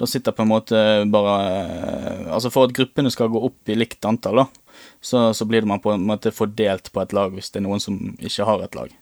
da 0.00 0.08
sitter 0.08 0.32
på 0.32 0.46
en 0.46 0.52
måte 0.54 0.80
bare 1.12 1.34
eh, 1.52 2.22
Altså 2.32 2.52
for 2.54 2.68
at 2.68 2.72
gruppene 2.76 3.10
skal 3.12 3.28
gå 3.32 3.42
opp 3.50 3.68
i 3.68 3.76
likt 3.76 4.08
antall, 4.08 4.40
da, 4.40 4.78
så, 5.04 5.26
så 5.36 5.44
blir 5.48 5.66
man 5.68 5.82
på 5.84 5.92
en 5.92 6.06
måte 6.08 6.32
fordelt 6.32 6.88
på 6.94 7.02
et 7.02 7.12
lag 7.16 7.34
hvis 7.34 7.50
det 7.52 7.60
er 7.60 7.66
noen 7.66 7.82
som 7.82 7.98
ikke 8.16 8.46
har 8.48 8.64
et 8.64 8.78
lag. 8.78 8.94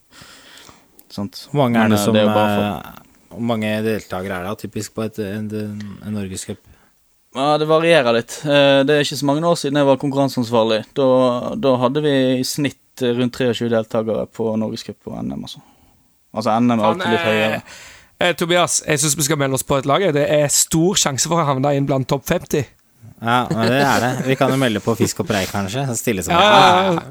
Sånt. 1.12 1.44
Hvor 1.52 1.62
mange 1.62 1.84
er 1.84 1.92
det 1.92 2.00
som 2.02 2.18
er 2.18 2.26
for- 2.26 2.62
eh, 2.64 3.04
Hvor 3.36 3.44
mange 3.52 3.70
deltakere 3.86 4.40
er 4.40 4.48
det 4.48 4.64
typisk 4.64 4.96
på 4.96 5.04
et, 5.06 5.20
en, 5.22 5.46
en, 5.52 6.16
Norgescup? 6.16 6.58
Ja, 7.36 7.52
det 7.60 7.68
varierer 7.68 8.16
litt. 8.16 8.38
Det 8.42 8.94
er 8.94 9.04
ikke 9.04 9.18
så 9.20 9.26
mange 9.28 9.44
år 9.44 9.58
siden 9.60 9.76
jeg 9.76 9.86
var 9.86 9.98
konkurranseansvarlig. 10.00 10.78
Da, 10.96 11.06
da 11.60 11.74
hadde 11.82 12.00
vi 12.00 12.14
i 12.40 12.44
snitt 12.48 12.80
eh, 13.02 13.12
rundt 13.18 13.36
23 13.36 13.68
deltakere 13.72 14.26
på 14.32 14.48
Norgescup 14.60 15.10
og 15.10 15.18
NM, 15.24 15.42
altså. 15.48 15.60
Altså 16.36 16.56
NM 16.60 16.76
er 16.78 16.86
alltid 16.90 17.12
litt 17.12 17.20
eh, 17.20 17.26
høyere. 17.32 17.60
Eh, 18.16 18.32
Tobias, 18.36 18.78
jeg 18.86 19.00
syns 19.02 19.16
vi 19.18 19.26
skal 19.26 19.38
melde 19.40 19.58
oss 19.58 19.64
på 19.66 19.76
et 19.80 19.88
lag. 19.88 20.04
Det 20.16 20.24
er 20.38 20.46
stor 20.52 20.96
sjanse 21.00 21.28
for 21.28 21.42
å 21.42 21.46
havne 21.48 21.74
inn 21.76 21.88
blant 21.88 22.08
topp 22.08 22.24
50. 22.28 22.64
Ja, 23.16 23.42
men 23.50 23.68
det 23.72 23.80
er 23.80 24.02
det. 24.04 24.12
Vi 24.28 24.36
kan 24.36 24.52
jo 24.52 24.56
melde 24.60 24.80
på 24.84 24.94
Fisk 24.98 25.20
og 25.24 25.28
Prei, 25.28 25.44
kanskje. 25.48 25.86
Stille 25.96 26.24
som 26.24 26.34
Ja, 26.36 26.40
ja, 26.46 26.96
ja. 26.96 27.04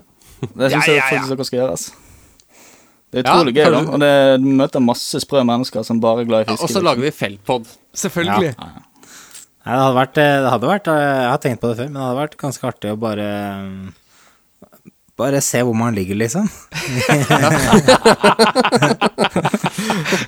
Det 0.46 0.70
syns 0.70 0.74
Ja, 0.74 0.92
jeg 0.92 0.98
ja, 0.98 1.02
ja. 1.02 1.06
faktisk 1.10 1.32
dere 1.34 1.48
skal 1.50 1.60
gjøre. 1.60 1.78
Altså. 1.78 2.02
Det 3.16 3.22
er 3.22 3.30
Ja, 3.30 3.36
gøy, 3.44 3.72
da. 3.74 3.80
Og 3.96 4.02
det, 4.04 4.12
du 4.44 4.50
møter 4.60 4.84
masse 4.84 5.22
sprø 5.24 5.42
mennesker 5.48 5.86
som 5.88 6.02
bare 6.04 6.26
er 6.26 6.30
glad 6.30 6.46
i 6.46 6.52
Ja, 6.52 6.58
og 6.60 6.70
så 6.70 6.82
lager 6.84 7.06
vi 7.06 7.14
feltpod. 7.16 7.70
Selvfølgelig. 7.96 8.54
Nei, 8.60 8.72
det 9.66 9.78
hadde 9.82 9.96
vært, 9.98 10.18
det 10.20 10.50
hadde 10.54 10.68
vært 10.70 10.90
Jeg 10.94 11.30
har 11.32 11.40
tenkt 11.42 11.62
på 11.64 11.72
det 11.72 11.78
før, 11.80 11.88
men 11.90 11.98
det 11.98 12.04
hadde 12.06 12.20
vært 12.20 12.36
ganske 12.44 12.68
artig 12.70 12.92
å 12.92 12.98
bare 13.02 13.30
Bare 15.16 15.40
se 15.42 15.62
hvor 15.64 15.76
man 15.80 15.96
ligger, 15.96 16.16
liksom. 16.20 16.50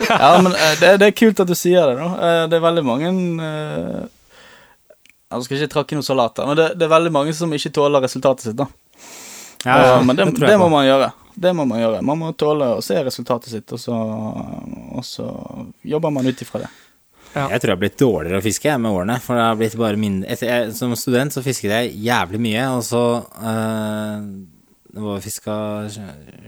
Ja, 0.09 0.41
men 0.41 0.53
eh, 0.55 0.75
det, 0.79 0.97
det 1.01 1.09
er 1.09 1.15
kult 1.15 1.39
at 1.43 1.49
du 1.49 1.55
sier 1.57 1.89
det, 1.89 1.97
da. 1.99 2.07
Eh, 2.15 2.43
Det 2.49 2.57
er 2.57 2.63
veldig 2.63 2.83
mange 2.87 3.09
eh, 3.43 4.05
Jeg 5.33 5.43
skal 5.45 5.57
ikke 5.59 5.73
trakke 5.75 5.97
noe 5.99 6.07
salat 6.07 6.39
her, 6.39 6.47
men 6.49 6.59
det, 6.59 6.67
det 6.79 6.87
er 6.87 6.93
veldig 6.95 7.11
mange 7.13 7.35
som 7.35 7.51
ikke 7.53 7.73
tåler 7.75 8.03
resultatet 8.05 8.47
sitt, 8.49 8.57
da. 8.59 8.67
Ja, 9.65 9.75
ja, 9.83 9.93
men 10.05 10.15
det, 10.15 10.29
tror 10.37 10.47
det, 10.47 10.57
må 10.61 10.67
man 10.71 10.85
gjøre. 10.87 11.11
Det 11.35 11.51
må 11.57 11.65
man 11.67 11.79
gjøre. 11.81 12.01
Man 12.05 12.19
må 12.21 12.29
tåle 12.39 12.69
å 12.77 12.81
se 12.85 12.95
resultatet 13.03 13.51
sitt, 13.51 13.71
og 13.75 13.79
så, 13.81 13.95
og 13.97 15.03
så 15.05 15.25
jobber 15.83 16.13
man 16.13 16.29
ut 16.29 16.43
ifra 16.45 16.61
det. 16.63 16.69
Jeg 17.37 17.59
tror 17.59 17.69
jeg 17.69 17.75
har 17.75 17.81
blitt 17.81 17.99
dårligere 17.99 18.39
å 18.39 18.45
fiske 18.45 18.77
med 18.79 18.93
årene. 18.95 19.17
For 19.21 19.35
det 19.37 19.43
har 19.49 19.57
blitt 19.59 19.75
bare 19.77 19.99
mindre 19.99 20.29
etter, 20.31 20.47
jeg, 20.49 20.71
Som 20.77 20.95
student 20.97 21.35
så 21.35 21.43
fisket 21.45 21.73
jeg 21.73 21.91
jævlig 22.07 22.39
mye, 22.47 22.63
og 22.77 22.85
så 22.87 23.01
eh, 23.51 24.15
Det 24.97 25.03
var 25.05 25.19
fiska 25.21 25.55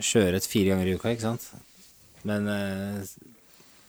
sjøørret 0.01 0.45
fire 0.49 0.71
ganger 0.71 0.87
i 0.89 0.93
uka, 0.97 1.11
ikke 1.13 1.27
sant. 1.27 1.43
Men 2.25 2.47
eh, 2.49 3.03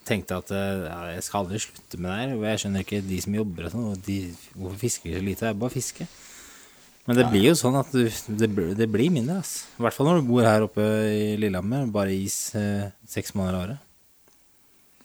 tenkte 0.04 0.36
at 0.36 0.50
eh, 0.52 0.82
ja, 0.84 0.98
jeg 1.14 1.24
skal 1.24 1.44
aldri 1.46 1.60
slutte 1.64 2.00
med 2.00 2.10
det 2.10 2.18
her. 2.18 2.34
Og 2.36 2.44
jeg 2.44 2.60
skjønner 2.60 2.84
ikke 2.84 3.00
de 3.06 3.20
som 3.24 3.38
jobber 3.38 3.68
og 3.68 3.72
sånn, 3.72 4.02
de, 4.04 4.18
hvorfor 4.52 4.82
fisker 4.82 5.14
de 5.14 5.16
så 5.16 5.24
lite? 5.24 5.46
Det 5.46 5.52
er 5.54 5.62
bare 5.62 5.74
fiske. 5.74 6.08
Men 7.08 7.16
det 7.16 7.26
blir 7.32 7.48
jo 7.48 7.56
sånn 7.56 7.78
at 7.80 7.88
du, 7.96 8.04
det, 8.38 8.48
det 8.76 8.86
blir 8.92 9.08
mindre, 9.10 9.40
ass. 9.40 9.64
I 9.80 9.86
hvert 9.86 9.96
fall 9.96 10.10
når 10.10 10.20
du 10.20 10.28
bor 10.28 10.44
her 10.44 10.66
oppe 10.66 10.84
i 11.08 11.36
Lillehammer. 11.40 11.88
Bare 11.90 12.12
is 12.12 12.52
eh, 12.58 12.90
seks 13.08 13.32
måneder 13.34 13.56
av 13.56 13.64
året. 13.64 13.86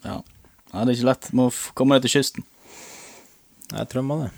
Ja. 0.06 0.20
ja, 0.20 0.84
det 0.84 0.90
er 0.92 0.98
ikke 1.00 1.12
lett. 1.14 1.32
Må 1.40 1.48
komme 1.80 1.96
deg 1.96 2.06
til 2.06 2.20
kysten. 2.20 2.46
Jeg 3.72 3.90
tror 3.90 4.06
man 4.06 4.28
det. 4.28 4.34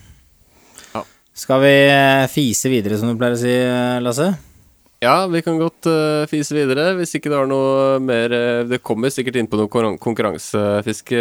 Ja. 0.93 1.01
Skal 1.37 1.65
vi 1.65 1.73
eh, 1.89 2.27
fise 2.31 2.71
videre, 2.71 3.01
som 3.01 3.09
du 3.09 3.17
pleier 3.19 3.35
å 3.35 3.41
si, 3.41 3.57
eh, 3.57 3.97
Lasse? 4.05 4.29
Ja, 5.03 5.27
vi 5.29 5.43
kan 5.45 5.59
godt 5.61 5.85
uh, 5.85 6.23
fise 6.29 6.55
videre. 6.57 6.87
Hvis 6.97 7.13
ikke 7.17 7.29
det 7.29 7.37
har 7.37 7.49
noe 7.49 7.99
mer 8.01 8.33
uh, 8.33 8.63
Det 8.65 8.79
kommer 8.85 9.11
sikkert 9.13 9.37
inn 9.37 9.49
på 9.49 9.59
noe 9.59 9.69
konkurran- 9.69 9.99
konkurransefiske 10.01 11.19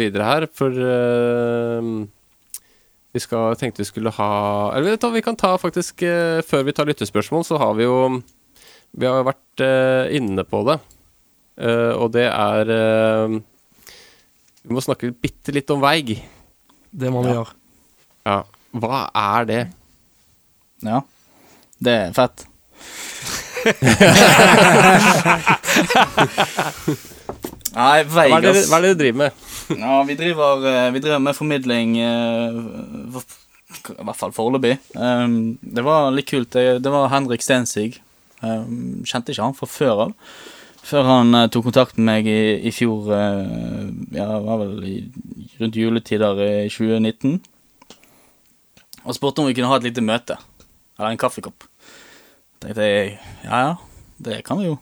videre 0.00 0.26
her, 0.26 0.46
for 0.50 0.74
uh, 0.74 2.02
vi 3.12 3.20
skal, 3.20 3.54
tenkte 3.60 3.82
vi 3.82 3.88
skulle 3.90 4.10
ha 4.16 4.28
Eller 4.72 4.94
vet 4.94 5.02
du, 5.04 5.10
vi 5.12 5.20
kan 5.20 5.36
ta 5.36 5.50
faktisk 5.60 6.00
eh, 6.08 6.38
Før 6.48 6.62
vi 6.64 6.72
tar 6.72 6.88
lyttespørsmål, 6.88 7.42
så 7.44 7.58
har 7.60 7.74
vi 7.76 7.84
jo 7.84 7.96
Vi 8.96 9.04
har 9.04 9.26
vært 9.28 9.60
eh, 9.60 10.14
inne 10.16 10.40
på 10.48 10.62
det. 10.64 10.78
Eh, 11.60 11.92
og 11.92 12.14
det 12.14 12.24
er 12.30 12.72
eh, 12.72 13.34
Vi 14.64 14.72
må 14.72 14.80
snakke 14.80 15.12
bitte 15.12 15.52
litt 15.52 15.68
om 15.76 15.84
veig. 15.84 16.14
Det 16.88 17.12
må 17.12 17.20
vi 17.26 17.34
gjøre. 17.36 17.52
Ja. 18.24 18.38
Hva 18.80 19.02
er 19.12 19.48
det? 19.50 19.60
Ja. 20.88 21.02
Det 21.84 21.98
er 22.06 22.16
fett. 22.16 22.46
Nei, 27.72 28.02
Hva 28.04 28.26
er 28.26 28.42
det, 28.42 28.52
Vegas 28.52 28.68
hva 28.68 28.76
er 28.78 28.82
det 28.84 28.88
dere 28.90 29.00
driver 29.00 29.18
med? 29.22 29.30
Ja, 29.78 30.02
vi 30.04 30.14
driver, 30.18 30.64
eh, 30.68 30.90
vi 30.92 31.00
driver 31.00 31.20
med 31.22 31.36
formidling 31.36 31.94
eh, 32.02 32.56
I 32.58 34.04
hvert 34.04 34.18
fall 34.18 34.34
foreløpig. 34.36 34.76
Um, 34.98 35.58
det 35.62 35.84
var 35.86 36.10
litt 36.12 36.28
kult. 36.28 36.52
Det, 36.52 36.90
var 36.92 37.08
Henrik 37.12 37.42
Stensig. 37.44 38.00
Um, 38.42 39.00
kjente 39.08 39.32
ikke 39.32 39.46
han 39.46 39.56
fra 39.56 39.68
før 39.70 40.04
av. 40.08 40.12
Før 40.82 41.08
han 41.08 41.34
eh, 41.38 41.48
tok 41.54 41.70
kontakt 41.70 41.96
med 41.96 42.04
meg 42.10 42.28
i, 42.28 42.42
i 42.68 42.72
fjor 42.74 43.08
Ja, 43.14 44.26
det 44.26 44.42
var 44.44 44.60
vel 44.64 44.84
i, 44.84 44.96
rundt 45.62 45.78
juletider 45.78 46.42
i 46.42 46.68
2019. 46.68 47.38
Og 49.02 49.16
spurte 49.16 49.40
om 49.42 49.48
vi 49.48 49.56
kunne 49.56 49.70
ha 49.70 49.78
et 49.80 49.88
lite 49.88 50.04
møte. 50.04 50.36
Eller 50.98 51.14
en 51.14 51.22
kaffekopp. 51.22 51.71
Tenkte 52.62 52.86
jeg 52.88 53.12
ja 53.44 53.60
ja, 53.66 53.76
det 54.22 54.40
kan 54.46 54.60
vi 54.62 54.70
jo. 54.70 54.78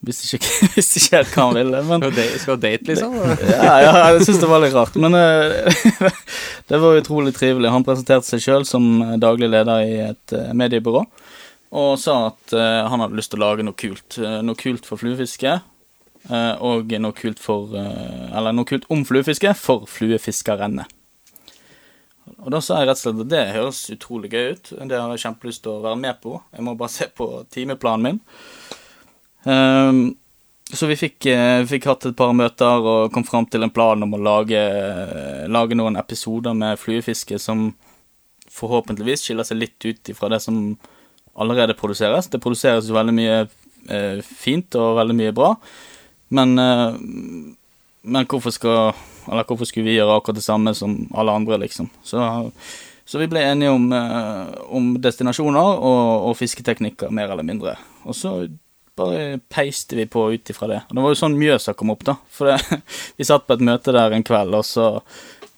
Hvis 0.00 0.22
ikke, 0.32 0.48
hvis 0.78 0.94
ikke 0.96 1.18
helt 1.18 1.34
hva 1.34 1.44
han 1.50 1.56
ville, 1.58 1.80
men 1.84 2.04
Skal 2.40 2.56
date, 2.62 2.86
liksom? 2.88 3.16
ja, 3.44 3.74
ja, 3.84 3.90
jeg 4.14 4.22
syns 4.24 4.38
det 4.40 4.48
var 4.48 4.62
litt 4.64 4.72
rart. 4.76 4.94
Men 4.96 5.12
eh, 5.18 5.82
det 6.72 6.78
var 6.80 6.96
utrolig 6.96 7.34
trivelig. 7.36 7.68
Han 7.74 7.84
presenterte 7.84 8.24
seg 8.30 8.40
sjøl 8.46 8.64
som 8.68 8.86
daglig 9.20 9.50
leder 9.52 9.82
i 9.84 9.98
et 10.06 10.32
eh, 10.36 10.54
mediebyrå. 10.56 11.02
Og 11.76 11.90
sa 12.00 12.14
at 12.30 12.54
eh, 12.56 12.78
han 12.88 13.04
hadde 13.04 13.18
lyst 13.20 13.34
til 13.34 13.42
å 13.42 13.44
lage 13.44 13.66
noe 13.66 13.76
kult. 13.76 14.16
eh, 14.18 14.40
noe 14.46 14.56
kult 14.58 14.88
for 14.88 14.96
fluefiske. 15.02 15.58
eh, 16.30 16.54
og 16.64 16.96
noe 16.96 17.12
kult 17.20 17.38
for 17.38 17.76
eh, 17.76 18.24
Eller 18.32 18.56
noe 18.56 18.64
kult 18.68 18.88
om 18.88 19.04
fluefiske 19.04 19.52
for 19.54 19.84
fluefiskerne. 19.84 20.88
Og 22.38 22.48
da 22.54 22.60
sa 22.62 22.78
jeg 22.80 22.90
rett 22.90 23.00
og 23.00 23.02
slett 23.02 23.22
at 23.24 23.32
det 23.32 23.44
høres 23.56 23.82
utrolig 23.94 24.30
gøy 24.32 24.54
ut. 24.54 24.72
Det 24.88 24.96
har 24.96 25.12
jeg 25.14 25.24
kjempelyst 25.24 25.64
til 25.64 25.74
å 25.74 25.84
være 25.84 26.00
med 26.00 26.20
på. 26.22 26.38
Jeg 26.54 26.66
må 26.66 26.76
bare 26.78 26.94
se 26.94 27.08
på 27.10 27.28
timeplanen 27.52 28.06
min. 28.06 28.20
Um, 29.44 30.00
så 30.70 30.86
vi 30.86 30.96
fikk, 30.96 31.26
eh, 31.26 31.64
fikk 31.66 31.88
hatt 31.90 32.06
et 32.06 32.16
par 32.16 32.32
møter 32.36 32.84
og 32.86 33.12
kom 33.14 33.24
fram 33.26 33.46
til 33.50 33.64
en 33.66 33.72
plan 33.74 34.02
om 34.02 34.14
å 34.14 34.20
lage, 34.22 34.60
lage 35.50 35.74
noen 35.74 35.98
episoder 35.98 36.54
med 36.54 36.78
fluefiske 36.78 37.40
som 37.42 37.72
forhåpentligvis 38.50 39.24
skiller 39.24 39.46
seg 39.46 39.58
litt 39.58 39.86
ut 39.86 40.12
ifra 40.12 40.30
det 40.30 40.40
som 40.44 40.76
allerede 41.34 41.74
produseres. 41.78 42.28
Det 42.30 42.42
produseres 42.42 42.86
jo 42.86 42.94
veldig 42.94 43.16
mye 43.16 43.38
eh, 43.88 44.22
fint 44.22 44.78
og 44.78 44.98
veldig 45.00 45.16
mye 45.18 45.34
bra, 45.34 45.54
men, 46.38 46.54
eh, 46.58 47.00
men 48.14 48.30
hvorfor 48.30 48.54
skal 48.54 48.94
Eller 49.30 49.46
hvorfor 49.46 49.68
skulle 49.68 49.86
vi 49.86 49.96
gjøre 49.96 50.16
akkurat 50.18 50.40
det 50.40 50.46
samme 50.46 50.74
som 50.74 50.96
alle 51.14 51.34
andre, 51.38 51.60
liksom? 51.62 51.90
Så, 52.02 52.22
så 53.06 53.20
vi 53.20 53.28
ble 53.30 53.44
enige 53.46 53.70
om, 53.70 53.86
eh, 53.94 54.56
om 54.74 54.90
destinasjoner 55.02 55.76
og, 55.78 56.30
og 56.30 56.34
fisketeknikker, 56.38 57.12
mer 57.14 57.30
eller 57.30 57.46
mindre. 57.46 57.76
Og 58.04 58.16
så 58.18 58.34
bare 58.98 59.38
peiste 59.52 59.96
vi 59.96 60.08
på 60.10 60.26
ut 60.34 60.50
ifra 60.50 60.68
det. 60.70 60.80
Og 60.88 60.96
det 60.96 61.04
var 61.04 61.14
jo 61.14 61.20
sånn 61.22 61.38
Mjøsa 61.38 61.76
kom 61.78 61.92
opp, 61.94 62.02
da. 62.08 62.16
For 62.34 62.50
det, 62.50 62.80
vi 63.18 63.28
satt 63.28 63.46
på 63.46 63.56
et 63.56 63.68
møte 63.70 63.94
der 63.96 64.16
en 64.16 64.26
kveld, 64.26 64.56
og 64.58 64.66
så, 64.66 64.88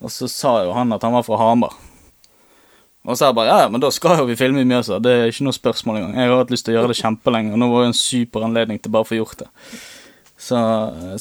og 0.03 0.13
så 0.13 0.29
sa 0.31 0.59
jo 0.67 0.77
han 0.77 0.93
at 0.95 1.07
han 1.07 1.17
var 1.17 1.27
fra 1.27 1.41
Hamar. 1.41 1.79
Og 3.03 3.17
så 3.17 3.25
er 3.25 3.33
jeg 3.33 3.39
bare 3.41 3.55
ja, 3.65 3.71
men 3.73 3.83
da 3.83 3.89
skal 3.91 4.21
jo 4.21 4.29
vi 4.29 4.39
filme 4.39 4.63
i 4.63 4.69
Mjøsa. 4.69 5.01
Det 5.03 5.13
er 5.17 5.33
ikke 5.33 5.49
noe 5.49 5.57
spørsmål 5.57 5.99
engang. 5.99 6.21
Jeg 6.21 6.31
har 6.31 6.45
hatt 6.45 6.53
lyst 6.55 6.69
til 6.69 6.77
å 6.77 6.79
gjøre 6.79 6.93
det 6.93 7.01
kjempelenge, 7.01 7.57
og 7.57 7.59
nå 7.59 7.73
var 7.73 7.83
jo 7.83 7.91
en 7.91 7.99
super 7.99 8.47
anledning 8.47 8.79
til 8.79 8.95
bare 8.95 9.09
å 9.09 9.11
få 9.11 9.19
gjort 9.19 9.43
det. 9.43 9.49
Så, 10.43 10.59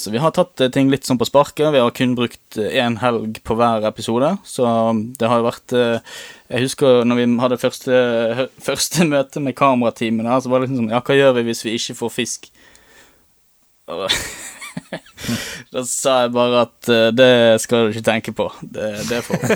så 0.02 0.10
vi 0.10 0.18
har 0.18 0.32
tatt 0.34 0.58
eh, 0.64 0.70
ting 0.74 0.88
litt 0.90 1.06
sånn 1.06 1.20
på 1.22 1.28
sparket. 1.30 1.68
Vi 1.76 1.82
har 1.82 1.92
kun 1.94 2.16
brukt 2.18 2.58
én 2.58 2.96
helg 3.04 3.38
på 3.46 3.54
hver 3.60 3.86
episode, 3.86 4.32
så 4.48 4.64
det 5.20 5.28
har 5.30 5.38
jo 5.42 5.46
vært 5.46 5.74
eh, 5.78 6.02
Jeg 6.50 6.62
husker 6.66 7.06
når 7.06 7.16
vi 7.20 7.26
hadde 7.44 7.62
første, 7.62 7.94
første 8.68 9.00
møte 9.06 9.40
med 9.46 9.60
kamerateamet 9.60 10.26
der, 10.26 10.40
så 10.42 10.50
var 10.50 10.58
det 10.58 10.64
liksom 10.68 10.80
sånn 10.82 10.94
Ja, 10.96 11.02
hva 11.06 11.14
gjør 11.20 11.34
vi 11.38 11.48
hvis 11.52 11.66
vi 11.68 11.76
ikke 11.78 12.00
får 12.02 12.12
fisk? 12.18 12.40
Da 15.72 15.80
sa 15.86 16.12
jeg 16.24 16.32
bare 16.34 16.66
at 16.66 16.80
eh, 16.90 17.14
det 17.14 17.62
skal 17.62 17.86
du 17.86 17.90
ikke 17.94 18.08
tenke 18.08 18.32
på. 18.34 18.50
Det, 18.64 19.06
det 19.12 19.20
får 19.28 19.38
vi. 19.38 19.46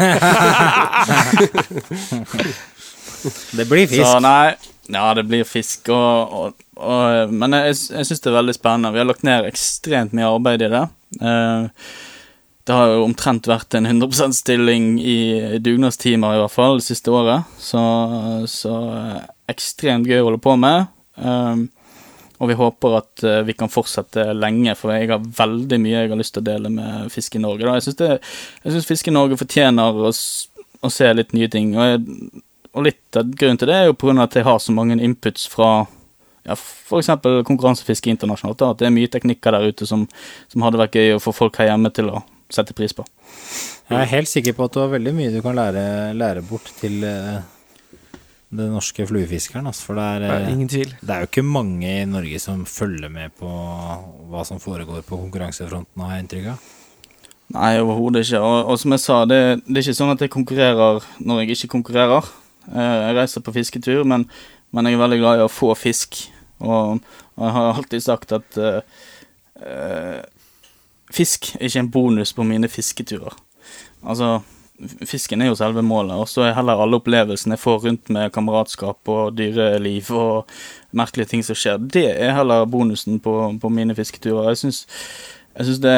Det 3.57 3.65
blir 3.65 3.89
fisk. 3.89 4.05
Så 4.05 4.21
nei, 4.21 4.53
ja, 4.93 5.17
det 5.17 5.25
blir 5.25 5.41
fisk, 5.49 5.89
og, 5.89 6.29
og, 6.29 6.53
og 6.75 7.31
Men 7.31 7.55
jeg, 7.55 7.77
jeg 7.95 8.07
syns 8.07 8.23
det 8.23 8.31
er 8.31 8.39
veldig 8.39 8.57
spennende. 8.57 8.91
Vi 8.95 9.01
har 9.01 9.07
lagt 9.07 9.23
ned 9.27 9.47
ekstremt 9.47 10.15
mye 10.15 10.27
arbeid 10.27 10.65
i 10.65 10.71
det. 10.73 10.83
Eh, 11.21 11.85
det 12.65 12.73
har 12.73 12.89
jo 12.89 13.05
omtrent 13.05 13.47
vært 13.47 13.77
en 13.77 13.85
100% 13.85 14.33
stilling 14.33 14.95
i 14.97 15.59
dugnadstimer, 15.61 16.33
i 16.35 16.41
hvert 16.41 16.53
fall, 16.53 16.79
det 16.81 16.87
siste 16.87 17.13
året. 17.13 17.47
Så, 17.61 17.79
så 18.51 18.75
eh, 18.97 19.23
ekstremt 19.53 20.09
gøy 20.09 20.19
å 20.23 20.27
holde 20.31 20.43
på 20.43 20.57
med. 20.59 20.89
Eh, 21.21 21.65
og 22.35 22.49
vi 22.51 22.57
håper 22.59 22.97
at 22.97 23.23
vi 23.47 23.53
kan 23.55 23.71
fortsette 23.71 24.25
lenge, 24.35 24.73
for 24.75 24.91
jeg 24.91 25.07
har 25.07 25.23
veldig 25.37 25.77
mye 25.79 26.01
jeg 26.01 26.09
har 26.11 26.19
lyst 26.19 26.33
til 26.35 26.43
å 26.43 26.49
dele 26.49 26.67
med 26.73 27.13
Fiske 27.13 27.39
Norge. 27.39 27.63
Da. 27.63 28.17
Jeg 28.19 28.73
syns 28.73 28.89
Fiske 28.89 29.13
Norge 29.13 29.37
fortjener 29.39 29.95
å, 29.95 30.11
å 30.11 30.91
se 30.91 31.13
litt 31.15 31.31
nye 31.31 31.47
ting. 31.53 31.71
Og 31.79 31.93
jeg, 31.93 32.41
og 32.75 32.83
litt 32.89 33.15
av 33.15 33.31
grunnen 33.39 33.61
til 33.61 33.71
det 33.71 33.77
er 33.77 33.87
jo 33.87 33.95
på 33.95 34.09
grunn 34.09 34.19
av 34.19 34.27
at 34.27 34.35
jeg 34.35 34.47
har 34.49 34.59
så 34.59 34.75
mange 34.75 34.97
inputs 34.99 35.47
fra 35.47 35.85
ja, 36.45 36.53
f.eks. 36.55 37.09
konkurransefiske 37.47 38.11
internasjonalt. 38.13 38.59
Da, 38.61 38.71
at 38.75 38.81
det 38.83 38.87
er 38.89 38.95
mye 38.95 39.09
teknikker 39.11 39.55
der 39.57 39.71
ute 39.73 39.87
som, 39.89 40.05
som 40.51 40.65
hadde 40.65 40.79
vært 40.81 40.95
gøy 40.99 41.15
å 41.17 41.21
få 41.23 41.33
folk 41.35 41.57
her 41.61 41.71
hjemme 41.73 41.91
til 41.95 42.11
å 42.13 42.21
sette 42.53 42.75
pris 42.77 42.93
på. 42.93 43.05
Jeg 43.89 43.97
er 44.01 44.11
helt 44.15 44.29
sikker 44.29 44.53
på 44.57 44.65
at 44.67 44.73
du 44.75 44.79
har 44.83 44.93
veldig 44.93 45.13
mye 45.17 45.33
du 45.33 45.41
kan 45.45 45.57
lære, 45.57 45.81
lære 46.17 46.41
bort 46.45 46.69
til 46.79 47.03
eh, 47.05 47.41
den 48.55 48.71
norske 48.73 49.05
fluefiskeren. 49.09 49.67
Altså, 49.69 49.89
for 49.89 49.97
det 49.99 50.05
er, 50.05 50.25
Nei, 50.29 50.37
eh, 50.45 50.53
ingen 50.53 50.69
tvil. 50.71 50.93
det 51.01 51.11
er 51.15 51.25
jo 51.25 51.29
ikke 51.31 51.43
mange 51.45 51.89
i 51.89 52.05
Norge 52.09 52.39
som 52.41 52.63
følger 52.69 53.11
med 53.13 53.33
på 53.41 53.49
hva 54.31 54.45
som 54.47 54.61
foregår 54.63 55.03
på 55.05 55.19
konkurransefronten, 55.25 56.01
har 56.05 56.15
jeg 56.17 56.25
inntrykk 56.25 56.49
av. 56.53 56.71
Nei, 57.55 57.75
overhodet 57.77 58.23
ikke. 58.25 58.39
Og, 58.41 58.71
og 58.73 58.79
som 58.81 58.95
jeg 58.95 59.03
sa, 59.03 59.19
det, 59.29 59.41
det 59.67 59.77
er 59.77 59.83
ikke 59.85 59.97
sånn 59.99 60.13
at 60.15 60.23
jeg 60.25 60.33
konkurrerer 60.33 61.03
når 61.21 61.43
jeg 61.43 61.57
ikke 61.59 61.73
konkurrerer. 61.75 62.29
Eh, 62.71 62.95
Jeg 63.09 63.17
reiser 63.19 63.43
på 63.45 63.53
fisketur, 63.53 64.01
men, 64.09 64.25
men 64.73 64.89
jeg 64.89 64.97
er 64.97 65.03
veldig 65.03 65.19
glad 65.21 65.41
i 65.41 65.45
å 65.45 65.51
få 65.51 65.73
fisk. 65.77 66.23
Og, 66.59 67.01
og 67.35 67.45
jeg 67.45 67.55
har 67.57 67.73
alltid 67.73 68.05
sagt 68.05 68.31
at 68.35 68.59
uh, 68.61 68.79
uh, 69.61 70.21
fisk 71.13 71.53
er 71.55 71.67
ikke 71.67 71.83
en 71.85 71.91
bonus 71.91 72.33
på 72.33 72.45
mine 72.47 72.69
fisketurer. 72.71 73.35
Altså, 74.05 74.39
fisken 75.07 75.41
er 75.41 75.49
jo 75.49 75.57
selve 75.57 75.81
målet, 75.85 76.15
og 76.15 76.29
så 76.29 76.45
er 76.45 76.55
heller 76.57 76.81
alle 76.81 76.99
opplevelsene 76.99 77.55
jeg 77.55 77.63
får 77.63 77.81
rundt 77.87 78.11
med 78.13 78.31
kameratskap 78.35 79.11
og 79.11 79.37
dyreliv 79.37 80.11
og 80.15 80.51
merkelige 80.95 81.31
ting 81.31 81.45
som 81.45 81.57
skjer, 81.57 81.79
det 81.79 82.07
er 82.11 82.35
heller 82.35 82.67
bonusen 82.69 83.19
på, 83.23 83.35
på 83.61 83.71
mine 83.71 83.95
fisketurer. 83.95 84.51
Jeg 84.53 84.63
syns, 84.63 84.85
jeg 85.55 85.69
syns 85.69 85.83
det 85.83 85.95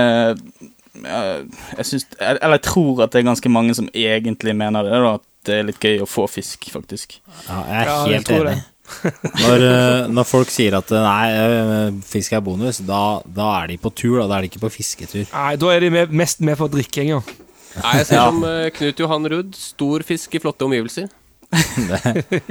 jeg, 0.98 1.86
syns 1.86 2.08
Eller 2.18 2.56
jeg 2.58 2.64
tror 2.66 3.04
at 3.06 3.14
det 3.14 3.20
er 3.20 3.28
ganske 3.28 3.50
mange 3.54 3.76
som 3.78 3.90
egentlig 3.94 4.56
mener 4.58 4.88
det, 4.88 5.02
da, 5.04 5.18
at 5.20 5.26
det 5.48 5.56
er 5.56 5.68
litt 5.70 5.84
gøy 5.84 6.02
å 6.04 6.10
få 6.10 6.26
fisk, 6.30 6.70
faktisk. 6.74 7.20
Ja, 7.48 7.60
jeg 7.70 7.82
er 7.82 7.92
Ja, 7.92 7.98
jeg 8.08 8.20
helt 8.20 8.30
tror 8.30 8.50
enig. 8.50 8.64
Når, 8.88 9.64
eh, 9.68 10.08
når 10.14 10.28
folk 10.28 10.52
sier 10.54 10.78
at 10.80 10.92
eh, 10.96 11.04
nei, 11.04 11.26
eh, 11.36 11.98
fisk 12.08 12.36
er 12.38 12.44
bonus, 12.44 12.80
da, 12.88 13.20
da 13.26 13.50
er 13.62 13.74
de 13.74 13.78
på 13.82 13.92
tur, 13.92 14.20
da. 14.22 14.28
Da 14.30 14.38
er 14.38 14.46
de 14.46 14.52
ikke 14.52 14.64
på 14.64 14.72
fisketur. 14.80 15.26
Nei, 15.32 15.54
da 15.60 15.72
er 15.74 15.86
de 15.86 15.92
med, 15.94 16.14
mest 16.24 16.44
med 16.46 16.60
på 16.60 16.70
drikking, 16.72 17.12
jo. 17.16 17.22
Nei, 17.78 17.94
jeg 18.00 18.10
ser 18.10 18.22
som 18.24 18.44
eh, 18.48 18.70
Knut 18.76 19.04
Johan 19.04 19.32
Ruud. 19.34 19.58
Stor 19.60 20.06
fisk 20.08 20.38
i 20.38 20.42
flotte 20.44 20.68
omgivelser. 20.68 21.10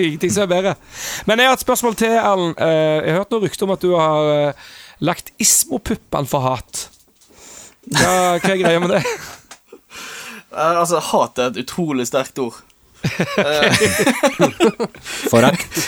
Ingenting 0.00 0.32
som 0.32 0.46
er 0.46 0.52
bedre. 0.52 0.74
Men 1.28 1.42
jeg 1.42 1.50
har 1.50 1.56
et 1.58 1.64
spørsmål 1.64 1.96
til, 2.00 2.14
Erlend. 2.16 2.54
Jeg 2.60 3.10
har 3.12 3.20
hørt 3.20 3.34
noe 3.34 3.44
rykter 3.44 3.66
om 3.66 3.74
at 3.74 3.84
du 3.84 3.90
har 3.96 4.54
lagt 5.04 5.32
Ismo-puppene 5.42 6.30
for 6.30 6.46
hat. 6.46 6.86
Hva, 7.86 8.12
hva 8.40 8.54
er 8.54 8.62
greia 8.62 8.82
med 8.82 8.96
det? 8.96 9.02
Altså, 10.56 11.02
hat 11.04 11.36
er 11.36 11.50
et 11.50 11.58
utrolig 11.60 12.06
sterkt 12.08 12.38
ord. 12.40 12.62
Forakt. 15.32 15.80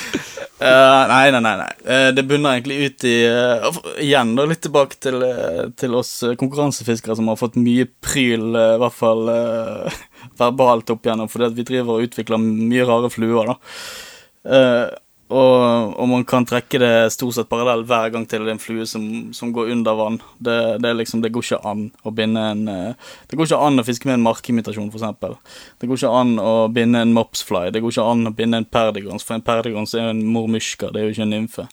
Uh, 0.59 1.07
nei, 1.07 1.31
nei, 1.31 1.41
nei. 1.41 1.57
nei. 1.61 1.75
Uh, 1.87 2.09
det 2.15 2.25
bunner 2.27 2.57
egentlig 2.57 2.89
ut 2.89 3.05
i 3.07 3.13
uh, 3.31 3.69
Igjen 4.03 4.33
da, 4.35 4.43
litt 4.51 4.59
tilbake 4.65 4.97
til, 4.99 5.21
eh, 5.23 5.69
til 5.79 5.95
oss 5.95 6.17
eh, 6.27 6.33
konkurransefiskere 6.39 7.15
som 7.15 7.29
har 7.31 7.39
fått 7.39 7.55
mye 7.63 7.87
pryl, 8.03 8.49
eh, 8.59 8.73
i 8.75 8.81
hvert 8.83 8.97
fall 8.97 9.31
eh, 9.31 10.01
verbalt 10.41 10.91
opp 10.91 11.07
igjennom, 11.07 11.31
fordi 11.31 11.47
at 11.47 11.55
vi 11.55 11.67
driver 11.69 12.01
og 12.01 12.09
utvikler 12.09 12.43
mye 12.43 12.89
rare 12.89 13.11
fluer, 13.15 13.53
da. 13.53 13.55
Og, 15.29 15.93
og 16.01 16.07
man 16.09 16.24
kan 16.24 16.47
trekke 16.49 16.81
det 16.81 16.93
stort 17.12 17.37
sett 17.37 17.51
parallell 17.51 17.83
hver 17.89 18.09
gang 18.14 18.24
til 18.29 18.47
det 18.47 18.55
er 18.55 18.57
en 18.57 18.62
flue 18.62 18.87
som, 18.89 19.03
som 19.37 19.53
går 19.53 19.74
under 19.74 19.99
vann. 19.99 20.16
Det, 20.41 20.57
det, 20.81 20.95
liksom, 20.97 21.20
det 21.20 21.33
går 21.35 21.45
ikke 21.45 21.61
an 21.68 21.83
å 22.01 22.12
binde 22.16 22.45
en 22.55 22.62
eh, 22.72 23.11
Det 23.29 23.37
går 23.37 23.51
ikke 23.51 23.61
an 23.66 23.83
å 23.83 23.85
fiske 23.85 24.09
med 24.09 24.16
en 24.16 24.24
markimitasjon, 24.24 24.89
eksempel. 24.89 25.37
Det 25.76 25.89
går 25.89 26.01
ikke 26.01 26.14
an 26.22 26.37
å 26.41 26.55
binde 26.72 27.05
en 27.05 27.12
mopsfly. 27.16 27.66
Det 27.74 27.85
går 27.85 27.93
ikke 27.93 28.09
an 28.14 28.31
å 28.31 28.37
binde 28.39 28.62
en 28.62 28.70
perdigons, 28.79 29.26
for 29.26 29.37
en 29.37 29.45
perdigons 29.45 29.93
er 29.95 30.07
jo 30.07 30.14
en 30.14 30.24
mormyska, 30.33 30.95
det 30.95 31.03
er 31.03 31.11
jo 31.11 31.16
ikke 31.16 31.26
en 31.29 31.37
nymfe. 31.37 31.68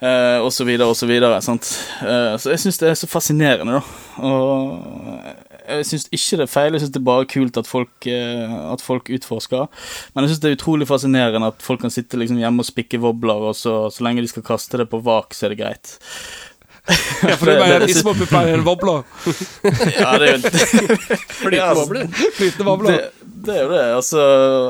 Eh, 0.00 0.38
og 0.40 0.52
så 0.52 0.64
videre 0.68 0.88
og 0.88 0.96
så 0.96 1.08
videre. 1.08 1.40
Sant? 1.44 1.72
Eh, 2.04 2.34
så 2.40 2.52
jeg 2.52 2.60
syns 2.62 2.80
det 2.80 2.92
er 2.92 3.00
så 3.00 3.08
fascinerende, 3.08 3.80
da. 3.80 4.28
Og 4.28 5.39
jeg 5.70 5.86
syns 5.88 6.06
ikke 6.10 6.38
det 6.40 6.44
er 6.46 6.52
feil, 6.52 6.74
jeg 6.76 6.82
syns 6.84 6.92
det 6.94 7.00
er 7.00 7.06
bare 7.08 7.28
kult 7.30 7.56
at 7.60 7.68
folk, 7.70 8.06
eh, 8.10 8.54
at 8.72 8.82
folk 8.84 9.10
utforsker. 9.16 9.66
Men 10.14 10.26
jeg 10.26 10.32
syns 10.34 10.42
det 10.44 10.50
er 10.52 10.58
utrolig 10.58 10.88
fascinerende 10.90 11.50
at 11.54 11.62
folk 11.64 11.82
kan 11.84 11.92
sitte 11.94 12.18
liksom 12.20 12.38
hjemme 12.42 12.64
og 12.64 12.68
spikke 12.68 13.00
wobbler, 13.02 13.48
og 13.50 13.56
så, 13.58 13.74
så 13.94 14.06
lenge 14.06 14.24
de 14.24 14.30
skal 14.32 14.46
kaste 14.46 14.80
det 14.82 14.88
på 14.92 15.02
vak, 15.06 15.34
så 15.36 15.48
er 15.48 15.54
det 15.54 15.60
greit. 15.64 15.96
Ja, 17.22 17.34
for 17.38 17.46
det 17.46 17.58
mener 17.60 17.84
at 17.84 17.90
Ismo-puppene 17.92 18.40
er 18.48 18.56
en 18.56 18.62
wobbler? 18.66 19.02
Ja, 19.94 20.14
det 20.18 20.30
er 20.30 20.32
jo 20.32 20.50
Flytende 21.42 21.74
wobbler. 21.76 22.06
Flytende 22.34 22.66
wobbler. 22.66 22.96
Det, 22.96 23.28
det 23.46 23.54
er 23.54 23.60
jo 23.62 23.68
det. 23.70 23.82
Altså, 23.98 24.22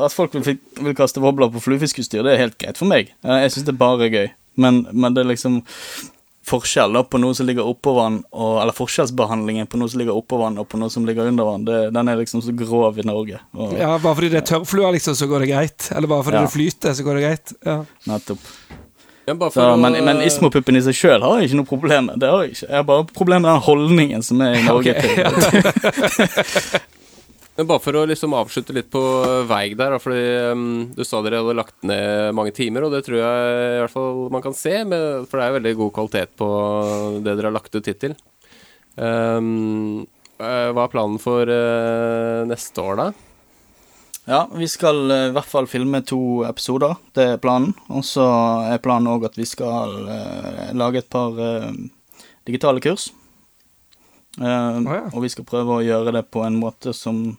at 0.04 0.12
folk 0.12 0.34
vil, 0.34 0.58
vil 0.82 0.96
kaste 0.98 1.22
wobbler 1.22 1.48
på 1.54 1.62
fluefiskutstyr, 1.64 2.26
det 2.26 2.34
er 2.34 2.42
helt 2.42 2.58
greit 2.60 2.80
for 2.80 2.90
meg. 2.90 3.14
Eh, 3.24 3.38
Jeg 3.46 3.54
syns 3.54 3.68
det 3.70 3.72
er 3.76 3.80
bare 3.80 4.08
er 4.08 4.12
gøy. 4.16 4.28
Men, 4.60 4.82
men 4.92 5.16
det 5.16 5.22
er 5.22 5.30
liksom 5.30 5.60
forskjell 6.50 6.92
da, 6.98 7.02
på 7.06 7.20
noe 7.22 7.34
som 7.38 7.46
ligger 7.48 7.66
oppå 7.70 7.94
vann, 7.96 8.20
og, 8.34 8.58
eller 8.64 8.74
forskjellsbehandlingen 8.76 9.68
på 9.70 9.78
noe 9.80 9.88
som 9.92 10.02
ligger 10.02 10.18
oppå 10.18 10.38
vann, 10.42 10.58
og 10.60 10.68
på 10.68 10.78
noe 10.82 10.90
som 10.92 11.06
ligger 11.08 11.30
under 11.30 11.46
vann, 11.48 11.64
det, 11.68 11.78
den 11.94 12.10
er 12.12 12.18
liksom 12.20 12.42
så 12.44 12.52
grov 12.58 12.98
i 13.00 13.06
Norge. 13.06 13.40
Og, 13.54 13.72
Ja, 13.78 13.94
Bare 14.02 14.14
fordi 14.18 14.30
det 14.34 14.42
er 14.42 14.48
tørrfluer, 14.52 14.92
liksom, 14.98 15.14
så 15.18 15.26
går 15.30 15.46
det 15.46 15.50
greit? 15.54 15.88
Eller 15.96 16.10
bare 16.10 16.26
fordi 16.26 16.36
Ja. 16.40 16.44
det 16.46 16.54
flyter, 16.58 16.94
så 16.98 17.06
går 17.06 17.14
det 17.20 17.24
greit? 17.28 17.54
Ja. 17.66 17.78
Nettopp. 18.10 18.44
Ja, 19.28 19.34
Så, 19.50 19.60
å- 19.62 19.76
men 19.78 19.92
men 20.04 20.22
ismopuppen 20.26 20.74
i 20.76 20.80
seg 20.82 20.94
sjøl 20.96 21.22
har 21.22 21.38
jeg 21.38 21.50
ikke 21.50 21.58
noe 21.60 21.68
problem 21.70 22.06
med. 22.10 22.18
Det 22.18 22.28
har 22.28 22.42
Jeg 22.42 22.50
ikke. 22.56 22.66
Jeg 22.68 22.76
har 22.76 22.82
bare 22.88 23.04
problem 23.14 23.42
med 23.42 23.50
den 23.52 23.62
holdningen 23.62 24.22
som 24.26 24.40
er 24.42 24.54
i 24.58 24.62
Norge. 24.70 24.94
Okay. 24.96 25.14
til 26.10 26.80
Men 27.60 27.66
bare 27.68 27.82
for 27.84 27.92
å 27.98 28.06
liksom 28.08 28.32
avslutte 28.32 28.72
litt 28.72 28.86
på 28.88 29.00
Veig 29.44 29.74
der, 29.76 29.98
fordi 30.00 30.20
um, 30.48 30.62
du 30.96 31.02
sa 31.04 31.18
dere 31.20 31.42
hadde 31.42 31.58
lagt 31.58 31.82
ned 31.84 32.30
mange 32.32 32.54
timer, 32.56 32.86
og 32.86 32.94
det 32.94 33.02
tror 33.04 33.18
jeg 33.20 33.50
i 33.74 33.82
hvert 33.82 33.92
fall 33.92 34.22
man 34.32 34.44
kan 34.46 34.56
se, 34.56 34.72
med, 34.88 35.26
for 35.28 35.36
det 35.36 35.44
er 35.44 35.50
jo 35.50 35.56
veldig 35.58 35.72
god 35.82 35.92
kvalitet 35.98 36.32
på 36.40 36.48
det 37.18 37.34
dere 37.34 37.50
har 37.50 37.56
lagt 37.58 37.76
ut 37.76 37.92
hittil. 37.92 38.16
Um, 38.96 40.06
eh, 40.40 40.70
hva 40.72 40.86
er 40.86 40.94
planen 40.96 41.20
for 41.20 41.52
uh, 41.52 42.48
neste 42.48 42.80
år, 42.80 42.96
da? 43.02 43.08
Ja, 44.24 44.42
vi 44.56 44.64
skal 44.64 45.04
eh, 45.12 45.28
i 45.28 45.36
hvert 45.36 45.52
fall 45.52 45.68
filme 45.68 46.00
to 46.00 46.40
episoder. 46.48 46.96
Det 47.12 47.28
er 47.34 47.44
planen. 47.44 47.76
Og 47.92 48.08
så 48.08 48.24
er 48.72 48.80
planen 48.80 49.12
òg 49.12 49.28
at 49.28 49.36
vi 49.36 49.44
skal 49.44 49.98
uh, 50.08 50.68
lage 50.72 51.04
et 51.04 51.12
par 51.12 51.36
digitale 52.48 52.80
kurs. 52.80 53.10
Eh, 54.38 54.80
ja. 54.86 55.04
Og 55.12 55.24
vi 55.24 55.30
skal 55.32 55.46
prøve 55.48 55.78
å 55.78 55.84
gjøre 55.84 56.14
det 56.14 56.26
på 56.30 56.44
en 56.46 56.58
måte 56.60 56.94
som 56.96 57.38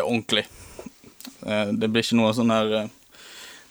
ordentlig. 0.00 0.46
Eh, 1.46 1.66
det 1.72 1.88
blir 1.88 2.04
ikke 2.04 2.18
noe 2.18 2.32
sånn 2.34 2.52
her 2.52 2.72
eh, 2.76 2.90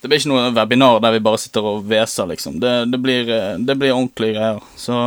Det 0.02 0.10
blir 0.10 0.20
ikke 0.20 0.32
noe 0.32 0.52
webinar 0.56 1.00
der 1.04 1.16
vi 1.16 1.24
bare 1.24 1.40
sitter 1.40 1.68
og 1.68 1.86
hveser, 1.88 2.28
liksom. 2.32 2.60
Det, 2.60 2.74
det, 2.92 3.00
blir, 3.02 3.30
eh, 3.30 3.58
det 3.60 3.78
blir 3.80 3.96
ordentlige 3.96 4.36
greier. 4.38 4.62
Så, 4.76 4.98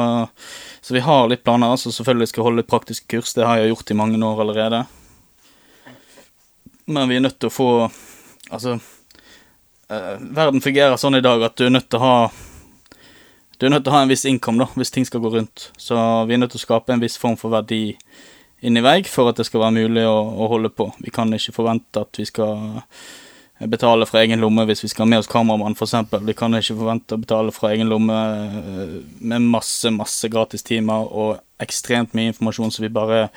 så 0.81 0.97
vi 0.97 1.05
har 1.05 1.29
litt 1.29 1.45
planer. 1.45 1.75
Altså 1.75 1.93
selvfølgelig 1.93 2.31
skal 2.31 2.43
jeg 2.43 2.49
holde 2.49 2.63
litt 2.63 2.73
praktiske 2.73 3.09
kurs. 3.11 3.35
Det 3.37 3.47
har 3.47 3.61
jeg 3.61 3.75
gjort 3.75 3.91
i 3.91 3.99
mange 3.99 4.21
år 4.25 4.45
allerede. 4.47 4.85
Men 6.87 7.09
vi 7.09 7.19
er 7.19 7.25
nødt 7.25 7.39
til 7.41 7.53
å 7.53 7.55
få 7.55 7.69
Altså 8.53 8.75
Verden 9.89 10.61
fungerer 10.61 10.99
sånn 11.01 11.17
i 11.17 11.23
dag 11.25 11.41
at 11.47 11.55
du 11.57 11.63
er 11.65 11.73
nødt 11.73 11.87
til 11.89 11.97
å 11.97 12.03
ha 12.03 12.17
Du 13.57 13.65
er 13.65 13.73
nødt 13.73 13.87
til 13.87 13.93
å 13.93 13.95
ha 13.95 14.03
en 14.05 14.11
viss 14.11 14.27
innkom 14.29 14.59
da, 14.61 14.67
hvis 14.77 14.93
ting 14.93 15.07
skal 15.09 15.23
gå 15.25 15.31
rundt. 15.33 15.71
Så 15.81 15.97
vi 16.29 16.37
er 16.37 16.43
nødt 16.43 16.53
til 16.53 16.61
å 16.61 16.65
skape 16.67 16.93
en 16.93 17.01
viss 17.01 17.17
form 17.21 17.39
for 17.41 17.55
verdi 17.55 17.97
inni 18.65 18.83
vei 18.85 19.03
for 19.09 19.31
at 19.31 19.41
det 19.41 19.47
skal 19.49 19.67
være 19.67 19.77
mulig 19.83 20.07
å, 20.09 20.17
å 20.17 20.49
holde 20.53 20.71
på. 20.73 20.89
Vi 21.05 21.13
kan 21.15 21.33
ikke 21.37 21.55
forvente 21.57 22.05
at 22.05 22.21
vi 22.21 22.27
skal 22.29 22.81
betale 23.59 24.07
fra 24.07 24.23
egen 24.25 24.43
lomme 24.43 24.65
hvis 24.67 24.85
vi 24.85 24.91
skal 24.91 25.05
ha 25.05 25.11
med 25.13 25.23
oss 25.23 25.31
kameramann, 25.31 25.77
f.eks. 25.79 25.95
Vi 26.27 26.37
kan 26.37 26.57
ikke 26.59 26.77
forvente 26.79 27.17
å 27.17 27.23
betale 27.23 27.55
fra 27.55 27.73
egen 27.75 27.91
lomme 27.93 28.17
eh, 28.17 28.97
med 29.21 29.47
masse, 29.53 29.93
masse 29.95 30.29
gratistimer 30.33 31.07
og 31.07 31.39
ekstremt 31.63 32.17
mye 32.17 32.33
informasjon 32.33 32.75
som 32.75 32.87
vi 32.87 32.93
bare 32.93 33.29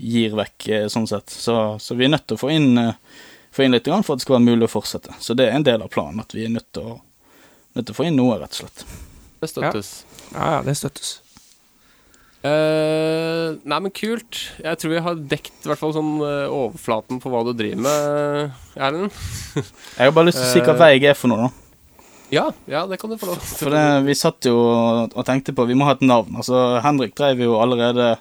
gir 0.00 0.34
vekk, 0.38 0.68
eh, 0.68 0.88
sånn 0.92 1.08
sett. 1.10 1.30
Så, 1.30 1.56
så 1.80 1.96
vi 1.98 2.08
er 2.08 2.14
nødt 2.16 2.26
til 2.26 2.38
å 2.38 2.42
få 2.42 2.52
inn, 2.56 2.72
eh, 2.80 3.22
få 3.54 3.66
inn 3.66 3.76
litt 3.76 3.86
grann 3.86 4.04
for 4.06 4.16
at 4.16 4.22
det 4.22 4.26
skal 4.26 4.38
være 4.38 4.48
mulig 4.48 4.68
å 4.68 4.74
fortsette. 4.74 5.16
Så 5.22 5.38
det 5.38 5.48
er 5.48 5.58
en 5.58 5.66
del 5.66 5.86
av 5.86 5.92
planen, 5.92 6.24
at 6.24 6.34
vi 6.36 6.46
er 6.48 6.54
nødt 6.56 6.70
til 6.76 6.94
å, 6.94 7.00
nødt 7.76 7.86
til 7.86 7.94
å 7.94 8.00
få 8.02 8.08
inn 8.10 8.18
noe, 8.18 8.40
rett 8.42 8.56
og 8.56 8.64
slett. 8.64 8.86
Det 9.40 9.48
støttes. 9.54 9.92
Ja, 10.34 10.56
ja, 10.56 10.62
det 10.66 10.76
støttes. 10.80 11.18
Eh, 12.40 13.48
nei, 13.68 13.78
men 13.84 13.92
kult. 13.92 14.38
Jeg 14.62 14.80
tror 14.80 14.92
vi 14.94 15.02
har 15.04 15.18
dekt 15.32 15.52
i 15.64 15.68
hvert 15.68 15.80
fall 15.80 15.92
sånn 15.92 16.12
uh, 16.22 16.48
overflaten 16.48 17.18
på 17.20 17.32
hva 17.32 17.42
du 17.44 17.52
driver 17.56 17.82
med, 17.84 18.54
Erlend. 18.80 19.18
Jeg 19.98 20.06
har 20.06 20.14
bare 20.16 20.30
lyst 20.30 20.40
til 20.40 20.46
å 20.46 20.52
si 20.54 20.62
hva 20.64 20.72
Eh, 20.72 20.80
vei 20.80 20.94
jeg 20.94 21.10
er 21.10 21.18
for 21.18 21.32
noe, 21.32 21.48
da. 21.48 21.66
Ja, 22.30 22.44
ja, 22.70 22.84
det 22.86 23.00
kan 23.02 23.10
du 23.10 23.18
få 23.18 23.28
lov 23.32 23.40
til. 23.42 23.56
For 23.58 23.74
det, 23.74 23.82
vi 24.06 24.14
satt 24.16 24.46
jo 24.46 24.54
og 24.56 25.16
og 25.18 25.24
tenkte 25.26 25.52
på 25.52 25.66
Vi 25.66 25.74
må 25.74 25.88
ha 25.88 25.96
et 25.96 26.04
navn. 26.06 26.36
Altså, 26.38 26.78
Henrik 26.84 27.16
drev 27.18 27.42
jo 27.42 27.58
allerede 27.58 28.12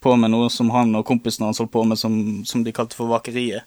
på 0.00 0.14
med 0.16 0.30
noe 0.30 0.46
som 0.54 0.70
han 0.70 0.94
og 0.94 1.04
kompisene 1.08 1.48
hans 1.50 1.58
holdt 1.58 1.74
på 1.74 1.82
med, 1.84 1.98
som, 1.98 2.14
som 2.46 2.62
de 2.64 2.72
kalte 2.72 2.96
for 2.96 3.10
Vakeriet. 3.10 3.66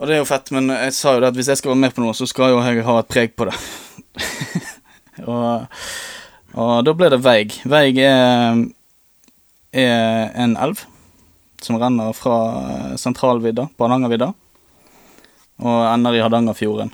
Og 0.00 0.08
det 0.08 0.16
er 0.16 0.22
jo 0.22 0.26
fett, 0.26 0.48
men 0.56 0.72
jeg 0.72 0.94
sa 0.96 1.12
jo 1.14 1.20
det 1.22 1.28
at 1.30 1.36
hvis 1.38 1.52
jeg 1.52 1.60
skal 1.60 1.74
være 1.74 1.82
med 1.84 1.94
på 1.94 2.02
noe, 2.02 2.16
så 2.16 2.26
skal 2.26 2.54
jo 2.54 2.62
jeg 2.64 2.82
ha 2.88 2.96
et 2.98 3.12
preg 3.12 3.36
på 3.38 3.46
det. 3.46 3.58
og, 5.30 5.68
og 6.54 6.72
da 6.86 6.94
ble 6.96 7.10
det 7.12 7.22
Veig. 7.24 7.58
Veig 7.68 8.00
er, 8.02 8.64
er 9.72 10.32
en 10.44 10.56
elv 10.60 10.82
som 11.62 11.78
renner 11.78 12.14
fra 12.16 12.36
sentralvidda, 12.98 13.68
Hardangervidda, 13.78 14.32
og 15.62 15.78
ender 15.92 16.18
i 16.18 16.22
Hardangerfjorden. 16.24 16.92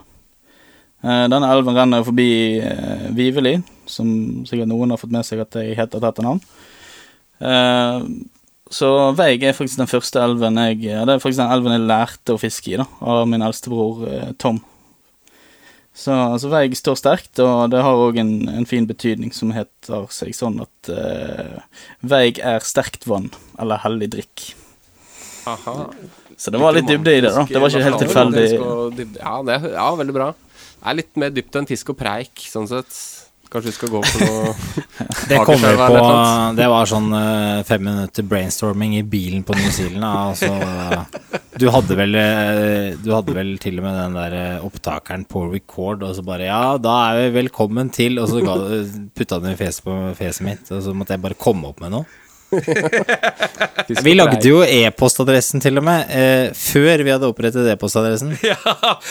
Eh, 0.98 1.24
Denne 1.30 1.50
elven 1.54 1.76
renner 1.78 2.06
forbi 2.06 2.30
eh, 2.58 3.06
Viveli, 3.14 3.58
som 3.88 4.08
sikkert 4.48 4.70
noen 4.70 4.92
har 4.92 5.00
fått 5.00 5.14
med 5.14 5.26
seg 5.26 5.44
at 5.44 5.54
jeg 5.60 5.78
heter 5.78 6.04
etter 6.04 6.26
navn. 6.26 6.42
Eh, 7.38 8.08
så 8.74 8.88
Veig 9.16 9.46
er 9.46 9.56
faktisk 9.56 9.80
den 9.80 9.88
første 9.88 10.20
elven 10.20 10.58
jeg 10.60 10.82
Det 10.82 11.14
er 11.14 11.22
faktisk 11.22 11.40
den 11.40 11.54
elven 11.54 11.72
jeg 11.72 11.86
lærte 11.88 12.34
å 12.34 12.40
fiske 12.40 12.74
i, 12.74 12.80
da, 12.80 12.84
av 13.00 13.22
min 13.30 13.44
eldstebror 13.46 14.34
Tom. 14.42 14.58
Så, 15.98 16.14
så 16.38 16.50
Veig 16.52 16.76
står 16.78 16.94
sterkt, 17.00 17.40
og 17.42 17.72
det 17.72 17.80
har 17.82 17.98
òg 17.98 18.20
en, 18.22 18.30
en 18.52 18.66
fin 18.70 18.84
betydning 18.86 19.32
som 19.34 19.50
heter 19.50 20.04
seg 20.14 20.30
sånn 20.36 20.60
at 20.62 20.90
uh, 20.94 21.56
Veig 22.06 22.38
er 22.38 22.62
sterkt 22.62 23.08
vann, 23.10 23.26
eller 23.58 23.82
hellig 23.82 24.12
drikk. 24.14 24.44
Aha. 25.50 25.88
Så 26.38 26.52
det 26.54 26.60
var 26.62 26.76
litt 26.76 26.86
dybde 26.86 27.16
i 27.16 27.22
det, 27.24 27.32
da. 27.34 27.42
Det 27.50 27.58
var 27.58 27.72
ikke 27.72 27.82
helt 27.88 28.02
tilfeldig. 28.04 28.46
Og 28.62 28.92
dybde- 28.94 29.22
Ja, 29.24 29.34
det, 29.42 29.56
ja, 29.74 29.88
veldig 29.98 30.14
bra. 30.14 30.28
Det 30.78 30.86
er 30.92 30.98
litt 31.00 31.16
mer 31.18 31.32
dypt 31.34 31.56
enn 31.58 31.66
fisk 31.66 31.90
og 31.90 31.98
preik, 31.98 32.44
sånn 32.46 32.68
sett. 32.70 32.94
Kanskje 33.48 33.70
vi 33.70 33.76
skal 33.78 33.92
gå 33.94 34.00
for 34.04 34.24
noe 34.28 34.52
Det 35.30 35.38
kommer 35.44 35.78
på. 35.80 36.00
Det 36.56 36.66
var 36.68 36.88
sånn 36.88 37.08
eh, 37.16 37.62
fem 37.68 37.82
minutter 37.84 38.26
brainstorming 38.28 38.98
i 38.98 39.02
bilen 39.08 39.44
på 39.46 39.56
New 39.56 39.70
Zealand. 39.72 40.04
Altså, 40.04 41.40
du 41.56 41.66
hadde 41.72 41.96
vel 41.98 42.16
eh, 42.20 42.92
Du 43.00 43.10
hadde 43.14 43.36
vel 43.36 43.54
til 43.62 43.80
og 43.80 43.88
med 43.88 43.98
den 43.98 44.18
der 44.18 44.62
opptakeren 44.64 45.24
på 45.28 45.46
record, 45.52 46.04
og 46.04 46.16
så 46.16 46.24
bare 46.26 46.48
Ja, 46.48 46.62
da 46.80 46.98
er 47.08 47.22
vi 47.24 47.36
velkommen 47.40 47.92
til 47.94 48.20
Og 48.20 48.28
så 48.30 48.44
putta 48.44 49.40
den 49.40 49.54
i 49.54 49.58
fjeset 49.60 49.84
på 49.86 49.98
fjeset 50.18 50.44
mitt, 50.48 50.72
og 50.72 50.84
så 50.84 50.96
måtte 50.96 51.16
jeg 51.16 51.24
bare 51.24 51.38
komme 51.40 51.72
opp 51.72 51.80
med 51.84 51.96
noe. 51.96 52.08
Vi 54.04 54.14
lagde 54.16 54.48
jo 54.48 54.62
e-postadressen 54.64 55.60
til 55.62 55.78
og 55.80 55.84
med, 55.84 56.08
eh, 56.08 56.48
før 56.56 57.02
vi 57.04 57.12
hadde 57.12 57.28
opprettet 57.28 57.68
e-postadressen. 57.74 58.34
Ja, 58.48 58.56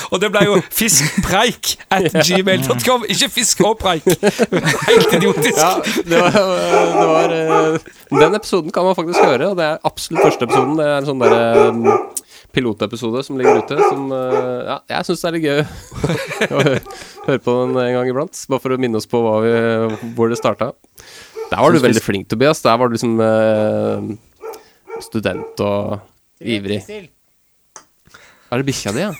og 0.10 0.22
det 0.22 0.32
ble 0.34 0.42
jo 0.48 0.56
fiskpreik 0.74 1.76
at 1.94 2.10
gmail.com, 2.26 3.06
ikke 3.12 3.30
fisk 3.30 3.62
og 3.68 3.76
preik. 3.82 4.08
Helt 4.08 5.14
idiotisk. 5.20 5.58
Ja, 5.60 5.74
det 6.08 6.22
var, 6.22 6.38
det 6.38 7.08
var 7.12 7.36
eh, 7.36 7.90
Den 8.18 8.38
episoden 8.40 8.74
kan 8.74 8.88
man 8.88 8.98
faktisk 8.98 9.22
høre, 9.22 9.52
og 9.52 9.60
det 9.60 9.68
er 9.68 9.84
absolutt 9.88 10.26
første 10.26 10.48
episoden. 10.50 10.78
Det 10.80 10.88
er 10.88 10.96
en 10.98 11.10
sånn 11.12 11.22
derre 11.22 11.68
mm, 11.76 11.88
pilotepisode 12.58 13.22
som 13.28 13.38
ligger 13.38 13.62
ute, 13.62 13.78
som 13.86 14.10
eh, 14.16 14.60
Ja, 14.72 14.80
jeg 14.96 15.10
syns 15.10 15.24
det 15.24 15.30
er 15.30 15.38
litt 15.38 15.48
gøy 15.48 15.62
å 16.58 16.66
høre, 16.66 16.82
høre 17.28 17.44
på 17.46 17.58
den 17.62 17.82
en 17.84 17.96
gang 18.00 18.12
iblant. 18.12 18.44
Bare 18.50 18.64
for 18.64 18.74
å 18.74 18.82
minne 18.82 19.02
oss 19.02 19.10
på 19.10 19.22
hva 19.22 19.38
vi, 19.46 19.56
hvor 20.18 20.34
det 20.34 20.40
starta. 20.42 20.74
Der 21.52 21.62
var 21.62 21.72
du 21.72 21.80
veldig 21.84 22.04
flink, 22.04 22.30
Tobias. 22.30 22.62
Der 22.62 22.78
var 22.78 22.88
du 22.88 22.94
liksom 22.98 23.20
uh, 23.20 24.04
student 25.04 25.60
og 25.64 26.00
ivrig. 26.42 26.82
Er 28.48 28.62
det 28.62 28.66
bikkja 28.68 28.92
di, 28.96 29.02
ja? 29.04 29.12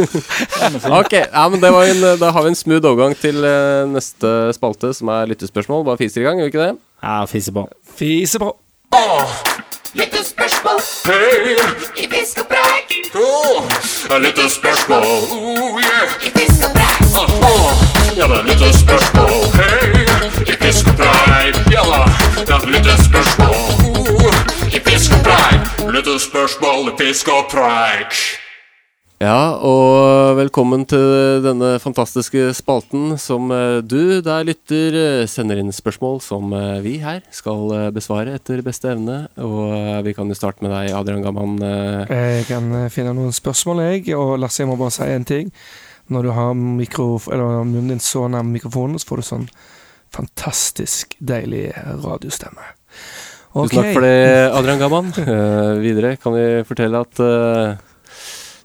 ok, 1.00 1.12
ja, 1.12 1.48
men 1.48 1.60
det 1.60 1.70
var 1.72 1.84
en, 1.84 2.00
da 2.20 2.30
har 2.34 2.42
vi 2.44 2.48
en 2.52 2.58
smooth 2.58 2.86
overgang 2.88 3.14
til 3.18 3.44
eh, 3.44 3.88
neste 3.90 4.52
spalte, 4.56 4.92
som 4.96 5.08
er 5.12 5.30
lyttespørsmål. 5.32 5.84
Bare 5.88 6.00
fiser 6.00 6.20
i 6.22 6.24
gang, 6.28 6.40
gjør 6.40 6.48
vi 6.48 6.52
ikke 6.54 6.66
det? 6.66 6.74
Ja, 7.02 7.24
fiser 7.30 7.52
på. 7.56 7.66
Fiser 7.96 8.38
på. 8.44 8.50
Lyttespørsmål 9.96 10.39
i 11.96 12.06
pisk 12.08 12.38
og 12.38 12.46
preik. 12.46 12.92
lite 14.18 14.50
spørsmål. 14.50 15.02
Oh, 15.02 15.80
yeah. 15.80 16.26
I 16.26 16.30
pisk 16.30 16.64
og 16.64 16.72
preik. 16.74 17.00
Ja, 18.16 18.26
det 18.26 18.36
er 18.38 18.42
litt 18.42 18.76
spørsmål. 18.76 19.32
Hei, 19.56 20.04
i 20.52 20.56
pisk 20.60 20.86
og 20.88 20.96
preik. 21.00 21.56
Ja 21.72 21.82
da, 21.88 22.02
det 22.36 22.54
er 22.54 22.66
lite 22.66 22.98
spørsmål. 23.04 23.56
Oh, 23.88 24.34
I 24.76 24.80
pisk 24.84 25.16
og 25.16 25.24
preik. 25.24 25.92
Lite 25.94 26.20
spørsmål 26.20 26.92
i 26.92 26.96
pisk 26.98 27.28
og 27.28 27.48
preik. 27.50 28.49
Ja, 29.20 29.52
og 29.60 30.38
velkommen 30.38 30.86
til 30.88 31.42
denne 31.44 31.74
fantastiske 31.76 32.54
spalten 32.56 33.18
som 33.20 33.50
eh, 33.52 33.82
du 33.84 34.22
der 34.24 34.46
lytter 34.48 34.94
eh, 34.96 35.24
sender 35.28 35.58
inn 35.60 35.68
spørsmål 35.76 36.22
som 36.24 36.54
eh, 36.56 36.78
vi 36.80 36.94
her 37.02 37.18
skal 37.28 37.92
besvare 37.92 38.38
etter 38.38 38.62
beste 38.64 38.88
evne. 38.94 39.26
Og 39.44 39.76
vi 40.06 40.14
kan 40.16 40.32
jo 40.32 40.38
starte 40.38 40.64
med 40.64 40.72
deg, 40.72 40.94
Adrian 40.96 41.20
Gamman. 41.26 41.58
Jeg 41.60 42.46
kan 42.48 42.72
finne 42.88 43.12
noen 43.18 43.36
spørsmål, 43.36 43.82
jeg. 43.90 44.06
Og 44.16 44.38
Lasse, 44.40 44.62
jeg 44.62 44.70
må 44.72 44.78
bare 44.80 44.96
si 44.96 45.10
en 45.12 45.28
ting. 45.28 45.52
Når 46.08 46.24
du 46.24 46.32
har 46.38 46.56
munnen 46.56 47.92
din 47.92 48.00
så 48.00 48.24
nær 48.24 48.48
mikrofonen, 48.48 48.96
så 48.96 49.10
får 49.10 49.20
du 49.20 49.28
sånn 49.28 49.46
fantastisk 50.16 51.18
deilig 51.20 51.66
radiostemme. 51.76 52.72
Tusen 53.52 53.82
takk 53.82 53.92
for 53.92 54.08
det, 54.08 54.48
Adrian 54.48 54.80
Gamman. 54.80 55.12
Videre 55.84 56.16
kan 56.16 56.38
vi 56.38 56.48
fortelle 56.64 57.04
at 57.04 57.24
eh, 57.28 57.86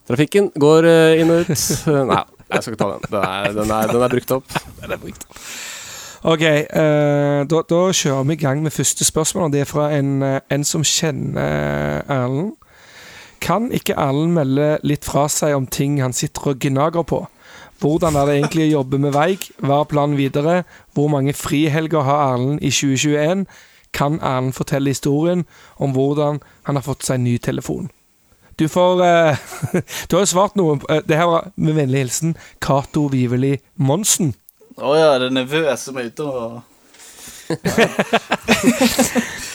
trafikken 0.09 0.51
går 0.55 0.89
eh, 0.89 1.21
inn 1.21 1.33
og 1.33 1.45
ut. 1.45 1.63
Nei, 2.11 2.23
jeg 2.51 2.65
skal 2.65 2.75
ikke 2.75 2.83
ta 2.83 2.91
den. 2.95 3.07
Den 3.09 3.21
er, 3.21 3.55
den 3.55 3.73
er, 3.77 3.93
den 3.93 4.05
er 4.05 4.13
brukt 4.17 4.37
opp. 4.37 4.51
Ok, 6.25 6.41
uh, 6.41 7.45
da, 7.45 7.59
da 7.69 7.79
kjører 7.93 8.23
vi 8.25 8.33
i 8.33 8.39
gang 8.41 8.63
med 8.65 8.73
første 8.73 9.05
spørsmål. 9.05 9.43
og 9.45 9.51
Det 9.53 9.59
er 9.61 9.67
fra 9.69 9.91
en, 9.93 10.23
eh, 10.25 10.39
en 10.49 10.63
som 10.65 10.81
kjenner 10.81 12.01
Erlend. 12.09 12.55
Kan 13.45 13.67
ikke 13.69 13.93
Erlend 13.93 14.33
melde 14.33 14.79
litt 14.81 15.05
fra 15.05 15.27
seg 15.29 15.53
om 15.53 15.67
ting 15.69 15.99
han 16.01 16.17
sitter 16.17 16.47
og 16.49 16.63
gnager 16.65 17.05
på? 17.05 17.19
Hvordan 17.77 18.17
er 18.17 18.25
det 18.25 18.39
egentlig 18.39 18.65
å 18.71 18.73
jobbe 18.79 18.97
med 19.03 19.13
veig? 19.13 19.45
Hva 19.61 19.83
er 19.83 19.91
planen 19.91 20.17
videre? 20.17 20.63
Hvor 20.97 21.11
mange 21.13 21.35
frihelger 21.37 22.07
har 22.07 22.33
Erlend 22.33 22.63
i 22.63 22.73
2021? 22.73 23.45
Kan 23.93 24.17
Erlend 24.17 24.57
fortelle 24.57 24.95
historien 24.95 25.45
om 25.77 25.93
hvordan 25.93 26.41
han 26.65 26.75
har 26.75 26.87
fått 26.89 27.05
seg 27.05 27.21
ny 27.21 27.37
telefon? 27.37 27.91
Du 28.59 28.67
får 28.71 29.01
uh, 29.03 29.35
Du 30.09 30.15
har 30.15 30.21
jo 30.23 30.29
svart 30.31 30.55
noe. 30.59 30.77
eh, 30.89 31.01
Det 31.07 31.17
her 31.19 31.27
var 31.31 31.49
med 31.55 31.75
vennlig 31.75 32.05
hilsen 32.05 32.35
Cato 32.63 33.07
Viveli 33.11 33.57
Monsen. 33.75 34.33
Å 34.75 34.93
ja, 34.95 35.09
det 35.19 35.29
er 35.29 35.35
nervøs 35.41 35.85
som 35.87 35.97
er 36.01 36.09
ute 36.11 36.23
og 36.27 36.61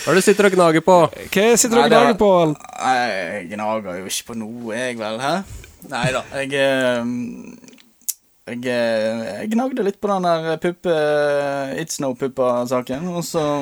Hva 0.00 0.12
er 0.12 0.14
det 0.14 0.20
du 0.20 0.24
sitter 0.24 0.46
og 0.48 0.54
gnager 0.54 0.82
på? 0.86 0.94
Hva 1.34 1.46
sitter 1.58 1.74
du 1.76 1.80
og 1.80 1.84
er- 1.86 1.90
gnager 1.92 2.16
på? 2.20 2.28
Nei, 2.54 2.94
jeg 3.10 3.48
gnager 3.56 3.98
jo 4.00 4.06
ikke 4.12 4.28
på 4.30 4.36
noe, 4.38 4.70
jeg 4.78 4.96
vel, 5.00 5.18
hæ? 5.20 5.32
Nei 5.90 6.06
da, 6.14 6.22
jeg 6.38 6.54
eh, 6.60 7.04
jeg, 8.50 8.62
jeg 8.66 9.50
gnagde 9.52 9.84
litt 9.86 9.98
på 10.02 10.08
den 10.10 10.24
der 10.26 10.56
puppe 10.62 10.94
It's 11.82 12.00
No 12.02 12.12
Puppa-saken, 12.18 13.06
og 13.12 13.22
så 13.26 13.44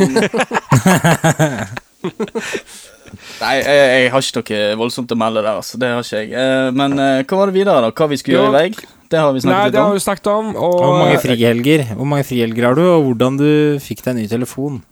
Nei, 3.40 3.55
jeg, 3.57 3.64
jeg 4.05 4.11
har 4.12 4.24
ikke 4.24 4.40
noe 4.59 4.76
voldsomt 4.82 5.12
å 5.14 5.16
melde 5.18 5.40
der, 5.42 5.59
altså. 5.62 5.78
Det 5.80 5.88
har 5.90 6.05
ikke 6.05 6.20
jeg. 6.20 6.32
Eh, 6.36 6.68
Men 6.76 6.94
eh, 7.01 7.22
hva 7.24 7.38
var 7.40 7.51
det 7.51 7.57
videre, 7.57 7.80
da? 7.86 7.90
Hva 7.96 8.09
vi 8.11 8.18
skulle 8.20 8.36
Jo. 8.36 8.44
gjøre 8.46 8.53
i 8.53 8.68
vei? 8.68 8.88
Det 9.09 9.20
har 9.22 9.30
vi 9.32 9.40
Nei, 9.40 9.44
snakket 9.46 9.72
det 9.72 9.80
har 9.80 9.88
litt 9.88 9.96
vi 9.96 10.05
snakket 10.05 10.30
om. 10.34 10.49
Og, 10.53 10.74
Hvor 10.82 10.99
mange 11.01 11.20
frihelger 11.22 11.84
Hvor 11.96 12.09
mange 12.11 12.26
frihelger 12.28 12.66
har 12.68 12.76
du, 12.76 12.82
og 12.84 13.07
hvordan 13.07 13.38
du 13.40 13.49
fikk 13.80 14.03
deg 14.05 14.18
ny 14.18 14.26
telefon? 14.28 14.82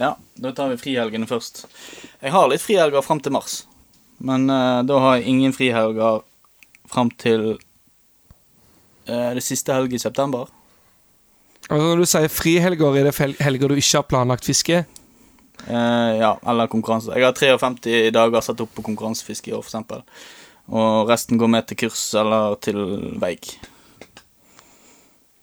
Ja, 0.00 0.14
da 0.42 0.50
tar 0.56 0.72
vi 0.72 0.80
frihelgene 0.80 1.28
først. 1.30 1.62
Jeg 2.24 2.32
har 2.34 2.48
litt 2.50 2.64
frihelger 2.64 3.04
fram 3.06 3.20
til 3.22 3.34
mars, 3.36 3.60
men 4.18 4.48
uh, 4.50 4.80
da 4.88 4.98
har 5.04 5.20
jeg 5.20 5.28
ingen 5.30 5.52
frihelger 5.54 6.22
fram 6.90 7.10
til 7.20 7.44
uh, 7.52 9.30
det 9.36 9.44
siste 9.44 9.74
helg 9.76 9.94
i 9.94 10.00
september. 10.02 10.48
altså, 11.68 11.84
Når 11.84 12.02
du 12.02 12.08
sier 12.08 12.32
frihelger, 12.32 12.98
er 12.98 13.10
det 13.10 13.38
helger 13.44 13.68
du 13.70 13.76
ikke 13.78 14.00
har 14.00 14.08
planlagt 14.10 14.48
fiske? 14.48 14.82
Eh, 15.68 16.12
ja, 16.18 16.32
eller 16.48 16.66
konkurranse. 16.72 17.12
Jeg 17.14 17.24
har 17.28 17.32
53 17.36 18.10
dager 18.14 18.40
satt 18.42 18.60
opp 18.64 18.72
på 18.74 18.82
konkurransefiske 18.86 19.52
i 19.52 19.54
år, 19.56 19.62
eksempel. 19.66 20.02
Og 20.72 21.08
resten 21.10 21.38
går 21.38 21.50
med 21.50 21.66
til 21.68 21.76
kurs 21.84 22.02
eller 22.18 22.56
til 22.62 22.78
veik. 23.22 23.54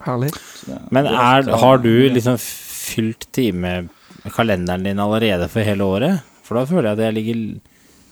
Herlig. 0.06 0.32
Så 0.56 0.66
det- 0.72 0.92
Men 0.92 1.06
er, 1.08 1.44
har 1.58 1.78
du 1.78 2.10
liksom 2.10 2.38
fylt 2.40 3.28
timekalenderen 3.36 4.84
din 4.84 5.00
allerede 5.00 5.50
for 5.50 5.62
hele 5.62 5.84
året? 5.84 6.22
For 6.44 6.56
da 6.56 6.66
føler 6.66 6.90
jeg 6.90 6.92
at 6.92 6.98
det 6.98 7.14
ligger 7.14 7.60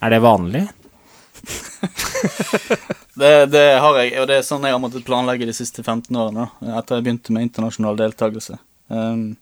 Er 0.02 0.10
det 0.10 0.22
vanlig? 0.22 0.68
det, 3.16 3.46
det 3.52 3.80
har 3.80 3.98
jeg, 3.98 4.14
og 4.22 4.28
det 4.30 4.36
er 4.38 4.46
sånn 4.46 4.64
jeg 4.68 4.76
har 4.76 4.82
måttet 4.82 5.06
planlegge 5.08 5.48
de 5.50 5.54
siste 5.54 5.82
15 5.84 6.16
årene, 6.16 6.50
etter 6.78 7.00
jeg 7.00 7.06
begynte 7.08 7.34
med 7.34 7.48
internasjonal 7.48 7.98
deltakelse. 7.98 8.60
Um, 8.90 9.38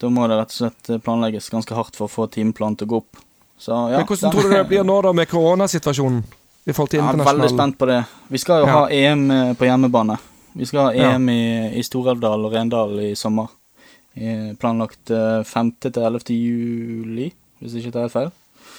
da 0.00 0.08
må 0.08 0.28
det 0.28 0.38
rett 0.38 0.52
og 0.54 0.58
slett 0.60 1.02
planlegges 1.04 1.50
ganske 1.50 1.74
hardt 1.74 1.96
for 1.96 2.06
å 2.06 2.12
få 2.12 2.26
timeplanen 2.30 2.76
til 2.78 2.86
å 2.86 2.90
gå 2.90 2.96
opp. 3.02 3.16
Så 3.58 3.72
ja, 3.90 3.98
Men 3.98 4.06
hvordan 4.06 4.30
den- 4.30 4.32
tror 4.40 4.50
du 4.50 4.56
det 4.56 4.68
blir 4.68 4.84
nå 4.84 5.02
da 5.02 5.12
med 5.12 5.28
koronasituasjonen? 5.28 6.22
I 6.68 6.72
forhold 6.72 6.90
til 6.90 7.00
Jeg 7.00 7.08
er 7.08 7.24
veldig 7.24 7.48
spent 7.50 7.78
på 7.78 7.86
det. 7.86 8.04
Vi 8.30 8.38
skal 8.38 8.60
jo 8.60 8.66
Ja. 8.66 8.72
ha 8.72 8.88
EM 8.90 9.30
eh, 9.30 9.54
på 9.54 9.64
hjemmebane. 9.66 10.18
Vi 10.54 10.64
skal 10.66 10.80
ha 10.84 10.90
Ja. 10.92 11.10
EM 11.14 11.28
i, 11.28 11.78
i 11.78 11.82
Stor-Elvdal 11.82 12.44
og 12.46 12.52
Rendal 12.52 12.98
i 13.00 13.14
sommer. 13.14 13.48
Planlagt 14.58 15.10
eh, 15.10 15.42
5. 15.44 15.72
til 15.80 16.02
11. 16.02 16.34
juli, 16.34 17.32
hvis 17.62 17.74
ikke 17.78 17.92
det 17.92 17.96
er 17.96 18.06
helt 18.08 18.12
feil. 18.12 18.30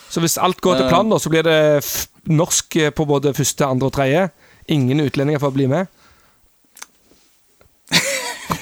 Så 0.09 0.19
hvis 0.23 0.37
alt 0.41 0.59
går 0.61 0.75
til 0.77 0.85
Eh. 0.85 0.89
planen, 0.89 1.19
så 1.19 1.29
blir 1.29 1.43
det 1.43 1.83
norsk 2.27 2.75
eh, 2.75 2.89
på 2.91 3.05
både 3.07 3.33
første, 3.33 3.65
andre 3.65 3.87
og 3.87 3.93
tredje? 3.93 4.29
Ingen 4.67 4.99
utlendinger 4.99 5.39
får 5.39 5.53
bli 5.53 5.67
med? 5.67 5.87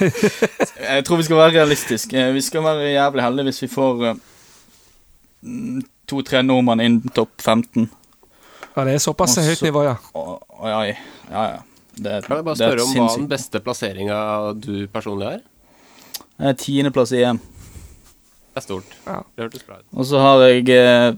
Jeg 0.01 1.05
tror 1.07 1.17
vi 1.19 1.25
skal 1.27 1.39
være 1.39 1.53
realistiske. 1.59 2.17
Eh, 2.17 2.33
Vi 2.35 2.41
skal 2.45 2.63
være 2.65 2.91
jævlig 2.93 3.23
heldige 3.23 3.49
hvis 3.49 3.61
vi 3.63 3.69
får 3.71 4.03
eh, 4.11 4.19
to-tre 6.07 6.41
nordmenn 6.43 6.83
innen 6.83 7.13
topp 7.15 7.33
15. 7.41 7.89
Ja, 8.77 8.83
det 8.85 8.93
er 8.93 9.01
såpass 9.01 9.37
Også, 9.37 9.45
høyt 9.47 9.61
nivå, 9.65 9.83
ja. 9.87 9.95
Og, 10.13 10.43
og 10.59 10.67
ja, 10.69 10.81
ja, 11.31 11.43
ja. 11.55 11.61
Det, 11.97 12.19
Kan 12.27 12.37
jeg 12.37 12.45
bare 12.45 12.55
spørre 12.59 12.83
om 12.85 12.91
hva 12.93 13.05
den 13.17 13.29
beste 13.31 13.59
plasseringa 13.65 14.17
du 14.61 14.73
personlig 14.93 15.31
er? 15.31 15.39
Eh, 16.37 16.53
Tiendeplass 16.61 17.13
i 17.17 17.23
EM. 17.25 17.39
Det 17.41 18.61
er 18.61 18.65
stort. 18.67 18.97
Ja. 19.07 19.21
Det 19.33 19.47
hørtes 19.47 19.65
bra 19.65 19.79
ut. 19.79 19.87
Og 19.97 20.05
så 20.05 20.21
har 20.21 20.43
jeg 20.45 20.69
eh, 20.75 21.15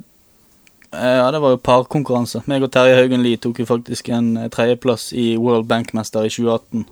Ja, 0.93 1.27
det 1.35 1.41
var 1.43 1.51
jo 1.53 1.59
parkonkurranse. 1.61 2.41
Meg 2.49 2.63
og 2.65 2.71
Terje 2.73 2.95
Haugen 2.97 3.21
Lie 3.25 3.37
tok 3.37 3.59
jo 3.61 3.67
faktisk 3.69 4.07
en 4.15 4.31
tredjeplass 4.55 5.11
i 5.13 5.33
World 5.37 5.67
Bank-mester 5.69 6.25
i 6.25 6.31
2018. 6.31 6.87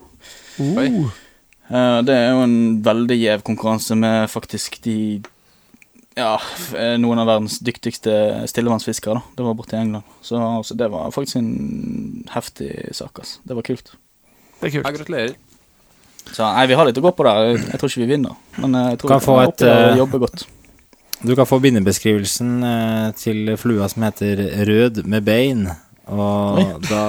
Uh, 0.59 0.83
Eh, 0.83 1.01
det 1.67 2.13
er 2.15 2.29
jo 2.31 2.43
en 2.45 2.59
veldig 2.85 3.17
gjev 3.19 3.41
konkurranse 3.47 3.95
med 3.99 4.29
faktisk 4.31 4.79
de 4.85 4.97
ja, 6.17 6.33
eh, 6.73 6.95
noen 6.97 7.21
av 7.21 7.29
verdens 7.29 7.59
dyktigste 7.61 8.11
stillevannsfiskere. 8.49 9.19
da. 9.19 9.35
Det 9.37 9.45
var 9.45 9.57
borte 9.57 9.77
i 9.77 9.81
England. 9.83 10.03
Så, 10.25 10.39
altså, 10.41 10.73
det 10.73 10.89
var 10.89 11.11
faktisk 11.13 11.37
en 11.37 12.23
heftig 12.33 12.71
sak. 12.97 13.19
Altså. 13.21 13.39
Det 13.43 13.57
var 13.57 13.67
kult. 13.67 13.91
Det 14.59 14.67
er 14.67 14.71
kult. 14.71 14.85
kult. 14.85 14.97
gratulerer. 14.97 15.35
Så 16.33 16.43
nei, 16.43 16.65
vi 16.67 16.75
har 16.75 16.87
litt 16.89 16.97
å 16.97 17.05
gå 17.05 17.13
på 17.15 17.23
der. 17.27 17.43
Jeg, 17.45 17.65
jeg 17.69 17.79
tror 17.79 17.91
ikke 17.93 18.03
vi 18.03 18.11
vinner, 18.15 18.37
men 18.57 18.75
eh, 18.75 18.89
jeg 18.93 19.01
tror 19.01 19.13
Kan 19.13 19.21
vi 19.21 19.43
et, 19.45 19.65
og 19.67 19.75
eh, 19.75 19.97
jobbe 20.01 20.21
godt. 20.25 20.47
Du 21.17 21.33
kan 21.37 21.49
få 21.49 21.59
bindebeskrivelsen 21.61 22.55
eh, 22.65 23.05
til 23.17 23.53
flua 23.57 23.87
som 23.89 24.05
heter 24.05 24.41
Rød 24.67 25.03
med 25.05 25.25
bein. 25.25 25.67
Og 26.07 26.85
da 26.87 27.01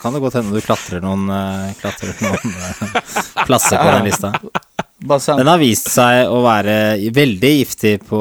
kan 0.00 0.14
det 0.14 0.22
godt 0.22 0.38
hende 0.38 0.54
du 0.54 0.62
klatrer 0.62 1.02
noen, 1.02 1.26
eh, 1.32 1.72
klatrer 1.80 2.14
noen 2.22 2.54
eh, 2.54 3.10
plasser 3.48 3.80
på 3.80 3.90
den 3.96 4.06
lista. 4.06 4.30
Den 5.04 5.50
har 5.50 5.58
vist 5.60 5.90
seg 5.92 6.30
å 6.30 6.38
være 6.44 6.76
veldig 7.14 7.50
giftig 7.58 7.98
på 8.08 8.20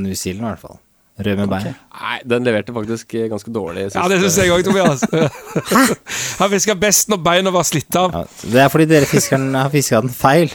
New 0.00 0.14
Zealand, 0.14 0.46
i 0.46 0.50
hvert 0.52 0.64
fall. 0.68 0.78
Rød 1.22 1.38
med 1.42 1.50
bein. 1.50 1.74
Nei, 1.92 2.18
den 2.24 2.46
leverte 2.46 2.72
faktisk 2.74 3.14
eh, 3.18 3.26
ganske 3.30 3.52
dårlig 3.52 3.88
sist. 3.88 3.98
Ja, 3.98 4.06
det 4.08 4.20
syns 4.22 4.38
jeg 4.40 4.54
òg, 4.54 4.62
Tobias. 4.64 5.02
Han 6.40 6.52
fiska 6.54 6.76
best 6.78 7.10
når 7.12 7.20
beina 7.26 7.52
var 7.54 7.66
slitt 7.68 7.98
av. 7.98 8.14
Ja, 8.14 8.50
det 8.54 8.62
er 8.64 8.70
fordi 8.72 8.88
dere 8.90 9.08
fiskeren 9.10 9.50
har 9.58 9.72
fiska 9.74 10.00
den 10.04 10.14
feil. 10.14 10.54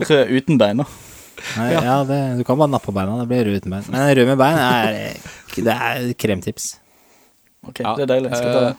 Rød 0.00 0.32
uten 0.34 0.60
bein, 0.60 0.82
da. 0.82 0.88
Nei, 1.58 1.68
ja, 1.76 1.98
det, 2.08 2.18
du 2.40 2.44
kan 2.48 2.58
bare 2.58 2.72
nappe 2.72 2.88
på 2.88 2.96
beina. 2.96 3.20
Det 3.20 3.28
blir 3.30 3.46
rød 3.50 3.60
uten 3.60 3.76
bein. 3.76 3.86
Men 3.92 4.08
rød 4.18 4.32
med 4.32 4.40
bein 4.40 4.58
er, 4.64 4.98
det 5.54 5.76
er 5.90 6.10
kremtips. 6.18 6.72
Ok, 7.68 7.80
Ja, 7.80 7.94
det 7.98 8.06
er 8.06 8.12
deilig. 8.16 8.32
Skal 8.36 8.50
ta 8.52 8.64
det. 8.70 8.74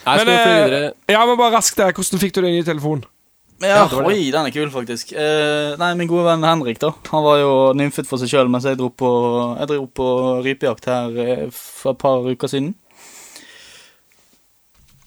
Jeg 0.00 0.20
skal 0.20 0.26
fly 0.26 0.34
eh, 0.34 0.64
videre? 0.64 0.92
Ja, 1.08 1.24
men 1.26 1.38
bare 1.40 1.56
raskt 1.56 1.80
der. 1.80 1.92
Hvordan 1.96 2.22
fikk 2.22 2.36
du 2.36 2.42
deg 2.44 2.54
ny 2.54 2.62
telefon? 2.66 3.04
Ja, 3.60 3.84
det 3.84 4.00
oi, 4.00 4.30
den 4.32 4.46
er 4.48 4.52
kul, 4.54 4.70
faktisk. 4.72 5.12
Eh, 5.12 5.76
nei, 5.80 5.90
Min 5.98 6.08
gode 6.08 6.24
venn 6.30 6.46
Henrik 6.48 6.78
da 6.80 6.94
Han 7.10 7.24
var 7.26 7.40
jo 7.42 7.50
nymfet 7.76 8.08
for 8.08 8.20
seg 8.20 8.30
sjøl 8.32 8.48
mens 8.48 8.64
jeg 8.64 8.78
dro 8.80 8.88
på 8.88 9.10
Jeg 9.58 9.68
dro 9.68 9.82
på 9.84 10.06
rypejakt 10.46 10.88
her 10.88 11.18
eh, 11.20 11.42
for 11.52 11.92
et 11.92 12.00
par 12.00 12.24
uker 12.24 12.48
siden. 12.48 12.72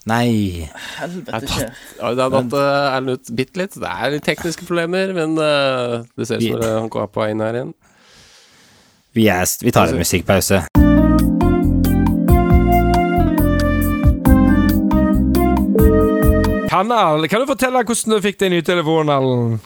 Nei. 0.09 0.67
Helvete 0.99 1.47
skjer. 1.47 1.73
Ja, 1.97 2.11
det 2.11 2.25
har 2.25 2.33
datt 2.33 2.55
uh, 2.59 2.91
Erlend 2.91 3.23
ut 3.23 3.33
bitte 3.33 3.61
litt. 3.61 3.79
Det 3.79 3.89
er 3.89 4.17
litt 4.17 4.27
tekniske 4.27 4.67
problemer, 4.67 5.15
men 5.15 5.37
uh, 5.39 6.03
det 6.19 6.27
ser 6.27 6.43
ut 6.43 6.49
som 6.51 6.65
han 6.67 6.91
går 6.93 7.09
på 7.15 7.29
inn 7.31 7.41
her 7.41 7.61
igjen. 7.61 7.73
Vi, 9.13 9.29
er, 9.31 9.47
vi 9.63 9.71
tar 9.71 9.93
en 9.93 10.03
musikkpause. 10.03 10.65
Kan, 16.73 16.89
kan 17.29 17.43
du 17.43 17.45
fortelle 17.45 17.83
hvordan 17.85 18.15
du 18.15 18.23
fikk 18.23 18.39
deg 18.41 18.49
ny 18.49 18.59
telefon, 18.65 19.09
Allen? 19.13 19.59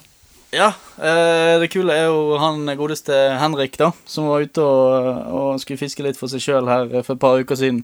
Ja, 0.52 0.74
eh, 1.00 1.54
det 1.62 1.70
kule 1.72 1.94
er 1.96 2.10
jo 2.10 2.36
han 2.36 2.68
godeste 2.76 3.16
Henrik, 3.40 3.78
da, 3.80 3.94
som 4.04 4.26
var 4.28 4.44
ute 4.44 4.60
og, 4.60 5.06
og 5.32 5.62
skulle 5.62 5.80
fiske 5.80 6.04
litt 6.04 6.18
for 6.20 6.28
seg 6.28 6.44
sjøl 6.44 6.68
her 6.68 6.90
for 6.98 7.14
et 7.14 7.22
par 7.22 7.40
uker 7.40 7.56
siden. 7.56 7.80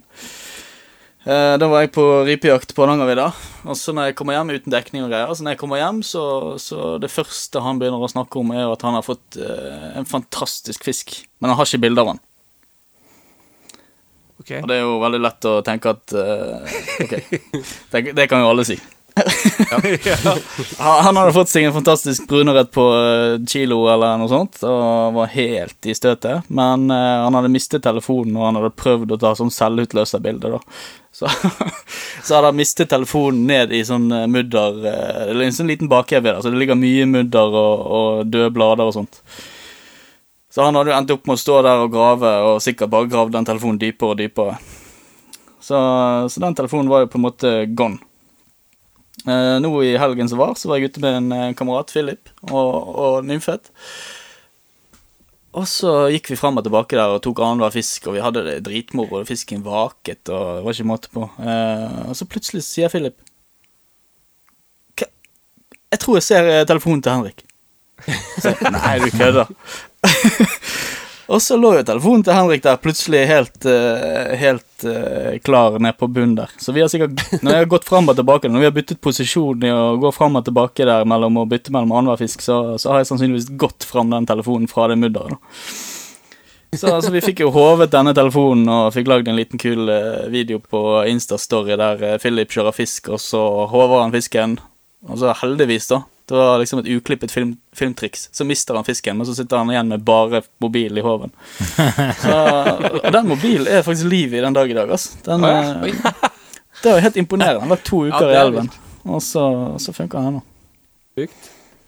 Eh, 1.24 1.55
da 1.56 1.70
var 1.72 1.86
jeg 1.86 1.94
på 1.96 2.05
rypejakt 2.28 2.74
på 2.76 2.84
Hardangervidda, 2.84 3.30
og 3.64 3.80
så 3.80 3.94
når 3.96 4.10
jeg 4.10 4.18
kommer 4.18 4.36
hjem 4.36 4.52
uten 4.59 4.74
dekning 4.74 5.06
og 5.06 5.09
greier 5.14 5.32
Så 5.32 5.46
når 5.46 5.55
jeg 5.55 5.60
kommer 5.62 5.80
hjem, 5.80 6.02
så, 6.05 6.24
så 6.60 6.98
det 7.01 7.09
første 7.14 7.64
han 7.64 7.80
begynner 7.80 8.05
å 8.05 8.12
snakke 8.12 8.42
om, 8.42 8.52
er 8.52 8.68
at 8.68 8.84
han 8.84 8.98
har 8.98 9.06
fått 9.09 9.40
eh, 9.40 9.86
en 9.96 10.09
fantastisk 10.09 10.84
fisk, 10.84 11.22
men 11.40 11.48
han 11.48 11.56
har 11.56 11.70
ikke 11.70 11.86
bilde 11.86 12.05
av 12.05 12.12
han. 12.12 12.20
Ok. 14.44 14.59
Og 14.60 14.68
det 14.68 14.76
er 14.76 14.84
jo 14.84 15.01
veldig 15.01 15.22
lett 15.24 15.48
å 15.48 15.60
tenke 15.64 15.94
at 15.94 16.12
uh, 16.12 16.76
Ok, 17.01 17.14
det, 17.94 18.10
det 18.18 18.28
kan 18.28 18.44
jo 18.44 18.51
alle 18.52 18.68
si. 18.68 18.76
Han 19.15 20.35
han 21.05 21.16
hadde 21.16 21.32
fått 21.32 21.53
seg 21.53 21.69
en 21.69 21.77
fantastisk 21.77 22.27
brunørret 22.28 22.73
på 22.74 22.82
eh, 22.99 23.36
kilo 23.47 23.85
eller 23.93 24.19
noe 24.19 24.31
sånt, 24.31 24.59
og 24.66 25.15
var 25.15 25.31
helt 25.35 25.86
i 25.86 25.95
støtet. 25.95 26.49
Men 26.49 26.89
uh, 26.91 27.23
han 27.27 27.39
hadde 27.39 27.53
mistet 27.55 27.85
telefonen, 27.86 28.35
og 28.39 28.49
han 28.49 28.59
hadde 28.59 28.74
prøvd 28.74 29.15
å 29.15 29.20
ta 29.23 29.35
sånn 29.39 29.55
selvutløserbilde, 29.55 30.57
da. 30.57 30.62
Så, 31.15 31.28
så 32.27 32.35
hadde 32.35 32.49
han 32.49 32.57
mistet 32.59 32.89
telefonen 32.91 33.45
ned 33.47 33.70
i 33.70 33.85
sånn 33.86 34.09
eh, 34.11 34.24
mudder 34.27 34.81
eh, 34.91 35.19
Eller 35.28 35.45
en 35.45 35.55
sånn 35.55 35.69
liten 35.70 35.86
bakevje 35.86 36.24
der, 36.27 36.41
så 36.43 36.51
det 36.51 36.59
ligger 36.59 36.74
mye 36.74 37.05
mudder 37.07 37.55
og, 37.55 37.85
og 37.86 38.32
døde 38.32 38.49
blader 38.51 38.91
og 38.91 38.97
sånt. 38.97 39.20
Så 40.51 40.65
han 40.66 40.74
hadde 40.74 40.91
jo 40.91 40.97
endt 40.97 41.12
opp 41.15 41.31
med 41.31 41.39
å 41.39 41.43
stå 41.45 41.61
der 41.62 41.85
og 41.85 41.95
grave, 41.95 42.32
og 42.49 42.59
sikkert 42.66 42.91
bare 42.91 43.07
gravd 43.12 43.36
den 43.36 43.47
telefonen 43.47 43.78
dypere 43.78 44.16
og 44.16 44.19
dypere. 44.19 44.57
Så, 45.62 45.78
så 46.35 46.43
den 46.43 46.59
telefonen 46.59 46.91
var 46.91 47.05
jo 47.05 47.12
på 47.15 47.20
en 47.20 47.27
måte 47.28 47.55
gone. 47.78 48.03
Eh, 49.24 49.55
nå 49.64 49.70
i 49.86 49.94
helgen 50.01 50.28
som 50.28 50.40
var, 50.42 50.52
så 50.60 50.68
var 50.68 50.78
jeg 50.82 50.90
ute 50.92 51.01
med 51.05 51.16
en 51.22 51.32
eh, 51.32 51.55
kamerat, 51.56 51.92
Philip, 51.94 52.28
og, 52.51 52.90
og 53.05 53.24
nymfet. 53.24 53.70
Og 55.55 55.68
så 55.70 55.90
gikk 56.10 56.32
vi 56.32 56.36
fram 56.40 56.59
og 56.59 56.64
tilbake 56.66 56.96
der 56.98 57.12
og 57.14 57.20
tok 57.22 57.38
annenhver 57.46 57.70
fisk, 57.76 58.09
og 58.10 58.16
vi 58.16 58.22
hadde 58.24 58.42
det 58.48 58.56
dritmoro, 58.66 59.20
fisken 59.28 59.62
vaket, 59.64 60.26
og 60.34 60.59
det 60.59 60.64
var 60.66 60.74
ikke 60.76 60.88
måte 60.90 61.12
på. 61.14 61.28
Eh, 61.40 62.01
og 62.10 62.16
så 62.18 62.26
plutselig 62.28 62.64
sier 62.66 62.90
Philip 62.92 63.16
«Hva- 64.98 65.12
Jeg 65.94 66.02
tror 66.02 66.18
jeg 66.18 66.26
ser 66.26 66.51
telefonen 66.68 67.02
til 67.06 67.14
Henrik. 67.14 67.44
Så 68.42 68.51
Nei, 68.74 68.96
du 68.98 69.06
kødder. 69.14 69.46
og 71.26 71.40
så 71.42 71.56
lå 71.56 71.70
jo 71.78 71.84
telefonen 71.86 72.24
til 72.26 72.36
Henrik 72.36 72.62
der 72.64 72.80
plutselig 72.80 73.22
helt, 73.30 73.64
eh, 73.64 74.34
helt 74.38 74.84
eh, 74.88 75.38
klar 75.44 75.78
ned 75.82 75.96
på 75.98 76.09
bunnen 76.12 76.36
der. 76.38 76.52
Så 76.60 76.74
vi 76.76 76.82
har 76.84 76.90
sikkert, 76.92 77.16
når 77.40 77.51
jeg 77.51 77.64
har 77.64 77.70
gått 77.72 77.88
fram 77.88 78.10
og 78.12 78.18
tilbake, 78.18 78.51
når 78.52 78.64
vi 78.64 78.68
har 78.68 78.76
byttet 78.76 79.01
posisjon 79.05 79.64
i 79.64 79.72
å 79.72 79.96
gå 80.02 80.12
fram 80.14 80.36
og 80.40 80.44
tilbake 80.46 80.86
der 80.88 81.09
mellom 81.09 81.40
å 81.40 81.48
bytte 81.48 81.72
mellom 81.74 81.94
annenhver 81.94 82.20
fisk, 82.20 82.44
så, 82.44 82.76
så 82.80 82.92
har 82.92 83.02
jeg 83.02 83.10
sannsynligvis 83.12 83.51
gått 83.60 83.88
fram 83.88 84.12
den 84.12 84.28
telefonen 84.28 84.68
fra 84.70 84.90
det 84.92 85.01
mudderet. 85.01 85.40
Så 86.74 86.90
altså, 86.90 87.12
vi 87.14 87.22
fikk 87.22 87.44
jo 87.44 87.52
håvet 87.55 87.92
denne 87.92 88.12
telefonen 88.16 88.66
og 88.66 88.92
fikk 88.96 89.06
lagd 89.09 89.28
en 89.30 89.38
liten 89.38 89.60
kul 89.62 89.88
eh, 89.88 90.24
video 90.32 90.60
på 90.60 91.05
Insta-story 91.09 91.78
der 91.80 92.18
Philip 92.22 92.52
kjører 92.52 92.76
fisk, 92.76 93.12
og 93.14 93.22
så 93.22 93.44
håver 93.70 94.02
han 94.02 94.14
fisken. 94.14 94.59
Og 95.09 95.20
så 95.20 95.32
heldigvis, 95.40 95.88
da. 95.92 96.05
Det 96.28 96.34
var 96.34 96.59
liksom 96.59 96.78
et 96.80 96.86
uklippet 96.88 97.30
film, 97.30 97.56
filmtriks. 97.76 98.28
Så 98.32 98.44
mister 98.44 98.74
han 98.74 98.84
fisken, 98.84 99.16
men 99.16 99.26
så 99.26 99.34
sitter 99.36 99.60
han 99.60 99.70
igjen 99.70 99.88
med 99.92 100.01
bare 100.01 100.40
mobil 100.59 100.98
i 100.98 101.05
håven. 101.05 101.34
Og 103.05 103.10
den 103.12 103.28
mobilen 103.28 103.68
er 103.68 103.84
faktisk 103.84 104.09
liv 104.09 104.34
i 104.34 104.40
den 104.40 104.56
dag 104.56 104.70
i 104.70 104.76
dag, 104.76 104.90
altså. 104.90 105.18
Den, 105.26 105.44
ja, 105.44 105.59
eh, 105.84 105.94
det 106.82 106.94
var 106.94 107.05
helt 107.05 107.16
imponerende. 107.20 107.60
Han 107.60 107.74
var 107.74 107.82
to 107.84 108.06
uker 108.06 108.30
ja, 108.30 108.32
i 108.32 108.40
elven, 108.40 108.70
og 109.05 109.20
så, 109.22 109.44
så 109.78 109.92
funker 109.92 110.18
han 110.18 110.32
ennå. 110.32 110.42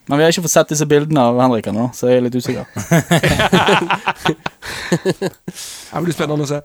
Men 0.06 0.18
vi 0.18 0.24
har 0.24 0.30
ikke 0.30 0.44
fått 0.44 0.54
sett 0.54 0.70
disse 0.70 0.86
bildene 0.86 1.24
av 1.32 1.40
Henrik 1.40 1.66
ennå, 1.72 1.88
så 1.96 2.12
jeg 2.12 2.20
er 2.20 2.28
litt 2.28 2.36
usikker. 2.36 2.68
Det 5.96 6.04
blir 6.04 6.14
spennende 6.14 6.44
å 6.44 6.50
se. 6.50 6.60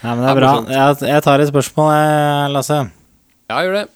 Ja, 0.00 0.14
men 0.14 0.22
det 0.22 0.30
er 0.30 0.38
bra. 0.38 0.50
Jeg, 0.70 0.96
jeg 1.10 1.22
tar 1.26 1.42
et 1.42 1.50
spørsmål, 1.50 2.52
Lasse. 2.54 2.78
Ja, 3.50 3.60
gjør 3.64 3.80
det. 3.80 3.86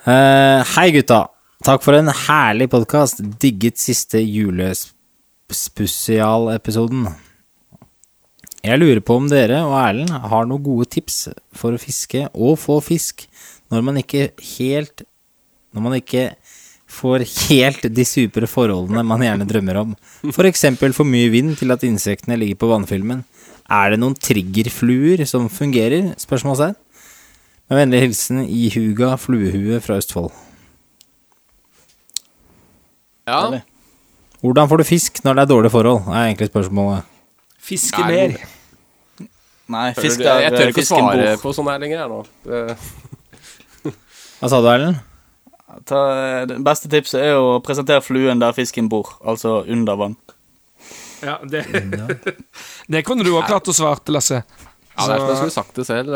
Eh, 0.00 0.64
hei, 0.64 0.88
gutta. 0.96 1.28
Takk 1.60 1.82
for 1.84 1.92
en 1.92 2.08
herlig 2.08 2.72
podkast. 2.72 3.20
Digget 3.42 3.76
siste 3.76 4.16
julespesialepisoden. 4.24 7.04
Jeg 8.64 8.80
lurer 8.80 9.00
på 9.04 9.12
om 9.20 9.28
dere 9.28 9.60
og 9.66 9.76
Erlend 9.76 10.08
har 10.08 10.48
noen 10.48 10.62
gode 10.64 10.88
tips 10.96 11.28
for 11.56 11.72
å 11.76 11.78
fiske 11.80 12.28
og 12.32 12.58
få 12.60 12.80
fisk 12.84 13.28
når 13.72 13.82
man 13.84 13.96
ikke 14.00 14.30
helt 14.58 15.02
Når 15.72 15.82
man 15.84 15.94
ikke 15.96 16.34
får 16.90 17.20
helt 17.46 17.82
de 17.94 18.04
supre 18.08 18.46
forholdene 18.50 19.02
man 19.06 19.22
gjerne 19.22 19.46
drømmer 19.46 19.76
om. 19.84 19.94
For 20.34 20.44
eksempel 20.48 20.92
for 20.96 21.04
mye 21.06 21.30
vind 21.30 21.58
til 21.60 21.70
at 21.70 21.84
insektene 21.86 22.38
ligger 22.40 22.56
på 22.58 22.70
vannfilmen. 22.72 23.20
Er 23.70 23.90
det 23.92 24.00
noen 24.00 24.16
triggerfluer 24.18 25.22
som 25.28 25.48
fungerer? 25.52 26.14
Spørsmålstegn. 26.18 26.74
Med 27.70 27.78
vennlig 27.78 28.00
hilsen 28.02 28.40
Ihuga 28.50 29.12
Fluehue 29.20 29.78
fra 29.80 30.00
Østfold. 30.00 30.32
Ja. 33.30 33.44
Deilig. 33.44 33.60
Hvordan 34.40 34.70
får 34.72 34.80
du 34.80 34.84
fisk 34.88 35.20
når 35.22 35.36
det 35.36 35.42
er 35.44 35.50
dårlige 35.52 35.70
forhold? 35.74 36.08
er 36.08 36.24
egentlig 36.24 36.48
spørsmålet. 36.50 37.04
Fiske 37.60 38.00
Nei, 38.00 38.08
mer. 38.10 38.34
Nei, 39.70 39.84
fisk 39.94 40.18
tør- 40.18 40.40
jeg 40.42 40.52
tør 40.56 40.72
ikke 40.72 40.82
å 40.82 40.88
svare 40.88 41.36
på 41.38 41.52
sånn 41.54 41.70
her 41.70 41.78
lenger, 41.78 41.98
jeg 42.00 42.08
nå. 42.10 42.20
Hva 44.40 44.48
sa 44.48 44.60
du, 44.64 44.66
Erlend? 44.72 45.00
Ta, 45.86 46.00
det 46.50 46.56
beste 46.66 46.88
tipset 46.90 47.20
er 47.22 47.36
å 47.38 47.60
presentere 47.62 48.02
fluen 48.02 48.40
der 48.40 48.56
fisken 48.56 48.88
bor, 48.90 49.12
altså 49.22 49.60
under 49.70 49.94
vann. 50.00 50.16
Ja, 51.22 51.36
det, 51.44 51.66
det 52.90 53.04
kunne 53.06 53.22
du 53.22 53.30
ha 53.36 53.44
klart 53.46 53.68
å 53.68 53.76
svare, 53.76 54.00
Lasse. 54.10 54.42
Ja, 54.98 55.06
det 55.06 55.14
er 55.14 55.20
som 55.20 55.28
jeg 55.28 55.36
skulle 55.36 55.54
sagt 55.54 55.76
det 55.76 55.86
selv. 55.86 56.10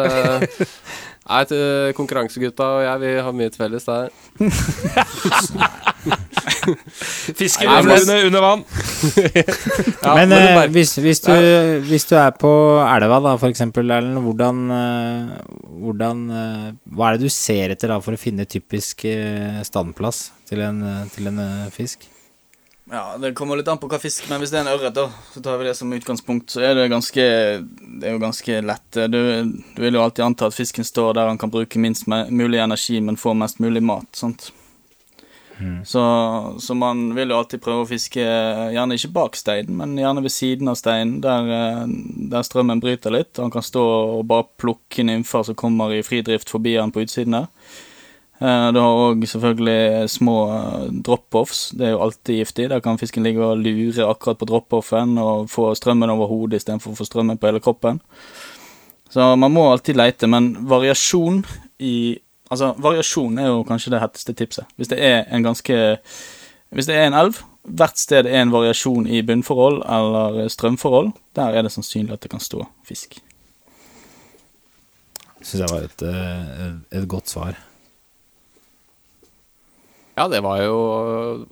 Nei, 1.25 1.41
til 1.49 1.93
konkurransegutta 1.97 2.67
og 2.77 2.83
jeg, 2.85 3.01
vi 3.01 3.13
har 3.25 3.33
mye 3.33 3.49
til 3.53 3.63
felles 3.63 3.87
der. 3.89 4.11
Fisker 7.39 7.69
Nei, 7.69 7.79
med 7.87 8.03
under, 8.03 8.27
under 8.29 8.43
vann. 8.45 8.65
Ja, 10.05 10.15
Men 10.19 10.35
eh, 10.37 10.67
hvis, 10.75 10.93
hvis, 11.01 11.21
du, 11.25 11.33
hvis 11.89 12.05
du 12.11 12.15
er 12.21 12.35
på 12.37 12.53
elva, 12.85 13.23
da, 13.25 13.35
for 13.41 13.49
eksempel, 13.49 13.89
Erlend, 13.89 14.21
hvordan, 14.27 14.61
eh, 14.77 15.35
hvordan 15.87 16.25
eh, 16.29 16.71
Hva 16.93 17.09
er 17.09 17.17
det 17.17 17.25
du 17.25 17.33
ser 17.33 17.73
etter 17.73 17.93
da 17.95 18.01
for 18.05 18.17
å 18.17 18.21
finne 18.21 18.45
typisk 18.45 19.07
eh, 19.09 19.63
standplass 19.65 20.27
til 20.49 20.61
en, 20.67 20.85
til 21.15 21.33
en 21.33 21.41
fisk? 21.73 22.05
Ja, 22.95 23.17
Det 23.19 23.35
kommer 23.35 23.59
litt 23.59 23.69
an 23.69 23.81
på 23.83 23.89
hva 23.91 23.99
fisk, 23.99 24.29
men 24.31 24.39
hvis 24.39 24.53
det 24.55 24.61
er 24.61 24.69
en 24.69 24.71
ørret, 24.71 24.95
da, 24.95 25.09
så 25.35 25.41
tar 25.43 25.59
vi 25.59 25.67
det 25.67 25.75
som 25.75 25.91
utgangspunkt, 25.97 26.53
så 26.55 26.63
er 26.63 26.77
det 26.79 26.91
ganske 26.93 27.25
Det 27.25 28.07
er 28.07 28.15
jo 28.15 28.21
ganske 28.23 28.59
lett. 28.63 28.99
Du, 29.11 29.19
du 29.75 29.81
vil 29.83 29.99
jo 29.99 30.05
alltid 30.05 30.23
anta 30.29 30.47
at 30.47 30.55
fisken 30.55 30.87
står 30.87 31.17
der 31.19 31.33
han 31.33 31.41
kan 31.41 31.51
bruke 31.51 31.81
minst 31.83 32.07
mulig 32.07 32.63
energi, 32.63 33.01
men 33.03 33.19
får 33.19 33.35
mest 33.41 33.59
mulig 33.65 33.83
mat. 33.83 34.11
sant? 34.15 34.53
Så, 35.85 36.03
så 36.59 36.75
man 36.75 37.15
vil 37.15 37.31
jo 37.31 37.39
alltid 37.39 37.63
prøve 37.63 37.85
å 37.85 37.89
fiske, 37.89 38.23
gjerne 38.75 38.97
ikke 38.99 39.13
bak 39.15 39.37
steinen, 39.39 39.77
men 39.79 39.95
gjerne 39.99 40.25
ved 40.25 40.35
siden 40.35 40.71
av 40.71 40.79
steinen, 40.79 41.21
der, 41.23 41.87
der 42.31 42.47
strømmen 42.47 42.83
bryter 42.83 43.15
litt. 43.15 43.39
Han 43.39 43.53
kan 43.55 43.63
stå 43.65 43.85
og 44.19 44.25
bare 44.31 44.49
plukke 44.61 45.07
nymfer 45.07 45.47
som 45.47 45.59
kommer 45.59 45.95
i 45.95 46.03
fridrift 46.07 46.51
forbi 46.51 46.75
han 46.79 46.95
på 46.95 47.05
utsiden 47.07 47.39
der. 47.39 47.51
Eh, 48.45 48.73
Du 48.73 48.81
har 48.81 48.99
òg 49.07 49.25
selvfølgelig 49.29 50.11
små 50.11 50.37
eh, 50.53 50.89
drop-offs. 51.07 51.71
Det 51.79 51.87
er 51.89 51.95
jo 51.95 52.03
alltid 52.05 52.43
giftig. 52.43 52.69
Der 52.73 52.83
kan 52.85 53.01
fisken 53.01 53.25
ligge 53.25 53.45
og 53.45 53.63
lure 53.63 54.09
akkurat 54.11 54.41
på 54.41 54.49
drop-offen 54.51 55.17
og 55.23 55.49
få 55.53 55.71
strømmen 55.79 56.13
over 56.13 56.29
hodet 56.29 56.61
istedenfor 56.61 56.93
å 56.93 56.99
få 56.99 57.09
strømmen 57.09 57.41
på 57.41 57.49
hele 57.49 57.63
kroppen. 57.65 58.03
Så 59.15 59.31
man 59.39 59.53
må 59.55 59.69
alltid 59.71 59.97
leite, 59.97 60.29
men 60.29 60.55
variasjon 60.69 61.45
i 61.81 62.21
Altså, 62.53 62.75
variasjon 62.79 63.39
er 63.41 63.47
jo 63.49 63.63
kanskje 63.67 63.91
det 63.95 63.99
hetteste 64.03 64.35
tipset. 64.37 64.67
Hvis 64.77 64.91
det 64.93 64.99
er 65.01 65.25
en 65.33 65.43
ganske 65.43 65.99
Hvis 66.71 66.87
det 66.87 66.95
er 66.95 67.07
en 67.07 67.17
elv, 67.17 67.39
hvert 67.65 67.99
sted 67.99 68.27
er 68.27 68.43
en 68.43 68.53
variasjon 68.53 69.07
i 69.07 69.23
bunnforhold 69.23 69.81
eller 69.89 70.49
strømforhold, 70.53 71.13
der 71.35 71.57
er 71.57 71.63
det 71.63 71.73
sannsynlig 71.73 72.13
at 72.13 72.21
det 72.21 72.31
kan 72.31 72.41
stå 72.41 72.67
fisk. 72.85 73.17
Syns 75.41 75.61
jeg 75.63 75.71
var 75.71 75.87
et, 75.87 76.03
eh, 76.03 76.99
et 76.99 77.09
godt 77.09 77.29
svar. 77.31 77.57
Ja, 80.15 80.29
det 80.31 80.41
var 80.45 80.61
jo, 80.63 80.77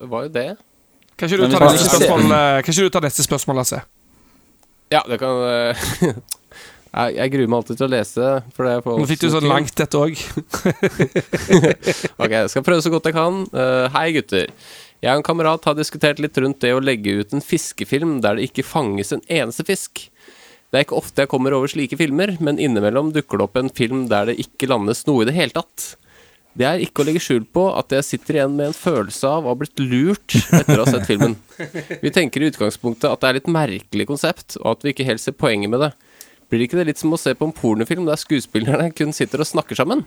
var 0.06 0.28
jo 0.28 0.32
det. 0.34 0.50
Kan 1.18 1.28
ikke 1.28 1.42
du 1.42 1.54
ta 1.54 1.66
neste 1.66 1.88
spørsmål, 1.88 2.22
eh, 2.30 2.60
kan 2.62 2.74
ikke 2.74 2.86
du 2.86 2.94
ta 2.94 3.02
neste 3.02 3.26
spørsmål, 3.26 3.58
Lasse? 3.62 3.82
Ja, 4.92 5.00
det 5.08 5.18
kan 5.22 5.42
eh, 5.48 5.82
jeg, 6.92 7.16
jeg 7.16 7.32
gruer 7.34 7.50
meg 7.50 7.58
alltid 7.58 7.80
til 7.80 7.88
å 7.88 7.90
lese. 7.92 8.30
For 8.56 8.68
det 8.68 8.76
Nå 8.86 9.08
fikk 9.10 9.24
du 9.24 9.28
så 9.32 9.42
langt 9.42 9.74
dette 9.78 9.98
òg. 9.98 10.22
Ok, 12.22 12.30
jeg 12.30 12.50
skal 12.52 12.64
prøve 12.66 12.84
så 12.84 12.92
godt 12.92 13.08
jeg 13.08 13.16
kan. 13.16 13.42
Uh, 13.50 13.88
hei, 13.96 14.12
gutter. 14.14 14.50
Jeg 15.02 15.10
og 15.10 15.18
en 15.18 15.26
kamerat 15.26 15.64
har 15.66 15.74
diskutert 15.74 16.20
litt 16.22 16.36
rundt 16.38 16.60
det 16.62 16.70
å 16.76 16.82
legge 16.82 17.16
ut 17.18 17.32
en 17.34 17.42
fiskefilm 17.42 18.20
der 18.22 18.38
det 18.38 18.50
ikke 18.50 18.66
fanges 18.66 19.10
en 19.16 19.24
eneste 19.26 19.66
fisk. 19.66 20.04
Det 20.70 20.78
er 20.78 20.86
ikke 20.86 21.00
ofte 21.00 21.24
jeg 21.24 21.30
kommer 21.32 21.56
over 21.56 21.68
slike 21.68 21.98
filmer, 21.98 22.36
men 22.40 22.60
innimellom 22.62 23.10
dukker 23.12 23.40
det 23.40 23.48
opp 23.48 23.58
en 23.58 23.72
film 23.74 24.06
der 24.12 24.30
det 24.30 24.38
ikke 24.44 24.70
landes 24.70 25.02
noe 25.08 25.24
i 25.24 25.28
det 25.28 25.34
hele 25.36 25.56
tatt. 25.56 25.96
Det 26.52 26.66
er 26.68 26.82
ikke 26.84 27.00
å 27.00 27.06
legge 27.08 27.22
skjul 27.24 27.44
på 27.48 27.64
at 27.72 27.94
jeg 27.96 28.04
sitter 28.04 28.38
igjen 28.38 28.56
med 28.58 28.70
en 28.70 28.76
følelse 28.76 29.28
av 29.28 29.46
å 29.46 29.54
ha 29.54 29.58
blitt 29.58 29.80
lurt 29.80 30.36
etter 30.52 30.76
å 30.76 30.84
ha 30.84 30.92
sett 30.92 31.08
filmen. 31.08 31.38
Vi 32.04 32.12
tenker 32.12 32.42
i 32.42 32.50
utgangspunktet 32.52 33.08
at 33.08 33.22
det 33.22 33.30
er 33.30 33.38
litt 33.38 33.48
merkelig 33.52 34.08
konsept, 34.10 34.58
og 34.60 34.74
at 34.74 34.84
vi 34.84 34.92
ikke 34.92 35.06
helt 35.08 35.22
ser 35.22 35.36
poenget 35.38 35.72
med 35.72 35.80
det. 35.86 35.92
Blir 36.52 36.66
ikke 36.66 36.76
det 36.76 36.90
litt 36.90 37.00
som 37.00 37.14
å 37.16 37.16
se 37.16 37.32
på 37.32 37.46
en 37.48 37.54
pornofilm 37.56 38.04
der 38.04 38.20
skuespillerne 38.20 38.90
kun 38.92 39.14
sitter 39.16 39.40
og 39.40 39.48
snakker 39.48 39.78
sammen? 39.78 40.02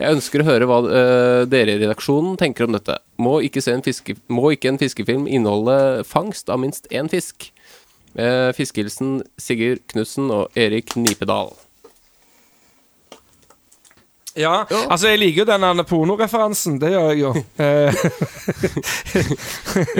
Jeg 0.00 0.16
ønsker 0.16 0.40
å 0.40 0.46
høre 0.46 0.68
hva 0.70 0.78
øh, 0.88 1.40
dere 1.52 1.74
i 1.74 1.82
redaksjonen 1.82 2.38
tenker 2.40 2.64
om 2.64 2.72
dette. 2.72 2.96
Må 3.20 3.42
ikke, 3.44 3.60
fiske, 3.84 4.16
må 4.32 4.54
ikke 4.54 4.72
en 4.72 4.80
fiskefilm 4.80 5.26
inneholde 5.28 6.06
fangst 6.08 6.48
av 6.48 6.62
minst 6.64 6.88
én 6.88 7.12
fisk? 7.12 7.50
Eh, 8.16 8.48
Fiskehilsen 8.56 9.20
Sigurd 9.40 9.84
Knutsen 9.92 10.32
og 10.32 10.56
Erik 10.56 10.96
Nipedal. 10.96 11.52
Ja, 14.38 14.62
altså, 14.88 15.10
jeg 15.10 15.18
liker 15.20 15.42
jo 15.42 15.48
den 15.50 15.82
pornoreferansen. 15.84 16.78
Det 16.80 16.88
gjør 16.94 17.08
jeg 17.10 17.18
jo. 17.20 17.32
Eh, 17.60 17.92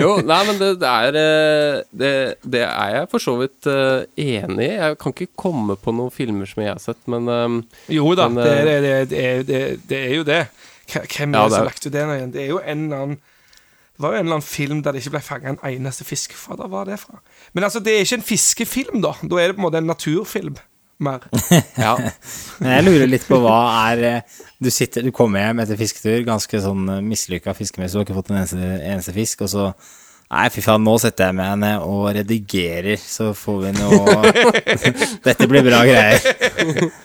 Jo, 0.01 0.15
nei, 0.25 0.39
men 0.47 0.57
det, 0.61 0.69
det 0.81 0.89
er 0.89 1.17
eh, 1.19 1.81
det, 1.93 2.11
det 2.55 2.63
er 2.65 2.95
jeg 2.97 3.09
for 3.11 3.21
så 3.23 3.35
vidt 3.39 3.67
eh, 3.69 4.05
enig 4.23 4.65
i. 4.67 4.71
Jeg 4.73 4.97
kan 5.01 5.13
ikke 5.15 5.29
komme 5.39 5.75
på 5.79 5.93
noen 5.95 6.13
filmer 6.13 6.49
som 6.49 6.63
jeg 6.65 6.71
har 6.73 6.81
sett, 6.81 7.01
men 7.11 7.29
jo 7.93 8.15
da, 8.17 8.27
Men, 8.31 8.41
det, 8.43 8.55
det, 8.65 8.79
det, 8.83 8.95
det, 9.13 9.61
er- 9.61 9.77
det, 9.91 10.01
er 10.09 10.15
jo 10.17 10.25
det. 10.27 10.41
Hvem 10.93 11.35
er 11.37 11.45
det 11.47 11.55
som 11.59 11.69
lagt 11.69 11.85
ut 11.87 11.93
det 11.93 12.07
nå 12.09 12.17
igjen? 12.17 12.33
Det 12.33 12.41
er 12.43 12.49
jo 12.51 12.59
en 12.59 12.81
eller 12.89 13.03
annen 13.05 13.21
Det 13.93 14.01
var 14.03 14.11
jo 14.15 14.19
en 14.19 14.25
eller 14.25 14.39
annen 14.39 14.45
film 14.49 14.81
der 14.83 14.91
det 14.97 15.03
ikke 15.03 15.13
ble 15.15 15.21
fanga 15.23 15.53
en 15.53 15.61
eneste 15.69 16.03
fisk. 16.09 16.33
Hva 16.41 16.57
da 16.59 16.65
var 16.73 16.89
det 16.89 16.97
fra? 17.01 17.21
Men 17.53 17.63
altså, 17.69 17.79
det 17.85 17.93
er 17.93 18.01
ikke 18.07 18.17
en 18.19 18.25
fiskefilm, 18.33 19.01
da. 19.05 19.13
Da 19.21 19.39
er 19.39 19.51
det 19.53 19.55
på 19.59 19.61
en 19.61 19.67
måte 19.69 19.79
en 19.83 19.89
naturfilm. 19.93 20.57
Mer. 21.03 21.25
ja. 21.85 21.95
Men 22.61 22.77
jeg 22.77 22.85
lurer 22.85 23.09
litt 23.09 23.25
på 23.27 23.39
hva 23.41 23.57
er 23.89 24.03
eh, 24.07 24.37
Du, 24.61 24.69
sitter, 24.71 25.03
du 25.03 25.11
kommer 25.15 25.41
hjem 25.41 25.63
etter 25.63 25.79
fisketur, 25.79 26.21
ganske 26.27 26.61
sånn 26.63 26.85
mislykka 27.07 27.55
fiskemessig, 27.57 27.95
du 27.95 28.01
har 28.01 28.07
ikke 28.07 28.19
fått 28.21 28.31
en 28.31 28.39
eneste, 28.43 28.71
eneste 28.85 29.15
fisk, 29.15 29.43
og 29.47 29.51
så 29.51 29.67
Nei, 30.33 30.47
fy 30.49 30.63
faen, 30.65 30.81
nå 30.81 30.95
setter 30.97 31.29
jeg 31.29 31.35
meg 31.37 31.51
ned 31.61 31.83
og 31.85 32.07
redigerer, 32.15 32.97
så 32.97 33.29
får 33.37 33.57
vi 33.67 33.71
noe 33.75 34.31
Dette 35.27 35.45
blir 35.49 35.61
bra 35.65 35.83
greier. 35.85 36.23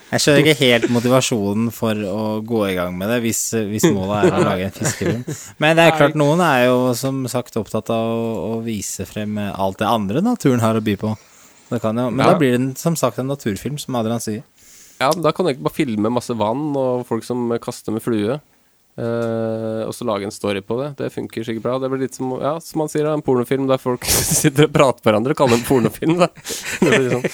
Jeg 0.08 0.22
skjønner 0.22 0.40
ikke 0.40 0.62
helt 0.62 0.86
motivasjonen 0.94 1.68
for 1.74 1.98
å 2.08 2.38
gå 2.46 2.62
i 2.70 2.76
gang 2.78 2.96
med 2.96 3.12
det, 3.12 3.18
hvis, 3.26 3.42
hvis 3.68 3.84
målet 3.92 4.30
er 4.30 4.38
å 4.38 4.46
lage 4.46 4.70
en 4.70 4.76
fiskefilm. 4.78 5.26
Men 5.60 5.76
det 5.76 5.84
er 5.84 5.98
klart, 5.98 6.16
noen 6.16 6.40
er 6.46 6.70
jo 6.70 6.94
som 6.96 7.20
sagt 7.28 7.60
opptatt 7.60 7.92
av 7.92 8.14
å, 8.14 8.30
å 8.54 8.60
vise 8.64 9.04
frem 9.08 9.36
alt 9.50 9.82
det 9.82 9.90
andre 9.90 10.24
naturen 10.24 10.64
har 10.64 10.78
å 10.78 10.84
by 10.84 10.96
på. 11.02 11.12
Det 11.68 11.80
kan 11.82 11.96
jo, 12.00 12.10
men 12.10 12.24
Ja. 12.24 12.32
da 12.32 12.38
blir 12.38 12.56
det 12.56 12.78
som 12.78 12.96
sagt 12.96 13.18
en 13.18 13.26
naturfilm, 13.28 13.78
som 13.78 13.94
Adrian 13.96 14.20
sier. 14.20 14.42
ja, 15.00 15.10
da 15.12 15.32
kan 15.32 15.44
du 15.46 15.52
ikke 15.52 15.62
bare 15.62 15.74
filme 15.76 16.10
masse 16.10 16.34
vann 16.36 16.74
og 16.76 17.06
folk 17.06 17.24
som 17.24 17.50
kaster 17.60 17.92
med 17.92 18.02
flue. 18.02 18.40
Eh, 18.98 19.82
og 19.86 19.94
så 19.94 20.06
lage 20.08 20.26
en 20.28 20.34
story 20.34 20.60
på 20.64 20.76
det. 20.80 20.88
Det 20.98 21.10
funker 21.14 21.46
sikkert 21.46 21.64
bra. 21.64 21.76
Det 21.78 21.90
blir 21.92 22.02
litt 22.04 22.18
som 22.18 22.32
ja, 22.36 22.56
som 22.62 22.82
man 22.82 22.90
sier, 22.92 23.08
en 23.10 23.24
pornofilm 23.24 23.68
der 23.70 23.80
folk 23.82 24.06
sitter 24.42 24.66
og 24.68 24.74
prater 24.74 25.02
på 25.02 25.10
hverandre 25.10 25.34
og 25.34 25.40
kaller 25.40 25.56
det 25.56 25.62
en 25.62 25.68
pornofilm. 25.68 26.16
Da. 26.20 26.30
Sånn. 27.12 27.28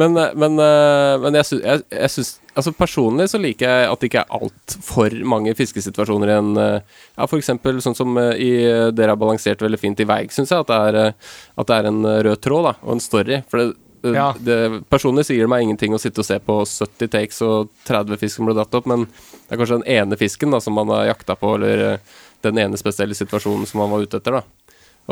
Men, 0.00 0.18
eh, 0.20 0.34
men, 0.38 0.58
uh, 0.58 1.14
men 1.22 1.38
jeg, 1.40 1.48
sy 1.50 1.60
jeg, 1.62 1.86
jeg 1.92 2.16
syns 2.16 2.38
Altså 2.54 2.70
Personlig 2.78 3.24
så 3.32 3.38
liker 3.42 3.66
jeg 3.66 3.86
at 3.90 3.98
det 3.98 4.06
ikke 4.06 4.20
er 4.20 4.36
altfor 4.36 5.14
mange 5.26 5.56
fiskesituasjoner 5.58 6.30
i 6.30 6.36
en 6.36 6.52
uh, 6.54 7.00
Ja, 7.16 7.26
eksempel 7.26 7.80
sånn 7.82 7.96
som 7.98 8.14
i 8.14 8.50
Dere 8.94 9.16
har 9.16 9.18
balansert 9.18 9.64
veldig 9.64 9.80
fint 9.80 9.98
i 9.98 10.06
Veig, 10.06 10.30
syns 10.30 10.52
jeg. 10.54 10.62
At 10.62 10.70
det, 10.70 10.78
er, 10.78 11.32
at 11.58 11.70
det 11.70 11.78
er 11.80 11.88
en 11.90 11.98
rød 12.28 12.42
tråd 12.46 12.68
da, 12.68 12.72
og 12.84 12.94
en 12.94 13.02
story. 13.02 13.40
For 13.50 13.58
det, 13.58 13.72
Ja. 14.12 14.26
det, 14.36 14.82
personlig 14.92 15.24
sier 15.28 15.46
det 15.46 15.48
meg 15.48 15.64
ingenting 15.64 15.94
å 15.96 16.00
sitte 16.02 16.20
og 16.20 16.28
se 16.28 16.36
på 16.42 16.58
70 16.68 17.08
takes 17.12 17.40
og 17.46 17.70
30 17.88 18.20
fisk 18.20 18.36
som 18.36 18.50
ble 18.50 18.56
dratt 18.58 18.76
opp, 18.76 18.88
men 18.90 19.06
det 19.08 19.54
er 19.54 19.60
kanskje 19.60 19.78
den 19.80 19.88
ene 19.96 20.18
fisken 20.20 20.52
da 20.52 20.60
som 20.60 20.76
man 20.76 20.92
har 20.92 21.06
jakta 21.08 21.38
på, 21.40 21.54
eller 21.56 21.84
eh, 21.86 22.12
den 22.44 22.60
ene 22.60 22.76
spesielle 22.80 23.16
situasjonen 23.16 23.64
som 23.70 23.80
man 23.80 23.94
var 23.94 24.04
ute 24.04 24.20
etter. 24.20 24.40
da. 24.40 24.64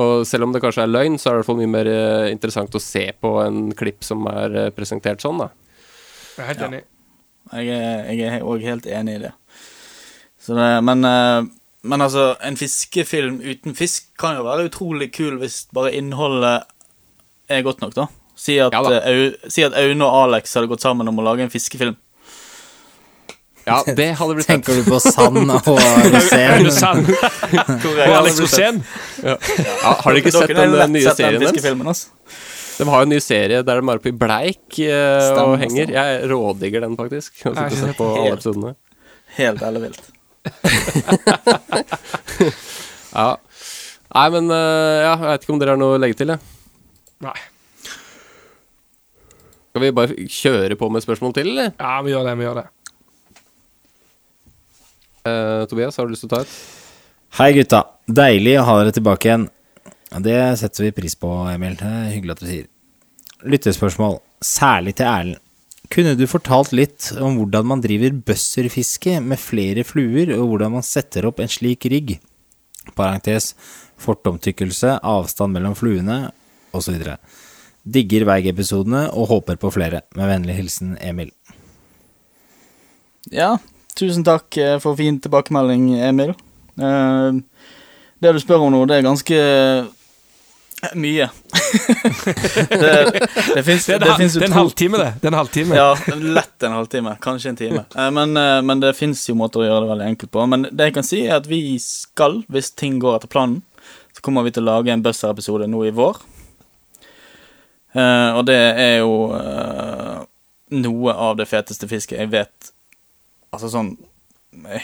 Og 0.02 0.26
selv 0.28 0.46
om 0.46 0.54
det 0.54 0.62
kanskje 0.64 0.86
er 0.86 0.92
løgn, 0.92 1.18
så 1.20 1.28
er 1.28 1.34
det 1.34 1.36
i 1.36 1.42
hvert 1.42 1.50
fall 1.50 1.60
mye 1.60 1.72
mer 1.74 1.90
eh, 1.90 2.30
interessant 2.32 2.76
å 2.76 2.80
se 2.80 3.04
på 3.20 3.32
en 3.42 3.66
klipp 3.76 4.04
som 4.06 4.24
er 4.30 4.56
eh, 4.56 4.70
presentert 4.72 5.24
sånn, 5.24 5.42
da. 5.42 5.50
Jeg 6.32 6.44
er 6.44 6.48
helt 6.48 6.64
enig. 6.68 6.84
Er, 7.52 7.66
jeg 7.66 8.28
er 8.28 8.46
òg 8.48 8.64
helt 8.64 8.88
enig 8.88 9.18
i 9.18 9.22
det. 9.26 9.32
Så 10.40 10.56
det 10.56 10.70
men, 10.86 11.04
eh, 11.04 11.42
men 11.92 12.04
altså, 12.06 12.32
en 12.40 12.56
fiskefilm 12.56 13.42
uten 13.44 13.76
fisk 13.76 14.08
kan 14.20 14.38
jo 14.38 14.46
være 14.46 14.70
utrolig 14.70 15.10
kul 15.12 15.36
hvis 15.42 15.66
bare 15.74 15.92
innholdet 15.98 16.64
er 17.52 17.64
godt 17.66 17.84
nok, 17.84 17.94
da. 17.98 18.08
Si 18.42 18.56
at, 18.58 18.74
Ja 18.74 19.02
eh, 19.06 19.36
si 19.52 19.62
at 19.62 19.76
Aune 19.78 20.06
og 20.06 20.16
Alex 20.24 20.56
hadde 20.58 20.70
gått 20.70 20.82
sammen 20.82 21.06
om 21.10 21.20
å 21.22 21.26
lage 21.26 21.44
en 21.46 21.52
fiskefilm. 21.52 21.94
Ja, 23.62 23.76
det 23.86 24.08
hadde 24.18 24.34
blitt. 24.34 24.48
Tenker 24.48 24.74
du 24.74 24.82
på 24.88 24.98
sand 24.98 25.38
og 25.38 25.68
rosén? 26.16 26.66
Og 27.86 28.16
Alex 28.16 28.40
Rosén. 28.42 28.80
Ja. 29.22 29.36
Ja, 29.38 29.92
har 30.00 30.08
dere 30.08 30.18
ikke 30.18 30.32
sett 30.34 30.50
den 30.50 30.74
eh, 30.74 30.88
nye 30.90 31.14
serien 31.14 31.44
deres? 31.44 32.00
De 32.72 32.88
har 32.88 33.04
jo 33.04 33.06
en 33.06 33.12
ny 33.12 33.20
serie 33.22 33.60
der 33.62 33.78
de 33.78 33.86
er 33.86 34.00
oppe 34.00 34.10
i 34.10 34.16
bleik 34.18 34.80
eh, 34.82 35.38
og 35.44 35.54
henger. 35.62 35.94
Jeg 35.94 36.26
rådigger 36.32 36.82
den, 36.88 36.98
faktisk. 36.98 37.36
Jeg 37.44 37.54
har 37.54 37.70
sett 37.78 37.94
på 38.00 38.10
alle 38.16 38.34
episodene. 38.34 38.74
Helt 39.38 39.62
ellevilt. 39.68 40.02
Ja. 43.12 43.36
Nei, 44.12 44.28
men 44.32 44.46
uh, 44.48 44.56
ja, 45.04 45.10
jeg 45.12 45.26
vet 45.26 45.42
ikke 45.44 45.52
om 45.52 45.58
dere 45.60 45.74
har 45.74 45.80
noe 45.80 45.96
å 45.96 46.00
legge 46.00 46.16
til, 46.16 46.32
jeg. 46.32 46.40
Nei. 47.24 47.34
Skal 49.72 49.86
vi 49.86 49.94
bare 49.96 50.24
kjøre 50.28 50.76
på 50.76 50.90
med 50.92 51.00
spørsmål 51.00 51.32
til, 51.32 51.48
eller? 51.54 51.70
Ja, 51.80 51.94
vi 52.04 52.12
gjør 52.12 52.26
det. 52.28 52.32
Vi 52.36 52.44
gjør 52.44 52.58
det. 52.58 52.64
Uh, 55.24 55.62
Tobias, 55.70 55.96
har 55.96 56.04
du 56.04 56.12
lyst 56.12 56.26
til 56.26 56.28
å 56.28 56.34
ta 56.34 56.40
et? 56.44 56.56
Hei 57.38 57.46
gutta, 57.56 57.80
deilig 58.04 58.58
å 58.60 58.66
ha 58.68 58.74
dere 58.82 58.92
tilbake 58.92 59.30
igjen. 59.30 59.46
Det 60.26 60.36
setter 60.60 60.84
vi 60.84 60.92
pris 60.98 61.16
på, 61.16 61.30
Emil. 61.48 61.78
Det 61.80 61.88
er 61.88 62.10
hyggelig 62.12 62.34
at 62.34 62.42
du 62.42 62.50
sier. 62.50 62.66
Lyttespørsmål, 63.48 64.18
særlig 64.44 64.98
til 64.98 65.08
Erlend. 65.08 65.40
Kunne 65.92 66.12
du 66.20 66.26
fortalt 66.28 66.74
litt 66.76 67.08
om 67.16 67.38
hvordan 67.40 67.70
man 67.72 67.80
driver 67.84 68.12
bøsserfiske 68.28 69.22
med 69.24 69.40
flere 69.40 69.86
fluer, 69.88 70.34
og 70.36 70.52
hvordan 70.52 70.76
man 70.76 70.84
setter 70.84 71.30
opp 71.30 71.40
en 71.40 71.48
slik 71.52 71.88
rigg? 71.88 72.18
Parentes, 72.92 73.54
fortomtykkelse, 74.04 74.98
avstand 75.00 75.56
mellom 75.56 75.80
fluene, 75.80 76.26
osv. 76.76 77.00
Digger 77.82 78.24
Veig-episodene 78.28 79.08
og 79.10 79.28
håper 79.32 79.58
på 79.58 79.72
flere. 79.74 80.02
Med 80.18 80.30
vennlig 80.30 80.54
hilsen 80.60 80.96
Emil. 81.02 81.32
Ja, 83.32 83.56
tusen 83.98 84.24
takk 84.26 84.56
eh, 84.58 84.76
for 84.82 84.98
fin 84.98 85.18
tilbakemelding, 85.22 85.92
Emil. 86.02 86.34
Eh, 86.78 87.42
Det 88.22 88.32
du 88.32 88.38
spør 88.38 88.68
om 88.68 88.72
nå, 88.72 88.84
det 88.86 89.00
er 89.00 89.08
ganske 89.08 89.38
Mye. 90.98 91.28
det 92.82 92.92
det 93.54 93.62
fins 93.62 93.86
Det 93.86 93.94
er 93.94 94.46
en, 94.46 94.52
halvtime, 94.56 94.98
det. 94.98 95.12
Det 95.20 95.28
er 95.28 95.30
en 95.30 95.38
halvtime. 95.38 95.76
Ja, 95.78 95.92
lett 96.18 96.66
en 96.66 96.74
halvtime. 96.74 97.12
Kanskje 97.22 97.52
en 97.52 97.58
time. 97.60 97.84
Eh, 97.94 98.10
Men, 98.10 98.36
eh, 98.36 98.58
men 98.66 98.80
det 98.82 98.96
fins 98.98 99.22
jo 99.28 99.36
måter 99.38 99.62
å 99.62 99.68
gjøre 99.68 99.84
det 99.84 99.92
veldig 99.92 100.08
enkelt 100.10 100.32
på. 100.34 100.46
Men 100.50 100.66
det 100.70 100.88
jeg 100.90 100.96
kan 100.96 101.06
si, 101.06 101.20
er 101.28 101.36
at 101.38 101.46
vi 101.46 101.78
skal, 101.78 102.40
hvis 102.50 102.72
ting 102.74 102.98
går 103.02 103.20
etter 103.20 103.30
planen, 103.30 103.60
så 104.10 104.24
kommer 104.26 104.42
vi 104.42 104.50
til 104.56 104.66
å 104.66 104.72
lage 104.72 104.90
en 104.90 105.04
Buzzer-episode 105.06 105.70
nå 105.70 105.84
i 105.86 105.94
vår. 105.94 106.18
Eh, 107.92 108.30
og 108.32 108.46
det 108.48 108.56
er 108.56 108.94
jo 109.02 109.16
uh, 109.36 110.22
noe 110.72 111.12
av 111.12 111.36
det 111.36 111.44
feteste 111.50 111.84
fisket 111.90 112.22
jeg 112.22 112.30
vet 112.32 112.70
Altså 113.52 113.68
sånn 113.68 113.90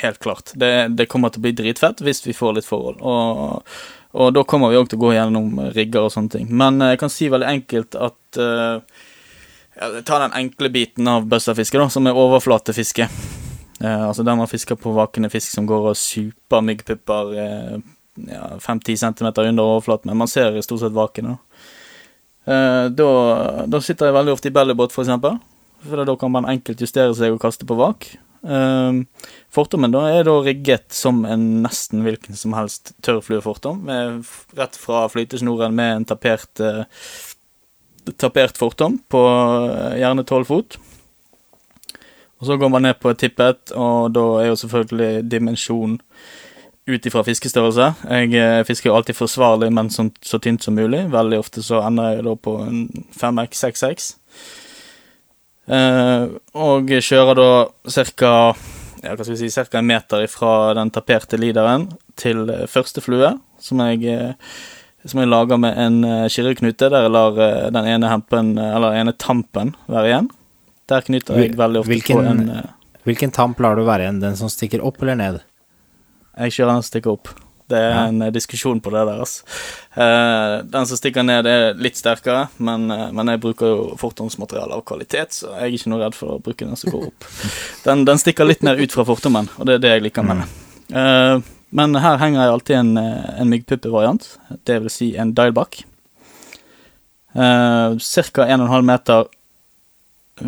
Helt 0.00 0.18
klart. 0.20 0.52
Det, 0.56 0.88
det 0.96 1.06
kommer 1.12 1.28
til 1.32 1.42
å 1.42 1.44
bli 1.44 1.52
dritfett 1.56 2.00
hvis 2.00 2.22
vi 2.24 2.32
får 2.32 2.54
litt 2.56 2.64
forhold. 2.64 3.02
Og, 3.04 3.74
og 4.16 4.30
da 4.32 4.40
kommer 4.48 4.72
vi 4.72 4.78
òg 4.80 4.86
til 4.88 4.96
å 4.96 5.02
gå 5.02 5.10
gjennom 5.12 5.58
rigger 5.74 6.06
og 6.06 6.14
sånne 6.14 6.32
ting. 6.32 6.46
Men 6.48 6.80
eh, 6.80 6.94
jeg 6.94 7.00
kan 7.02 7.12
si 7.12 7.28
veldig 7.28 7.50
enkelt 7.50 7.98
at 8.00 8.40
uh, 8.40 9.04
Ta 9.78 10.16
den 10.18 10.32
enkle 10.34 10.72
biten 10.74 11.06
av 11.06 11.28
bøssafiske, 11.30 11.78
da, 11.78 11.84
som 11.92 12.08
er 12.08 12.16
overflatefiske. 12.18 13.04
Altså 13.78 14.24
der 14.26 14.34
man 14.34 14.48
fisker 14.50 14.74
på 14.74 14.90
vakende 14.96 15.28
fisk 15.30 15.52
som 15.52 15.68
går 15.70 15.92
og 15.92 16.00
super 16.00 16.64
myggpupper 16.66 17.30
ja, 18.26 18.58
5-10 18.58 18.96
cm 18.96 19.28
under 19.28 19.62
overflaten, 19.62 20.10
men 20.10 20.24
man 20.24 20.32
ser 20.32 20.58
stort 20.66 20.82
sett 20.82 20.96
vakene. 20.96 21.36
Da. 21.36 21.47
Eh, 22.48 22.86
da, 22.96 23.10
da 23.68 23.80
sitter 23.84 24.08
jeg 24.08 24.16
veldig 24.16 24.34
ofte 24.36 24.48
i 24.48 24.54
bellybåt, 24.54 24.94
for 24.94 25.04
eksempel. 25.04 25.36
For 25.84 26.08
da 26.08 26.16
kan 26.18 26.32
man 26.32 26.48
enkelt 26.48 26.80
justere 26.82 27.14
seg 27.16 27.34
og 27.34 27.42
kaste 27.42 27.68
på 27.68 27.76
vak. 27.78 28.08
Eh, 28.48 29.00
fortommen 29.52 29.92
da 29.92 30.06
er 30.14 30.24
da 30.28 30.36
rigget 30.46 30.88
som 30.94 31.24
en 31.28 31.48
nesten 31.66 32.06
hvilken 32.06 32.38
som 32.38 32.56
helst 32.56 32.94
tørrfluefortom, 33.04 33.88
rett 34.58 34.78
fra 34.78 35.06
flytesnoren 35.12 35.76
med 35.76 35.96
en 35.96 36.08
tapert 36.14 36.62
eh, 36.64 36.84
tapert 38.16 38.56
fortom 38.56 38.96
på 39.12 39.20
gjerne 40.00 40.24
12 40.24 40.44
fot. 40.48 40.78
Og 42.38 42.46
så 42.46 42.56
går 42.56 42.70
man 42.70 42.86
ned 42.86 43.00
på 43.02 43.10
et 43.10 43.18
tippet, 43.20 43.72
og 43.74 44.14
da 44.14 44.24
er 44.40 44.48
jo 44.52 44.60
selvfølgelig 44.60 45.26
dimensjon 45.28 45.98
ut 46.88 47.08
ifra 47.08 47.22
fiskestørrelse. 47.26 47.90
Jeg 48.08 48.32
eh, 48.38 48.62
fisker 48.68 48.90
jo 48.90 48.96
alltid 48.98 49.18
forsvarlig, 49.18 49.70
men 49.74 49.90
så, 49.92 50.08
så 50.24 50.40
tynt 50.42 50.64
som 50.64 50.76
mulig. 50.78 51.04
Veldig 51.12 51.38
ofte 51.40 51.62
så 51.64 51.82
ender 51.86 52.16
jeg 52.16 52.26
da 52.28 52.34
på 52.48 52.56
en 52.64 52.80
5x, 53.18 53.62
6x. 53.66 54.08
Eh, 55.68 56.24
og 56.56 56.92
kjører 57.04 57.38
da 57.38 57.50
ca. 58.16 58.32
Ja, 58.98 59.12
hva 59.14 59.22
skal 59.22 59.36
vi 59.36 59.40
si, 59.44 59.52
cirka 59.54 59.78
en 59.78 59.86
meter 59.86 60.24
fra 60.32 60.72
den 60.74 60.90
taperte 60.90 61.38
lideren 61.38 61.90
til 62.18 62.48
eh, 62.50 62.66
første 62.70 63.04
flue, 63.04 63.36
som 63.62 63.84
jeg 63.84 64.08
eh, 64.10 64.34
som 65.08 65.20
jeg 65.22 65.30
lager 65.30 65.60
med 65.60 65.78
en 65.78 66.00
uh, 66.04 66.26
kirreknute, 66.32 66.88
der 66.90 67.06
jeg 67.06 67.12
lar 67.14 67.38
eh, 67.38 67.68
den 67.74 67.86
ene 67.86 68.10
hempen, 68.10 68.56
eller 68.58 68.92
den 68.92 69.04
ene 69.06 69.14
tampen 69.14 69.74
være 69.86 70.10
igjen. 70.10 70.30
Der 70.90 71.04
knyter 71.04 71.38
jeg 71.38 71.54
veldig 71.58 71.82
ofte 71.82 71.92
hvilken- 71.92 72.18
på 72.18 72.24
en 72.26 72.50
eh, 72.56 72.74
Hvilken 73.08 73.30
tamp 73.32 73.60
lar 73.60 73.78
du 73.78 73.86
være 73.86 74.04
igjen? 74.04 74.20
Den 74.20 74.36
som 74.36 74.50
stikker 74.52 74.82
opp 74.84 75.00
eller 75.00 75.16
ned? 75.16 75.38
Jeg 76.38 76.54
kjører 76.54 76.74
den 76.74 76.82
som 76.82 76.90
stikker 76.92 77.14
opp. 77.16 77.30
Det 77.68 77.76
er 77.76 77.98
en 78.06 78.22
eh, 78.24 78.32
diskusjon 78.32 78.80
på 78.80 78.92
det 78.94 79.02
der, 79.04 79.18
altså. 79.20 79.44
Uh, 79.92 80.64
den 80.70 80.86
som 80.88 80.96
stikker 80.96 81.24
ned, 81.26 81.48
er 81.50 81.76
litt 81.76 81.98
sterkere, 82.00 82.46
men, 82.64 82.86
uh, 82.88 83.08
men 83.12 83.32
jeg 83.32 83.42
bruker 83.42 83.72
jo 83.72 83.82
fortomsmateriale 84.00 84.78
av 84.78 84.84
kvalitet, 84.88 85.36
så 85.36 85.52
jeg 85.52 85.66
er 85.66 85.76
ikke 85.76 85.92
noe 85.92 86.00
redd 86.04 86.16
for 86.16 86.36
å 86.36 86.40
bruke 86.40 86.64
den 86.64 86.78
som 86.80 86.94
går 86.94 87.10
opp. 87.10 87.28
Den, 87.84 88.06
den 88.08 88.20
stikker 88.20 88.48
litt 88.48 88.64
mer 88.66 88.80
ut 88.80 88.92
fra 88.92 89.04
fortommen, 89.08 89.46
og 89.56 89.68
det 89.68 89.78
er 89.78 89.84
det 89.84 89.92
jeg 89.94 90.04
liker 90.06 90.24
med 90.26 90.42
den. 90.42 90.56
Uh, 90.92 91.44
men 91.78 91.96
her 92.00 92.18
henger 92.20 92.40
jeg 92.40 92.54
alltid 92.54 92.78
en, 92.78 92.90
en 93.00 93.50
myggpuppevariant, 93.52 94.26
det 94.68 94.78
vil 94.82 94.92
si 94.92 95.10
en 95.20 95.34
dialback. 95.36 95.82
Uh, 97.36 97.96
Ca. 98.00 98.48
1,5 98.48 98.88
meter 98.88 99.28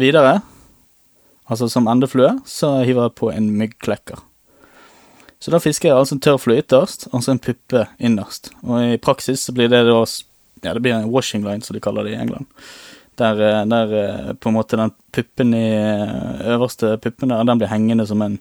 videre, 0.01 0.39
altså 1.49 1.69
som 1.69 1.89
endeflue, 1.91 2.35
så 2.49 2.79
hiver 2.85 3.09
jeg 3.09 3.17
på 3.21 3.33
en 3.33 3.53
myggklekker. 3.61 4.25
Så 5.41 5.53
da 5.55 5.61
fisker 5.63 5.89
jeg 5.89 5.97
altså 5.97 6.19
en 6.19 6.23
tørrflue 6.23 6.61
ytterst, 6.61 7.07
altså 7.17 7.33
en 7.33 7.41
puppe 7.41 7.87
innerst. 7.99 8.51
Og 8.61 8.93
i 8.93 9.01
praksis 9.01 9.47
så 9.47 9.57
blir 9.57 9.73
det 9.73 9.87
da 9.89 10.03
Ja, 10.61 10.75
det 10.77 10.83
blir 10.85 10.93
en 10.93 11.09
washing 11.09 11.41
line, 11.41 11.63
som 11.65 11.73
de 11.73 11.81
kaller 11.81 12.05
det 12.05 12.13
i 12.13 12.21
England. 12.21 12.45
Der, 13.17 13.39
eh, 13.41 13.65
der 13.65 13.93
eh, 13.97 14.33
på 14.37 14.51
en 14.51 14.55
måte 14.55 14.77
den 14.77 14.93
puppen 15.11 15.55
i 15.55 15.71
eh, 15.73 16.53
øverste 16.53 16.99
puppen 17.01 17.31
der, 17.31 17.45
den 17.45 17.59
blir 17.59 17.73
hengende 17.73 18.07
som 18.07 18.21
en 18.21 18.39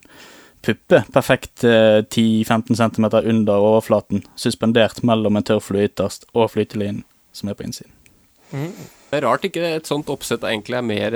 puppe. 0.60 1.00
Perfekt 1.14 1.64
eh, 1.64 2.04
10-15 2.04 2.76
cm 2.76 3.06
under 3.24 3.54
overflaten, 3.56 4.22
suspendert 4.36 5.02
mellom 5.02 5.36
en 5.36 5.42
tørrflue 5.48 5.88
ytterst 5.88 6.28
og 6.34 6.50
flytelinen 6.52 7.06
som 7.32 7.48
er 7.48 7.56
på 7.56 7.64
innsiden. 7.64 7.96
Det 8.52 9.16
er 9.16 9.24
rart 9.24 9.44
ikke 9.48 9.64
et 9.64 9.88
sånt 9.88 10.12
oppsett 10.12 10.44
egentlig 10.44 10.76
er 10.76 10.84
mer 10.84 11.14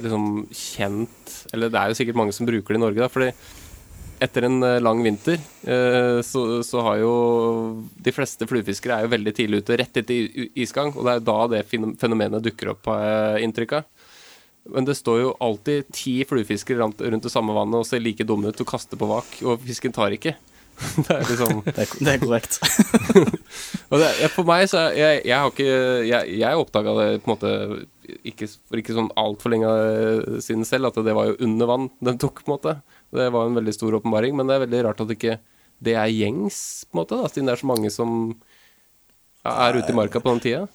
liksom, 0.00 0.46
kjent 0.48 1.34
Eller 1.52 1.68
det 1.68 1.76
er 1.76 1.90
jo 1.90 1.98
sikkert 1.98 2.16
mange 2.16 2.32
som 2.32 2.48
bruker 2.48 2.74
det 2.74 2.80
i 2.80 2.82
Norge, 2.82 3.02
da, 3.04 3.08
fordi 3.12 3.30
etter 4.22 4.46
en 4.48 4.58
eh, 4.66 4.78
lang 4.82 5.00
vinter 5.04 5.38
eh, 5.64 6.18
så, 6.26 6.42
så 6.66 6.82
har 6.86 6.98
jo 7.02 7.12
de 8.04 8.12
fleste 8.14 8.46
fluefiskere 8.50 8.98
er 8.98 9.06
jo 9.06 9.12
veldig 9.14 9.34
tidlig 9.36 9.62
ute, 9.64 9.78
rett 9.80 10.00
etter 10.02 10.46
isgang, 10.60 10.92
og 10.94 11.06
det 11.06 11.14
er 11.14 11.20
jo 11.20 11.26
da 11.30 11.38
det 11.54 11.62
fenomenet 12.00 12.44
dukker 12.44 12.74
opp, 12.74 12.90
har 12.92 13.04
jeg 13.06 13.48
inntrykk 13.48 13.78
av. 13.80 13.88
Men 14.70 14.84
det 14.84 14.94
står 14.98 15.22
jo 15.22 15.30
alltid 15.42 15.88
ti 15.96 16.18
fluefiskere 16.28 16.82
rundt, 16.82 17.00
rundt 17.00 17.24
det 17.26 17.32
samme 17.32 17.54
vannet 17.56 17.80
og 17.80 17.88
ser 17.88 18.02
like 18.04 18.26
dumme 18.28 18.52
ut 18.52 18.60
og 18.60 18.68
kaster 18.68 19.00
på 19.00 19.08
vak, 19.08 19.38
og 19.48 19.62
fisken 19.64 19.94
tar 19.96 20.12
ikke. 20.16 20.36
det 21.06 21.12
er 21.12 21.24
liksom 21.28 21.62
Det 21.66 21.78
er, 21.84 21.94
det 22.04 22.12
er 22.14 22.20
korrekt. 22.22 22.60
og 23.90 23.96
det, 24.00 24.10
for 24.32 24.48
meg 24.48 24.68
så 24.70 24.86
er- 24.86 24.94
jeg, 25.00 25.22
jeg 25.28 25.36
har 25.36 25.50
ikke 25.50 25.66
Jeg, 26.08 26.36
jeg 26.40 26.60
oppdaga 26.62 26.94
det 27.00 27.08
på 27.24 27.28
en 27.28 27.34
måte 27.34 27.50
ikke, 28.26 28.48
for 28.68 28.80
ikke 28.80 28.96
sånn 28.96 29.10
altfor 29.20 29.52
lenge 29.52 29.72
siden 30.42 30.64
selv, 30.66 30.88
at 30.90 30.98
det 31.06 31.12
var 31.14 31.28
jo 31.30 31.36
under 31.46 31.68
vann 31.70 31.90
den 32.02 32.18
tok, 32.20 32.40
på 32.42 32.50
en 32.50 32.56
måte. 32.56 32.72
Det 33.10 33.28
var 33.34 33.46
en 33.46 33.58
veldig 33.58 33.74
stor 33.74 33.96
åpenbaring, 33.98 34.36
men 34.36 34.48
det 34.48 34.56
er 34.56 34.64
veldig 34.66 34.82
rart 34.86 35.02
at 35.04 35.14
ikke 35.16 35.38
det 35.80 35.94
er 35.96 36.12
gjengs, 36.12 36.84
på 36.86 36.94
en 36.94 37.00
måte, 37.00 37.16
da, 37.16 37.28
siden 37.30 37.48
det 37.48 37.54
er 37.54 37.62
så 37.62 37.68
mange 37.70 37.90
som 37.92 38.10
er 39.48 39.78
ute 39.78 39.92
i 39.92 39.96
marka 39.96 40.20
på 40.20 40.34
den 40.34 40.42
tida. 40.44 40.66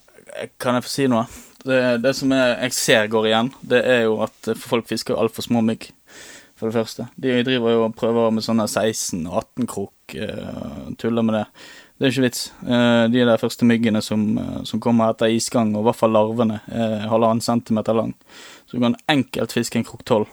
Kan 0.61 0.77
jeg 0.77 0.85
få 0.87 0.91
si 0.91 1.05
noe? 1.11 1.27
Det, 1.65 1.79
det 2.01 2.13
som 2.17 2.33
jeg, 2.33 2.55
jeg 2.65 2.77
ser 2.77 3.11
går 3.13 3.29
igjen, 3.29 3.51
det 3.65 3.83
er 3.89 4.01
jo 4.07 4.17
at 4.25 4.49
eh, 4.51 4.57
folk 4.57 4.89
fisker 4.89 5.17
altfor 5.17 5.45
små 5.45 5.61
mygg. 5.65 5.91
For 6.55 6.71
det 6.71 6.77
første. 6.77 7.09
De 7.19 7.33
driver 7.43 7.73
jo 7.73 7.79
og 7.83 7.95
prøver 7.99 8.29
med 8.31 8.45
sånne 8.45 8.63
16 8.63 9.25
og 9.27 9.41
18 9.41 9.65
krok, 9.67 10.13
uh, 10.15 10.85
tuller 10.95 11.25
med 11.27 11.35
det. 11.35 11.41
Det 11.95 12.07
er 12.07 12.11
ikke 12.11 12.25
vits. 12.25 12.45
Eh, 12.67 13.05
de 13.07 13.21
der 13.23 13.39
første 13.39 13.67
myggene 13.67 14.01
som, 14.03 14.23
eh, 14.37 14.63
som 14.67 14.81
kommer 14.83 15.13
etter 15.13 15.31
isgang, 15.31 15.73
og 15.75 15.83
i 15.83 15.87
hvert 15.87 15.99
fall 15.99 16.11
larvene, 16.11 16.59
er 16.67 17.07
halvannen 17.07 17.41
centimeter 17.41 17.95
lang. 17.95 18.11
Så 18.67 18.75
du 18.75 18.83
kan 18.83 18.97
enkelt 19.07 19.55
fiske 19.55 19.79
en 19.79 19.87
krok 19.87 20.03
12. 20.03 20.25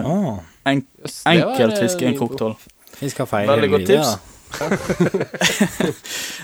Å, 0.00 0.42
En, 0.64 0.80
enkelt 1.26 1.72
eh, 1.74 1.80
fiske 1.82 2.06
en 2.06 2.12
ny 2.12 2.18
krok 2.18 2.32
info. 2.32 2.54
12. 3.00 3.48
Veldig 3.48 3.70
godt 3.72 3.86
tips. 3.90 4.12
da. 4.12 4.18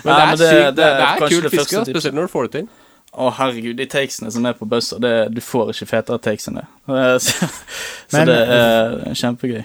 Men 0.04 0.08
det 0.08 0.12
Nei, 0.12 0.18
er, 0.18 0.26
men 0.26 0.38
det- 0.38 0.50
det, 0.50 0.76
det 0.76 0.84
er 0.84 0.98
det 0.98 1.08
er 1.08 1.28
kult 1.28 1.50
fiske, 1.52 1.82
spesielt 1.90 2.14
når 2.16 2.28
du 2.28 2.32
får 2.32 2.46
det 2.48 2.52
til. 2.58 2.68
Å, 3.18 3.28
herregud, 3.38 3.76
de 3.78 3.86
takesene 3.88 4.30
som 4.32 4.44
er 4.46 4.54
på 4.58 4.66
buzzer, 4.68 5.00
du 5.32 5.40
får 5.42 5.70
ikke 5.72 5.86
fetere 5.88 6.18
takes 6.22 6.48
enn 6.50 6.58
det. 6.60 6.66
Så, 7.24 7.48
så 7.48 8.16
Men- 8.16 8.26
det 8.28 8.38
er 8.56 9.14
kjempegøy. 9.22 9.62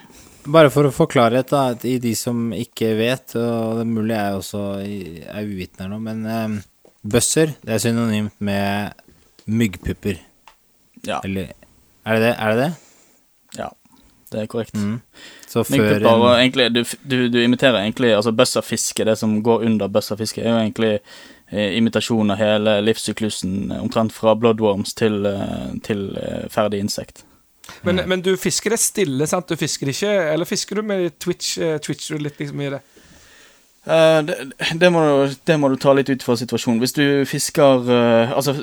Bare 0.53 0.69
for 0.73 0.83
å 0.83 0.91
få 0.91 1.05
klarhet 1.07 1.47
da, 1.53 1.69
i 1.87 1.97
de 2.03 2.11
som 2.19 2.49
ikke 2.51 2.89
vet, 2.99 3.35
og 3.39 3.77
det 3.79 3.85
er 3.85 3.91
mulig 3.93 4.11
jeg 4.17 4.39
også 4.41 4.63
er 4.83 5.45
uvitende 5.47 5.87
nå, 5.93 5.99
men 6.03 6.25
um, 6.27 6.57
buzzer, 7.07 7.53
det 7.63 7.77
er 7.77 7.79
synonymt 7.85 8.35
med 8.43 8.91
myggpupper. 9.47 10.19
Ja, 11.07 11.21
Eller 11.23 11.53
er 12.03 12.19
det 12.19 12.21
det? 12.25 12.33
Er 12.39 12.51
det 12.51 12.59
det? 12.65 12.71
Det 14.33 14.41
er 14.41 14.49
korrekt. 14.49 14.75
Mm. 14.75 15.01
Så 15.47 15.63
før 15.67 15.99
bare, 16.01 16.39
egentlig 16.41 16.69
du, 16.73 16.81
du, 17.05 17.17
du 17.29 17.39
imiterer 17.43 17.83
egentlig 17.83 18.15
Altså 18.15 18.31
bøsserfiske, 18.33 19.05
det 19.05 19.17
som 19.19 19.35
går 19.45 19.67
under 19.67 19.91
bøsserfiske, 19.93 20.41
er 20.41 20.49
jo 20.49 20.61
egentlig 20.61 20.93
eh, 21.51 21.77
imitasjon 21.77 22.33
av 22.33 22.41
hele 22.41 22.79
livssyklusen, 22.87 23.71
eh, 23.71 23.83
omtrent 23.83 24.15
fra 24.15 24.33
bloodworms 24.39 24.95
til, 24.97 25.25
eh, 25.29 25.69
til 25.85 26.09
eh, 26.17 26.47
ferdig 26.53 26.81
insekt. 26.83 27.23
Men, 27.81 28.01
men 28.09 28.21
du 28.21 28.33
fisker 28.35 28.73
det 28.73 28.81
stille, 28.83 29.27
sant? 29.29 29.47
Du 29.47 29.55
fisker 29.55 29.87
ikke 29.87 30.09
Eller 30.33 30.43
fisker 30.45 30.75
du 30.75 30.81
med 30.83 31.13
Twitch? 31.23 31.55
eh, 31.57 31.77
Twitcher 31.79 32.19
litt 32.19 32.41
liksom 32.41 32.59
i 32.59 32.73
det? 32.73 32.81
Eh, 33.83 34.19
det, 34.23 34.35
det, 34.79 34.89
må 34.95 35.01
du, 35.03 35.33
det 35.43 35.55
må 35.59 35.67
du 35.67 35.75
ta 35.75 35.91
litt 35.95 36.07
ut 36.07 36.23
fra 36.23 36.37
situasjonen. 36.39 36.79
Hvis 36.79 36.95
du 36.95 37.03
fisker 37.27 37.83
uh, 37.89 38.31
Altså, 38.31 38.53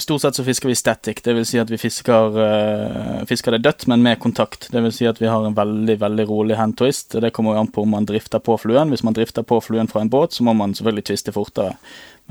stort 0.00 0.24
sett 0.24 0.38
så 0.38 0.44
fisker 0.46 0.70
vi 0.70 0.76
static. 0.78 1.20
Det 1.24 1.34
vil 1.36 1.44
si 1.48 1.60
at 1.60 1.70
vi 1.70 1.80
fisker, 1.80 2.38
uh, 2.38 3.18
fisker 3.28 3.56
det 3.56 3.62
dødt, 3.66 3.86
men 3.92 4.04
med 4.04 4.20
kontakt. 4.22 4.70
Det 4.72 4.80
vil 4.84 4.94
si 4.96 5.08
at 5.08 5.20
vi 5.20 5.28
har 5.28 5.44
en 5.44 5.58
veldig 5.58 5.98
veldig 6.00 6.26
rolig 6.30 6.56
hand 6.56 6.78
twist. 6.80 7.18
Det 7.20 7.34
kommer 7.36 7.56
jo 7.56 7.66
an 7.66 7.72
på 7.74 7.84
om 7.84 7.92
man 7.98 8.08
drifter 8.08 8.40
på 8.40 8.56
fluen. 8.62 8.94
Hvis 8.94 9.04
man 9.04 9.16
drifter 9.18 9.44
på 9.44 9.60
fluen 9.60 9.92
fra 9.92 10.04
en 10.04 10.12
båt, 10.12 10.32
så 10.32 10.46
må 10.48 10.56
man 10.56 10.72
selvfølgelig 10.78 11.10
twiste 11.10 11.36
fortere. 11.36 11.76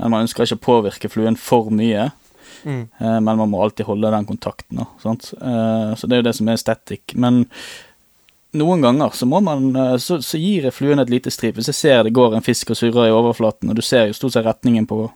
Men 0.00 0.10
man 0.16 0.26
ønsker 0.26 0.48
ikke 0.48 0.58
å 0.58 0.66
påvirke 0.66 1.12
fluen 1.12 1.38
for 1.38 1.70
mye. 1.70 2.10
Mm. 2.62 2.84
Men 2.98 3.38
man 3.38 3.50
må 3.50 3.62
alltid 3.62 3.86
holde 3.88 4.10
den 4.12 4.26
kontakten. 4.26 4.82
Eh, 4.82 5.94
så 5.98 6.06
det 6.06 6.14
er 6.14 6.20
jo 6.20 6.26
det 6.28 6.34
som 6.38 6.50
er 6.50 6.60
static. 6.60 7.14
Men 7.18 7.42
noen 8.52 8.84
ganger 8.84 9.14
så 9.16 9.26
må 9.28 9.40
man 9.44 9.70
eh, 9.76 9.96
så, 10.02 10.18
så 10.22 10.40
gir 10.40 10.68
jeg 10.68 10.76
fluen 10.76 11.00
et 11.02 11.10
lite 11.12 11.32
strip. 11.32 11.56
Hvis 11.56 11.70
jeg 11.72 11.78
ser 11.78 12.04
det 12.04 12.14
går 12.16 12.36
en 12.36 12.44
fisk 12.44 12.72
og 12.72 12.78
surrer 12.78 13.08
i 13.08 13.16
overflaten, 13.16 13.72
og 13.72 13.78
du 13.78 13.82
ser 13.84 14.10
jo 14.10 14.16
stort 14.16 14.36
sett 14.36 14.46
retningen 14.46 14.86
på, 14.90 15.06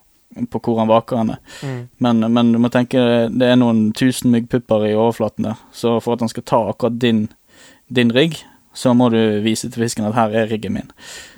på 0.52 0.62
hvor 0.64 0.80
han 0.80 0.90
vaker 0.90 1.22
henne. 1.22 1.38
Mm. 1.62 1.78
Men, 2.06 2.26
men 2.32 2.52
du 2.54 2.60
må 2.62 2.72
tenke 2.72 3.00
det 3.32 3.52
er 3.52 3.60
noen 3.60 3.90
tusen 3.96 4.32
myggpupper 4.34 4.88
i 4.88 4.96
overflaten 4.96 5.50
der, 5.50 5.60
så 5.72 5.98
for 6.00 6.16
at 6.16 6.24
han 6.24 6.32
skal 6.32 6.46
ta 6.48 6.62
akkurat 6.70 7.00
din, 7.02 7.26
din 7.92 8.12
rigg, 8.14 8.40
så 8.76 8.92
må 8.92 9.08
du 9.08 9.18
vise 9.40 9.70
til 9.72 9.80
fisken 9.86 10.04
at 10.04 10.16
her 10.18 10.34
er 10.36 10.50
riggen 10.50 10.74
min. 10.76 10.90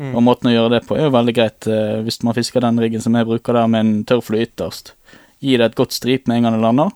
Mm. 0.02 0.14
Og 0.16 0.24
måten 0.26 0.50
å 0.50 0.54
gjøre 0.54 0.72
det 0.74 0.80
på 0.88 0.96
er 0.96 1.06
jo 1.06 1.14
veldig 1.14 1.34
greit. 1.36 1.68
eh, 1.70 2.00
Hvis 2.06 2.22
man 2.26 2.34
fisker 2.34 2.64
den 2.64 2.80
riggen 2.82 3.02
som 3.04 3.14
jeg 3.14 3.28
bruker 3.28 3.54
der 3.54 3.68
med 3.70 3.84
en 3.84 3.92
tørrflue 4.10 4.46
ytterst, 4.48 4.94
gi 5.38 5.54
det 5.54 5.68
et 5.70 5.78
godt 5.78 5.94
strip 5.94 6.26
med 6.26 6.40
en 6.40 6.48
gang 6.48 6.56
det 6.58 6.64
lander, 6.64 6.90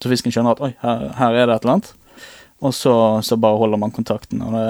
så 0.00 0.12
fisken 0.12 0.32
skjønner 0.32 0.54
at 0.54 0.62
oi, 0.62 0.70
her, 0.84 1.08
her 1.18 1.34
er 1.40 1.50
det 1.50 1.56
et 1.56 1.66
eller 1.66 1.74
annet. 1.74 1.90
Og 2.60 2.74
så, 2.76 2.94
så 3.24 3.38
bare 3.40 3.58
holder 3.60 3.80
man 3.80 3.94
kontakten. 3.94 4.42
Og 4.44 4.54
det, 4.56 4.68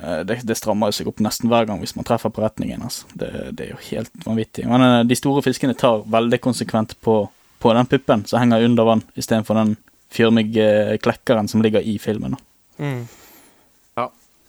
eh, 0.00 0.20
det, 0.26 0.40
det 0.48 0.58
strammer 0.58 0.90
jo 0.90 0.98
seg 0.98 1.10
opp 1.10 1.22
nesten 1.24 1.50
hver 1.52 1.68
gang 1.70 1.82
hvis 1.82 1.96
man 1.98 2.06
treffer 2.08 2.32
på 2.34 2.44
retningen. 2.44 2.82
Altså. 2.86 3.08
Det, 3.14 3.30
det 3.54 3.68
er 3.68 3.74
jo 3.74 3.82
helt 3.90 4.26
vanvittig. 4.26 4.66
Men 4.70 4.86
eh, 4.86 5.00
de 5.08 5.18
store 5.18 5.44
fiskene 5.46 5.76
tar 5.78 6.06
veldig 6.10 6.40
konsekvent 6.44 6.96
på, 7.04 7.20
på 7.62 7.74
den 7.78 7.90
puppen 7.90 8.26
som 8.30 8.42
henger 8.42 8.66
under 8.66 8.90
vann, 8.90 9.04
istedenfor 9.14 9.60
den 9.62 9.76
fjørmyggklekkeren 10.14 11.50
som 11.50 11.62
ligger 11.62 11.82
i 11.82 11.98
filmen. 11.98 12.36
Mm. 12.78 13.04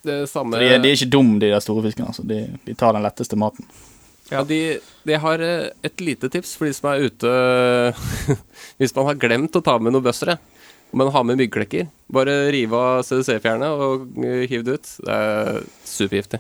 Det 0.06 0.28
samme 0.30 0.60
de, 0.62 0.70
de 0.78 0.90
er 0.92 0.96
ikke 0.96 1.10
dumme, 1.10 1.40
de 1.42 1.50
der 1.50 1.64
store 1.64 1.88
fiskene. 1.88 2.12
Altså. 2.12 2.26
De, 2.30 2.44
de 2.66 2.78
tar 2.78 2.94
den 2.94 3.06
letteste 3.06 3.38
maten. 3.40 3.66
Ja, 4.30 4.44
de, 4.46 4.78
de 5.06 5.18
har 5.22 5.42
eh, 5.42 5.72
et 5.86 6.02
lite 6.02 6.30
tips 6.34 6.56
for 6.58 6.70
de 6.70 6.74
som 6.74 6.88
er 6.90 7.04
ute 7.06 7.30
Hvis 8.82 8.94
man 8.96 9.06
har 9.12 9.20
glemt 9.22 9.58
å 9.58 9.62
ta 9.66 9.76
med 9.78 9.94
noen 9.94 10.06
bøssere, 10.06 10.40
men 10.96 11.12
ha 11.12 11.24
med 11.28 11.42
myggklekker, 11.42 11.88
bare 12.16 12.34
rive 12.56 12.80
av 12.80 13.02
CDC-fjernet 13.04 13.82
og 13.86 14.06
eh, 14.24 14.46
hiv 14.50 14.64
det 14.66 14.78
ut. 14.78 14.92
Det 15.04 15.16
er 15.16 15.58
supergiftig. 15.88 16.40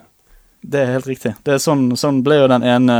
Det 0.65 0.79
er 0.81 0.93
helt 0.95 1.09
riktig. 1.09 1.33
Det 1.45 1.51
er 1.57 1.59
sånn, 1.61 1.89
sånn 1.99 2.23
ble 2.25 2.39
jo 2.39 2.47
den 2.49 2.63
ene 2.65 2.95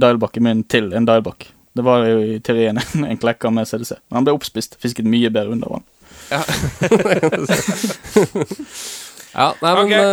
dialbacken 0.00 0.46
min 0.46 0.64
til 0.66 0.88
en 0.96 1.06
dialback. 1.06 1.50
Det 1.76 1.84
var 1.84 2.06
jo 2.08 2.22
i 2.24 2.38
teorien 2.40 2.78
en, 2.80 3.04
en 3.10 3.20
klekker 3.20 3.52
med 3.52 3.68
CDC. 3.68 3.92
Men 4.08 4.20
han 4.20 4.28
ble 4.28 4.36
oppspist. 4.38 4.78
Fisket 4.82 5.06
mye 5.08 5.30
bedre 5.32 5.52
under 5.54 5.68
vann. 5.76 5.86
Ja. 6.32 6.40
ja, 9.36 9.48
nei, 9.60 9.72
men 9.76 9.84
okay. 9.84 10.02
uh, 10.02 10.06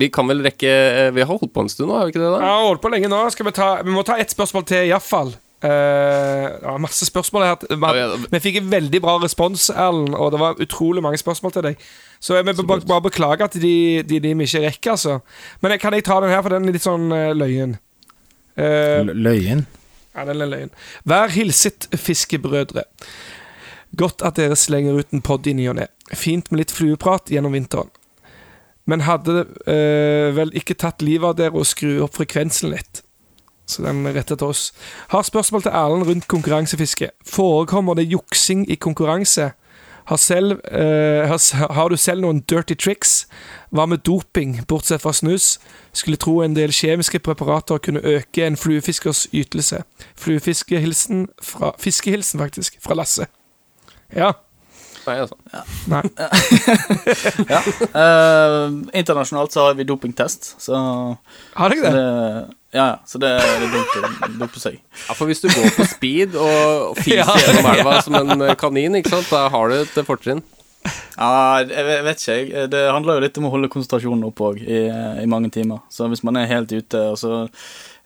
Vi 0.00 0.06
kan 0.14 0.26
vel 0.30 0.40
rekke 0.40 0.70
eh, 0.70 1.10
Vi 1.12 1.20
har 1.20 1.28
holdt 1.28 1.52
på 1.52 1.60
en 1.60 1.68
stund 1.68 1.90
nå, 1.90 1.94
har 1.98 2.06
vi 2.08 2.12
ikke 2.14 2.22
det? 2.22 2.30
Da? 2.32 2.38
har 2.40 2.64
holdt 2.70 2.80
på 2.80 2.88
lenge 2.94 3.08
nå. 3.12 3.18
Skal 3.34 3.46
vi, 3.50 3.54
ta, 3.58 3.68
vi 3.84 3.92
må 3.92 4.00
ta 4.06 4.14
ett 4.22 4.32
spørsmål 4.32 4.64
til, 4.70 4.88
iallfall. 4.88 5.30
Uh, 5.64 6.74
masse 6.82 7.06
spørsmål 7.08 7.44
her. 7.46 7.54
Vi, 7.70 7.76
oh, 7.78 7.96
ja. 7.96 8.08
vi 8.30 8.40
fikk 8.44 8.58
en 8.60 8.72
veldig 8.72 9.00
bra 9.00 9.14
respons, 9.22 9.70
Erlend, 9.72 10.12
og 10.12 10.34
det 10.34 10.40
var 10.42 10.60
utrolig 10.60 11.02
mange 11.02 11.20
spørsmål 11.20 11.54
til 11.54 11.64
deg. 11.70 11.86
Så 12.20 12.36
jeg 12.36 12.44
må 12.44 12.52
bare, 12.68 12.84
bare 12.88 13.06
beklage 13.06 13.46
at 13.46 13.56
de, 13.56 14.02
de, 14.04 14.20
de 14.20 14.34
vi 14.36 14.48
ikke 14.48 14.66
rekker, 14.66 14.90
altså. 14.90 15.18
Men 15.62 15.72
jeg, 15.72 15.80
kan 15.80 15.96
jeg 15.96 16.04
ta 16.04 16.18
den 16.20 16.34
her, 16.34 16.42
for 16.44 16.52
den 16.52 16.68
er 16.68 16.76
litt 16.76 16.84
sånn 16.84 17.08
uh, 17.14 17.30
løyen. 17.32 17.78
Uh, 18.58 19.08
Løyen. 19.08 19.64
ja, 20.14 20.26
den 20.28 20.44
er 20.44 20.52
løyen. 20.52 20.74
Vær 21.08 21.32
hilset, 21.32 21.88
fiskebrødre. 21.96 22.84
Godt 23.96 24.22
at 24.26 24.36
dere 24.36 24.58
slenger 24.58 24.98
ut 25.00 25.14
en 25.14 25.24
podd 25.24 25.48
i 25.48 25.54
ny 25.56 25.68
og 25.70 25.78
ne. 25.78 25.88
Fint 26.12 26.50
med 26.50 26.64
litt 26.64 26.74
flueprat 26.74 27.32
gjennom 27.32 27.54
vinteren. 27.54 27.92
Men 28.90 29.06
hadde 29.06 29.46
eh, 29.70 30.28
vel 30.36 30.50
ikke 30.58 30.76
tatt 30.76 31.00
livet 31.04 31.30
av 31.30 31.36
dere 31.38 31.56
å 31.56 31.64
skru 31.64 32.02
opp 32.04 32.18
frekvensen 32.18 32.74
litt. 32.74 33.03
Så 33.66 33.82
den 33.82 34.06
er 34.06 34.14
rettet 34.18 34.42
oss. 34.42 34.72
Har 35.08 35.22
spørsmål 35.22 35.62
til 35.62 35.72
Erlend 35.72 36.06
rundt 36.08 36.28
konkurransefiske. 36.28 37.10
Forekommer 37.26 37.94
det 37.94 38.10
juksing 38.12 38.70
i 38.70 38.74
konkurranse? 38.74 39.52
Har, 40.04 40.16
selv, 40.16 40.52
uh, 40.52 41.28
har, 41.28 41.72
har 41.72 41.88
du 41.88 41.96
selv 41.96 42.20
noen 42.20 42.42
dirty 42.50 42.74
tricks? 42.76 43.24
Hva 43.72 43.86
med 43.88 44.04
doping, 44.04 44.58
bortsett 44.68 45.00
fra 45.00 45.14
snus? 45.16 45.54
Skulle 45.96 46.20
tro 46.20 46.42
en 46.44 46.56
del 46.56 46.72
kjemiske 46.76 47.22
preparater 47.24 47.80
kunne 47.80 48.04
øke 48.04 48.44
en 48.44 48.56
fluefiskers 48.56 49.26
ytelse. 49.32 49.80
Fluefiskehilsen 50.20 51.28
fra 51.42 51.72
Fiskehilsen, 51.80 52.40
faktisk, 52.40 52.76
fra 52.84 52.94
Lasse. 53.00 53.26
Ja. 54.12 54.34
Nei, 55.06 55.16
altså. 55.20 55.36
Nei. 55.88 56.02
Ja. 57.54 57.60
Uh, 57.94 58.84
internasjonalt 58.96 59.52
så 59.52 59.66
har 59.66 59.74
vi 59.78 59.84
dopingtest, 59.88 60.54
så 60.62 60.76
Har 61.56 61.72
dere 61.72 61.80
så 61.80 61.90
det? 61.90 62.04
det, 62.04 62.56
ja, 62.74 62.84
ja, 62.90 62.96
så 63.06 63.20
det, 63.22 63.30
er 63.38 64.34
dope 64.40 64.58
seg. 64.60 64.80
Ja, 65.06 65.14
for 65.14 65.30
hvis 65.30 65.40
du 65.44 65.46
går 65.52 65.70
på 65.76 65.86
speed 65.86 66.34
og 66.34 66.96
fiser 67.04 67.22
Ja, 67.22 67.38
gjennom 67.38 67.70
elva 67.70 68.00
som 68.02 68.18
en 68.18 68.34
eh, 68.48 68.56
kanin, 68.58 68.98
ikke 68.98 69.12
sant, 69.14 69.30
da 69.30 69.44
har 69.54 69.70
du 69.70 69.76
et 69.78 69.96
eh, 70.02 70.06
fortrinn. 70.08 70.42
Ja, 71.14 71.62
jeg 71.62 71.86
vet- 72.04 72.20
ikke, 72.20 72.34
jeg. 72.42 72.68
Det 72.74 72.80
handler 72.92 73.16
jo 73.16 73.22
litt 73.24 73.38
om 73.40 73.46
å 73.48 73.54
holde 73.54 73.70
konsentrasjonen 73.72 74.26
oppe 74.26 74.50
òg, 74.50 74.58
i, 74.66 74.82
i 75.22 75.26
mange 75.30 75.48
timer. 75.54 75.80
Så 75.94 76.10
hvis 76.12 76.24
man 76.26 76.36
er 76.42 76.50
helt 76.50 76.74
ute, 76.74 77.00
og 77.12 77.16
så 77.22 77.30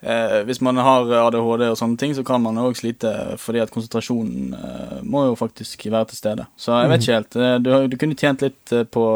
eh, 0.04 0.36
Hvis 0.46 0.60
man 0.62 0.76
har 0.78 1.08
ADHD 1.24 1.64
og 1.72 1.78
sånne 1.80 1.98
ting, 1.98 2.12
så 2.14 2.22
kan 2.28 2.44
man 2.44 2.60
òg 2.62 2.76
slite 2.78 3.10
fordi 3.42 3.64
at 3.64 3.72
konsentrasjonen 3.74 4.52
eh, 4.54 4.98
må 5.02 5.24
jo 5.30 5.34
faktisk 5.40 5.88
være 5.90 6.12
til 6.12 6.20
stede. 6.20 6.46
Så 6.60 6.76
jeg 6.84 6.92
vet 6.92 7.02
ikke 7.08 7.16
helt. 7.18 7.40
Eh, 7.40 7.56
Du, 7.64 7.72
du 7.90 7.96
kunne 8.04 8.14
tjent 8.20 8.44
litt 8.46 8.76
på, 8.94 9.06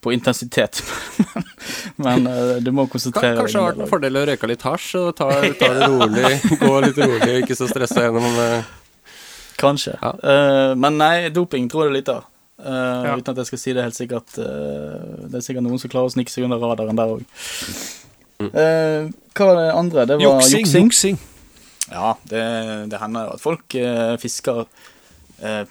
på 0.00 0.12
intensitet, 0.14 0.80
men 2.04 2.26
eh, 2.26 2.56
du 2.64 2.70
må 2.72 2.86
konsentrere 2.88 3.36
konsentrere 3.36 3.36
Kanskje 3.36 3.58
det 3.58 3.62
har 3.62 3.70
vært 3.74 3.84
en 3.84 3.90
fordel 3.90 4.16
å 4.16 4.24
røyke 4.30 4.48
litt 4.48 4.64
hasj 4.64 4.90
og 5.00 5.08
ta, 5.18 5.28
ta 5.60 5.70
det 5.76 5.88
rolig, 5.92 6.30
gå 6.62 6.74
litt 6.86 7.00
rolig 7.02 7.34
ikke 7.42 7.56
så 7.58 7.68
stressa 7.68 8.06
gjennom 8.06 8.38
eh, 8.46 8.70
Kanskje. 9.60 9.92
Ja. 10.00 10.14
Uh, 10.24 10.70
men 10.80 10.96
nei, 10.96 11.28
doping 11.36 11.66
tror 11.68 11.84
jeg 11.84 11.90
det 11.90 11.92
er 11.92 11.98
lite 11.98 12.12
av. 12.16 12.28
Uh, 12.60 13.02
Ja. 13.04 13.16
Uten 13.20 13.34
at 13.34 13.40
jeg 13.42 13.48
skal 13.50 13.60
si 13.60 13.74
det 13.76 13.82
helt 13.84 13.96
sikkert. 13.98 14.38
Uh, 14.40 15.26
det 15.28 15.36
er 15.36 15.44
sikkert 15.44 15.66
noen 15.66 15.82
som 15.82 15.92
klarer 15.92 16.08
å 16.08 16.14
snike 16.14 16.32
seg 16.32 16.46
under 16.46 16.62
radaren 16.64 16.96
der 16.96 17.12
òg. 17.12 17.26
hva 18.40 19.48
var 19.50 19.60
det 19.60 19.66
andre? 19.76 20.06
Det 20.08 20.16
var 20.16 20.40
Juksing. 20.40 20.64
juksing. 20.64 20.88
Juksing. 20.88 21.20
Ja, 21.90 22.14
det, 22.30 22.46
det 22.88 23.02
hender 23.02 23.28
jo 23.28 23.36
at 23.36 23.44
folk 23.44 23.76
fisker 24.22 24.62
eh, 25.42 25.64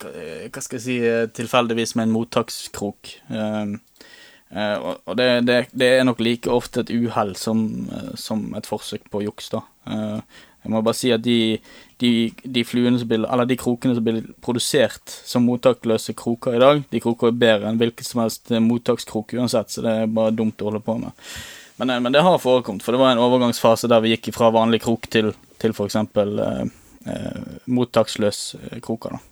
hva, 0.00 0.12
eh, 0.12 0.60
skal 0.60 0.78
jeg 0.78 0.84
si 0.84 0.98
eh, 1.06 1.26
tilfeldigvis 1.34 1.96
med 1.98 2.08
en 2.08 2.14
mottakskrok. 2.16 3.12
Eh, 3.32 3.74
og 4.52 5.16
det, 5.16 5.26
er 5.80 6.02
nok 6.04 6.20
like 6.20 6.50
ofte 6.52 6.82
et 6.82 6.90
uhell 6.92 7.32
som, 7.40 7.62
et 8.56 8.68
forsøk 8.68 9.06
på 9.08 9.22
juks, 9.24 9.48
da. 9.54 9.62
Jeg 10.62 10.70
må 10.70 10.82
bare 10.84 10.94
si 10.94 11.08
at 11.10 11.24
de, 11.24 11.56
de, 11.98 12.10
de 12.44 12.62
blir, 12.62 13.24
de 13.48 13.56
krokene 13.58 13.96
som 13.96 14.04
blir 14.04 14.20
produsert 14.44 15.14
som 15.24 15.48
mottakløse 15.48 16.12
kroker 16.14 16.54
i 16.54 16.60
dag, 16.62 16.84
de 16.92 17.00
kroker 17.02 17.32
er 17.32 17.40
bedre 17.40 17.72
enn 17.72 17.80
hvilken 17.80 18.06
som 18.06 18.22
helst 18.22 18.52
mottakskrok 18.52 19.32
uansett, 19.40 19.72
så 19.72 19.82
det 19.82 19.96
er 20.02 20.14
bare 20.20 20.36
dumt 20.36 20.60
å 20.60 20.68
holde 20.68 20.84
på 20.84 21.00
med. 21.00 21.16
Men, 21.80 21.96
men 22.04 22.12
det 22.12 22.22
har 22.22 22.38
forekommet, 22.38 22.84
for 22.84 22.94
det 22.94 23.00
var 23.00 23.16
en 23.16 23.24
overgangsfase 23.24 23.90
der 23.90 24.04
vi 24.04 24.12
gikk 24.12 24.30
fra 24.36 24.52
vanlig 24.54 24.84
krok 24.84 25.08
til, 25.10 25.32
til 25.58 25.74
f.eks. 25.74 25.96
Eh, 25.96 26.62
eh, 27.08 27.52
mottaksløs 27.66 28.44
kroker. 28.84 29.16
da. 29.16 29.31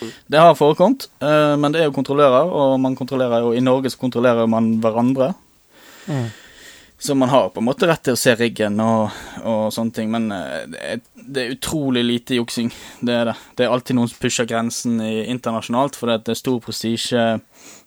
Det 0.00 0.40
har 0.40 0.56
forekommet, 0.58 1.08
eh, 1.24 1.54
men 1.60 1.74
det 1.74 1.82
er 1.82 1.88
jo 1.88 1.96
kontrollører, 1.96 2.50
og 2.52 2.80
man 2.82 2.96
kontrollerer 2.98 3.46
jo, 3.46 3.54
i 3.56 3.64
Norge 3.64 3.92
så 3.92 4.00
kontrollerer 4.00 4.50
man 4.50 4.74
hverandre. 4.82 5.32
Så 6.98 7.14
man 7.14 7.28
har 7.28 7.50
på 7.52 7.60
en 7.60 7.66
måte 7.66 7.88
rett 7.88 8.06
til 8.08 8.16
å 8.16 8.18
se 8.18 8.32
riggen 8.38 8.80
og, 8.80 9.12
og 9.44 9.66
sånne 9.74 9.92
ting, 9.92 10.12
men 10.12 10.30
eh, 10.32 10.62
det 10.72 10.84
er, 10.92 11.02
det 11.16 11.42
er 11.42 11.56
utrolig 11.56 12.04
lite 12.06 12.38
juksing. 12.38 12.70
Det 13.04 13.12
er 13.12 13.30
det. 13.30 13.36
Det 13.56 13.66
er 13.66 13.74
alltid 13.74 13.98
noen 13.98 14.08
som 14.08 14.22
pusher 14.22 14.48
grensen 14.48 15.00
i, 15.04 15.26
internasjonalt, 15.32 15.98
for 15.98 16.12
det 16.12 16.32
er 16.32 16.40
stor 16.40 16.60
prestisje 16.64 17.26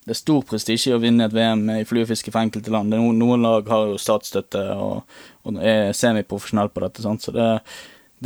det 0.09 0.15
er 0.15 0.17
stor 0.17 0.41
prestisje 0.47 0.95
å 0.95 1.01
vinne 1.01 1.27
et 1.27 1.33
VM 1.35 1.67
i 1.75 1.85
fluefiske 1.85 2.31
for 2.33 2.41
enkelte 2.41 2.71
land. 2.73 2.89
Noen, 2.89 3.19
noen 3.19 3.43
lag 3.45 3.67
har 3.69 3.91
jo 3.91 3.99
statsstøtte 4.01 4.61
og, 4.73 5.03
og 5.45 5.59
er 5.61 5.91
semiprofesjonelle 5.93 6.71
på 6.73 6.81
dette, 6.81 7.03
sant? 7.05 7.21
så 7.21 7.33
det, 7.35 7.49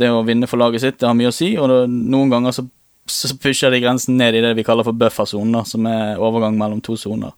det 0.00 0.08
å 0.08 0.22
vinne 0.24 0.48
for 0.48 0.62
laget 0.62 0.84
sitt 0.84 0.96
det 1.02 1.10
har 1.10 1.18
mye 1.18 1.28
å 1.28 1.34
si, 1.34 1.50
og 1.60 1.68
det, 1.68 1.82
noen 1.92 2.32
ganger 2.32 2.56
så, 2.56 2.64
så 3.06 3.36
pusher 3.36 3.70
de 3.70 3.80
grensen 3.84 4.16
ned 4.16 4.34
i 4.34 4.42
det 4.44 4.54
vi 4.56 4.64
kaller 4.64 4.86
for 4.86 4.96
buffersonen, 4.96 5.64
som 5.68 5.86
er 5.90 6.20
overgang 6.22 6.56
mellom 6.58 6.80
to 6.84 6.96
soner. 6.96 7.34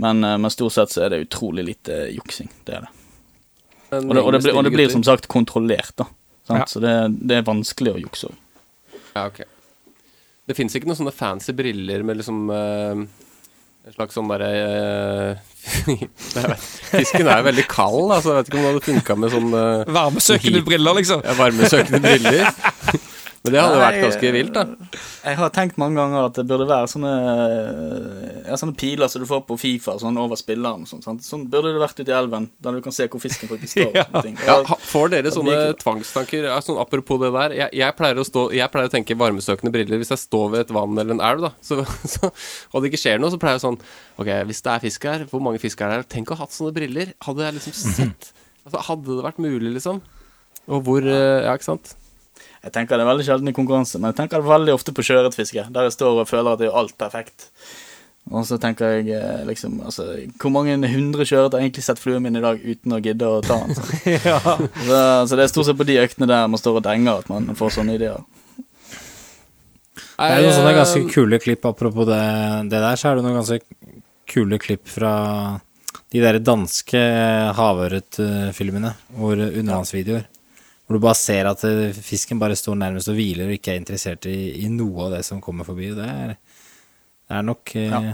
Men, 0.00 0.24
eh, 0.24 0.38
men 0.38 0.50
stort 0.50 0.72
sett 0.72 0.94
så 0.94 1.04
er 1.04 1.12
det 1.12 1.24
utrolig 1.26 1.64
lite 1.66 2.06
juksing. 2.14 2.50
Det 2.64 2.78
er 2.78 2.86
det. 2.86 2.96
Og 3.90 4.14
det, 4.14 4.22
og 4.22 4.32
det, 4.32 4.42
blir, 4.44 4.54
og 4.54 4.64
det 4.64 4.72
blir 4.72 4.92
som 4.92 5.02
sagt 5.04 5.26
kontrollert, 5.30 5.92
da. 5.98 6.06
Sant? 6.46 6.62
Ja. 6.62 6.66
Så 6.70 6.82
det, 6.82 6.94
det 7.26 7.40
er 7.40 7.48
vanskelig 7.48 7.96
å 7.96 8.02
jukse 8.04 8.30
òg. 8.30 8.38
Ja, 9.16 9.26
ok. 9.26 9.42
Det 10.46 10.56
fins 10.58 10.74
ikke 10.74 10.88
noen 10.88 10.98
sånne 10.98 11.14
fancy 11.14 11.54
briller 11.54 12.02
med 12.06 12.18
liksom 12.18 12.48
uh, 12.50 13.02
En 13.86 13.94
slags 13.94 14.16
sånn 14.16 14.30
derre 14.30 14.48
uh, 15.34 16.56
Fisken 16.90 17.26
er 17.26 17.42
jo 17.42 17.46
veldig 17.50 17.66
kald, 17.70 18.14
altså. 18.14 18.32
Jeg 18.32 18.38
vet 18.38 18.50
ikke 18.50 18.58
om 18.58 18.64
det 18.64 18.72
hadde 18.72 18.86
funka 18.88 19.18
med 19.18 19.34
sånn 19.34 19.54
uh, 19.54 19.92
Varmesøkende 19.98 20.64
briller, 20.66 20.98
liksom. 21.02 21.22
ja, 21.26 21.36
varmesøkende 21.38 22.02
briller. 22.06 22.50
Men 23.40 23.54
det 23.54 23.60
hadde 23.62 23.76
jo 23.78 23.80
vært 23.80 24.02
ganske 24.04 24.30
vilt, 24.34 24.50
da. 24.52 24.62
Jeg 25.24 25.36
har 25.38 25.52
tenkt 25.56 25.78
mange 25.80 25.96
ganger 25.96 26.26
at 26.26 26.36
det 26.36 26.42
burde 26.48 26.66
være 26.68 26.90
sånne 26.92 27.12
Ja, 28.44 28.58
sånne 28.60 28.74
piler 28.76 29.08
som 29.08 29.22
du 29.22 29.26
får 29.30 29.46
på 29.48 29.56
Fifa 29.60 29.94
sånn 30.02 30.18
over 30.20 30.36
spilleren. 30.36 30.84
og 30.84 30.90
Sånn, 30.90 31.20
sånn 31.24 31.46
burde 31.48 31.72
det 31.72 31.80
vært 31.80 32.02
ute 32.02 32.12
i 32.12 32.16
elven, 32.18 32.50
der 32.60 32.76
du 32.76 32.82
kan 32.84 32.92
se 32.92 33.06
hvor 33.08 33.22
fisken 33.22 33.48
faktisk 33.48 33.78
står. 33.78 33.94
og 33.94 33.96
sånne 34.10 34.22
ting. 34.26 34.36
Ja, 34.44 34.58
får 34.90 35.12
dere 35.14 35.32
sånne 35.32 35.56
tvangstanker? 35.80 36.50
Ja, 36.50 36.58
sånn, 36.64 36.80
apropos 36.82 37.22
det 37.22 37.30
der. 37.38 37.56
Jeg, 37.62 37.76
jeg, 37.80 37.96
pleier 37.96 38.20
stå, 38.28 38.44
jeg 38.58 38.72
pleier 38.74 38.90
å 38.90 38.92
tenke 38.92 39.16
varmesøkende 39.22 39.72
briller 39.72 40.02
hvis 40.02 40.12
jeg 40.12 40.22
står 40.26 40.52
ved 40.56 40.66
et 40.66 40.74
vann 40.76 41.00
eller 41.00 41.16
en 41.16 41.24
elv, 41.30 41.46
da. 41.48 41.52
Så, 41.64 41.80
så, 42.16 42.28
og 42.74 42.84
det 42.84 42.92
ikke 42.92 43.00
skjer 43.06 43.22
noe, 43.22 43.32
så 43.32 43.40
pleier 43.40 43.56
jeg 43.56 43.64
sånn 43.64 43.80
Ok, 44.20 44.28
hvis 44.50 44.60
det 44.66 44.74
er 44.74 44.84
fisk 44.84 45.08
her, 45.08 45.24
hvor 45.30 45.40
mange 45.40 45.62
fisk 45.62 45.80
er 45.80 45.88
det 45.88 46.02
her? 46.02 46.10
Tenk 46.18 46.28
å 46.28 46.36
ha 46.36 46.44
hatt 46.44 46.52
sånne 46.52 46.76
briller. 46.76 47.14
Hadde 47.24 47.46
jeg 47.46 47.56
liksom 47.56 47.78
sett 47.78 48.28
altså, 48.66 48.84
Hadde 48.90 49.16
det 49.16 49.24
vært 49.30 49.40
mulig, 49.40 49.72
liksom? 49.78 50.02
Og 50.68 50.84
hvor 50.84 51.08
eh, 51.08 51.46
Ja, 51.46 51.56
ikke 51.56 51.70
sant? 51.70 51.94
Jeg 52.60 52.74
tenker 52.74 52.98
det 52.98 53.04
er 53.06 53.08
veldig 53.08 53.24
sjelden 53.24 53.48
i 53.48 53.56
konkurranse, 53.56 53.98
men 54.00 54.12
jeg 54.12 54.18
tenker 54.18 54.42
det 54.42 54.50
veldig 54.50 54.74
ofte 54.74 54.92
på 54.92 55.04
sjøørretfiske, 55.06 55.68
der 55.72 55.86
jeg 55.88 55.94
står 55.96 56.22
og 56.22 56.28
føler 56.28 56.52
at 56.52 56.60
det 56.60 56.68
er 56.68 56.76
alt 56.76 56.96
perfekt. 57.00 57.48
Og 58.30 58.44
så 58.46 58.58
tenker 58.60 58.98
jeg 58.98 59.14
eh, 59.16 59.46
liksom 59.48 59.78
altså, 59.80 60.04
Hvor 60.38 60.52
mange 60.52 60.76
hundre 60.92 61.24
sjøørret 61.26 61.54
har 61.56 61.62
egentlig 61.64 61.82
sett 61.86 61.98
fluen 61.98 62.22
min 62.22 62.36
i 62.36 62.42
dag 62.44 62.60
uten 62.60 62.92
å 62.92 63.00
gidde 63.02 63.26
å 63.26 63.40
ta 63.42 63.56
den? 63.64 63.72
Så. 63.80 63.86
Så, 64.84 64.98
så 65.30 65.38
det 65.38 65.46
er 65.46 65.50
stort 65.50 65.70
sett 65.70 65.78
på 65.80 65.86
de 65.88 65.96
øktene 66.02 66.28
der 66.28 66.50
man 66.52 66.60
står 66.60 66.78
og 66.78 66.84
denger 66.84 67.22
at 67.22 67.32
man 67.32 67.48
får 67.58 67.78
sånne 67.78 67.96
ideer. 67.96 68.20
Det 70.20 70.28
er 70.28 70.44
noen 70.44 70.52
sånne 70.58 70.74
eh, 70.74 70.78
ganske 70.82 71.02
kule 71.14 71.40
klipp, 71.40 71.64
apropos 71.64 72.06
det, 72.08 72.20
det 72.68 72.84
der, 72.84 73.00
så 73.00 73.10
er 73.10 73.18
det 73.18 73.24
noen 73.24 73.40
ganske 73.40 73.60
kule 74.30 74.60
klipp 74.62 74.84
fra 74.92 75.14
de 76.12 76.20
der 76.22 76.38
danske 76.44 77.00
havørretfilmene, 77.56 78.92
hvor 79.16 79.40
undervannsvideoer. 79.40 80.28
Hvor 80.90 80.98
du 80.98 81.04
bare 81.04 81.14
ser 81.14 81.46
at 81.46 81.60
eh, 81.62 81.94
fisken 82.02 82.40
bare 82.42 82.56
står 82.58 82.74
nærmest 82.74 83.06
og 83.12 83.14
hviler 83.14 83.46
og 83.46 83.54
ikke 83.54 83.70
er 83.70 83.78
interessert 83.78 84.26
i, 84.26 84.56
i 84.58 84.66
noe 84.74 85.04
av 85.04 85.12
det 85.14 85.20
som 85.22 85.38
kommer 85.38 85.62
forbi. 85.62 85.92
Det 85.94 86.02
er, 86.02 86.32
det 87.30 87.36
er 87.36 87.44
nok 87.46 87.70
eh, 87.78 88.08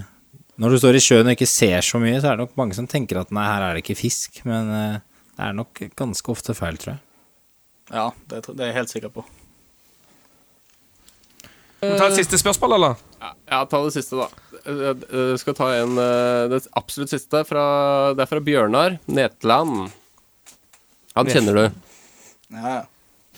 Når 0.60 0.74
du 0.74 0.76
står 0.82 0.98
i 0.98 1.00
sjøen 1.00 1.24
og 1.24 1.32
ikke 1.32 1.48
ser 1.48 1.80
så 1.80 1.96
mye, 2.02 2.18
så 2.20 2.28
er 2.28 2.36
det 2.36 2.44
nok 2.44 2.52
mange 2.60 2.76
som 2.76 2.84
tenker 2.84 3.22
at 3.22 3.32
nei, 3.32 3.46
her 3.48 3.64
er 3.64 3.78
det 3.78 3.80
ikke 3.80 3.96
fisk. 3.96 4.42
Men 4.44 4.68
eh, 4.76 4.98
det 5.38 5.46
er 5.46 5.56
nok 5.56 5.82
ganske 5.96 6.34
ofte 6.34 6.52
feil, 6.58 6.76
tror 6.82 6.92
jeg. 6.92 7.00
Ja, 7.96 8.04
det, 8.28 8.42
det 8.50 8.60
er 8.60 8.70
jeg 8.74 8.78
helt 8.82 8.92
sikker 8.92 9.14
på. 9.16 9.24
Skal 11.80 11.94
vi 11.94 11.98
ta 12.02 12.10
et 12.10 12.20
siste 12.20 12.42
spørsmål, 12.44 12.76
eller? 12.76 13.00
Ja, 13.24 13.62
ta 13.64 13.80
det 13.86 13.96
siste, 13.96 14.20
da. 14.20 14.60
Jeg 14.68 15.40
skal 15.40 15.56
ta 15.56 15.72
en 15.78 15.96
Det 16.52 16.60
absolutt 16.76 17.16
siste. 17.16 17.40
Fra, 17.48 17.66
det 18.12 18.26
er 18.26 18.32
fra 18.36 18.44
Bjørnar 18.44 19.00
Netland. 19.08 19.86
Han 21.16 21.32
kjenner 21.32 21.62
du. 21.62 21.85
Ja, 22.54 22.84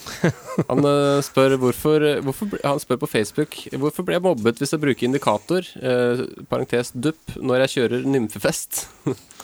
Han 0.68 0.84
eh, 0.86 1.20
spør 1.26 1.54
hvorfor, 1.60 2.04
hvorfor 2.24 2.58
Han 2.64 2.80
spør 2.82 3.00
på 3.02 3.10
Facebook 3.10 3.56
Hvorfor 3.72 4.06
ble 4.06 4.18
jeg 4.18 4.24
mobbet 4.24 4.60
hvis 4.60 4.74
jeg 4.74 4.82
bruker 4.82 5.08
indikator, 5.08 5.66
eh, 5.82 6.24
parentes 6.50 6.92
dupp, 6.94 7.34
når 7.36 7.64
jeg 7.64 7.74
kjører 7.74 8.06
nymfefest? 8.08 8.84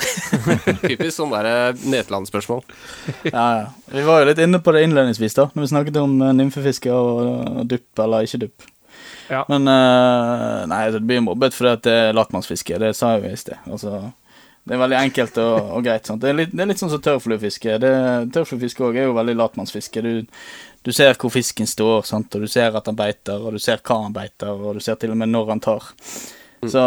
Typisk 0.85 1.17
sånn 1.17 1.35
der 1.35 1.79
Netland-spørsmål. 1.87 2.63
ja, 3.31 3.47
ja. 3.61 3.67
Vi 3.91 4.05
var 4.07 4.23
jo 4.23 4.31
litt 4.31 4.43
inne 4.43 4.61
på 4.63 4.75
det 4.75 4.85
innledningsvis, 4.87 5.37
da, 5.39 5.49
når 5.55 5.67
vi 5.67 5.73
snakket 5.75 6.01
om 6.03 6.17
eh, 6.21 6.35
nymfefiske 6.43 6.95
og, 6.95 7.21
og 7.63 7.69
dupp 7.71 8.05
eller 8.05 8.27
ikke 8.27 8.45
dupp. 8.47 8.67
Ja. 9.31 9.45
Men 9.49 9.71
eh, 9.71 10.61
Nei, 10.71 10.83
det 10.95 11.03
blir 11.07 11.25
mobbet 11.25 11.57
fordi 11.57 11.73
at 11.79 11.87
det 11.87 11.97
er 12.09 12.17
latmannsfiske. 12.17 12.79
Det 12.83 12.93
sa 12.97 13.15
jeg 13.15 13.25
jo 13.25 13.33
i 13.33 13.41
sted. 13.41 13.71
Altså, 13.71 14.03
det 14.65 14.73
er 14.73 14.81
veldig 14.81 14.97
enkelt 14.97 15.39
og, 15.43 15.73
og 15.77 15.83
greit. 15.85 16.09
Det, 16.09 16.29
er 16.31 16.37
litt, 16.39 16.53
det 16.55 16.63
er 16.65 16.69
litt 16.71 16.81
sånn 16.81 16.93
som 16.93 17.03
tørrfluefiske. 17.05 17.75
Tørrfluefiske 18.33 18.87
òg 18.87 18.97
er 18.97 19.11
jo 19.11 19.17
veldig 19.19 19.35
latmannsfiske. 19.37 20.01
Du, 20.01 20.39
du 20.85 20.93
ser 20.97 21.19
hvor 21.21 21.33
fisken 21.35 21.69
står, 21.69 22.07
sant? 22.09 22.33
og 22.33 22.47
du 22.47 22.49
ser 22.49 22.73
at 22.77 22.89
han 22.89 22.97
beiter, 22.97 23.45
og 23.45 23.59
du 23.59 23.61
ser 23.61 23.83
hva 23.85 23.99
han 24.07 24.17
beiter, 24.17 24.57
og 24.57 24.79
du 24.79 24.85
ser 24.85 24.97
til 25.01 25.13
og 25.13 25.21
med 25.21 25.33
når 25.35 25.53
han 25.53 25.63
tar. 25.65 25.91
Så, 26.65 26.81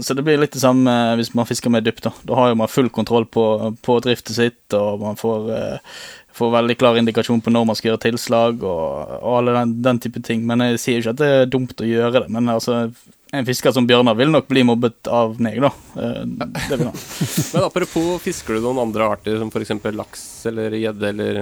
så 0.00 0.14
det 0.16 0.24
blir 0.24 0.40
litt 0.40 0.54
det 0.56 0.62
samme 0.62 0.92
hvis 1.18 1.34
man 1.36 1.44
fisker 1.48 1.72
med 1.72 1.84
dypt. 1.84 2.06
Da 2.06 2.14
Da 2.30 2.38
har 2.38 2.48
jo 2.48 2.58
man 2.62 2.72
full 2.72 2.88
kontroll 2.88 3.28
på, 3.28 3.44
på 3.84 3.98
driftet 4.04 4.36
sitt, 4.36 4.62
og 4.76 5.04
man 5.04 5.20
får, 5.20 5.50
eh, 5.52 6.00
får 6.32 6.54
veldig 6.54 6.78
klar 6.80 6.96
indikasjon 6.96 7.44
på 7.44 7.52
når 7.52 7.68
man 7.68 7.76
skal 7.78 7.92
gjøre 7.92 8.04
tilslag, 8.06 8.64
og, 8.64 9.18
og 9.20 9.38
alle 9.42 9.56
den, 9.60 9.76
den 9.84 10.00
type 10.00 10.24
ting. 10.24 10.48
Men 10.48 10.64
jeg 10.64 10.80
sier 10.80 11.02
ikke 11.02 11.16
at 11.16 11.20
det 11.20 11.30
er 11.34 11.52
dumt 11.52 11.84
å 11.84 11.88
gjøre 11.92 12.22
det. 12.22 12.32
Men 12.32 12.48
altså, 12.56 12.86
en 13.32 13.46
fisker 13.46 13.72
som 13.76 13.86
Bjørnar 13.88 14.16
vil 14.16 14.30
nok 14.32 14.46
bli 14.48 14.62
mobbet 14.64 15.08
av 15.12 15.36
meg, 15.42 15.58
da. 15.60 15.70
Eh, 16.00 16.24
Det 16.68 16.78
vil 16.78 16.86
han. 16.88 16.96
Men 17.52 17.66
apropos, 17.66 18.18
fisker 18.24 18.56
du 18.58 18.64
noen 18.64 18.80
andre 18.86 19.08
arter, 19.14 19.38
som 19.40 19.50
f.eks. 19.52 19.74
laks 19.96 20.24
eller 20.50 20.76
gjedde 20.78 21.08
eller 21.12 21.40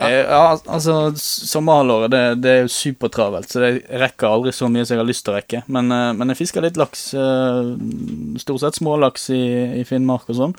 ja. 0.00 0.08
Ja, 0.08 0.44
altså, 0.72 1.10
sommerhalvåret 1.20 2.12
det, 2.14 2.20
det 2.40 2.52
er 2.54 2.60
jo 2.62 2.70
supertravelt, 2.72 3.50
så 3.52 3.60
jeg 3.66 3.82
rekker 4.00 4.30
aldri 4.30 4.52
så 4.56 4.70
mye 4.72 4.86
som 4.88 4.94
jeg 4.96 5.02
har 5.02 5.08
lyst 5.10 5.26
til 5.26 5.34
å 5.34 5.36
rekke. 5.36 5.60
Men, 5.68 5.90
eh, 5.92 6.12
men 6.16 6.32
jeg 6.32 6.38
fisker 6.40 6.64
litt 6.64 6.78
laks. 6.80 7.02
eh, 7.18 7.74
Stort 8.40 8.62
sett 8.62 8.78
smålaks 8.80 9.28
i, 9.36 9.42
i 9.82 9.84
Finnmark 9.84 10.30
og 10.32 10.38
sånn. 10.38 10.56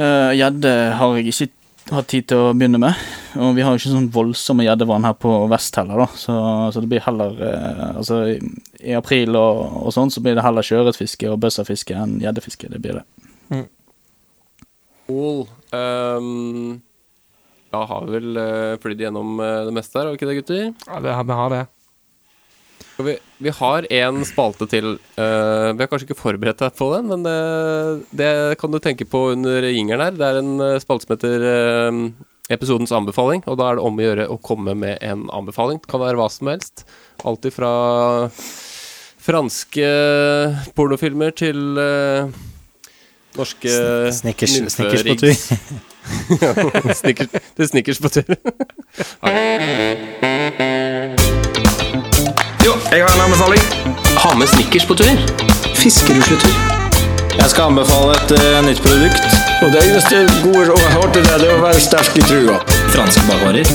Gjedde 0.00 0.70
har 0.96 1.16
jeg 1.18 1.26
ikke 1.26 1.36
hatt 1.92 2.08
tid 2.10 2.26
til 2.30 2.40
å 2.40 2.52
begynne 2.54 2.80
med. 2.82 2.98
Og 3.40 3.54
vi 3.56 3.64
har 3.64 3.74
jo 3.74 3.80
ikke 3.80 3.92
sånn 3.92 4.10
voldsomme 4.14 4.66
gjeddevann 4.66 5.06
her 5.06 5.16
på 5.18 5.32
vest 5.50 5.76
heller, 5.78 6.04
da. 6.04 6.08
Så, 6.18 6.36
så 6.74 6.82
det 6.82 6.90
blir 6.90 7.02
heller 7.04 7.40
eh, 7.46 7.82
Altså, 7.90 8.20
i, 8.34 8.94
april 8.96 9.38
og, 9.38 9.64
og 9.84 9.94
sånn, 9.94 10.12
så 10.14 10.22
blir 10.24 10.38
det 10.38 10.44
heller 10.46 10.66
sjøørretfiske 10.66 11.30
og 11.30 11.40
bøsserfiske 11.42 11.96
enn 11.96 12.18
gjeddefiske. 12.22 12.70
Det 12.72 12.82
blir 12.82 13.00
det. 13.00 13.06
Cool. 15.10 15.48
Um, 15.74 16.80
ja, 17.70 17.82
har 17.86 18.06
vi 18.06 18.14
vel 18.18 18.38
uh, 18.38 18.78
flydd 18.82 19.02
gjennom 19.06 19.40
uh, 19.42 19.66
det 19.66 19.74
meste 19.74 19.98
her, 19.98 20.06
har 20.06 20.14
vi 20.14 20.20
ikke 20.20 20.28
det, 20.30 20.36
gutter? 20.38 20.64
Ja, 20.86 21.00
det, 21.02 21.14
vi 21.26 21.38
har 21.40 21.54
det. 21.54 21.64
Vi, 23.06 23.16
vi 23.38 23.50
har 23.56 23.86
en 24.00 24.24
spalte 24.28 24.66
til. 24.70 24.96
Uh, 25.18 25.70
vi 25.74 25.82
har 25.82 25.90
kanskje 25.90 26.06
ikke 26.08 26.18
forberedt 26.18 26.62
deg 26.62 26.74
på 26.78 26.86
den, 26.94 27.04
men 27.10 27.20
det, 27.26 27.38
det 28.16 28.32
kan 28.60 28.72
du 28.72 28.78
tenke 28.82 29.04
på 29.08 29.30
under 29.34 29.60
jingeren 29.70 30.04
her. 30.06 30.18
Det 30.18 30.26
er 30.26 30.40
en 30.40 30.52
eh, 30.64 30.80
spalte 30.82 31.06
som 31.06 31.14
heter 31.14 31.38
episodens 32.50 32.92
anbefaling, 32.94 33.44
og 33.46 33.58
da 33.60 33.70
er 33.70 33.78
det 33.78 33.86
om 33.86 33.98
å 33.98 34.04
gjøre 34.04 34.30
å 34.32 34.42
komme 34.42 34.74
med 34.78 34.98
en 35.06 35.28
anbefaling. 35.34 35.78
Det 35.82 35.90
kan 35.92 36.02
være 36.02 36.18
hva 36.18 36.28
som 36.32 36.50
helst. 36.50 36.84
Alt 37.28 37.46
ifra 37.46 37.70
franske 39.20 39.88
pornofilmer 40.74 41.30
til 41.36 41.78
norske 43.38 43.70
Snickers, 44.12 44.50
snickers 44.74 45.02
på 45.06 45.14
tur. 45.14 45.34
Ja, 46.40 46.54
snickers, 46.94 47.28
det 47.30 47.62
er 47.62 47.66
snickers 47.66 48.00
på 48.00 48.08
tur. 48.08 48.24
Jo, 51.40 51.49
jeg 52.90 53.04
har 53.06 53.12
en 53.14 53.20
anbefaling. 53.24 53.62
Ha 54.18 54.30
med 54.38 54.48
snickers 54.48 54.86
på 54.86 54.94
tur. 54.98 55.18
Fiskerusletur. 55.78 56.54
Jeg 57.38 57.50
skal 57.52 57.70
anbefale 57.70 58.16
et 58.18 58.32
uh, 58.34 58.56
nytt 58.66 58.80
produkt. 58.82 59.36
Og 59.62 59.68
det 59.70 59.82
eneste 59.86 60.22
gode 60.42 60.64
rådet 60.70 60.88
jeg 60.90 61.12
til 61.14 61.28
det, 61.28 61.36
det 61.42 61.50
er 61.50 61.54
å 61.54 61.60
være 61.62 61.82
sterk 61.84 62.18
i 62.18 62.24
trua. 62.26 62.56
Franske 62.90 63.22
bakvarer. 63.28 63.70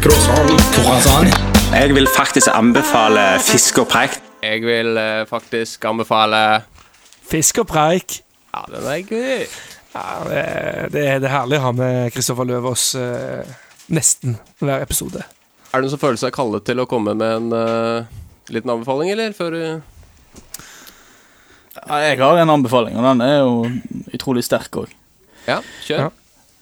Croissant. 0.00 0.62
Croissant. 0.76 1.36
Jeg 1.74 1.94
vil 1.94 2.08
faktisk 2.14 2.48
anbefale 2.54 3.26
fisk 3.44 3.82
og 3.82 3.90
preik. 3.92 4.16
Jeg 4.42 4.62
vil 4.64 4.96
uh, 4.96 5.26
faktisk 5.28 5.84
anbefale 5.90 6.44
Fisk 7.30 7.60
og 7.62 7.68
preik. 7.70 8.22
Ja, 8.54 8.64
den 8.72 8.88
er 8.90 9.02
gøy. 9.04 9.44
Ja, 9.92 10.06
det, 10.24 10.40
det, 10.94 11.04
er, 11.04 11.20
det 11.20 11.28
er 11.28 11.36
herlig 11.36 11.60
å 11.60 11.66
ha 11.68 11.74
med 11.76 12.08
Kristoffer 12.14 12.48
Løvaas 12.48 12.88
uh, 12.98 13.44
nesten 13.92 14.40
hver 14.58 14.80
episode. 14.80 15.22
Er 15.70 15.78
det 15.78 15.86
noen 15.86 15.92
som 15.92 16.02
føler 16.02 16.18
seg 16.18 16.34
kallet 16.34 16.64
til 16.66 16.82
å 16.82 16.88
komme 16.90 17.12
med 17.14 17.36
en 17.36 17.52
eh, 17.54 18.18
liten 18.54 18.70
anbefaling, 18.74 19.10
eller? 19.14 19.32
Før 19.36 19.50
du 19.56 19.60
Ja, 21.80 21.98
jeg 22.02 22.18
har 22.20 22.38
en 22.42 22.50
anbefaling, 22.56 22.96
og 22.98 23.04
den 23.06 23.20
er 23.24 23.36
jo 23.38 23.52
utrolig 24.16 24.42
sterk 24.44 24.74
òg. 24.82 24.90
Ja, 25.46 25.60
kjør. 25.86 26.06
Ja. 26.06 26.10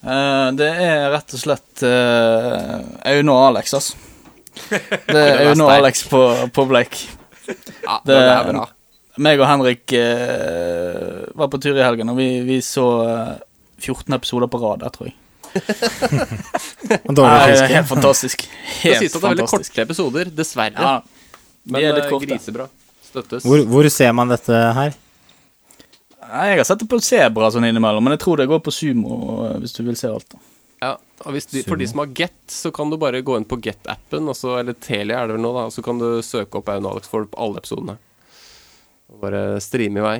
Eh, 0.09 0.49
det 0.59 0.69
er 0.85 1.09
rett 1.11 1.33
og 1.35 1.41
slett 1.43 1.83
uh, 1.83 2.79
Aune 3.11 3.33
og 3.35 3.47
Alex, 3.49 3.73
altså. 3.75 3.97
Det 5.09 5.19
er 5.19 5.49
Aune 5.49 5.65
og. 5.65 5.73
Alex 5.75 6.05
på, 6.11 6.21
på 6.55 6.67
Bleik. 6.71 7.01
Ja, 7.49 7.99
Det- 8.05 8.15
det 8.15 8.19
er 8.27 8.53
bra. 8.53 8.67
Meg 9.19 9.41
og 9.43 9.49
Henrik 9.51 9.91
uh, 9.99 11.25
var 11.35 11.49
på 11.51 11.59
tur 11.59 11.75
i 11.75 11.83
helgen, 11.83 12.13
og 12.13 12.21
vi, 12.21 12.29
vi 12.47 12.61
så 12.63 12.85
eh, 13.03 13.33
14 13.83 14.15
episoder 14.15 14.47
på 14.53 14.61
rad 14.63 14.85
der, 14.85 14.93
tror 14.95 15.09
jeg. 15.11 15.17
Dårlig 17.09 17.25
Nei, 17.25 17.47
det 17.49 17.57
fiske. 17.57 17.73
helt 17.73 17.89
fantastisk. 17.91 18.45
Det 18.47 18.83
Helt 18.85 19.01
sies 19.03 19.17
at 19.17 19.17
det 19.17 19.25
er 19.25 19.33
veldig 19.33 19.47
korte 19.51 19.83
episoder, 19.89 20.31
dessverre. 20.39 20.79
Ja, 20.79 20.93
Men 21.69 21.81
det 21.83 21.89
er 21.91 21.99
litt 22.01 22.11
kort, 22.13 22.27
grisebra. 22.27 22.69
Støttes. 23.09 23.45
Hvor, 23.47 23.63
hvor 23.71 23.89
ser 23.93 24.13
man 24.17 24.33
dette 24.33 24.63
her? 24.79 24.97
Nei, 26.29 26.45
jeg 26.51 26.61
har 26.61 26.67
sett 26.69 26.83
det 26.83 26.89
på 26.91 26.99
Sebra 27.01 27.49
sånn 27.53 27.65
innimellom, 27.69 28.05
men 28.05 28.17
jeg 28.19 28.21
tror 28.27 28.41
det 28.41 28.49
går 28.51 28.61
på 28.61 28.73
Sumo 28.75 29.15
eh, 29.47 29.55
hvis 29.63 29.73
du 29.79 29.81
vil 29.87 29.97
se 29.97 30.11
alt. 30.13 30.29
da. 30.35 30.41
Ja, 30.79 30.91
og 31.25 31.35
hvis 31.35 31.49
de, 31.51 31.63
for 31.67 31.81
de 31.81 31.89
som 31.91 32.03
har 32.03 32.11
Get, 32.15 32.37
så 32.53 32.71
kan 32.75 32.93
du 32.93 32.99
bare 33.01 33.23
gå 33.25 33.35
inn 33.39 33.47
på 33.49 33.59
Get-appen, 33.65 34.29
eller 34.29 34.77
Telia 34.79 35.23
er 35.23 35.31
det 35.31 35.39
vel 35.39 35.43
nå, 35.43 35.55
da, 35.57 35.65
og 35.71 35.75
så 35.75 35.83
kan 35.83 35.99
du 35.99 36.21
søke 36.23 36.61
opp 36.61 36.69
Aune 36.71 36.93
Alex 36.93 37.11
for 37.11 37.27
alle 37.35 37.63
episodene. 37.63 37.97
Og 39.09 39.23
bare 39.25 39.43
streame 39.65 40.03
i 40.03 40.05
vei. 40.05 40.19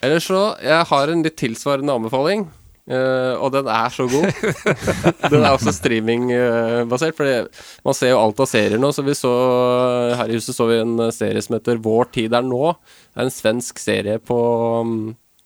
Ellers 0.00 0.24
så 0.24 0.56
Jeg 0.64 0.86
har 0.88 1.10
en 1.12 1.22
litt 1.26 1.36
tilsvarende 1.36 1.92
anbefaling. 2.00 2.46
Eh, 2.90 3.34
og 3.38 3.52
den 3.54 3.68
er 3.70 3.94
så 3.94 4.06
god. 4.10 4.28
den 5.32 5.40
er 5.44 5.50
også 5.54 5.72
streamingbasert, 5.76 7.16
for 7.18 7.48
man 7.86 7.96
ser 7.96 8.12
jo 8.12 8.20
alt 8.20 8.42
av 8.42 8.50
serier 8.50 8.82
nå. 8.82 8.90
Så 8.96 9.04
vi 9.06 9.16
så 9.18 9.32
her 10.20 10.30
i 10.30 10.38
huset 10.38 10.56
så 10.56 10.68
vi 10.70 10.80
en 10.82 10.96
serie 11.14 11.42
som 11.44 11.56
heter 11.58 11.80
Vår 11.84 12.10
tid 12.16 12.36
er 12.36 12.46
nå. 12.46 12.74
Det 13.10 13.22
er 13.22 13.28
en 13.28 13.34
svensk 13.34 13.80
serie 13.82 14.18
på, 14.22 14.38
mm, 14.86 15.04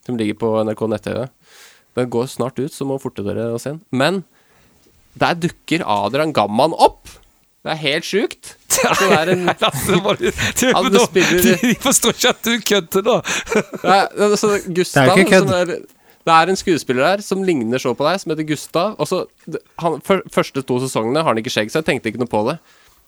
som 0.08 0.20
ligger 0.20 0.40
på 0.40 0.54
NRK 0.64 0.86
nett-TV. 0.94 1.26
Den 1.94 2.10
går 2.10 2.30
snart 2.32 2.58
ut, 2.58 2.72
så 2.74 2.86
må 2.88 2.98
forte 3.02 3.22
dere 3.26 3.52
å 3.54 3.60
se 3.62 3.76
den. 3.76 3.84
Men 3.94 4.24
der 5.20 5.36
dukker 5.38 5.84
Adrian 5.86 6.34
Gamman 6.34 6.74
opp! 6.74 7.06
Det 7.64 7.72
er 7.72 7.78
helt 7.80 8.04
sjukt. 8.04 8.50
Altså, 8.84 9.06
det 9.08 9.18
er 9.22 9.30
en 9.32 9.46
Lasse, 9.62 9.96
må 10.04 10.12
du, 10.20 10.26
du, 10.26 10.98
spiller- 11.06 11.38
de, 11.40 11.54
de 11.62 11.76
forstår 11.80 12.12
ikke 12.18 12.32
at 12.34 12.42
du 12.44 12.66
kødder 12.68 13.06
nå. 13.06 13.14
Nei, 13.86 14.00
altså, 14.26 14.50
Gustav 14.66 15.08
Det 15.08 15.14
er 15.14 15.22
ikke 15.22 15.38
kødd. 15.46 15.93
Det 16.24 16.32
er 16.32 16.50
en 16.50 16.56
skuespiller 16.56 17.04
der 17.04 17.24
som 17.24 17.42
ligner 17.44 17.80
så 17.80 17.92
på 17.96 18.06
deg, 18.06 18.20
som 18.20 18.32
heter 18.32 18.46
Gustav. 18.48 18.94
Og 18.98 19.08
så, 19.10 19.24
han, 19.82 19.98
for, 20.04 20.22
Første 20.32 20.62
to 20.64 20.78
sesongene 20.80 21.20
har 21.20 21.34
han 21.34 21.40
ikke 21.42 21.52
skjegg, 21.52 21.72
så 21.72 21.82
jeg 21.82 21.90
tenkte 21.90 22.12
ikke 22.12 22.22
noe 22.22 22.32
på 22.32 22.44
det. 22.48 22.56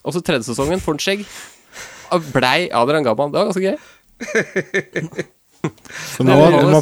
Og 0.04 0.12
så 0.14 0.20
tredje 0.24 0.50
sesongen 0.50 0.82
får 0.84 0.96
han 0.96 1.04
skjegg. 1.06 1.24
Blei 2.32 2.68
Adrian 2.70 3.02
Gabban 3.02 3.32
Det 3.32 3.40
var 3.40 3.48
ganske 3.50 3.72
gøy. 3.72 5.24
Så 6.16 6.24
må, 6.26 6.36
du 6.52 6.68
må, 6.70 6.80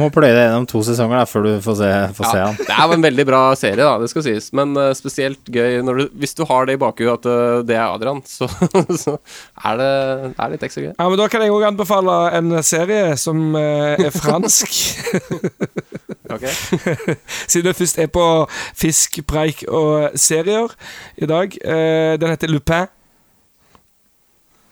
må 0.00 0.08
pløye 0.14 0.32
deg 0.34 0.42
gjennom 0.46 0.66
to 0.70 0.82
sesonger 0.86 1.20
da, 1.20 1.26
før 1.30 1.46
du 1.46 1.50
får 1.64 1.78
se, 1.80 1.90
får 2.18 2.28
se 2.30 2.42
han. 2.42 2.58
det 2.60 2.76
er 2.76 2.94
en 2.96 3.06
veldig 3.06 3.26
bra 3.28 3.40
serie, 3.58 3.80
da, 3.80 3.94
det 4.02 4.10
skal 4.12 4.26
sies. 4.26 4.50
Men 4.56 4.74
uh, 4.78 4.90
spesielt 4.98 5.52
gøy 5.52 5.80
når 5.86 6.00
du, 6.00 6.04
hvis 6.20 6.36
du 6.38 6.44
har 6.48 6.68
det 6.68 6.76
i 6.76 6.80
bakhuet 6.82 7.20
at 7.20 7.30
uh, 7.30 7.62
det 7.66 7.78
er 7.78 7.86
Adrian, 7.86 8.22
så, 8.28 8.48
så 9.04 9.16
er 9.16 9.80
det, 9.80 9.92
det 10.32 10.34
er 10.36 10.54
litt 10.54 10.66
ekstra 10.68 10.84
gøy. 10.84 10.92
Ja, 10.92 11.08
men 11.08 11.20
Da 11.22 11.30
kan 11.32 11.46
jeg 11.46 11.54
òg 11.54 11.68
anbefale 11.70 12.18
en 12.36 12.58
serie 12.66 13.16
som 13.20 13.48
uh, 13.56 13.94
er 13.96 14.12
fransk. 14.14 14.76
Siden 17.48 17.66
det 17.66 17.76
først 17.76 17.98
er 17.98 18.06
på 18.06 18.24
fisk, 18.74 19.20
preik 19.26 19.64
og 19.68 20.10
serier 20.18 20.72
i 21.16 21.26
dag. 21.26 21.54
Eh, 21.64 22.20
den 22.20 22.30
heter 22.30 22.48
Lupin. 22.48 22.86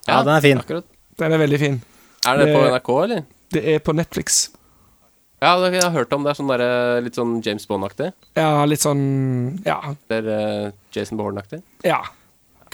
Ja, 0.09 0.21
den 0.21 0.29
er 0.29 0.41
fin. 0.41 0.59
Akkurat. 0.59 0.85
Den 1.19 1.33
er 1.33 1.39
veldig 1.39 1.59
fin. 1.59 1.83
Er 2.27 2.37
det 2.37 2.55
på 2.55 2.61
NRK, 2.61 2.91
eller? 3.03 3.23
Det 3.55 3.63
er 3.75 3.81
på 3.85 3.95
Netflix. 3.97 4.45
Ja, 5.45 5.55
jeg 5.69 5.83
har 5.83 5.93
hørt 5.93 6.13
om 6.17 6.25
det. 6.25 6.33
er 6.33 6.39
Sånn 6.39 6.49
der, 6.51 6.65
litt 7.05 7.19
sånn 7.19 7.35
James 7.45 7.67
Bond-aktig. 7.69 8.13
Ja, 8.39 8.65
litt 8.69 8.81
sånn 8.85 9.03
Ja, 9.67 9.79
Eller 10.09 10.31
uh, 10.31 10.71
Jason 10.95 11.21
Bourne-aktig. 11.21 11.63
ja. 11.87 12.03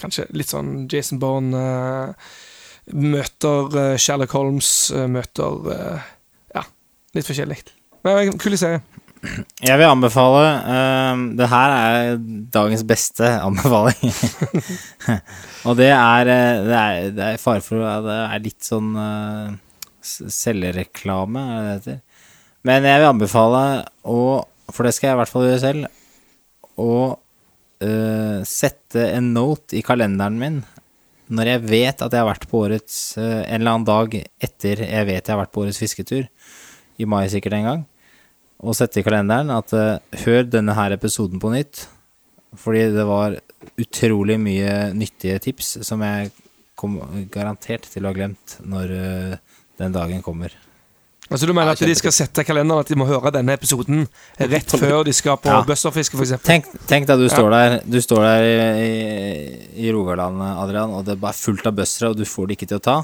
Kanskje 0.01 0.23
litt 0.33 0.49
sånn 0.49 0.87
Jason 0.89 1.19
Bourne 1.21 1.53
uh, 1.53 2.31
møter 2.97 3.67
uh, 3.75 3.97
Sherlock 4.01 4.31
Holmes, 4.33 4.69
eh, 4.95 5.05
møter 5.11 5.67
eh, 5.75 6.07
Ja, 6.55 6.63
litt 7.13 7.27
forskjellig. 7.27 7.59
Men 8.07 8.31
kul 8.41 8.57
serie. 8.57 8.81
Jeg 9.61 9.77
vil 9.77 9.85
anbefale 9.85 10.41
uh, 10.65 11.21
Det 11.37 11.49
her 11.51 11.75
er 11.75 12.15
dagens 12.55 12.81
beste 12.89 13.29
anbefaling. 13.45 14.09
Og 15.69 15.77
det 15.77 15.91
er 15.93 16.31
eh, 16.33 16.63
Det 16.65 16.79
er, 16.79 17.11
det 17.19 17.27
er 17.35 17.43
fare 17.43 17.61
for 17.61 17.85
at 17.85 18.07
det 18.07 18.17
er 18.23 18.43
litt 18.47 18.65
sånn 18.65 18.95
uh, 18.97 19.51
selvreklame, 20.03 21.41
er 21.41 21.57
det 21.57 21.65
det 21.65 21.75
heter. 21.77 22.27
Men 22.67 22.85
jeg 22.85 23.01
vil 23.01 23.09
anbefale 23.09 23.63
å 24.05 24.21
For 24.71 24.87
det 24.87 24.93
skal 24.95 25.09
jeg 25.09 25.17
i 25.17 25.19
hvert 25.19 25.31
fall 25.31 25.43
gjøre 25.43 25.61
selv. 25.65 25.87
Å 26.79 26.93
eh, 27.83 28.37
sette 28.47 29.07
en 29.17 29.33
note 29.35 29.75
i 29.75 29.83
kalenderen 29.83 30.37
min 30.39 30.61
når 31.31 31.47
jeg 31.47 31.63
vet 31.63 32.01
at 32.03 32.11
jeg 32.11 32.19
har 32.19 32.27
vært 32.27 32.47
på 32.51 32.61
årets 32.65 32.97
eh, 33.19 33.41
En 33.45 33.61
eller 33.61 33.73
annen 33.75 33.87
dag 33.87 34.17
etter 34.19 34.83
jeg 34.83 35.07
vet 35.07 35.21
jeg 35.21 35.31
har 35.31 35.41
vært 35.41 35.53
på 35.55 35.63
årets 35.63 35.79
fisketur, 35.79 36.27
i 36.99 37.07
mai 37.07 37.25
sikkert 37.31 37.55
en 37.57 37.67
gang, 37.69 37.85
og 38.61 38.75
sette 38.77 38.99
i 38.99 39.05
kalenderen 39.05 39.53
at 39.55 39.71
eh, 39.75 40.19
hør 40.25 40.43
denne 40.47 40.75
her 40.77 40.95
episoden 40.95 41.41
på 41.41 41.53
nytt, 41.53 41.85
fordi 42.59 42.83
det 42.95 43.07
var 43.07 43.39
utrolig 43.79 44.37
mye 44.41 44.91
nyttige 44.97 45.39
tips 45.43 45.77
som 45.87 46.03
jeg 46.03 46.33
kom 46.79 46.99
garantert 47.31 47.87
til 47.87 48.03
å 48.03 48.11
ha 48.11 48.17
glemt 48.17 48.57
når 48.67 48.91
den 49.81 49.95
dagen 49.95 50.21
kommer. 50.25 50.53
Altså 51.31 51.47
Du 51.47 51.53
mener 51.55 51.71
at 51.71 51.79
de 51.79 51.93
skal 51.95 52.11
sette 52.11 52.43
i 52.43 52.47
kalenderen 52.47 52.81
at 52.83 52.89
de 52.91 52.95
må 52.99 53.05
høre 53.07 53.31
denne 53.31 53.53
episoden 53.55 54.01
rett 54.51 54.73
før 54.81 55.05
de 55.07 55.13
skal 55.15 55.37
på 55.39 55.47
Ja. 55.47 55.61
bøsserfiske, 55.63 56.17
f.eks.? 56.19 56.33
Tenk, 56.43 56.65
tenk 56.89 57.07
at 57.09 57.21
du 57.21 57.23
Ja. 57.29 57.31
står 57.31 57.49
der 57.55 57.77
Du 57.87 58.01
står 58.03 58.19
der 58.25 58.43
i, 58.43 58.89
i, 58.89 59.87
i 59.87 59.93
Rogaland, 59.95 60.41
Adrian, 60.43 60.91
og 60.91 61.05
det 61.07 61.15
er 61.15 61.21
bare 61.23 61.37
fullt 61.37 61.65
av 61.71 61.77
bøssere, 61.77 62.09
og 62.11 62.17
du 62.19 62.25
får 62.27 62.47
det 62.51 62.57
ikke 62.59 62.67
til 62.73 62.81
å 62.81 62.83
ta. 62.83 62.97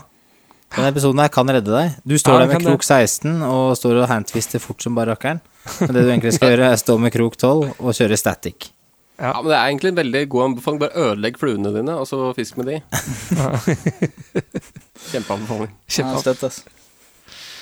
Denne 0.75 0.89
episoden 0.91 1.21
her 1.23 1.29
kan 1.31 1.47
redde 1.47 1.71
deg. 1.71 1.93
Du 2.03 2.17
står 2.19 2.41
Ja, 2.41 2.45
der 2.45 2.51
med 2.51 2.65
krok 2.67 2.83
16 2.83 3.37
og 3.47 3.77
står 3.79 4.01
og 4.03 4.09
handtwister 4.11 4.59
fort 4.59 4.83
som 4.83 4.97
bare 4.97 5.13
rakkeren. 5.15 5.39
Men 5.87 5.93
det 5.95 6.03
du 6.03 6.09
egentlig 6.11 6.33
skal 6.35 6.51
gjøre, 6.51 6.73
er 6.73 6.81
stå 6.83 6.97
med 6.99 7.13
krok 7.15 7.37
12 7.39 7.77
og 7.79 7.95
kjøre 7.95 8.19
static. 8.19 8.73
Ja. 9.17 9.33
men 9.41 9.49
Det 9.49 9.57
er 9.57 9.67
egentlig 9.67 9.89
en 9.91 9.99
veldig 9.99 10.23
god 10.29 10.43
anbefaling. 10.51 10.79
Bare 10.81 11.05
ødelegg 11.07 11.39
fluene 11.41 11.73
dine, 11.73 11.95
og 11.97 12.07
så 12.09 12.33
fisk 12.37 12.57
med 12.59 12.69
de. 12.69 12.81
Kjempeanbefaling. 15.11 15.71
Ja. 15.97 16.51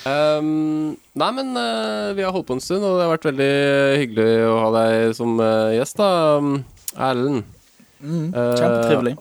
Um, 0.06 0.91
nei, 1.18 1.32
men 1.34 1.56
uh, 1.57 2.14
vi 2.14 2.22
har 2.22 2.34
holdt 2.36 2.45
på 2.52 2.57
en 2.60 2.61
stund, 2.61 2.84
og 2.86 2.99
det 2.99 3.06
har 3.07 3.14
vært 3.15 3.26
veldig 3.32 3.52
hyggelig 4.03 4.27
å 4.45 4.57
ha 4.61 4.68
deg 4.76 5.15
som 5.18 5.34
uh, 5.41 5.73
gjest, 5.73 5.98
da, 5.98 6.10
um, 6.38 6.60
Erlend. 6.95 7.41
Mm, 8.06 8.27
Eh, 8.36 8.53
kjempetrivelig. 8.60 9.15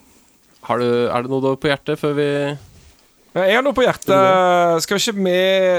Har 0.66 0.80
du, 0.82 0.88
er 1.06 1.24
det 1.24 1.30
noe 1.30 1.40
du 1.40 1.46
har 1.48 1.58
på 1.62 1.70
hjertet 1.70 2.00
før 2.00 2.12
vi 2.18 2.26
Ja, 2.26 3.44
Jeg 3.46 3.54
har 3.56 3.62
noe 3.64 3.76
på 3.76 3.84
hjertet. 3.84 4.82
Skal 4.84 4.98
ikke 4.98 5.14
vi 5.24 5.36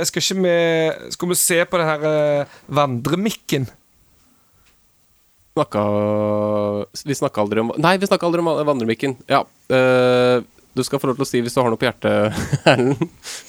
Skal 0.08 0.24
ikke 0.24 0.38
vi 0.46 1.12
Skal 1.14 1.30
vi 1.30 1.38
se 1.38 1.58
på 1.70 1.82
det 1.82 1.86
her 1.90 2.48
vandremikken? 2.80 3.68
Snakka 5.56 5.84
Vi 7.06 7.16
snakka 7.16 7.42
aldri 7.42 7.64
om 7.64 7.72
Nei, 7.80 7.96
vi 7.98 8.10
snakka 8.10 8.28
aldri 8.28 8.44
om 8.44 8.52
vandremikken. 8.68 9.16
Ja. 9.32 9.46
Uh, 9.72 10.44
du 10.76 10.84
skal 10.84 11.00
få 11.00 11.08
lov 11.08 11.16
til 11.16 11.24
å 11.24 11.28
si 11.30 11.40
hvis 11.40 11.54
du 11.56 11.62
har 11.62 11.72
noe 11.72 11.80
på 11.80 11.88
hjertet, 11.88 12.36
Erlend. 12.68 13.06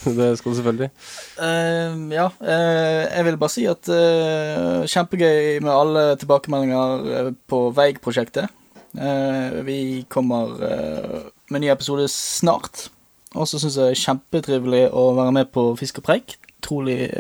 det 0.07 0.29
skal 0.39 0.53
du 0.53 0.59
selvfølgelig. 0.61 0.91
Uh, 1.41 2.07
ja, 2.15 2.29
Uh, 2.39 3.03
jeg 3.11 3.27
vil 3.27 3.39
bare 3.41 3.55
si 3.55 3.65
at 3.67 3.91
kjempegøy 4.93 5.59
med 5.65 5.73
alle 5.73 6.05
tilbakemeldinger 6.21 7.33
på 7.51 7.67
Veig-prosjektet. 7.75 8.53
Vi 9.67 10.07
kommer 10.09 10.55
med 11.51 11.61
ny 11.61 11.69
episode 11.69 12.07
snart. 12.09 12.87
Og 13.37 13.45
så 13.51 13.59
syns 13.61 13.77
jeg 13.77 13.91
det 13.91 13.97
er 13.97 14.05
kjempetrivelig 14.05 14.85
å 14.97 15.11
være 15.19 15.35
med 15.37 15.51
på 15.53 15.67
Fisk 15.77 15.99
og 16.01 16.07
preik. 16.07 16.39
Utrolig 16.63 17.11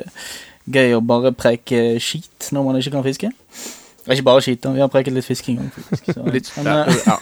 gøy 0.72 0.94
å 0.96 1.02
bare 1.04 1.34
preike 1.36 1.98
skit 2.02 2.48
når 2.54 2.64
man 2.64 2.78
ikke 2.80 2.94
kan 2.94 3.04
fiske. 3.04 3.32
Det 4.06 4.12
er 4.12 4.20
ikke 4.20 4.28
bare 4.28 4.42
skit, 4.46 4.66
vi 4.70 4.78
har 4.84 4.90
preket 4.92 5.14
litt 5.16 5.26
fisking 5.26 5.58
òg, 5.64 5.70
faktisk. 5.74 6.12
Så, 6.14 6.24
Litt, 6.36 6.50
men, 6.54 6.68
ja, 6.70 6.84
eh, 6.86 7.00
ja. 7.02 7.16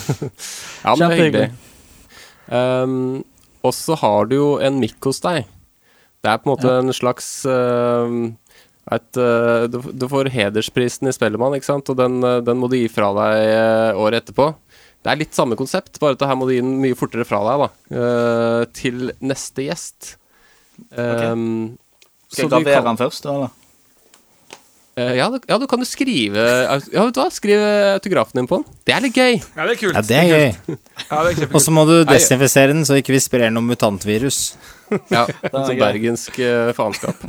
Ja, 0.84 0.94
men 0.96 1.04
det 1.04 1.06
er 1.06 1.20
hyggelig. 1.20 1.50
Um, 2.50 2.94
og 3.62 3.74
så 3.76 3.94
har 4.00 4.26
du 4.26 4.34
jo 4.34 4.48
en 4.58 4.80
mikk 4.82 5.06
hos 5.06 5.22
deg. 5.22 5.44
Det 6.20 6.32
er 6.32 6.40
på 6.42 6.48
en 6.48 6.54
måte 6.56 6.72
en 6.80 6.90
slags 6.96 7.28
uh, 7.46 8.10
et, 8.90 9.20
uh, 9.20 9.68
du, 9.70 9.78
du 9.94 10.06
får 10.10 10.32
hedersprisen 10.34 11.06
i 11.08 11.14
Spellemann, 11.14 11.54
ikke 11.56 11.68
sant? 11.68 11.92
og 11.92 12.00
den, 12.00 12.18
uh, 12.26 12.40
den 12.44 12.58
må 12.58 12.66
du 12.72 12.74
gi 12.80 12.88
fra 12.90 13.12
deg 13.14 13.44
uh, 13.54 14.00
året 14.02 14.24
etterpå. 14.24 14.50
Det 15.00 15.12
er 15.14 15.20
litt 15.22 15.36
samme 15.38 15.56
konsept, 15.56 16.00
bare 16.02 16.18
at 16.18 16.26
her 16.26 16.36
må 16.36 16.48
du 16.50 16.56
gi 16.56 16.60
den 16.64 16.74
mye 16.82 16.98
fortere 16.98 17.24
fra 17.28 17.38
deg, 17.46 17.62
da. 17.62 17.70
uh, 17.94 18.64
til 18.76 19.12
neste 19.22 19.68
gjest. 19.70 20.16
Um, 20.90 20.98
okay. 20.98 21.32
skal 22.34 22.42
jeg 22.42 22.50
du 22.50 22.56
gravere 22.56 22.74
kan- 22.82 22.90
den 22.90 23.00
først, 23.06 23.24
da, 23.24 23.36
eller? 23.38 23.56
Uh, 25.00 25.12
ja, 25.16 25.28
du, 25.32 25.38
ja, 25.48 25.56
du 25.60 25.66
kan 25.70 25.80
jo 25.80 25.88
skrive 25.88 26.44
Ja, 26.44 26.76
vet 26.78 27.16
du 27.16 27.22
hva? 27.22 27.28
Skriv 27.32 27.62
autografen 27.96 28.42
din 28.42 28.50
på 28.50 28.60
den. 28.60 28.80
Det 28.86 28.96
er 28.96 29.06
litt 29.06 29.16
gøy. 29.16 29.38
Ja, 29.40 29.64
det 29.64 29.76
er 29.76 29.80
kult. 29.80 29.96
Ja, 29.96 30.02
det 30.04 30.18
er 30.20 30.28
gøy. 30.30 30.76
Ja, 31.08 31.22
Og 31.48 31.64
så 31.64 31.72
må 31.74 31.86
du 31.88 31.96
desinfisere 32.08 32.74
den, 32.74 32.84
så 32.88 33.00
ikke 33.00 33.16
vi 33.16 33.22
sprer 33.24 33.50
noe 33.54 33.64
mutantvirus. 33.64 34.42
Ja, 35.10 35.24
sånn 35.54 35.78
bergensk 35.78 36.38
uh, 36.42 36.70
faenskap. 36.76 37.22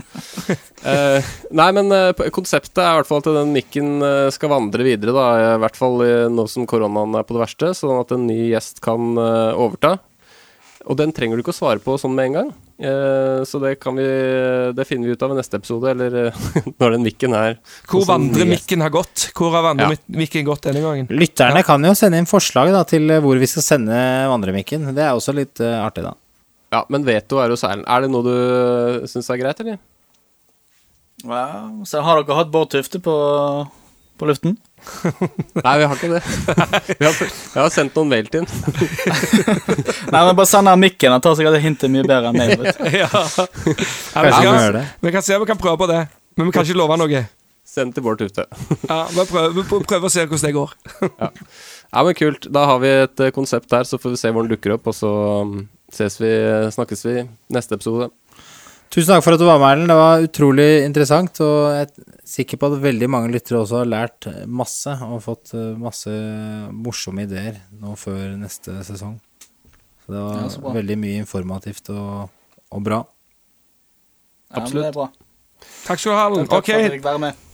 uh, 0.82 1.34
nei, 1.54 1.70
men 1.78 1.94
uh, 1.94 2.12
konseptet 2.34 2.82
er 2.82 2.96
i 2.96 3.02
hvert 3.02 3.10
fall 3.10 3.22
at 3.22 3.30
den 3.38 3.54
mikken 3.54 4.02
eh, 4.06 4.30
skal 4.34 4.52
vandre 4.54 4.86
videre, 4.86 5.14
da. 5.16 5.26
I 5.56 5.60
hvert 5.62 5.78
fall 5.80 6.02
eh, 6.06 6.28
nå 6.32 6.46
som 6.52 6.68
koronaen 6.70 7.18
er 7.18 7.26
på 7.28 7.36
det 7.38 7.44
verste, 7.44 7.72
sånn 7.78 8.02
at 8.02 8.14
en 8.16 8.26
ny 8.30 8.40
gjest 8.52 8.82
kan 8.84 9.14
eh, 9.20 9.52
overta. 9.54 9.98
Og 10.90 10.98
den 10.98 11.12
trenger 11.14 11.38
du 11.38 11.44
ikke 11.44 11.54
å 11.54 11.58
svare 11.58 11.82
på 11.84 11.94
sånn 12.02 12.14
med 12.18 12.30
en 12.30 12.38
gang. 12.38 12.48
Eh, 12.82 13.42
så 13.46 13.60
det 13.62 13.76
kan 13.78 13.94
vi 13.94 14.06
Det 14.74 14.86
finner 14.90 15.06
vi 15.06 15.14
ut 15.14 15.22
av 15.22 15.36
i 15.36 15.38
neste 15.38 15.60
episode, 15.60 15.92
eller 15.94 16.16
eh, 16.24 16.40
når 16.82 16.96
den 16.96 17.06
mikken 17.06 17.36
er 17.38 17.60
Hvor 17.90 18.08
vandremikken 18.10 18.82
har 18.82 18.94
gått. 18.94 19.28
Hvor 19.38 19.54
har 19.54 19.68
vandremikken 19.68 20.48
gått 20.48 20.66
denne 20.70 20.82
gangen? 20.86 21.12
Lytterne 21.14 21.62
kan 21.68 21.86
jo 21.86 21.94
sende 21.98 22.22
inn 22.22 22.30
forslag 22.30 22.74
da, 22.74 22.82
til 22.88 23.14
hvor 23.22 23.38
vi 23.42 23.50
skal 23.50 23.68
sende 23.68 24.02
vandremikken. 24.32 24.90
Det 24.98 25.06
er 25.06 25.14
også 25.14 25.36
litt 25.38 25.62
uh, 25.62 25.84
artig, 25.86 26.08
da. 26.08 26.16
Ja, 26.72 26.86
men 26.90 27.06
veto 27.06 27.42
er 27.44 27.54
hos 27.54 27.66
Erlend. 27.68 27.86
Er 27.86 28.06
det 28.06 28.12
noe 28.14 28.26
du 28.26 29.08
syns 29.12 29.30
er 29.30 29.42
greit, 29.42 29.60
eller? 29.62 29.78
Ja, 31.22 31.70
så 31.86 32.02
har 32.02 32.22
dere 32.22 32.38
hatt 32.40 32.52
Bård 32.54 32.72
Tufte 32.74 33.02
på, 33.04 33.14
på 34.22 34.30
luften? 34.30 34.54
Nei, 35.66 35.74
vi 35.82 35.88
har 35.90 35.98
ikke 35.98 36.10
det. 36.12 36.22
Vi 37.00 37.06
har, 37.06 37.18
jeg 37.18 37.58
har 37.58 37.74
sendt 37.74 37.98
noen 37.98 38.12
mail 38.12 38.30
til 38.30 38.46
den. 38.46 38.50
Nei, 40.14 40.22
men 40.22 40.36
bare 40.38 40.50
send 40.50 40.70
den 40.70 40.82
mikken. 40.84 41.14
Han 41.16 41.24
tar 41.26 41.38
sikkert 41.40 41.62
hintet 41.64 41.94
mye 41.94 42.06
bedre 42.06 42.30
enn 42.30 42.38
meg. 42.38 42.54
Vet 42.62 42.82
ja. 43.02 43.10
ja 43.10 44.26
vi, 44.28 44.34
kan, 44.38 44.80
vi 45.02 45.14
kan 45.16 45.26
se 45.26 45.38
om 45.38 45.44
vi 45.46 45.50
kan 45.50 45.62
prøve 45.62 45.82
på 45.82 45.90
det, 45.90 46.04
men 46.38 46.50
vi 46.50 46.56
kan 46.56 46.68
ikke 46.68 46.78
love 46.78 46.98
noe. 47.02 47.24
Send 47.72 47.96
til 47.96 48.04
Bård 48.06 48.20
Tufte. 48.20 48.46
Ja, 48.90 49.04
Vi 49.10 49.26
prøver, 49.30 49.54
vi 49.56 49.66
prøver 49.70 50.10
å 50.10 50.12
se 50.12 50.26
hvordan 50.28 50.48
det 50.48 50.56
går. 50.58 50.74
Ja, 51.22 52.02
men 52.04 52.18
kult. 52.18 52.50
Da 52.52 52.66
har 52.68 52.82
vi 52.84 52.90
et 53.06 53.24
eh, 53.24 53.34
konsept 53.36 53.70
der, 53.72 53.88
så 53.88 54.00
får 54.02 54.16
vi 54.16 54.20
se 54.22 54.32
hvor 54.34 54.46
den 54.46 54.54
dukker 54.54 54.76
opp, 54.76 54.90
og 54.92 54.98
så 54.98 55.12
mm, 55.48 55.62
ses 55.94 56.18
vi, 56.22 56.32
snakkes 56.78 57.06
vi 57.08 57.16
neste 57.54 57.78
episode. 57.80 58.12
Tusen 58.92 59.14
takk 59.14 59.24
for 59.24 59.38
at 59.38 59.40
du 59.40 59.46
var 59.48 59.60
med, 59.62 59.70
Erlend. 59.72 59.88
Det 59.92 59.96
var 59.96 60.26
utrolig 60.26 60.70
interessant. 60.84 61.40
Og 61.46 61.60
jeg 61.72 61.86
er 61.88 62.18
sikker 62.28 62.60
på 62.60 62.68
at 62.74 62.82
veldig 62.84 63.08
mange 63.14 63.32
lyttere 63.32 63.62
også 63.62 63.80
har 63.80 63.88
lært 63.88 64.28
masse 64.52 64.96
og 65.08 65.22
fått 65.24 65.54
eh, 65.56 65.70
masse 65.80 66.12
morsomme 66.76 67.24
ideer 67.24 67.62
nå 67.80 67.96
før 68.00 68.34
neste 68.42 68.76
sesong. 68.88 69.16
Så 70.04 70.12
det 70.12 70.20
var 70.26 70.42
Ja, 70.42 70.52
så 70.52 70.76
veldig 70.76 71.00
mye 71.06 71.24
informativt 71.24 71.88
og, 71.96 72.28
og 72.68 72.84
bra. 72.84 73.00
Ja, 74.52 74.66
det 74.68 74.86
er 74.90 75.00
bra. 75.00 75.08
Takk 75.88 76.02
skal 76.04 76.12
du 76.12 76.18
ha, 76.18 76.28
Erlend. 76.28 76.52
Takk 76.52 76.52
for 76.52 76.66
okay. 76.66 76.76
at 76.76 76.88
jeg 76.90 76.96
fikk 77.00 77.08
være 77.08 77.24
med. 77.30 77.48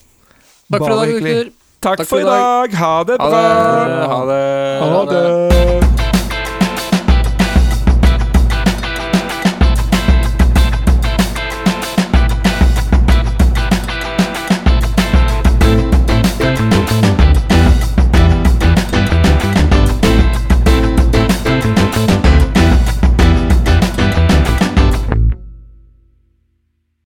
Takk 0.74 0.82
for 0.82 0.90
i 0.90 0.98
dag, 0.98 1.16
gutter. 1.22 1.54
takk 1.86 2.02
Takk 2.02 2.10
for 2.10 2.26
i 2.26 2.30
dag. 2.34 2.78
Ha 2.82 2.94
det 3.12 3.22
Ha 3.22 3.30
bra. 3.30 3.40
det. 3.46 4.04
Ha 4.10 4.22
det. 4.34 4.44
Ha 4.82 5.06
det. 5.14 5.67